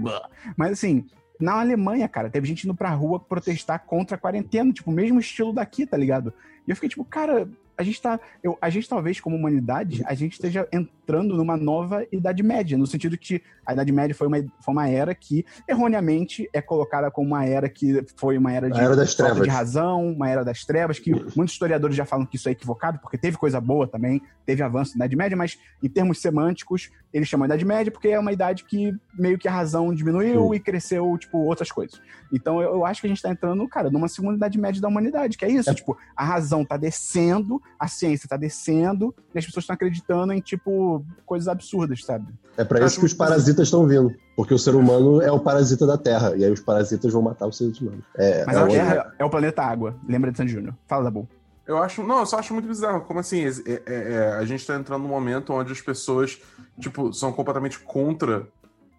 Mas 0.57 0.73
assim, 0.73 1.05
na 1.39 1.59
Alemanha, 1.59 2.07
cara, 2.07 2.29
teve 2.29 2.47
gente 2.47 2.65
indo 2.65 2.75
pra 2.75 2.89
rua 2.89 3.19
protestar 3.19 3.79
contra 3.85 4.15
a 4.15 4.19
quarentena, 4.19 4.71
tipo, 4.71 4.91
o 4.91 4.93
mesmo 4.93 5.19
estilo 5.19 5.53
daqui, 5.53 5.85
tá 5.85 5.97
ligado? 5.97 6.33
E 6.67 6.71
eu 6.71 6.75
fiquei 6.75 6.89
tipo, 6.89 7.05
cara, 7.05 7.47
a 7.77 7.83
gente 7.83 8.01
tá. 8.01 8.19
Eu, 8.43 8.57
a 8.61 8.69
gente 8.69 8.87
talvez, 8.87 9.19
como 9.19 9.35
humanidade, 9.35 10.03
a 10.05 10.13
gente 10.13 10.33
esteja 10.33 10.67
entrando 11.05 11.37
numa 11.37 11.55
nova 11.55 12.03
Idade 12.11 12.41
Média, 12.41 12.75
no 12.75 12.87
sentido 12.87 13.15
que 13.15 13.41
a 13.63 13.73
Idade 13.73 13.91
Média 13.91 14.15
foi 14.15 14.27
uma, 14.27 14.37
foi 14.59 14.73
uma 14.73 14.89
era 14.89 15.13
que, 15.13 15.45
erroneamente, 15.67 16.49
é 16.51 16.61
colocada 16.61 17.11
como 17.11 17.27
uma 17.27 17.45
era 17.45 17.69
que 17.69 18.03
foi 18.15 18.37
uma 18.37 18.51
era 18.51 18.69
de, 18.69 18.79
era 18.79 18.95
das 18.95 19.13
trevas. 19.13 19.43
de 19.43 19.49
razão, 19.49 20.07
uma 20.07 20.29
era 20.29 20.43
das 20.43 20.65
trevas, 20.65 20.97
que 20.97 21.11
muitos 21.35 21.53
historiadores 21.53 21.95
já 21.95 22.05
falam 22.05 22.25
que 22.25 22.37
isso 22.37 22.49
é 22.49 22.53
equivocado, 22.53 22.99
porque 22.99 23.17
teve 23.17 23.37
coisa 23.37 23.61
boa 23.61 23.87
também, 23.87 24.21
teve 24.45 24.63
avanço 24.63 24.97
na 24.97 25.05
Idade 25.05 25.15
Média, 25.15 25.37
mas 25.37 25.57
em 25.81 25.89
termos 25.89 26.19
semânticos, 26.19 26.89
eles 27.13 27.27
chamam 27.27 27.45
Idade 27.45 27.65
Média 27.65 27.91
porque 27.91 28.09
é 28.09 28.19
uma 28.19 28.31
idade 28.31 28.65
que 28.65 28.93
meio 29.17 29.37
que 29.37 29.47
a 29.47 29.51
razão 29.51 29.93
diminuiu 29.93 30.49
Sim. 30.49 30.55
e 30.55 30.59
cresceu, 30.59 31.17
tipo, 31.17 31.37
outras 31.37 31.71
coisas. 31.71 31.99
Então 32.33 32.61
eu, 32.61 32.73
eu 32.73 32.85
acho 32.85 33.01
que 33.01 33.07
a 33.07 33.09
gente 33.09 33.21
tá 33.21 33.29
entrando, 33.29 33.67
cara, 33.67 33.89
numa 33.89 34.07
segunda 34.07 34.35
Idade 34.35 34.59
Média 34.59 34.81
da 34.81 34.87
humanidade, 34.87 35.37
que 35.37 35.45
é 35.45 35.49
isso, 35.49 35.73
tipo, 35.73 35.97
a 36.15 36.25
razão 36.25 36.65
tá 36.65 36.77
descendo, 36.77 37.61
a 37.79 37.87
ciência 37.87 38.27
tá 38.27 38.37
descendo, 38.37 39.13
e 39.33 39.39
as 39.39 39.45
pessoas 39.45 39.63
estão 39.63 39.73
acreditando 39.73 40.33
em, 40.33 40.39
tipo, 40.39 40.94
coisas 41.25 41.47
absurdas, 41.47 42.03
sabe? 42.03 42.25
É 42.57 42.63
pra 42.63 42.85
isso 42.85 42.99
que 42.99 43.05
os 43.05 43.13
parasitas 43.13 43.67
estão 43.67 43.85
vindo. 43.87 44.13
Porque 44.35 44.53
o 44.53 44.59
ser 44.59 44.75
humano 44.75 45.21
é 45.21 45.31
o 45.31 45.39
parasita 45.39 45.85
da 45.87 45.97
Terra. 45.97 46.35
E 46.35 46.43
aí 46.45 46.51
os 46.51 46.59
parasitas 46.59 47.11
vão 47.11 47.21
matar 47.21 47.47
os 47.47 47.57
seres 47.57 47.79
humanos. 47.79 48.03
É, 48.17 48.45
Mas 48.45 48.55
é 48.55 48.59
a 48.59 48.63
o- 48.63 48.67
Terra 48.67 49.13
é 49.19 49.25
o 49.25 49.29
planeta 49.29 49.61
água, 49.63 49.95
lembra 50.07 50.31
de 50.31 50.37
San 50.37 50.47
Júnior. 50.47 50.73
Fala, 50.87 51.05
Dabu. 51.05 51.27
Eu 51.67 51.77
acho. 51.79 52.03
Não, 52.03 52.19
eu 52.19 52.25
só 52.25 52.37
acho 52.39 52.53
muito 52.53 52.67
bizarro. 52.67 53.01
Como 53.01 53.19
assim? 53.19 53.43
É- 53.45 53.49
é- 53.65 53.81
é- 53.87 54.33
a 54.37 54.45
gente 54.45 54.65
tá 54.67 54.75
entrando 54.75 55.01
num 55.03 55.07
momento 55.09 55.51
onde 55.53 55.71
as 55.71 55.81
pessoas, 55.81 56.37
tipo, 56.79 57.11
são 57.13 57.31
completamente 57.33 57.79
contra 57.79 58.47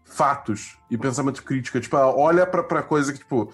fatos 0.04 0.76
e 0.90 0.96
pensamento 0.98 1.42
crítico. 1.42 1.80
Tipo, 1.80 1.96
olha 1.96 2.46
pra, 2.46 2.62
pra 2.62 2.82
coisa 2.82 3.12
que, 3.12 3.18
tipo. 3.20 3.52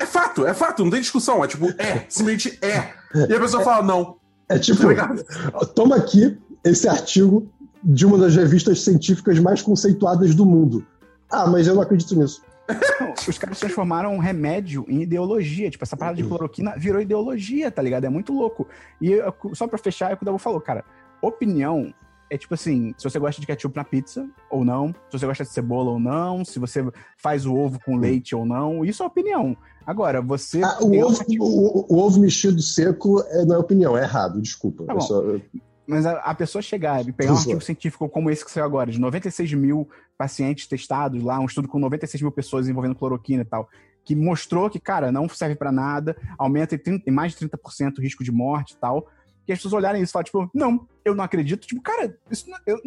É 0.00 0.06
fato, 0.06 0.46
é 0.46 0.54
fato, 0.54 0.82
não 0.82 0.90
tem 0.90 1.00
discussão. 1.00 1.44
É 1.44 1.48
tipo, 1.48 1.66
é, 1.78 2.06
simplesmente 2.08 2.58
é. 2.64 2.94
E 3.28 3.34
a 3.34 3.40
pessoa 3.40 3.62
fala, 3.62 3.82
não. 3.84 4.16
É 4.48 4.58
tipo, 4.58 4.82
Tá 4.94 5.66
toma 5.74 5.96
aqui 5.96 6.38
esse 6.64 6.88
artigo 6.88 7.46
de 7.82 8.06
uma 8.06 8.16
das 8.18 8.36
revistas 8.36 8.82
científicas 8.82 9.38
mais 9.38 9.60
conceituadas 9.62 10.34
do 10.34 10.46
mundo. 10.46 10.86
Ah, 11.30 11.46
mas 11.46 11.66
eu 11.66 11.74
não 11.74 11.82
acredito 11.82 12.14
nisso. 12.16 12.42
Os 13.28 13.38
caras 13.38 13.58
transformaram 13.58 14.14
um 14.14 14.18
remédio 14.18 14.84
em 14.88 15.02
ideologia. 15.02 15.68
Tipo, 15.70 15.84
essa 15.84 15.96
parada 15.96 16.16
de 16.16 16.22
cloroquina 16.24 16.74
virou 16.76 17.00
ideologia, 17.00 17.70
tá 17.70 17.82
ligado? 17.82 18.04
É 18.04 18.08
muito 18.08 18.32
louco. 18.32 18.66
E 19.00 19.10
eu- 19.10 19.34
só 19.54 19.66
pra 19.66 19.78
fechar, 19.78 20.10
é 20.10 20.14
o 20.14 20.16
que 20.16 20.22
o 20.22 20.26
Dabu 20.26 20.38
falou, 20.38 20.60
cara. 20.60 20.84
Opinião 21.20 21.92
é 22.30 22.38
tipo 22.38 22.54
assim, 22.54 22.94
se 22.96 23.04
você 23.04 23.18
gosta 23.18 23.40
de 23.40 23.46
ketchup 23.46 23.76
na 23.76 23.84
pizza 23.84 24.26
ou 24.50 24.64
não, 24.64 24.88
se 25.10 25.18
você 25.18 25.26
gosta 25.26 25.44
de 25.44 25.50
cebola 25.50 25.90
ou 25.90 26.00
não, 26.00 26.44
se 26.44 26.58
você 26.58 26.82
faz 27.18 27.44
o 27.44 27.54
ovo 27.54 27.78
com 27.84 27.96
leite 27.96 28.34
ou 28.34 28.46
não, 28.46 28.84
isso 28.84 29.02
é 29.02 29.06
opinião. 29.06 29.56
Agora, 29.86 30.22
você. 30.22 30.62
Ah, 30.62 30.78
o, 30.80 30.96
ovo, 31.04 31.22
o, 31.40 31.94
o 31.94 31.98
ovo 31.98 32.20
mexido 32.20 32.62
seco 32.62 33.20
é, 33.28 33.44
não 33.44 33.56
é 33.56 33.58
opinião, 33.58 33.98
é 33.98 34.02
errado, 34.02 34.40
desculpa. 34.40 34.84
Tá 34.84 34.94
Eu 34.94 35.00
só- 35.00 35.22
Mas 35.86 36.06
a, 36.06 36.12
a 36.20 36.34
pessoa 36.34 36.62
chegar 36.62 37.06
e 37.06 37.12
pegar 37.12 37.32
um 37.32 37.34
artigo 37.36 37.60
científico 37.60 38.08
como 38.08 38.30
esse 38.30 38.44
que 38.44 38.50
saiu 38.50 38.64
agora, 38.64 38.90
de 38.90 39.00
96 39.00 39.52
mil 39.54 39.88
pacientes 40.16 40.66
testados 40.66 41.22
lá, 41.22 41.40
um 41.40 41.46
estudo 41.46 41.66
com 41.68 41.78
96 41.78 42.22
mil 42.22 42.30
pessoas 42.30 42.68
envolvendo 42.68 42.94
cloroquina 42.94 43.42
e 43.42 43.44
tal, 43.44 43.68
que 44.04 44.14
mostrou 44.14 44.70
que, 44.70 44.78
cara, 44.78 45.10
não 45.10 45.28
serve 45.28 45.54
pra 45.56 45.72
nada, 45.72 46.16
aumenta 46.38 46.74
em, 46.74 46.78
30 46.78 47.08
em 47.08 47.12
mais 47.12 47.32
de 47.34 47.48
30% 47.48 47.98
o 47.98 48.00
risco 48.02 48.22
de 48.22 48.30
morte 48.32 48.72
e 48.74 48.76
tal. 48.76 49.08
E 49.46 49.52
as 49.52 49.58
pessoas 49.58 49.72
olharem 49.74 50.00
isso 50.02 50.10
e 50.10 50.12
falam, 50.12 50.24
tipo, 50.24 50.50
não, 50.54 50.88
eu 51.04 51.14
não 51.16 51.24
acredito. 51.24 51.66
Tipo, 51.66 51.82
cara, 51.82 52.16
isso 52.30 52.48
não, 52.48 52.58
eu- 52.64 52.78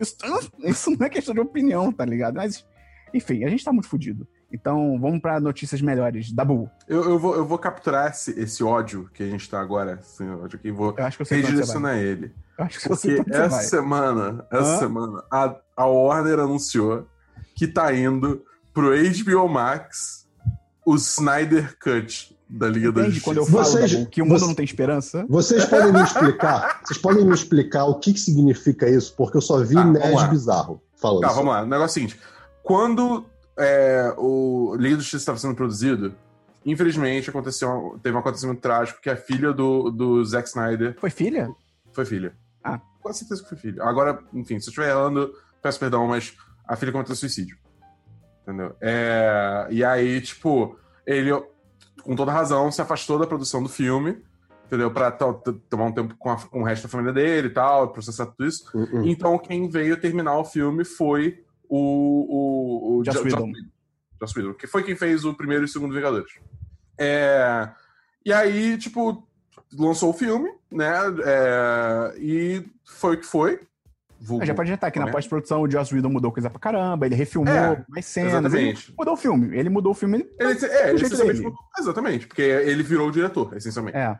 isso, 0.00 0.16
isso 0.64 0.90
não 0.98 1.06
é 1.06 1.10
questão 1.10 1.34
de 1.34 1.40
opinião, 1.40 1.92
tá 1.92 2.04
ligado? 2.04 2.36
Mas, 2.36 2.66
enfim, 3.12 3.44
a 3.44 3.48
gente 3.50 3.62
tá 3.64 3.72
muito 3.72 3.88
fudido. 3.88 4.26
Então, 4.52 4.98
vamos 5.00 5.20
pra 5.20 5.38
notícias 5.40 5.80
melhores. 5.82 6.32
Dabu, 6.32 6.70
Eu, 6.88 7.04
eu, 7.04 7.18
vou, 7.18 7.34
eu 7.36 7.44
vou 7.44 7.58
capturar 7.58 8.10
esse, 8.10 8.30
esse 8.40 8.64
ódio 8.64 9.08
que 9.12 9.22
a 9.22 9.26
gente 9.26 9.48
tá 9.48 9.60
agora, 9.60 9.98
esse 10.00 10.22
ódio 10.22 10.58
aqui, 10.58 10.68
e 10.68 10.70
vou 10.70 10.94
eu 10.96 11.04
acho 11.04 11.18
que 11.18 11.22
eu 11.22 11.26
sei 11.26 11.42
redirecionar 11.42 11.96
ele. 11.98 12.32
Eu 12.58 12.64
acho 12.64 12.80
que 12.80 12.90
eu 12.90 12.96
sei 12.96 13.16
Porque 13.16 13.32
essa 13.34 13.48
vai. 13.48 13.64
semana, 13.64 14.46
essa 14.50 14.74
Hã? 14.76 14.78
semana, 14.78 15.22
a, 15.30 15.54
a 15.76 15.86
Warner 15.86 16.38
anunciou 16.40 17.06
que 17.54 17.66
tá 17.66 17.92
indo 17.94 18.42
pro 18.72 18.90
HBO 18.94 19.48
Max 19.48 20.26
o 20.86 20.94
Snyder 20.96 21.76
Cut 21.78 22.34
da 22.48 22.68
Liga 22.68 22.90
da 22.90 23.02
Entende 23.02 23.16
Justiça. 23.16 23.24
quando 23.24 23.36
eu 23.38 23.44
falo, 23.46 23.64
Vocês- 23.64 23.92
Dabu, 23.92 24.06
que 24.06 24.22
o 24.22 24.24
mundo 24.24 24.38
você- 24.40 24.46
não 24.46 24.54
tem 24.54 24.64
esperança? 24.64 25.26
Vocês 25.28 25.64
podem 25.66 25.92
me 25.92 26.02
explicar? 26.02 26.80
Vocês 26.82 26.98
podem 26.98 27.24
me 27.26 27.34
explicar 27.34 27.84
o 27.84 27.96
que, 27.98 28.14
que 28.14 28.20
significa 28.20 28.88
isso? 28.88 29.14
Porque 29.14 29.36
eu 29.36 29.42
só 29.42 29.58
vi 29.62 29.74
Tá, 29.74 29.82
vamos 29.82 29.98
nerd 30.00 30.30
bizarro 30.30 30.82
falando. 30.96 31.20
Tá, 31.20 31.26
isso. 31.26 31.36
vamos 31.36 31.52
lá. 31.52 31.62
O 31.62 31.66
negócio 31.66 31.82
é 31.82 31.86
o 31.86 31.92
seguinte: 32.08 32.18
quando 32.62 33.26
é, 33.58 34.14
o 34.16 34.74
Liga 34.76 34.96
da 34.96 35.00
Justiça 35.02 35.16
estava 35.22 35.38
sendo 35.38 35.54
produzido, 35.54 36.14
infelizmente 36.64 37.30
aconteceu, 37.30 37.98
teve 38.02 38.16
um 38.16 38.20
acontecimento 38.20 38.60
trágico 38.60 39.00
que 39.00 39.10
a 39.10 39.16
filha 39.16 39.52
do, 39.52 39.90
do 39.90 40.24
Zack 40.24 40.48
Snyder 40.48 40.96
Foi 40.98 41.10
filha? 41.10 41.50
foi 41.92 42.04
filha. 42.04 42.32
Ah. 42.62 42.80
Com 43.00 43.12
certeza 43.12 43.42
que 43.42 43.48
foi 43.48 43.58
filha. 43.58 43.82
Agora, 43.84 44.18
enfim, 44.34 44.58
se 44.60 44.66
eu 44.68 44.70
estiver 44.70 44.90
errando, 44.90 45.32
peço 45.62 45.78
perdão, 45.80 46.06
mas 46.06 46.34
a 46.66 46.76
filha 46.76 46.92
cometeu 46.92 47.14
suicídio. 47.16 47.56
Entendeu? 48.42 48.74
É, 48.80 49.66
e 49.70 49.84
aí, 49.84 50.20
tipo, 50.20 50.78
ele, 51.06 51.30
com 52.02 52.14
toda 52.16 52.32
razão, 52.32 52.70
se 52.72 52.80
afastou 52.82 53.18
da 53.18 53.26
produção 53.26 53.62
do 53.62 53.68
filme, 53.68 54.22
entendeu? 54.66 54.90
Pra 54.90 55.10
to- 55.10 55.34
to- 55.44 55.52
tomar 55.70 55.84
um 55.86 55.92
tempo 55.92 56.14
com, 56.18 56.30
a- 56.30 56.36
com 56.36 56.60
o 56.60 56.64
resto 56.64 56.82
da 56.84 56.88
família 56.88 57.12
dele 57.12 57.48
e 57.48 57.50
tal, 57.50 57.88
processar 57.92 58.26
tudo 58.26 58.46
isso. 58.46 58.64
Hum, 58.74 58.86
hum. 58.92 59.02
Então, 59.06 59.38
quem 59.38 59.68
veio 59.68 59.98
terminar 60.00 60.36
o 60.38 60.44
filme 60.44 60.84
foi 60.84 61.42
o. 61.68 62.96
o, 62.96 62.98
o 62.98 63.04
Joss 63.04 63.18
Jo- 63.18 63.24
Whedon. 63.24 63.52
Joss 64.20 64.38
Whedon, 64.38 64.54
que 64.54 64.66
foi 64.66 64.82
quem 64.82 64.96
fez 64.96 65.24
o 65.24 65.34
primeiro 65.34 65.64
e 65.64 65.66
o 65.66 65.68
segundo 65.68 65.94
Vingadores. 65.94 66.32
É, 66.98 67.68
e 68.24 68.32
aí, 68.32 68.76
tipo, 68.78 69.26
lançou 69.78 70.10
o 70.10 70.12
filme, 70.12 70.50
né? 70.70 70.90
é, 71.24 72.14
e 72.18 72.64
foi 72.84 73.14
o 73.16 73.20
que 73.20 73.26
foi. 73.26 73.60
Vulgo- 74.20 74.44
já 74.44 74.52
pode 74.52 74.68
adiantar 74.72 74.90
que 74.90 74.98
na 74.98 75.06
né? 75.06 75.12
pós-produção 75.12 75.62
o 75.62 75.70
Joss 75.70 75.94
Whedon 75.94 76.08
mudou 76.08 76.32
coisa 76.32 76.50
pra 76.50 76.58
caramba, 76.58 77.06
ele 77.06 77.14
refilmou 77.14 77.54
É, 77.54 77.84
mais 77.88 78.04
cenas, 78.04 78.32
mudou 78.98 79.14
o 79.14 79.16
filme. 79.16 79.56
Ele 79.56 79.68
mudou 79.68 79.92
o 79.92 79.94
filme. 79.94 80.16
Ele... 80.16 80.28
Ele, 80.50 80.66
é, 80.66 80.88
ele 80.90 80.96
essencialmente 81.04 81.40
mudou- 81.40 81.58
Exatamente, 81.78 82.26
porque 82.26 82.42
ele 82.42 82.82
virou 82.82 83.06
o 83.08 83.12
diretor, 83.12 83.56
essencialmente. 83.56 83.96
É. 83.96 84.18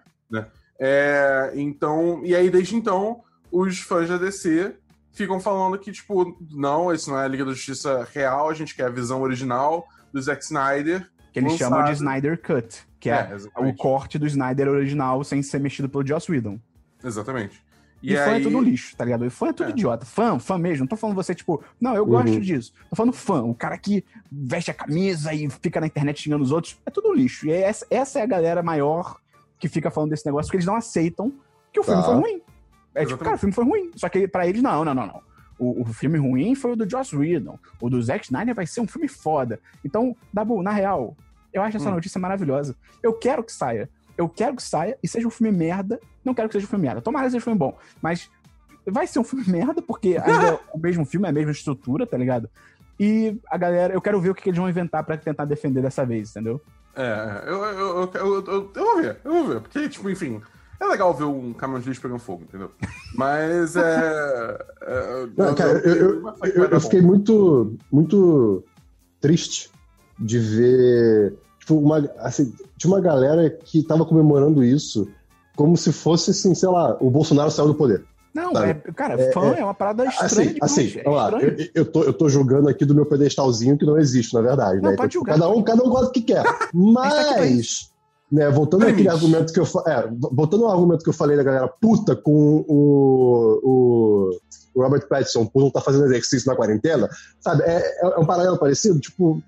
É, 0.80 1.53
então, 1.57 2.20
e 2.24 2.36
aí 2.36 2.49
desde 2.49 2.76
então, 2.76 3.24
os 3.51 3.80
fãs 3.80 4.09
da 4.09 4.16
DC 4.16 4.76
ficam 5.19 5.39
falando 5.39 5.79
que, 5.79 5.93
tipo, 5.93 6.37
não, 6.51 6.93
esse 6.93 7.09
não 7.11 7.19
é 7.19 7.25
a 7.25 7.29
Liga 7.29 7.45
da 7.45 7.53
Justiça 7.53 8.09
real, 8.14 8.49
a 8.49 8.55
gente 8.55 8.75
quer 8.75 8.87
a 8.87 8.91
visão 8.91 9.21
original 9.23 9.87
do 10.12 10.21
Zack 10.23 10.43
Snyder. 10.43 11.07
Que 11.33 11.41
eles 11.41 11.53
Lançado. 11.53 11.69
chamam 11.71 11.85
de 11.85 11.93
Snyder 11.93 12.41
Cut, 12.41 12.87
que 12.99 13.11
é, 13.11 13.29
o 13.31 13.35
exatamente. 13.35 13.77
corte 13.77 14.19
do 14.19 14.27
Snyder 14.27 14.66
original 14.69 15.23
sem 15.23 15.43
ser 15.43 15.59
mexido 15.61 15.89
pelo 15.89 16.07
Joss 16.07 16.31
Whedon. 16.33 16.59
Exatamente. 17.05 17.62
E, 18.03 18.14
fã 18.16 18.37
é 18.37 18.41
tudo 18.41 18.61
lixo, 18.61 18.97
tá 18.97 19.05
ligado? 19.05 19.25
E 19.27 19.31
fã 19.31 19.49
é 19.49 19.53
tudo 19.53 19.69
É. 19.69 19.71
idiota. 19.71 20.07
Fã, 20.07 20.39
fã 20.39 20.57
mesmo. 20.57 20.81
Não 20.85 20.87
tô 20.87 20.97
falando 20.97 21.16
você, 21.16 21.35
tipo, 21.35 21.62
não, 21.81 21.95
eu 21.97 22.05
Uhum. 22.05 22.11
gosto 22.11 22.41
disso. 22.41 22.73
Tô 22.89 22.95
falando 22.97 23.12
fã, 23.12 23.43
o 23.43 23.55
cara 23.55 23.77
que 23.77 24.05
veste 24.31 24.71
a 24.71 24.75
camisa 24.75 25.35
e 25.35 25.51
fica 25.51 25.81
na 25.81 25.87
internet 25.89 26.23
xingando 26.23 26.45
os 26.45 26.53
outros. 26.53 26.79
É 26.87 26.91
tudo 26.91 27.12
lixo. 27.12 27.47
E 27.49 27.53
é 27.53 27.62
essa, 27.62 27.85
essa 27.91 28.21
é 28.21 28.23
a 28.23 28.27
galera 28.27 28.62
maior 28.62 29.16
que 29.59 29.69
fica 29.69 29.91
falando 29.91 30.11
desse 30.11 30.25
negócio, 30.25 30.47
porque 30.47 30.59
eles 30.59 30.66
não 30.66 30.77
aceitam 30.77 31.33
que 31.73 31.81
o 31.81 31.83
filme 31.83 32.01
Tá. 32.01 32.07
foi 32.07 32.14
ruim. 32.14 32.41
É 33.03 33.07
tipo, 33.07 33.22
cara, 33.24 33.36
o 33.36 33.38
filme 33.38 33.53
foi 33.55 33.64
ruim. 33.64 33.90
Só 33.96 34.09
que 34.09 34.26
pra 34.28 34.46
eles, 34.46 34.62
não, 34.62 34.84
não, 34.84 34.94
não, 34.94 35.07
não. 35.07 35.22
O, 35.59 35.82
o 35.82 35.84
filme 35.86 36.18
ruim 36.18 36.55
foi 36.55 36.72
o 36.72 36.76
do 36.76 36.88
Joss 36.88 37.14
Whedon. 37.16 37.59
O 37.80 37.90
do 37.90 38.01
Zack 38.03 38.24
Snyder 38.26 38.55
vai 38.55 38.66
ser 38.66 38.80
um 38.80 38.86
filme 38.86 39.09
foda. 39.09 39.59
Então, 39.84 40.16
Dabu, 40.32 40.62
na 40.62 40.70
real, 40.70 41.16
eu 41.53 41.62
acho 41.62 41.76
essa 41.78 41.88
Hum. 41.90 41.94
notícia 41.94 42.20
maravilhosa. 42.20 42.76
Eu 43.03 43.12
quero 43.12 43.42
que 43.42 43.53
saia. 43.53 43.88
Eu 44.16 44.28
quero 44.28 44.55
que 44.57 44.62
saia 44.62 44.96
e 45.03 45.09
seja 45.09 45.26
um 45.26 45.30
filme 45.30 45.57
merda. 45.57 46.01
Não 46.24 46.34
quero 46.34 46.49
que 46.49 46.55
seja 46.55 46.66
um 46.66 46.68
filme 46.70 46.86
merda. 46.86 47.01
Tomara 47.01 47.26
que 47.26 47.30
seja 47.32 47.42
um 47.42 47.44
filme 47.44 47.59
bom. 47.59 47.76
Mas 48.03 48.30
vai 48.86 49.07
ser 49.07 49.18
um 49.18 49.24
filme 49.24 49.44
merda, 49.51 49.80
porque 49.82 50.16
ainda 50.22 50.46
é 50.46 50.59
o 50.72 50.78
mesmo 50.78 51.05
filme, 51.05 51.26
é 51.26 51.30
a 51.30 51.32
mesma 51.32 51.51
estrutura, 51.53 52.07
tá 52.07 52.16
ligado? 52.16 52.49
E 53.01 53.38
a 53.51 53.57
galera, 53.57 53.94
eu 53.94 54.01
quero 54.01 54.20
ver 54.20 54.30
o 54.30 54.34
que 54.34 54.42
que 54.42 54.49
eles 54.51 54.59
vão 54.59 54.68
inventar 54.68 55.05
pra 55.05 55.16
tentar 55.16 55.44
defender 55.44 55.82
dessa 55.82 56.05
vez, 56.05 56.30
entendeu? 56.30 56.61
É, 56.96 57.45
eu, 57.46 57.54
eu, 57.64 57.79
eu, 57.79 58.11
eu, 58.14 58.45
eu- 58.46 58.72
eu 58.75 58.84
vou 58.84 58.96
ver, 59.03 59.16
eu 59.25 59.33
vou 59.33 59.46
ver. 59.46 59.61
Porque, 59.61 59.88
tipo, 59.88 60.11
enfim, 60.11 60.41
é 60.80 60.87
legal 60.87 61.13
ver 61.14 61.25
um 61.25 61.53
caminhão 61.53 61.80
de 61.80 61.88
lixo 61.88 62.00
pegando 62.00 62.18
fogo, 62.21 62.42
entendeu? 62.45 62.71
Mas 63.14 63.76
é. 63.76 64.59
é 64.83 65.26
Não, 65.37 65.55
cara, 65.55 65.79
eu, 65.84 65.95
eu, 65.95 66.33
eu- 66.55 66.64
eu 66.71 66.80
fiquei 66.80 67.00
muito, 67.03 67.76
muito 67.91 68.63
triste 69.21 69.71
de 70.18 70.38
ver 70.38 71.34
tipo, 71.61 71.76
uma, 71.79 71.99
assim, 72.18 72.53
tinha 72.76 72.92
uma 72.92 73.00
galera 73.00 73.50
que 73.50 73.83
tava 73.83 74.05
comemorando 74.07 74.63
isso 74.64 75.09
como 75.57 75.76
se 75.76 75.92
fosse, 75.92 76.30
assim, 76.30 76.55
sei 76.55 76.68
lá, 76.68 76.96
o 77.00 77.11
Bolsonaro 77.11 77.50
saiu 77.50 77.68
do 77.68 77.75
poder. 77.75 78.05
Não, 78.33 78.53
é, 78.53 78.75
cara, 78.75 79.14
É, 79.21 79.33
fã 79.33 79.55
é- 79.55 79.61
é, 79.61 79.64
uma 79.64 79.75
parada 79.75 80.05
estranha 80.05 80.26
Assim, 80.50 80.55
demais. 80.55 80.72
assim, 80.72 80.99
é 81.00 81.03
vamos 81.03 81.18
lá, 81.18 81.42
eu, 81.42 81.57
eu, 81.75 81.84
tô, 81.84 82.05
eu 82.05 82.13
tô 82.13 82.29
jogando 82.29 82.68
aqui 82.68 82.84
do 82.84 82.95
meu 82.95 83.05
pedestalzinho 83.05 83.76
que 83.76 83.84
não 83.84 83.99
existe, 83.99 84.33
na 84.34 84.41
verdade, 84.41 84.80
Não, 84.80 84.91
né? 84.91 84.96
pode 84.96 85.09
Então, 85.17 85.21
julgar, 85.21 85.33
cada 85.38 85.49
um, 85.50 85.63
cada 85.63 85.83
um 85.83 85.88
gosta 85.88 86.07
do 86.07 86.13
que 86.13 86.21
quer. 86.22 86.45
tá 86.45 86.50
aqui 86.50 87.34
pra 87.34 87.45
Mas, 87.46 87.91
né, 88.30 88.50
voltando 88.50 88.83
àquele 88.83 88.99
Limite. 89.03 89.14
argumento 89.14 89.53
que 89.53 89.59
eu 89.61 89.64
é, 89.87 90.09
voltando 90.33 90.64
ao 90.67 90.72
argumento 90.72 91.03
que 91.03 91.09
eu 91.09 91.14
falei 91.14 91.37
da 91.37 91.42
galera 91.42 91.67
puta 91.68 92.14
com 92.14 92.64
o, 92.68 93.61
o, 93.63 94.38
o 94.75 94.83
Robert 94.83 95.07
Pattinson 95.09 95.46
por 95.46 95.61
não 95.61 95.68
estar 95.68 95.80
fazendo 95.80 96.05
exercício 96.07 96.46
na 96.50 96.57
quarentena, 96.57 97.09
sabe? 97.41 97.63
É, 97.64 97.79
é, 97.79 98.00
é 98.14 98.18
um 98.18 98.26
paralelo 98.26 98.59
parecido, 98.59 99.00
tipo, 99.00 99.42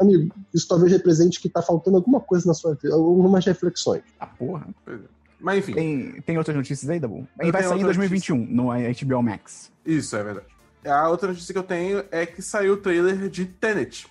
amigo, 0.00 0.34
isso 0.54 0.66
talvez 0.66 0.90
represente 0.92 1.40
que 1.40 1.48
tá 1.48 1.60
faltando 1.62 1.96
alguma 1.98 2.20
coisa 2.20 2.46
na 2.46 2.54
sua 2.54 2.74
vida, 2.74 2.94
algumas 2.94 3.44
reflexões. 3.44 4.02
Ah, 4.18 4.26
porra. 4.26 4.66
Mas 5.40 5.58
enfim, 5.58 5.74
Tem, 5.74 6.22
tem 6.22 6.38
outras 6.38 6.56
notícias 6.56 6.88
aí, 6.88 6.98
Dabu? 6.98 7.28
E 7.42 7.52
vai 7.52 7.62
sair 7.62 7.80
em 7.80 7.84
outra 7.84 7.98
2021 7.98 8.36
no 8.46 8.68
HBO 8.68 9.22
Max. 9.22 9.70
isso 9.84 10.16
é 10.16 10.22
verdade. 10.24 10.46
A 10.86 11.08
outra 11.08 11.28
notícia 11.28 11.52
que 11.52 11.58
eu 11.58 11.62
tenho 11.62 12.04
é 12.10 12.24
que 12.26 12.40
saiu 12.42 12.74
o 12.74 12.76
trailer 12.78 13.28
de 13.28 13.44
Tenet, 13.46 14.06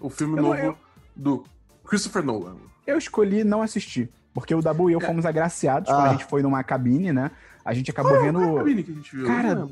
o 0.00 0.10
filme 0.10 0.36
Eu 0.38 0.42
não- 0.42 0.48
novo 0.50 0.60
eu- 0.62 0.76
do 1.14 1.44
Christopher 1.84 2.24
Nolan. 2.24 2.56
Eu 2.86 2.98
escolhi 2.98 3.44
não 3.44 3.62
assistir, 3.62 4.10
porque 4.32 4.54
o 4.54 4.60
Dabu 4.62 4.90
e 4.90 4.92
eu 4.92 5.00
fomos 5.00 5.24
agraciados 5.26 5.88
quando 5.88 6.00
Ah. 6.06 6.08
a 6.10 6.12
gente 6.12 6.24
foi 6.24 6.42
numa 6.42 6.62
cabine, 6.62 7.12
né? 7.12 7.30
A 7.64 7.72
gente 7.72 7.90
acabou 7.90 8.12
Qual 8.12 8.24
é 8.24 8.28
a 8.28 8.32
vendo. 8.32 8.54
cabine 8.56 8.82
que 8.82 8.92
a 8.92 8.94
gente 8.94 9.16
viu? 9.16 9.26
Cara, 9.26 9.48
Eu. 9.50 9.70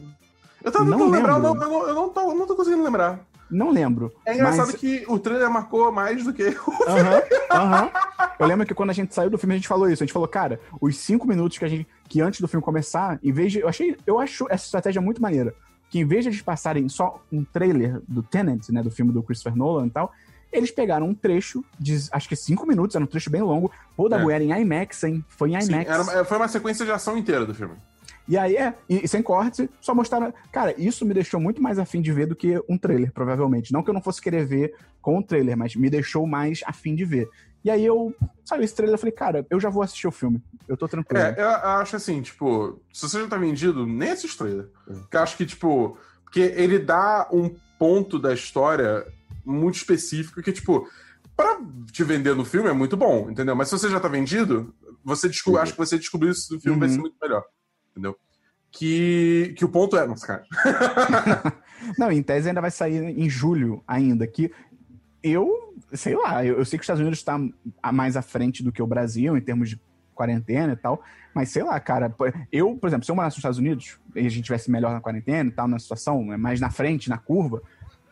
Eu 0.64 0.70
tava 0.70 0.84
não 0.84 0.92
tentando 0.98 1.10
lembrar, 1.12 1.32
eu 1.34 1.38
não, 1.40 1.54
eu 1.54 1.60
não, 1.68 1.88
eu 1.88 1.94
não 1.94 2.08
tô, 2.08 2.34
não 2.34 2.46
tô 2.46 2.54
conseguindo 2.54 2.84
lembrar. 2.84 3.18
Não 3.50 3.70
lembro. 3.70 4.10
É 4.24 4.32
engraçado 4.34 4.68
mas- 4.68 4.76
que 4.76 5.04
o 5.08 5.18
trailer 5.18 5.50
marcou 5.50 5.90
mais 5.92 6.24
do 6.24 6.32
que 6.32 6.44
o 6.44 6.72
Aham, 6.88 7.22
aham. 7.50 7.90
Eu 8.38 8.46
lembro 8.46 8.64
que 8.64 8.72
quando 8.72 8.88
a 8.90 8.92
gente 8.94 9.12
saiu 9.14 9.28
do 9.28 9.36
filme, 9.36 9.54
a 9.54 9.58
gente 9.58 9.68
falou 9.68 9.90
isso. 9.90 10.02
A 10.02 10.06
gente 10.06 10.12
falou, 10.12 10.26
cara, 10.28 10.58
os 10.80 10.96
cinco 10.96 11.26
minutos 11.28 11.58
que 11.58 11.64
a 11.64 11.68
gente. 11.68 11.86
que 12.08 12.20
antes 12.22 12.40
do 12.40 12.48
filme 12.48 12.64
começar, 12.64 13.18
em 13.22 13.30
vez 13.32 13.52
de. 13.52 13.58
Eu 13.60 13.68
achei. 13.68 13.96
Eu 14.06 14.18
acho 14.20 14.46
essa 14.48 14.64
estratégia 14.64 15.02
muito 15.02 15.20
maneira. 15.20 15.52
Que 15.90 15.98
em 15.98 16.04
vez 16.06 16.22
de 16.24 16.30
eles 16.30 16.40
passarem 16.40 16.88
só 16.88 17.22
um 17.30 17.44
trailer 17.44 18.00
do 18.08 18.22
Tenet, 18.22 18.72
né? 18.72 18.82
Do 18.82 18.90
filme 18.90 19.12
do 19.12 19.22
Christopher 19.22 19.54
Nolan 19.54 19.88
e 19.88 19.90
tal, 19.90 20.12
eles 20.52 20.70
pegaram 20.70 21.08
um 21.08 21.14
trecho 21.14 21.64
de 21.78 21.96
acho 22.12 22.28
que 22.28 22.36
cinco 22.36 22.66
minutos, 22.66 22.94
era 22.94 23.04
um 23.04 23.08
trecho 23.08 23.30
bem 23.30 23.42
longo. 23.42 23.70
Pô, 23.96 24.08
da 24.08 24.20
É. 24.20 24.34
era 24.34 24.44
em 24.44 24.52
IMAX, 24.62 25.02
hein? 25.04 25.24
Foi 25.28 25.50
em 25.52 25.60
Sim, 25.60 25.72
IMAX. 25.72 25.90
era 25.90 26.02
uma- 26.02 26.24
foi 26.24 26.36
uma 26.36 26.48
sequência 26.48 26.84
de 26.84 26.92
ação 26.92 27.16
inteira 27.16 27.46
do 27.46 27.54
filme. 27.54 27.74
E 28.28 28.38
aí, 28.38 28.56
é, 28.56 28.74
e, 28.88 29.04
e 29.04 29.08
sem 29.08 29.20
corte, 29.22 29.68
só 29.80 29.94
mostraram. 29.94 30.32
Cara, 30.52 30.72
isso 30.80 31.04
me 31.04 31.12
deixou 31.12 31.40
muito 31.40 31.60
mais 31.60 31.78
afim 31.78 32.00
de 32.00 32.12
ver 32.12 32.26
do 32.26 32.36
que 32.36 32.60
um 32.68 32.78
trailer, 32.78 33.12
provavelmente. 33.12 33.72
Não 33.72 33.82
que 33.82 33.90
eu 33.90 33.94
não 33.94 34.00
fosse 34.02 34.20
querer 34.22 34.46
ver 34.46 34.74
com 35.00 35.18
o 35.18 35.22
trailer, 35.22 35.56
mas 35.56 35.74
me 35.74 35.90
deixou 35.90 36.24
mais 36.26 36.60
afim 36.64 36.94
de 36.94 37.04
ver. 37.04 37.28
E 37.64 37.70
aí 37.70 37.84
eu 37.84 38.14
saiu 38.44 38.62
esse 38.62 38.74
trailer, 38.74 38.94
eu 38.94 38.98
falei, 38.98 39.12
cara, 39.12 39.46
eu 39.50 39.58
já 39.58 39.68
vou 39.70 39.82
assistir 39.82 40.06
o 40.06 40.12
filme. 40.12 40.40
Eu 40.68 40.76
tô 40.76 40.86
tranquilo. 40.88 41.20
É, 41.22 41.34
eu 41.36 41.48
acho 41.48 41.96
assim, 41.96 42.22
tipo, 42.22 42.80
se 42.92 43.08
você 43.08 43.20
já 43.20 43.26
tá 43.28 43.36
vendido, 43.36 43.86
nem 43.86 44.10
assiste 44.10 44.34
o 44.34 44.38
trailer. 44.38 44.68
Porque 44.86 45.16
eu 45.16 45.20
acho 45.20 45.36
que, 45.36 45.44
tipo, 45.46 45.96
porque 46.24 46.40
ele 46.40 46.78
dá 46.78 47.28
um 47.32 47.52
ponto 47.78 48.18
da 48.20 48.32
história 48.32 49.04
muito 49.44 49.76
específico 49.76 50.42
que, 50.42 50.52
tipo, 50.52 50.88
pra 51.36 51.58
te 51.90 52.04
vender 52.04 52.34
no 52.34 52.44
filme 52.44 52.68
é 52.68 52.72
muito 52.72 52.96
bom, 52.96 53.30
entendeu? 53.30 53.54
Mas 53.56 53.68
se 53.68 53.78
você 53.78 53.88
já 53.90 53.98
tá 54.00 54.08
vendido, 54.08 54.74
você 55.04 55.28
descobre, 55.28 55.58
Uhum. 55.58 55.62
acho 55.62 55.72
que 55.72 55.78
você 55.78 55.98
descobriu 55.98 56.30
isso 56.32 56.54
no 56.54 56.60
filme 56.60 56.78
vai 56.78 56.88
Uhum. 56.88 56.94
ser 56.94 57.00
muito 57.00 57.16
melhor. 57.20 57.44
Entendeu? 57.92 58.16
Que, 58.70 59.54
que 59.56 59.64
o 59.64 59.68
ponto 59.68 59.96
é. 59.96 60.06
Nossa, 60.06 60.26
cara. 60.26 60.44
Não, 61.98 62.10
em 62.10 62.22
tese 62.22 62.48
ainda 62.48 62.60
vai 62.60 62.70
sair 62.70 63.02
em 63.18 63.28
julho 63.28 63.82
ainda, 63.86 64.26
que 64.26 64.50
eu, 65.22 65.74
sei 65.92 66.14
lá, 66.16 66.44
eu, 66.44 66.58
eu 66.58 66.64
sei 66.64 66.78
que 66.78 66.82
os 66.82 66.84
Estados 66.84 67.00
Unidos 67.00 67.18
está 67.18 67.38
mais 67.92 68.16
à 68.16 68.22
frente 68.22 68.62
do 68.62 68.72
que 68.72 68.82
o 68.82 68.86
Brasil 68.86 69.36
em 69.36 69.40
termos 69.40 69.68
de 69.70 69.80
quarentena 70.14 70.72
e 70.74 70.76
tal, 70.76 71.02
mas 71.34 71.48
sei 71.50 71.62
lá, 71.62 71.78
cara, 71.80 72.14
eu, 72.50 72.76
por 72.76 72.86
exemplo, 72.86 73.04
se 73.04 73.10
eu 73.10 73.16
morasse 73.16 73.34
nos 73.34 73.38
Estados 73.40 73.58
Unidos 73.58 73.98
e 74.14 74.20
a 74.20 74.28
gente 74.28 74.42
tivesse 74.44 74.70
melhor 74.70 74.92
na 74.92 75.00
quarentena 75.00 75.48
e 75.50 75.52
tal, 75.52 75.66
na 75.66 75.78
situação, 75.78 76.24
né, 76.24 76.36
mais 76.36 76.60
na 76.60 76.70
frente, 76.70 77.08
na 77.08 77.18
curva, 77.18 77.62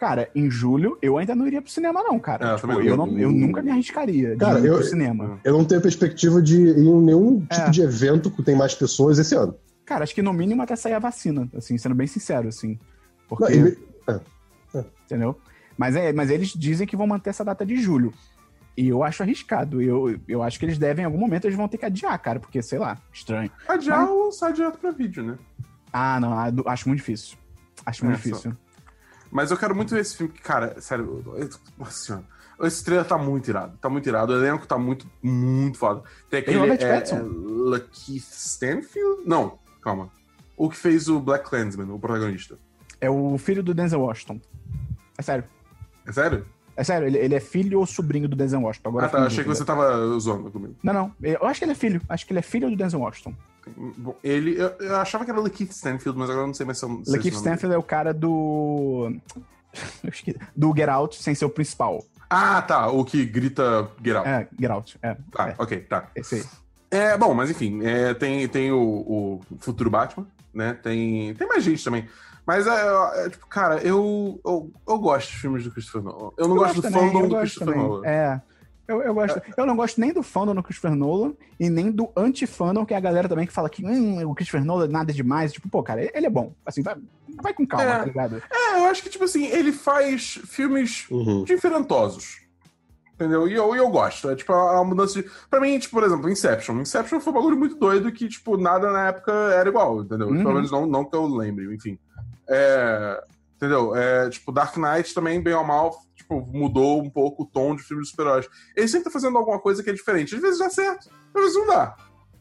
cara, 0.00 0.30
em 0.34 0.50
julho 0.50 0.96
eu 1.02 1.18
ainda 1.18 1.34
não 1.34 1.46
iria 1.46 1.60
pro 1.60 1.70
cinema 1.70 2.02
não, 2.02 2.18
cara. 2.18 2.48
É, 2.48 2.52
eu 2.52 2.56
Tipo, 2.56 2.72
eu, 2.80 2.96
não. 2.96 3.18
eu 3.18 3.30
nunca 3.30 3.62
me 3.62 3.70
arriscaria 3.70 4.30
de 4.30 4.36
Cara, 4.38 4.58
ir 4.58 4.64
eu- 4.66 4.76
pro 4.76 4.84
cinema. 4.84 5.38
Eu 5.44 5.52
não 5.52 5.64
tenho 5.64 5.80
perspectiva 5.82 6.40
de 6.40 6.56
ir 6.60 6.78
em 6.78 7.02
nenhum 7.02 7.40
tipo 7.40 7.54
É. 7.60 7.70
de 7.70 7.82
evento 7.82 8.30
que 8.30 8.42
tem 8.42 8.56
mais 8.56 8.74
pessoas 8.74 9.18
esse 9.18 9.34
ano. 9.34 9.54
Cara, 9.84 10.02
acho 10.04 10.14
que 10.14 10.22
no 10.22 10.32
mínimo 10.32 10.62
até 10.62 10.74
sair 10.74 10.94
a 10.94 10.98
vacina, 10.98 11.46
assim, 11.54 11.76
sendo 11.76 11.94
bem 11.94 12.06
sincero, 12.06 12.48
assim, 12.48 12.78
porque... 13.28 13.54
Não, 13.54 13.62
me- 13.64 13.76
entendeu? 15.04 15.38
Mas, 15.76 15.96
é, 15.96 16.12
mas 16.12 16.30
eles 16.30 16.48
dizem 16.48 16.86
que 16.86 16.96
vão 16.96 17.06
manter 17.06 17.30
essa 17.30 17.44
data 17.44 17.64
de 17.66 17.76
julho. 17.76 18.12
E 18.76 18.88
eu 18.88 19.02
acho 19.02 19.22
arriscado. 19.22 19.82
Eu, 19.82 20.18
eu 20.28 20.42
acho 20.42 20.58
que 20.58 20.64
eles 20.64 20.78
devem, 20.78 21.02
em 21.02 21.06
algum 21.06 21.18
momento, 21.18 21.44
eles 21.46 21.56
vão 21.56 21.68
ter 21.68 21.76
que 21.78 21.84
adiar, 21.84 22.16
cara, 22.18 22.38
porque, 22.40 22.62
sei 22.62 22.78
lá, 22.78 22.96
estranho. 23.12 23.50
Adiar 23.68 24.08
ou 24.08 24.30
sai 24.32 24.52
direto 24.52 24.78
pra 24.78 24.90
vídeo, 24.90 25.22
né? 25.22 25.36
Ah, 25.92 26.18
não, 26.20 26.32
acho 26.66 26.88
muito 26.88 27.00
difícil. 27.00 27.36
Acho 27.84 28.04
muito 28.04 28.16
É, 28.18 28.22
só- 28.22 28.28
difícil. 28.28 28.56
Mas 29.30 29.50
eu 29.50 29.56
quero 29.56 29.74
muito 29.74 29.94
ver 29.94 30.00
esse 30.00 30.16
filme, 30.16 30.32
que, 30.32 30.40
cara, 30.40 30.80
sério, 30.80 31.22
eu- 31.36 31.48
nossa 31.78 31.92
senhora. 31.92 32.24
Esse 32.62 32.84
trailer 32.84 33.06
tá 33.06 33.16
muito 33.16 33.48
irado, 33.48 33.76
tá 33.78 33.88
muito 33.88 34.06
irado. 34.06 34.32
O 34.32 34.36
elenco 34.36 34.66
tá 34.66 34.76
muito, 34.76 35.06
muito 35.22 35.78
foda. 35.78 36.02
Tem 36.28 36.40
aquele. 36.40 36.58
Robert 36.58 36.82
é, 36.82 36.96
é, 36.98 37.22
Lakeith 37.22 38.28
Stanfield? 38.30 39.22
Não, 39.24 39.58
calma. 39.80 40.10
O 40.56 40.68
que 40.68 40.76
fez 40.76 41.08
o 41.08 41.18
Black 41.18 41.48
Clansman, 41.48 41.90
o 41.90 41.98
protagonista. 41.98 42.58
É 43.00 43.08
o 43.08 43.38
filho 43.38 43.62
do 43.62 43.72
Denzel 43.72 44.02
Washington. 44.02 44.38
É 45.16 45.22
sério. 45.22 45.44
É 46.06 46.12
sério? 46.12 46.46
É 46.76 46.84
sério, 46.84 47.06
ele, 47.06 47.18
ele 47.18 47.34
é 47.34 47.40
filho 47.40 47.78
ou 47.78 47.86
sobrinho 47.86 48.28
do 48.28 48.36
Denzel 48.36 48.60
Washington. 48.60 48.88
Agora 48.90 49.06
ah, 49.06 49.08
tá. 49.08 49.22
Achei 49.24 49.42
que 49.42 49.48
você 49.48 49.64
tava 49.64 50.18
zoando 50.18 50.50
comigo. 50.50 50.76
Não, 50.82 50.92
não. 50.92 51.12
Eu 51.22 51.46
acho 51.46 51.60
que 51.60 51.64
ele 51.64 51.72
é 51.72 51.74
filho. 51.74 52.02
Acho 52.08 52.26
que 52.26 52.32
ele 52.32 52.40
é 52.40 52.42
filho 52.42 52.68
do 52.68 52.76
Denzel 52.76 53.00
Washington. 53.00 53.34
Bom, 53.76 54.16
ele. 54.22 54.60
Eu, 54.60 54.68
eu 54.80 54.96
achava 54.96 55.24
que 55.24 55.30
era 55.30 55.40
Lakeith 55.40 55.70
Stanfield, 55.70 56.18
mas 56.18 56.30
agora 56.30 56.44
eu 56.44 56.46
não 56.48 56.54
sei 56.54 56.66
mais 56.66 56.78
se 56.78 56.84
é 56.84 56.88
o. 56.88 57.02
é 57.06 57.10
Lakeith. 57.10 57.34
Stanfield 57.34 57.74
é 57.74 57.78
o 57.78 57.82
cara 57.82 58.12
do. 58.12 59.12
Do 60.56 60.74
Get 60.76 60.88
Out 60.88 61.22
sem 61.22 61.34
ser 61.34 61.44
o 61.44 61.50
principal. 61.50 62.04
Ah, 62.28 62.62
tá. 62.62 62.88
O 62.88 63.04
que 63.04 63.24
grita 63.24 63.88
Get 64.04 64.16
Out. 64.16 64.28
É, 64.28 64.48
Get 64.58 64.70
Out. 64.70 64.98
É. 65.02 65.16
Tá, 65.32 65.48
é, 65.48 65.54
ok, 65.58 65.78
tá. 65.80 66.08
esse 66.14 66.36
aí. 66.36 66.44
É, 66.90 67.16
bom, 67.16 67.32
mas 67.34 67.50
enfim, 67.50 67.84
é, 67.84 68.12
tem, 68.14 68.48
tem 68.48 68.72
o, 68.72 68.80
o 68.80 69.40
futuro 69.60 69.88
Batman, 69.88 70.26
né? 70.52 70.74
Tem, 70.82 71.34
tem 71.34 71.46
mais 71.46 71.62
gente 71.62 71.84
também. 71.84 72.08
Mas 72.44 72.66
é, 72.66 73.26
é, 73.26 73.30
tipo, 73.30 73.46
cara, 73.46 73.76
eu, 73.76 74.40
eu, 74.44 74.72
eu 74.88 74.98
gosto 74.98 75.30
de 75.30 75.36
filmes 75.36 75.62
do 75.62 75.70
Christopher 75.70 76.02
Nolan. 76.02 76.32
Eu 76.36 76.48
não 76.48 76.56
Eu 76.56 76.62
gosto 76.62 76.74
do 76.76 76.82
também, 76.82 77.00
fandom 77.00 77.22
do 77.22 77.28
gosto 77.28 77.60
Christopher. 77.60 77.76
Nolan. 77.76 78.06
É. 78.06 78.42
Eu, 78.90 79.02
eu, 79.02 79.14
gosto, 79.14 79.40
eu 79.56 79.66
não 79.66 79.76
gosto 79.76 80.00
nem 80.00 80.12
do 80.12 80.22
fandom 80.22 80.54
do 80.54 80.62
Christopher 80.62 80.94
Nolan 80.96 81.32
e 81.58 81.70
nem 81.70 81.90
do 81.90 82.10
anti-fandom, 82.16 82.84
que 82.84 82.92
é 82.92 82.96
a 82.96 83.00
galera 83.00 83.28
também 83.28 83.46
que 83.46 83.52
fala 83.52 83.70
que 83.70 83.84
hum, 83.84 84.28
o 84.28 84.34
Christopher 84.34 84.64
Nolan 84.64 84.88
nada 84.88 85.12
demais. 85.12 85.52
Tipo, 85.52 85.68
pô, 85.68 85.82
cara, 85.82 86.00
ele, 86.02 86.10
ele 86.14 86.26
é 86.26 86.30
bom. 86.30 86.52
Assim, 86.66 86.82
vai, 86.82 86.96
vai 87.42 87.54
com 87.54 87.66
calma, 87.66 87.84
É. 87.84 87.98
tá 87.98 88.04
ligado? 88.04 88.42
É, 88.50 88.78
eu 88.80 88.84
acho 88.86 89.02
que, 89.02 89.08
tipo 89.10 89.24
assim, 89.24 89.46
ele 89.46 89.72
faz 89.72 90.40
filmes 90.46 91.06
Uhum. 91.10 91.44
diferentosos. 91.44 92.40
Entendeu? 93.14 93.46
E 93.46 93.52
eu, 93.52 93.74
e 93.74 93.78
eu 93.78 93.88
gosto. 93.90 94.30
É 94.30 94.34
tipo 94.34 94.50
a, 94.52 94.78
a 94.80 94.84
mudança 94.84 95.22
de. 95.22 95.30
Pra 95.50 95.60
mim, 95.60 95.78
tipo, 95.78 95.94
por 95.94 96.04
exemplo, 96.04 96.28
Inception. 96.30 96.80
Inception 96.80 97.20
foi 97.20 97.32
um 97.32 97.36
bagulho 97.36 97.56
muito 97.56 97.76
doido 97.76 98.10
que, 98.10 98.26
tipo, 98.26 98.56
nada 98.56 98.90
na 98.90 99.08
época 99.08 99.30
era 99.32 99.68
igual, 99.68 100.02
entendeu? 100.02 100.28
Uhum. 100.28 100.38
Pelo 100.38 100.54
menos 100.54 100.70
não, 100.70 100.86
não 100.86 101.04
que 101.04 101.14
eu 101.14 101.26
lembre, 101.26 101.72
enfim. 101.74 101.98
É, 102.48 103.22
entendeu? 103.60 103.94
É, 103.94 104.30
tipo, 104.30 104.50
Dark 104.50 104.74
Knight 104.78 105.12
também, 105.12 105.40
bem 105.42 105.52
ou 105.52 105.62
mal, 105.64 105.94
tipo, 106.14 106.40
mudou 106.46 107.02
um 107.02 107.10
pouco 107.10 107.42
o 107.42 107.46
tom 107.46 107.76
de 107.76 107.82
filme 107.82 108.02
de 108.02 108.08
super-heróis. 108.08 108.48
Ele 108.74 108.88
sempre 108.88 109.04
tá 109.04 109.10
fazendo 109.10 109.36
alguma 109.36 109.60
coisa 109.60 109.82
que 109.82 109.90
é 109.90 109.92
diferente. 109.92 110.34
Às 110.34 110.40
vezes 110.40 110.58
dá 110.58 110.70
certo, 110.70 111.10
às 111.34 111.42
vezes 111.42 111.56
não 111.56 111.66
dá. 111.66 111.94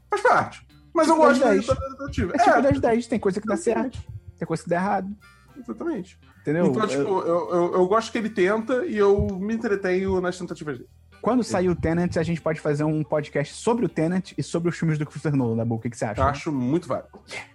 Faz 0.09 0.21
parte. 0.21 0.65
Mas 0.93 1.07
eu 1.07 1.15
Tipo 1.15 1.27
gosto 1.27 1.39
das 1.41 1.65
da 1.67 1.73
10. 1.73 1.89
tentativa. 1.97 2.31
É 2.33 2.37
tipo 2.37 2.49
É, 2.57 2.61
das 2.61 2.79
10, 2.79 3.07
tem 3.07 3.19
coisa 3.19 3.41
que 3.41 3.47
dá 3.47 3.57
certo, 3.57 3.99
tem 4.37 4.47
coisa 4.47 4.63
que 4.63 4.69
dá 4.69 4.75
errado. 4.77 5.07
exatamente. 5.57 6.19
Entendeu? 6.41 6.67
Então, 6.67 6.87
tipo, 6.87 7.01
eu, 7.03 7.49
eu, 7.53 7.73
eu 7.73 7.87
gosto 7.87 8.11
que 8.11 8.17
ele 8.17 8.29
tenta 8.29 8.85
e 8.85 8.97
eu 8.97 9.27
me 9.39 9.53
entretenho 9.53 10.19
nas 10.21 10.37
tentativas 10.37 10.77
dele. 10.77 10.89
Quando 11.21 11.43
sair 11.43 11.67
o 11.67 11.75
Tenet, 11.75 12.17
a 12.17 12.23
gente 12.23 12.39
pode 12.39 12.61
fazer 12.61 12.85
um 12.85 13.03
podcast 13.03 13.53
sobre 13.53 13.85
o 13.85 13.89
Tenet 13.89 14.33
e 14.37 14.41
sobre 14.41 14.69
os 14.69 14.77
filmes 14.77 14.97
do 14.97 15.05
Christopher 15.05 15.35
Nolan, 15.35 15.57
Dabu. 15.57 15.75
O 15.75 15.79
que, 15.79 15.89
que 15.89 15.97
você 15.97 16.05
acha? 16.05 16.21
Eu 16.21 16.25
acho 16.25 16.49
muito 16.49 16.87
válido. 16.87 17.09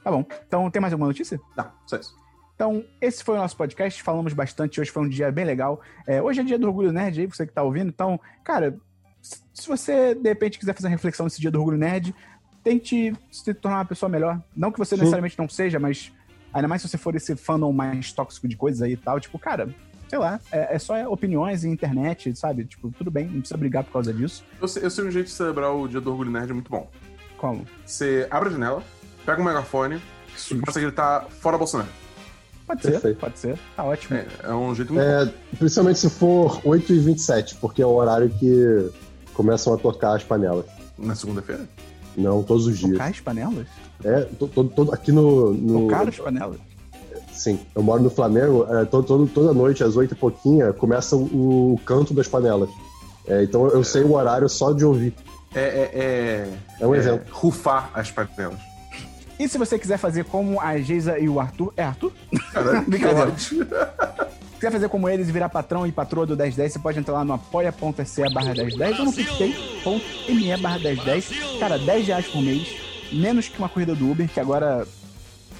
Tá 0.04 0.10
bom. 0.10 0.22
Então, 0.46 0.70
tem 0.70 0.82
mais 0.82 0.92
alguma 0.92 1.08
notícia? 1.08 1.40
Não, 1.56 1.72
só 1.86 1.96
isso. 1.96 2.14
Então, 2.54 2.84
esse 3.00 3.24
foi 3.24 3.36
o 3.36 3.38
nosso 3.38 3.56
podcast. 3.56 4.02
Falamos 4.02 4.32
bastante. 4.32 4.80
Hoje 4.80 4.90
foi 4.90 5.02
um 5.02 5.08
dia 5.08 5.30
bem 5.32 5.44
legal. 5.44 5.80
É, 6.06 6.22
hoje 6.22 6.40
é 6.40 6.44
dia 6.44 6.58
do 6.58 6.66
Orgulho 6.66 6.92
Nerd 6.92 7.20
aí, 7.20 7.26
você 7.26 7.46
que 7.46 7.52
tá 7.52 7.62
ouvindo. 7.62 7.88
Então, 7.88 8.20
cara, 8.44 8.76
se 9.20 9.66
você 9.66 10.14
de 10.14 10.28
repente 10.28 10.58
quiser 10.58 10.74
fazer 10.74 10.86
uma 10.86 10.92
reflexão 10.92 11.24
nesse 11.24 11.40
dia 11.40 11.50
do 11.50 11.58
Orgulho 11.58 11.78
Nerd, 11.78 12.14
tente 12.62 13.12
se 13.30 13.54
tornar 13.54 13.78
uma 13.78 13.84
pessoa 13.84 14.08
melhor. 14.08 14.40
Não 14.56 14.70
que 14.70 14.78
você 14.78 14.94
Sim. 14.94 15.00
necessariamente 15.00 15.38
não 15.38 15.48
seja, 15.48 15.78
mas 15.78 16.12
ainda 16.52 16.68
mais 16.68 16.82
se 16.82 16.88
você 16.88 16.96
for 16.96 17.14
esse 17.14 17.34
fandom 17.36 17.72
mais 17.72 18.12
tóxico 18.12 18.46
de 18.46 18.56
coisas 18.56 18.82
aí 18.82 18.92
e 18.92 18.96
tal. 18.96 19.18
Tipo, 19.18 19.38
cara, 19.38 19.68
sei 20.08 20.18
lá, 20.18 20.40
é, 20.52 20.76
é 20.76 20.78
só 20.78 20.94
opiniões 21.10 21.64
e 21.64 21.68
internet, 21.68 22.34
sabe? 22.36 22.64
Tipo, 22.64 22.90
tudo 22.90 23.10
bem, 23.10 23.26
não 23.26 23.40
precisa 23.40 23.58
brigar 23.58 23.82
por 23.82 23.92
causa 23.92 24.12
disso. 24.12 24.44
Eu 24.60 24.68
sei, 24.68 24.84
eu 24.84 24.90
sei 24.90 25.04
um 25.04 25.10
jeito 25.10 25.26
de 25.26 25.32
celebrar 25.32 25.74
o 25.74 25.88
Dia 25.88 26.00
do 26.00 26.10
Orgulho 26.10 26.30
Nerd 26.30 26.52
muito 26.52 26.70
bom. 26.70 26.88
Como? 27.36 27.66
Você 27.84 28.26
abre 28.30 28.48
a 28.48 28.52
janela, 28.52 28.82
pega 29.26 29.40
um 29.40 29.44
megafone 29.44 30.00
e 30.50 30.54
começa 30.54 30.78
a 30.78 30.82
gritar 30.82 31.26
fora 31.28 31.58
Bolsonaro. 31.58 32.03
Pode 32.66 32.82
ser, 32.82 32.90
Perfeito. 32.92 33.18
pode 33.18 33.38
ser. 33.38 33.58
Tá 33.76 33.84
ótimo. 33.84 34.16
É, 34.16 34.26
é 34.44 34.54
um 34.54 34.74
jeito 34.74 34.92
muito 34.94 35.04
É, 35.06 35.30
principalmente 35.58 35.98
se 35.98 36.08
for 36.10 36.60
8h27, 36.62 37.56
porque 37.60 37.82
é 37.82 37.86
o 37.86 37.90
horário 37.94 38.30
que 38.30 38.90
começam 39.34 39.74
a 39.74 39.76
tocar 39.76 40.14
as 40.16 40.22
panelas. 40.24 40.64
bom. 40.96 41.06
Na 41.06 41.14
segunda-feira? 41.14 41.68
Não, 42.16 42.42
todos 42.42 42.66
os 42.66 42.78
dias. 42.78 42.92
Tocar 42.92 43.10
as 43.10 43.20
panelas? 43.20 43.66
É, 44.02 44.20
to- 44.38 44.48
to- 44.48 44.64
to- 44.64 44.92
aqui 44.94 45.12
no. 45.12 45.52
no 45.52 45.82
Tocar 45.82 46.08
as 46.08 46.16
panelas? 46.18 46.58
Sim, 47.32 47.58
eu 47.74 47.82
moro 47.82 48.02
no 48.02 48.10
Flamengo, 48.10 48.64
é, 48.70 48.84
to- 48.84 49.02
todo- 49.02 49.26
toda 49.26 49.52
noite, 49.52 49.82
às 49.82 49.96
8 49.96 50.12
e 50.12 50.14
pouquinha, 50.16 50.72
começa 50.72 51.16
o, 51.16 51.74
o 51.74 51.80
canto 51.84 52.14
das 52.14 52.28
panelas. 52.28 52.70
É, 53.26 53.42
então 53.42 53.66
eu 53.68 53.82
sei 53.82 54.02
o 54.02 54.12
horário 54.14 54.48
só 54.48 54.72
de 54.72 54.84
ouvir. 54.84 55.14
É, 55.54 55.60
é, 55.60 55.90
é, 55.94 56.58
É 56.80 56.86
um 56.86 56.94
é 56.94 56.98
evento. 56.98 57.28
rufar 57.32 57.90
as 57.94 58.10
panelas. 58.10 58.58
E 59.38 59.48
se 59.48 59.58
você 59.58 59.78
quiser 59.78 59.98
fazer 59.98 60.24
como 60.24 60.60
a 60.60 60.78
Geisa 60.78 61.18
e 61.18 61.28
o 61.28 61.40
Arthur. 61.40 61.72
É 61.76 61.82
Arthur? 61.82 62.12
Cara, 62.52 62.80
Brincadeira. 62.86 63.36
Se 63.36 63.56
quiser 64.54 64.70
fazer 64.70 64.88
como 64.88 65.08
eles 65.08 65.28
e 65.28 65.32
virar 65.32 65.48
patrão 65.48 65.86
e 65.86 65.92
patroa 65.92 66.24
do 66.24 66.36
1010, 66.36 66.72
você 66.72 66.78
pode 66.78 66.98
entrar 66.98 67.14
lá 67.14 67.24
no 67.24 67.32
apoia.se 67.34 68.32
barra 68.32 68.54
1010 68.54 68.98
ou 69.00 69.04
no 69.06 69.12
picpay.me 69.12 70.56
barra 70.58 70.78
1010. 70.78 71.58
Cara, 71.58 71.78
10 71.78 72.06
reais 72.06 72.26
por 72.26 72.42
mês 72.42 72.84
menos 73.12 73.48
que 73.48 73.58
uma 73.58 73.68
corrida 73.68 73.94
do 73.94 74.10
Uber, 74.10 74.28
que 74.28 74.40
agora 74.40 74.86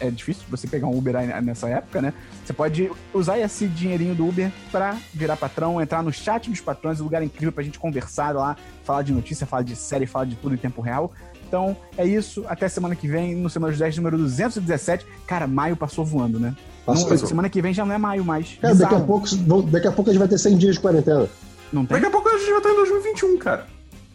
é 0.01 0.11
difícil 0.11 0.43
você 0.51 0.67
pegar 0.67 0.89
um 0.89 0.97
Uber 0.97 1.15
nessa 1.43 1.69
época, 1.69 2.03
né? 2.03 2.13
Você 2.45 2.53
pode 2.53 2.91
usar 3.13 3.39
esse 3.39 3.69
dinheirinho 3.69 4.15
do 4.15 4.27
Uber 4.27 4.51
pra 4.71 4.97
virar 5.13 5.37
patrão, 5.37 5.81
entrar 5.81 6.03
no 6.03 6.13
chat 6.13 6.51
dos 6.51 6.61
patrões, 6.61 7.01
um 7.01 7.05
lugar 7.05 7.23
incrível 7.23 7.53
pra 7.53 7.63
gente 7.63 7.79
conversar 7.79 8.35
lá, 8.35 8.57
falar 8.83 9.03
de 9.03 9.13
notícia, 9.13 9.47
falar 9.47 9.63
de 9.63 9.77
série, 9.77 10.07
falar 10.07 10.25
de 10.25 10.37
tudo 10.37 10.55
em 10.55 10.59
tempo 10.59 10.81
real. 10.83 11.13
Então 11.55 11.76
é 11.97 12.05
isso, 12.05 12.44
até 12.48 12.68
semana 12.68 12.97
que 12.97 13.06
vem, 13.06 13.36
no 13.36 13.48
Semana 13.48 13.70
dos 13.70 13.78
10, 13.78 13.97
número 13.98 14.18
217. 14.18 15.06
Cara, 15.24 15.47
maio 15.47 15.76
passou 15.76 16.05
voando, 16.05 16.40
né? 16.40 16.52
Passou. 16.85 17.09
Não, 17.09 17.16
semana 17.16 17.48
que 17.48 17.62
vem 17.62 17.72
já 17.72 17.86
não 17.86 17.94
é 17.94 17.98
maio 17.98 18.24
mais. 18.24 18.59
Cara, 18.60 18.74
daqui 18.74 18.94
a, 18.97 19.01
pouco, 19.01 19.28
daqui 19.70 19.86
a 19.86 19.93
pouco 19.93 20.10
a 20.10 20.12
gente 20.12 20.18
vai 20.18 20.26
ter 20.28 20.36
100 20.36 20.59
dias 20.59 20.74
de 20.74 20.81
quarentena. 20.81 21.28
Não 21.72 21.86
tem? 21.86 21.94
Daqui 21.94 22.06
a 22.06 22.10
pouco 22.10 22.28
a 22.28 22.36
gente 22.36 22.48
vai 22.51 22.59
estar 22.59 22.70
em 22.70 22.74
2021, 22.74 23.39
cara. 23.39 23.66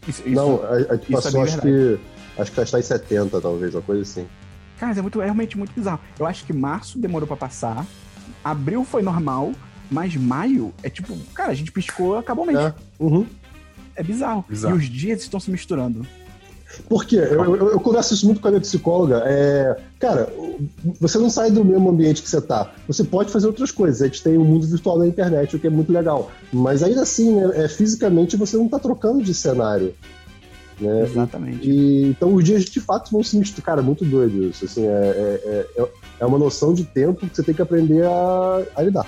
Isso, 0.05 0.21
isso- 0.25 0.35
Não, 0.35 0.61
a, 0.65 0.67
a 0.69 0.79
gente 0.79 1.03
isso 1.03 1.11
é 1.11 1.11
passou, 1.13 1.31
bem 1.31 1.41
acho 1.43 1.61
que. 1.61 1.99
Acho 2.37 2.51
que 2.51 2.57
já 2.57 2.63
está 2.63 2.79
em 2.79 2.83
70, 2.83 3.39
talvez, 3.41 3.73
uma 3.73 3.81
coisa 3.81 4.01
assim. 4.01 4.25
Cara, 4.77 4.89
mas 4.89 4.97
é, 4.97 5.01
muito, 5.01 5.21
é 5.21 5.25
realmente 5.25 5.57
muito 5.57 5.71
bizarro. 5.73 5.99
Eu 6.19 6.25
acho 6.25 6.43
que 6.45 6.51
março 6.51 6.99
demorou 6.99 7.25
pra 7.25 7.37
passar, 7.37 7.85
abril 8.43 8.83
foi 8.83 9.01
normal, 9.01 9.53
mas 9.89 10.13
maio 10.17 10.73
é 10.83 10.89
tipo, 10.89 11.17
cara, 11.33 11.51
a 11.51 11.55
gente 11.55 11.71
piscou, 11.71 12.17
acabou 12.17 12.43
o 12.43 12.47
mês. 12.47 12.59
É. 12.59 12.73
Uhum. 12.99 13.25
É 13.95 14.03
bizarro. 14.03 14.45
Bizarro. 14.47 14.75
E 14.75 14.77
os 14.77 14.85
dias 14.89 15.21
estão 15.21 15.39
se 15.41 15.51
misturando. 15.51 16.05
Por 16.87 17.05
quê? 17.05 17.17
Eu, 17.17 17.55
eu, 17.55 17.71
eu 17.71 17.79
converso 17.79 18.13
isso 18.13 18.25
muito 18.25 18.41
com 18.41 18.47
a 18.47 18.51
minha 18.51 18.61
psicóloga. 18.61 19.23
É, 19.25 19.75
cara, 19.99 20.31
você 20.99 21.17
não 21.17 21.29
sai 21.29 21.49
do 21.49 21.65
mesmo 21.65 21.89
ambiente 21.89 22.21
que 22.21 22.29
você 22.29 22.39
tá. 22.39 22.71
Você 22.87 23.03
pode 23.03 23.31
fazer 23.31 23.47
outras 23.47 23.71
coisas. 23.71 24.01
A 24.01 24.05
gente 24.05 24.23
tem 24.23 24.37
o 24.37 24.43
mundo 24.43 24.67
virtual 24.67 24.99
na 24.99 25.07
internet, 25.07 25.55
o 25.55 25.59
que 25.59 25.67
é 25.67 25.69
muito 25.69 25.91
legal. 25.91 26.31
Mas 26.53 26.83
ainda 26.83 27.01
assim, 27.01 27.35
né, 27.35 27.63
é, 27.63 27.67
fisicamente, 27.67 28.37
você 28.37 28.55
não 28.55 28.67
tá 28.67 28.77
trocando 28.77 29.23
de 29.23 29.33
cenário. 29.33 29.95
Né? 30.79 31.03
Exatamente. 31.03 31.69
E, 31.69 32.05
então 32.05 32.33
os 32.33 32.43
dias 32.43 32.63
de 32.65 32.79
fato 32.79 33.11
vão 33.11 33.23
se 33.23 33.35
misturar. 33.37 33.65
Cara, 33.65 33.81
é 33.81 33.83
muito 33.83 34.05
doido 34.05 34.43
isso. 34.43 34.65
Assim, 34.65 34.85
é, 34.85 34.89
é, 34.89 35.81
é, 35.81 35.89
é 36.19 36.25
uma 36.25 36.37
noção 36.37 36.73
de 36.73 36.83
tempo 36.85 37.27
que 37.27 37.35
você 37.35 37.43
tem 37.43 37.55
que 37.55 37.61
aprender 37.61 38.05
a, 38.05 38.63
a 38.75 38.81
lidar. 38.83 39.07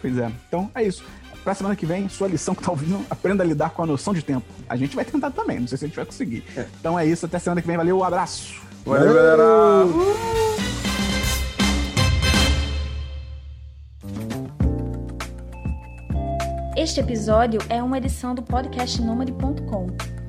Pois 0.00 0.18
é. 0.18 0.30
Então 0.48 0.70
é 0.74 0.82
isso. 0.82 1.04
Pra 1.50 1.54
semana 1.56 1.74
que 1.74 1.84
vem, 1.84 2.08
sua 2.08 2.28
lição 2.28 2.54
que 2.54 2.62
tá 2.62 2.70
ouvindo, 2.70 3.04
aprenda 3.10 3.42
a 3.42 3.46
lidar 3.46 3.70
com 3.70 3.82
a 3.82 3.86
noção 3.86 4.14
de 4.14 4.22
tempo. 4.22 4.46
A 4.68 4.76
gente 4.76 4.94
vai 4.94 5.04
tentar 5.04 5.32
também, 5.32 5.58
não 5.58 5.66
sei 5.66 5.76
se 5.78 5.84
a 5.84 5.88
gente 5.88 5.96
vai 5.96 6.04
conseguir. 6.04 6.44
Então 6.78 6.96
é 6.96 7.04
isso, 7.04 7.26
até 7.26 7.40
semana 7.40 7.60
que 7.60 7.66
vem. 7.66 7.76
Valeu, 7.76 7.98
um 7.98 8.04
abraço. 8.04 8.62
Valeu, 8.86 9.12
galera! 9.12 9.42
Este 16.76 17.00
episódio 17.00 17.60
é 17.68 17.82
uma 17.82 17.98
edição 17.98 18.32
do 18.32 18.42
podcast 18.42 19.02
Nômade.com. 19.02 20.19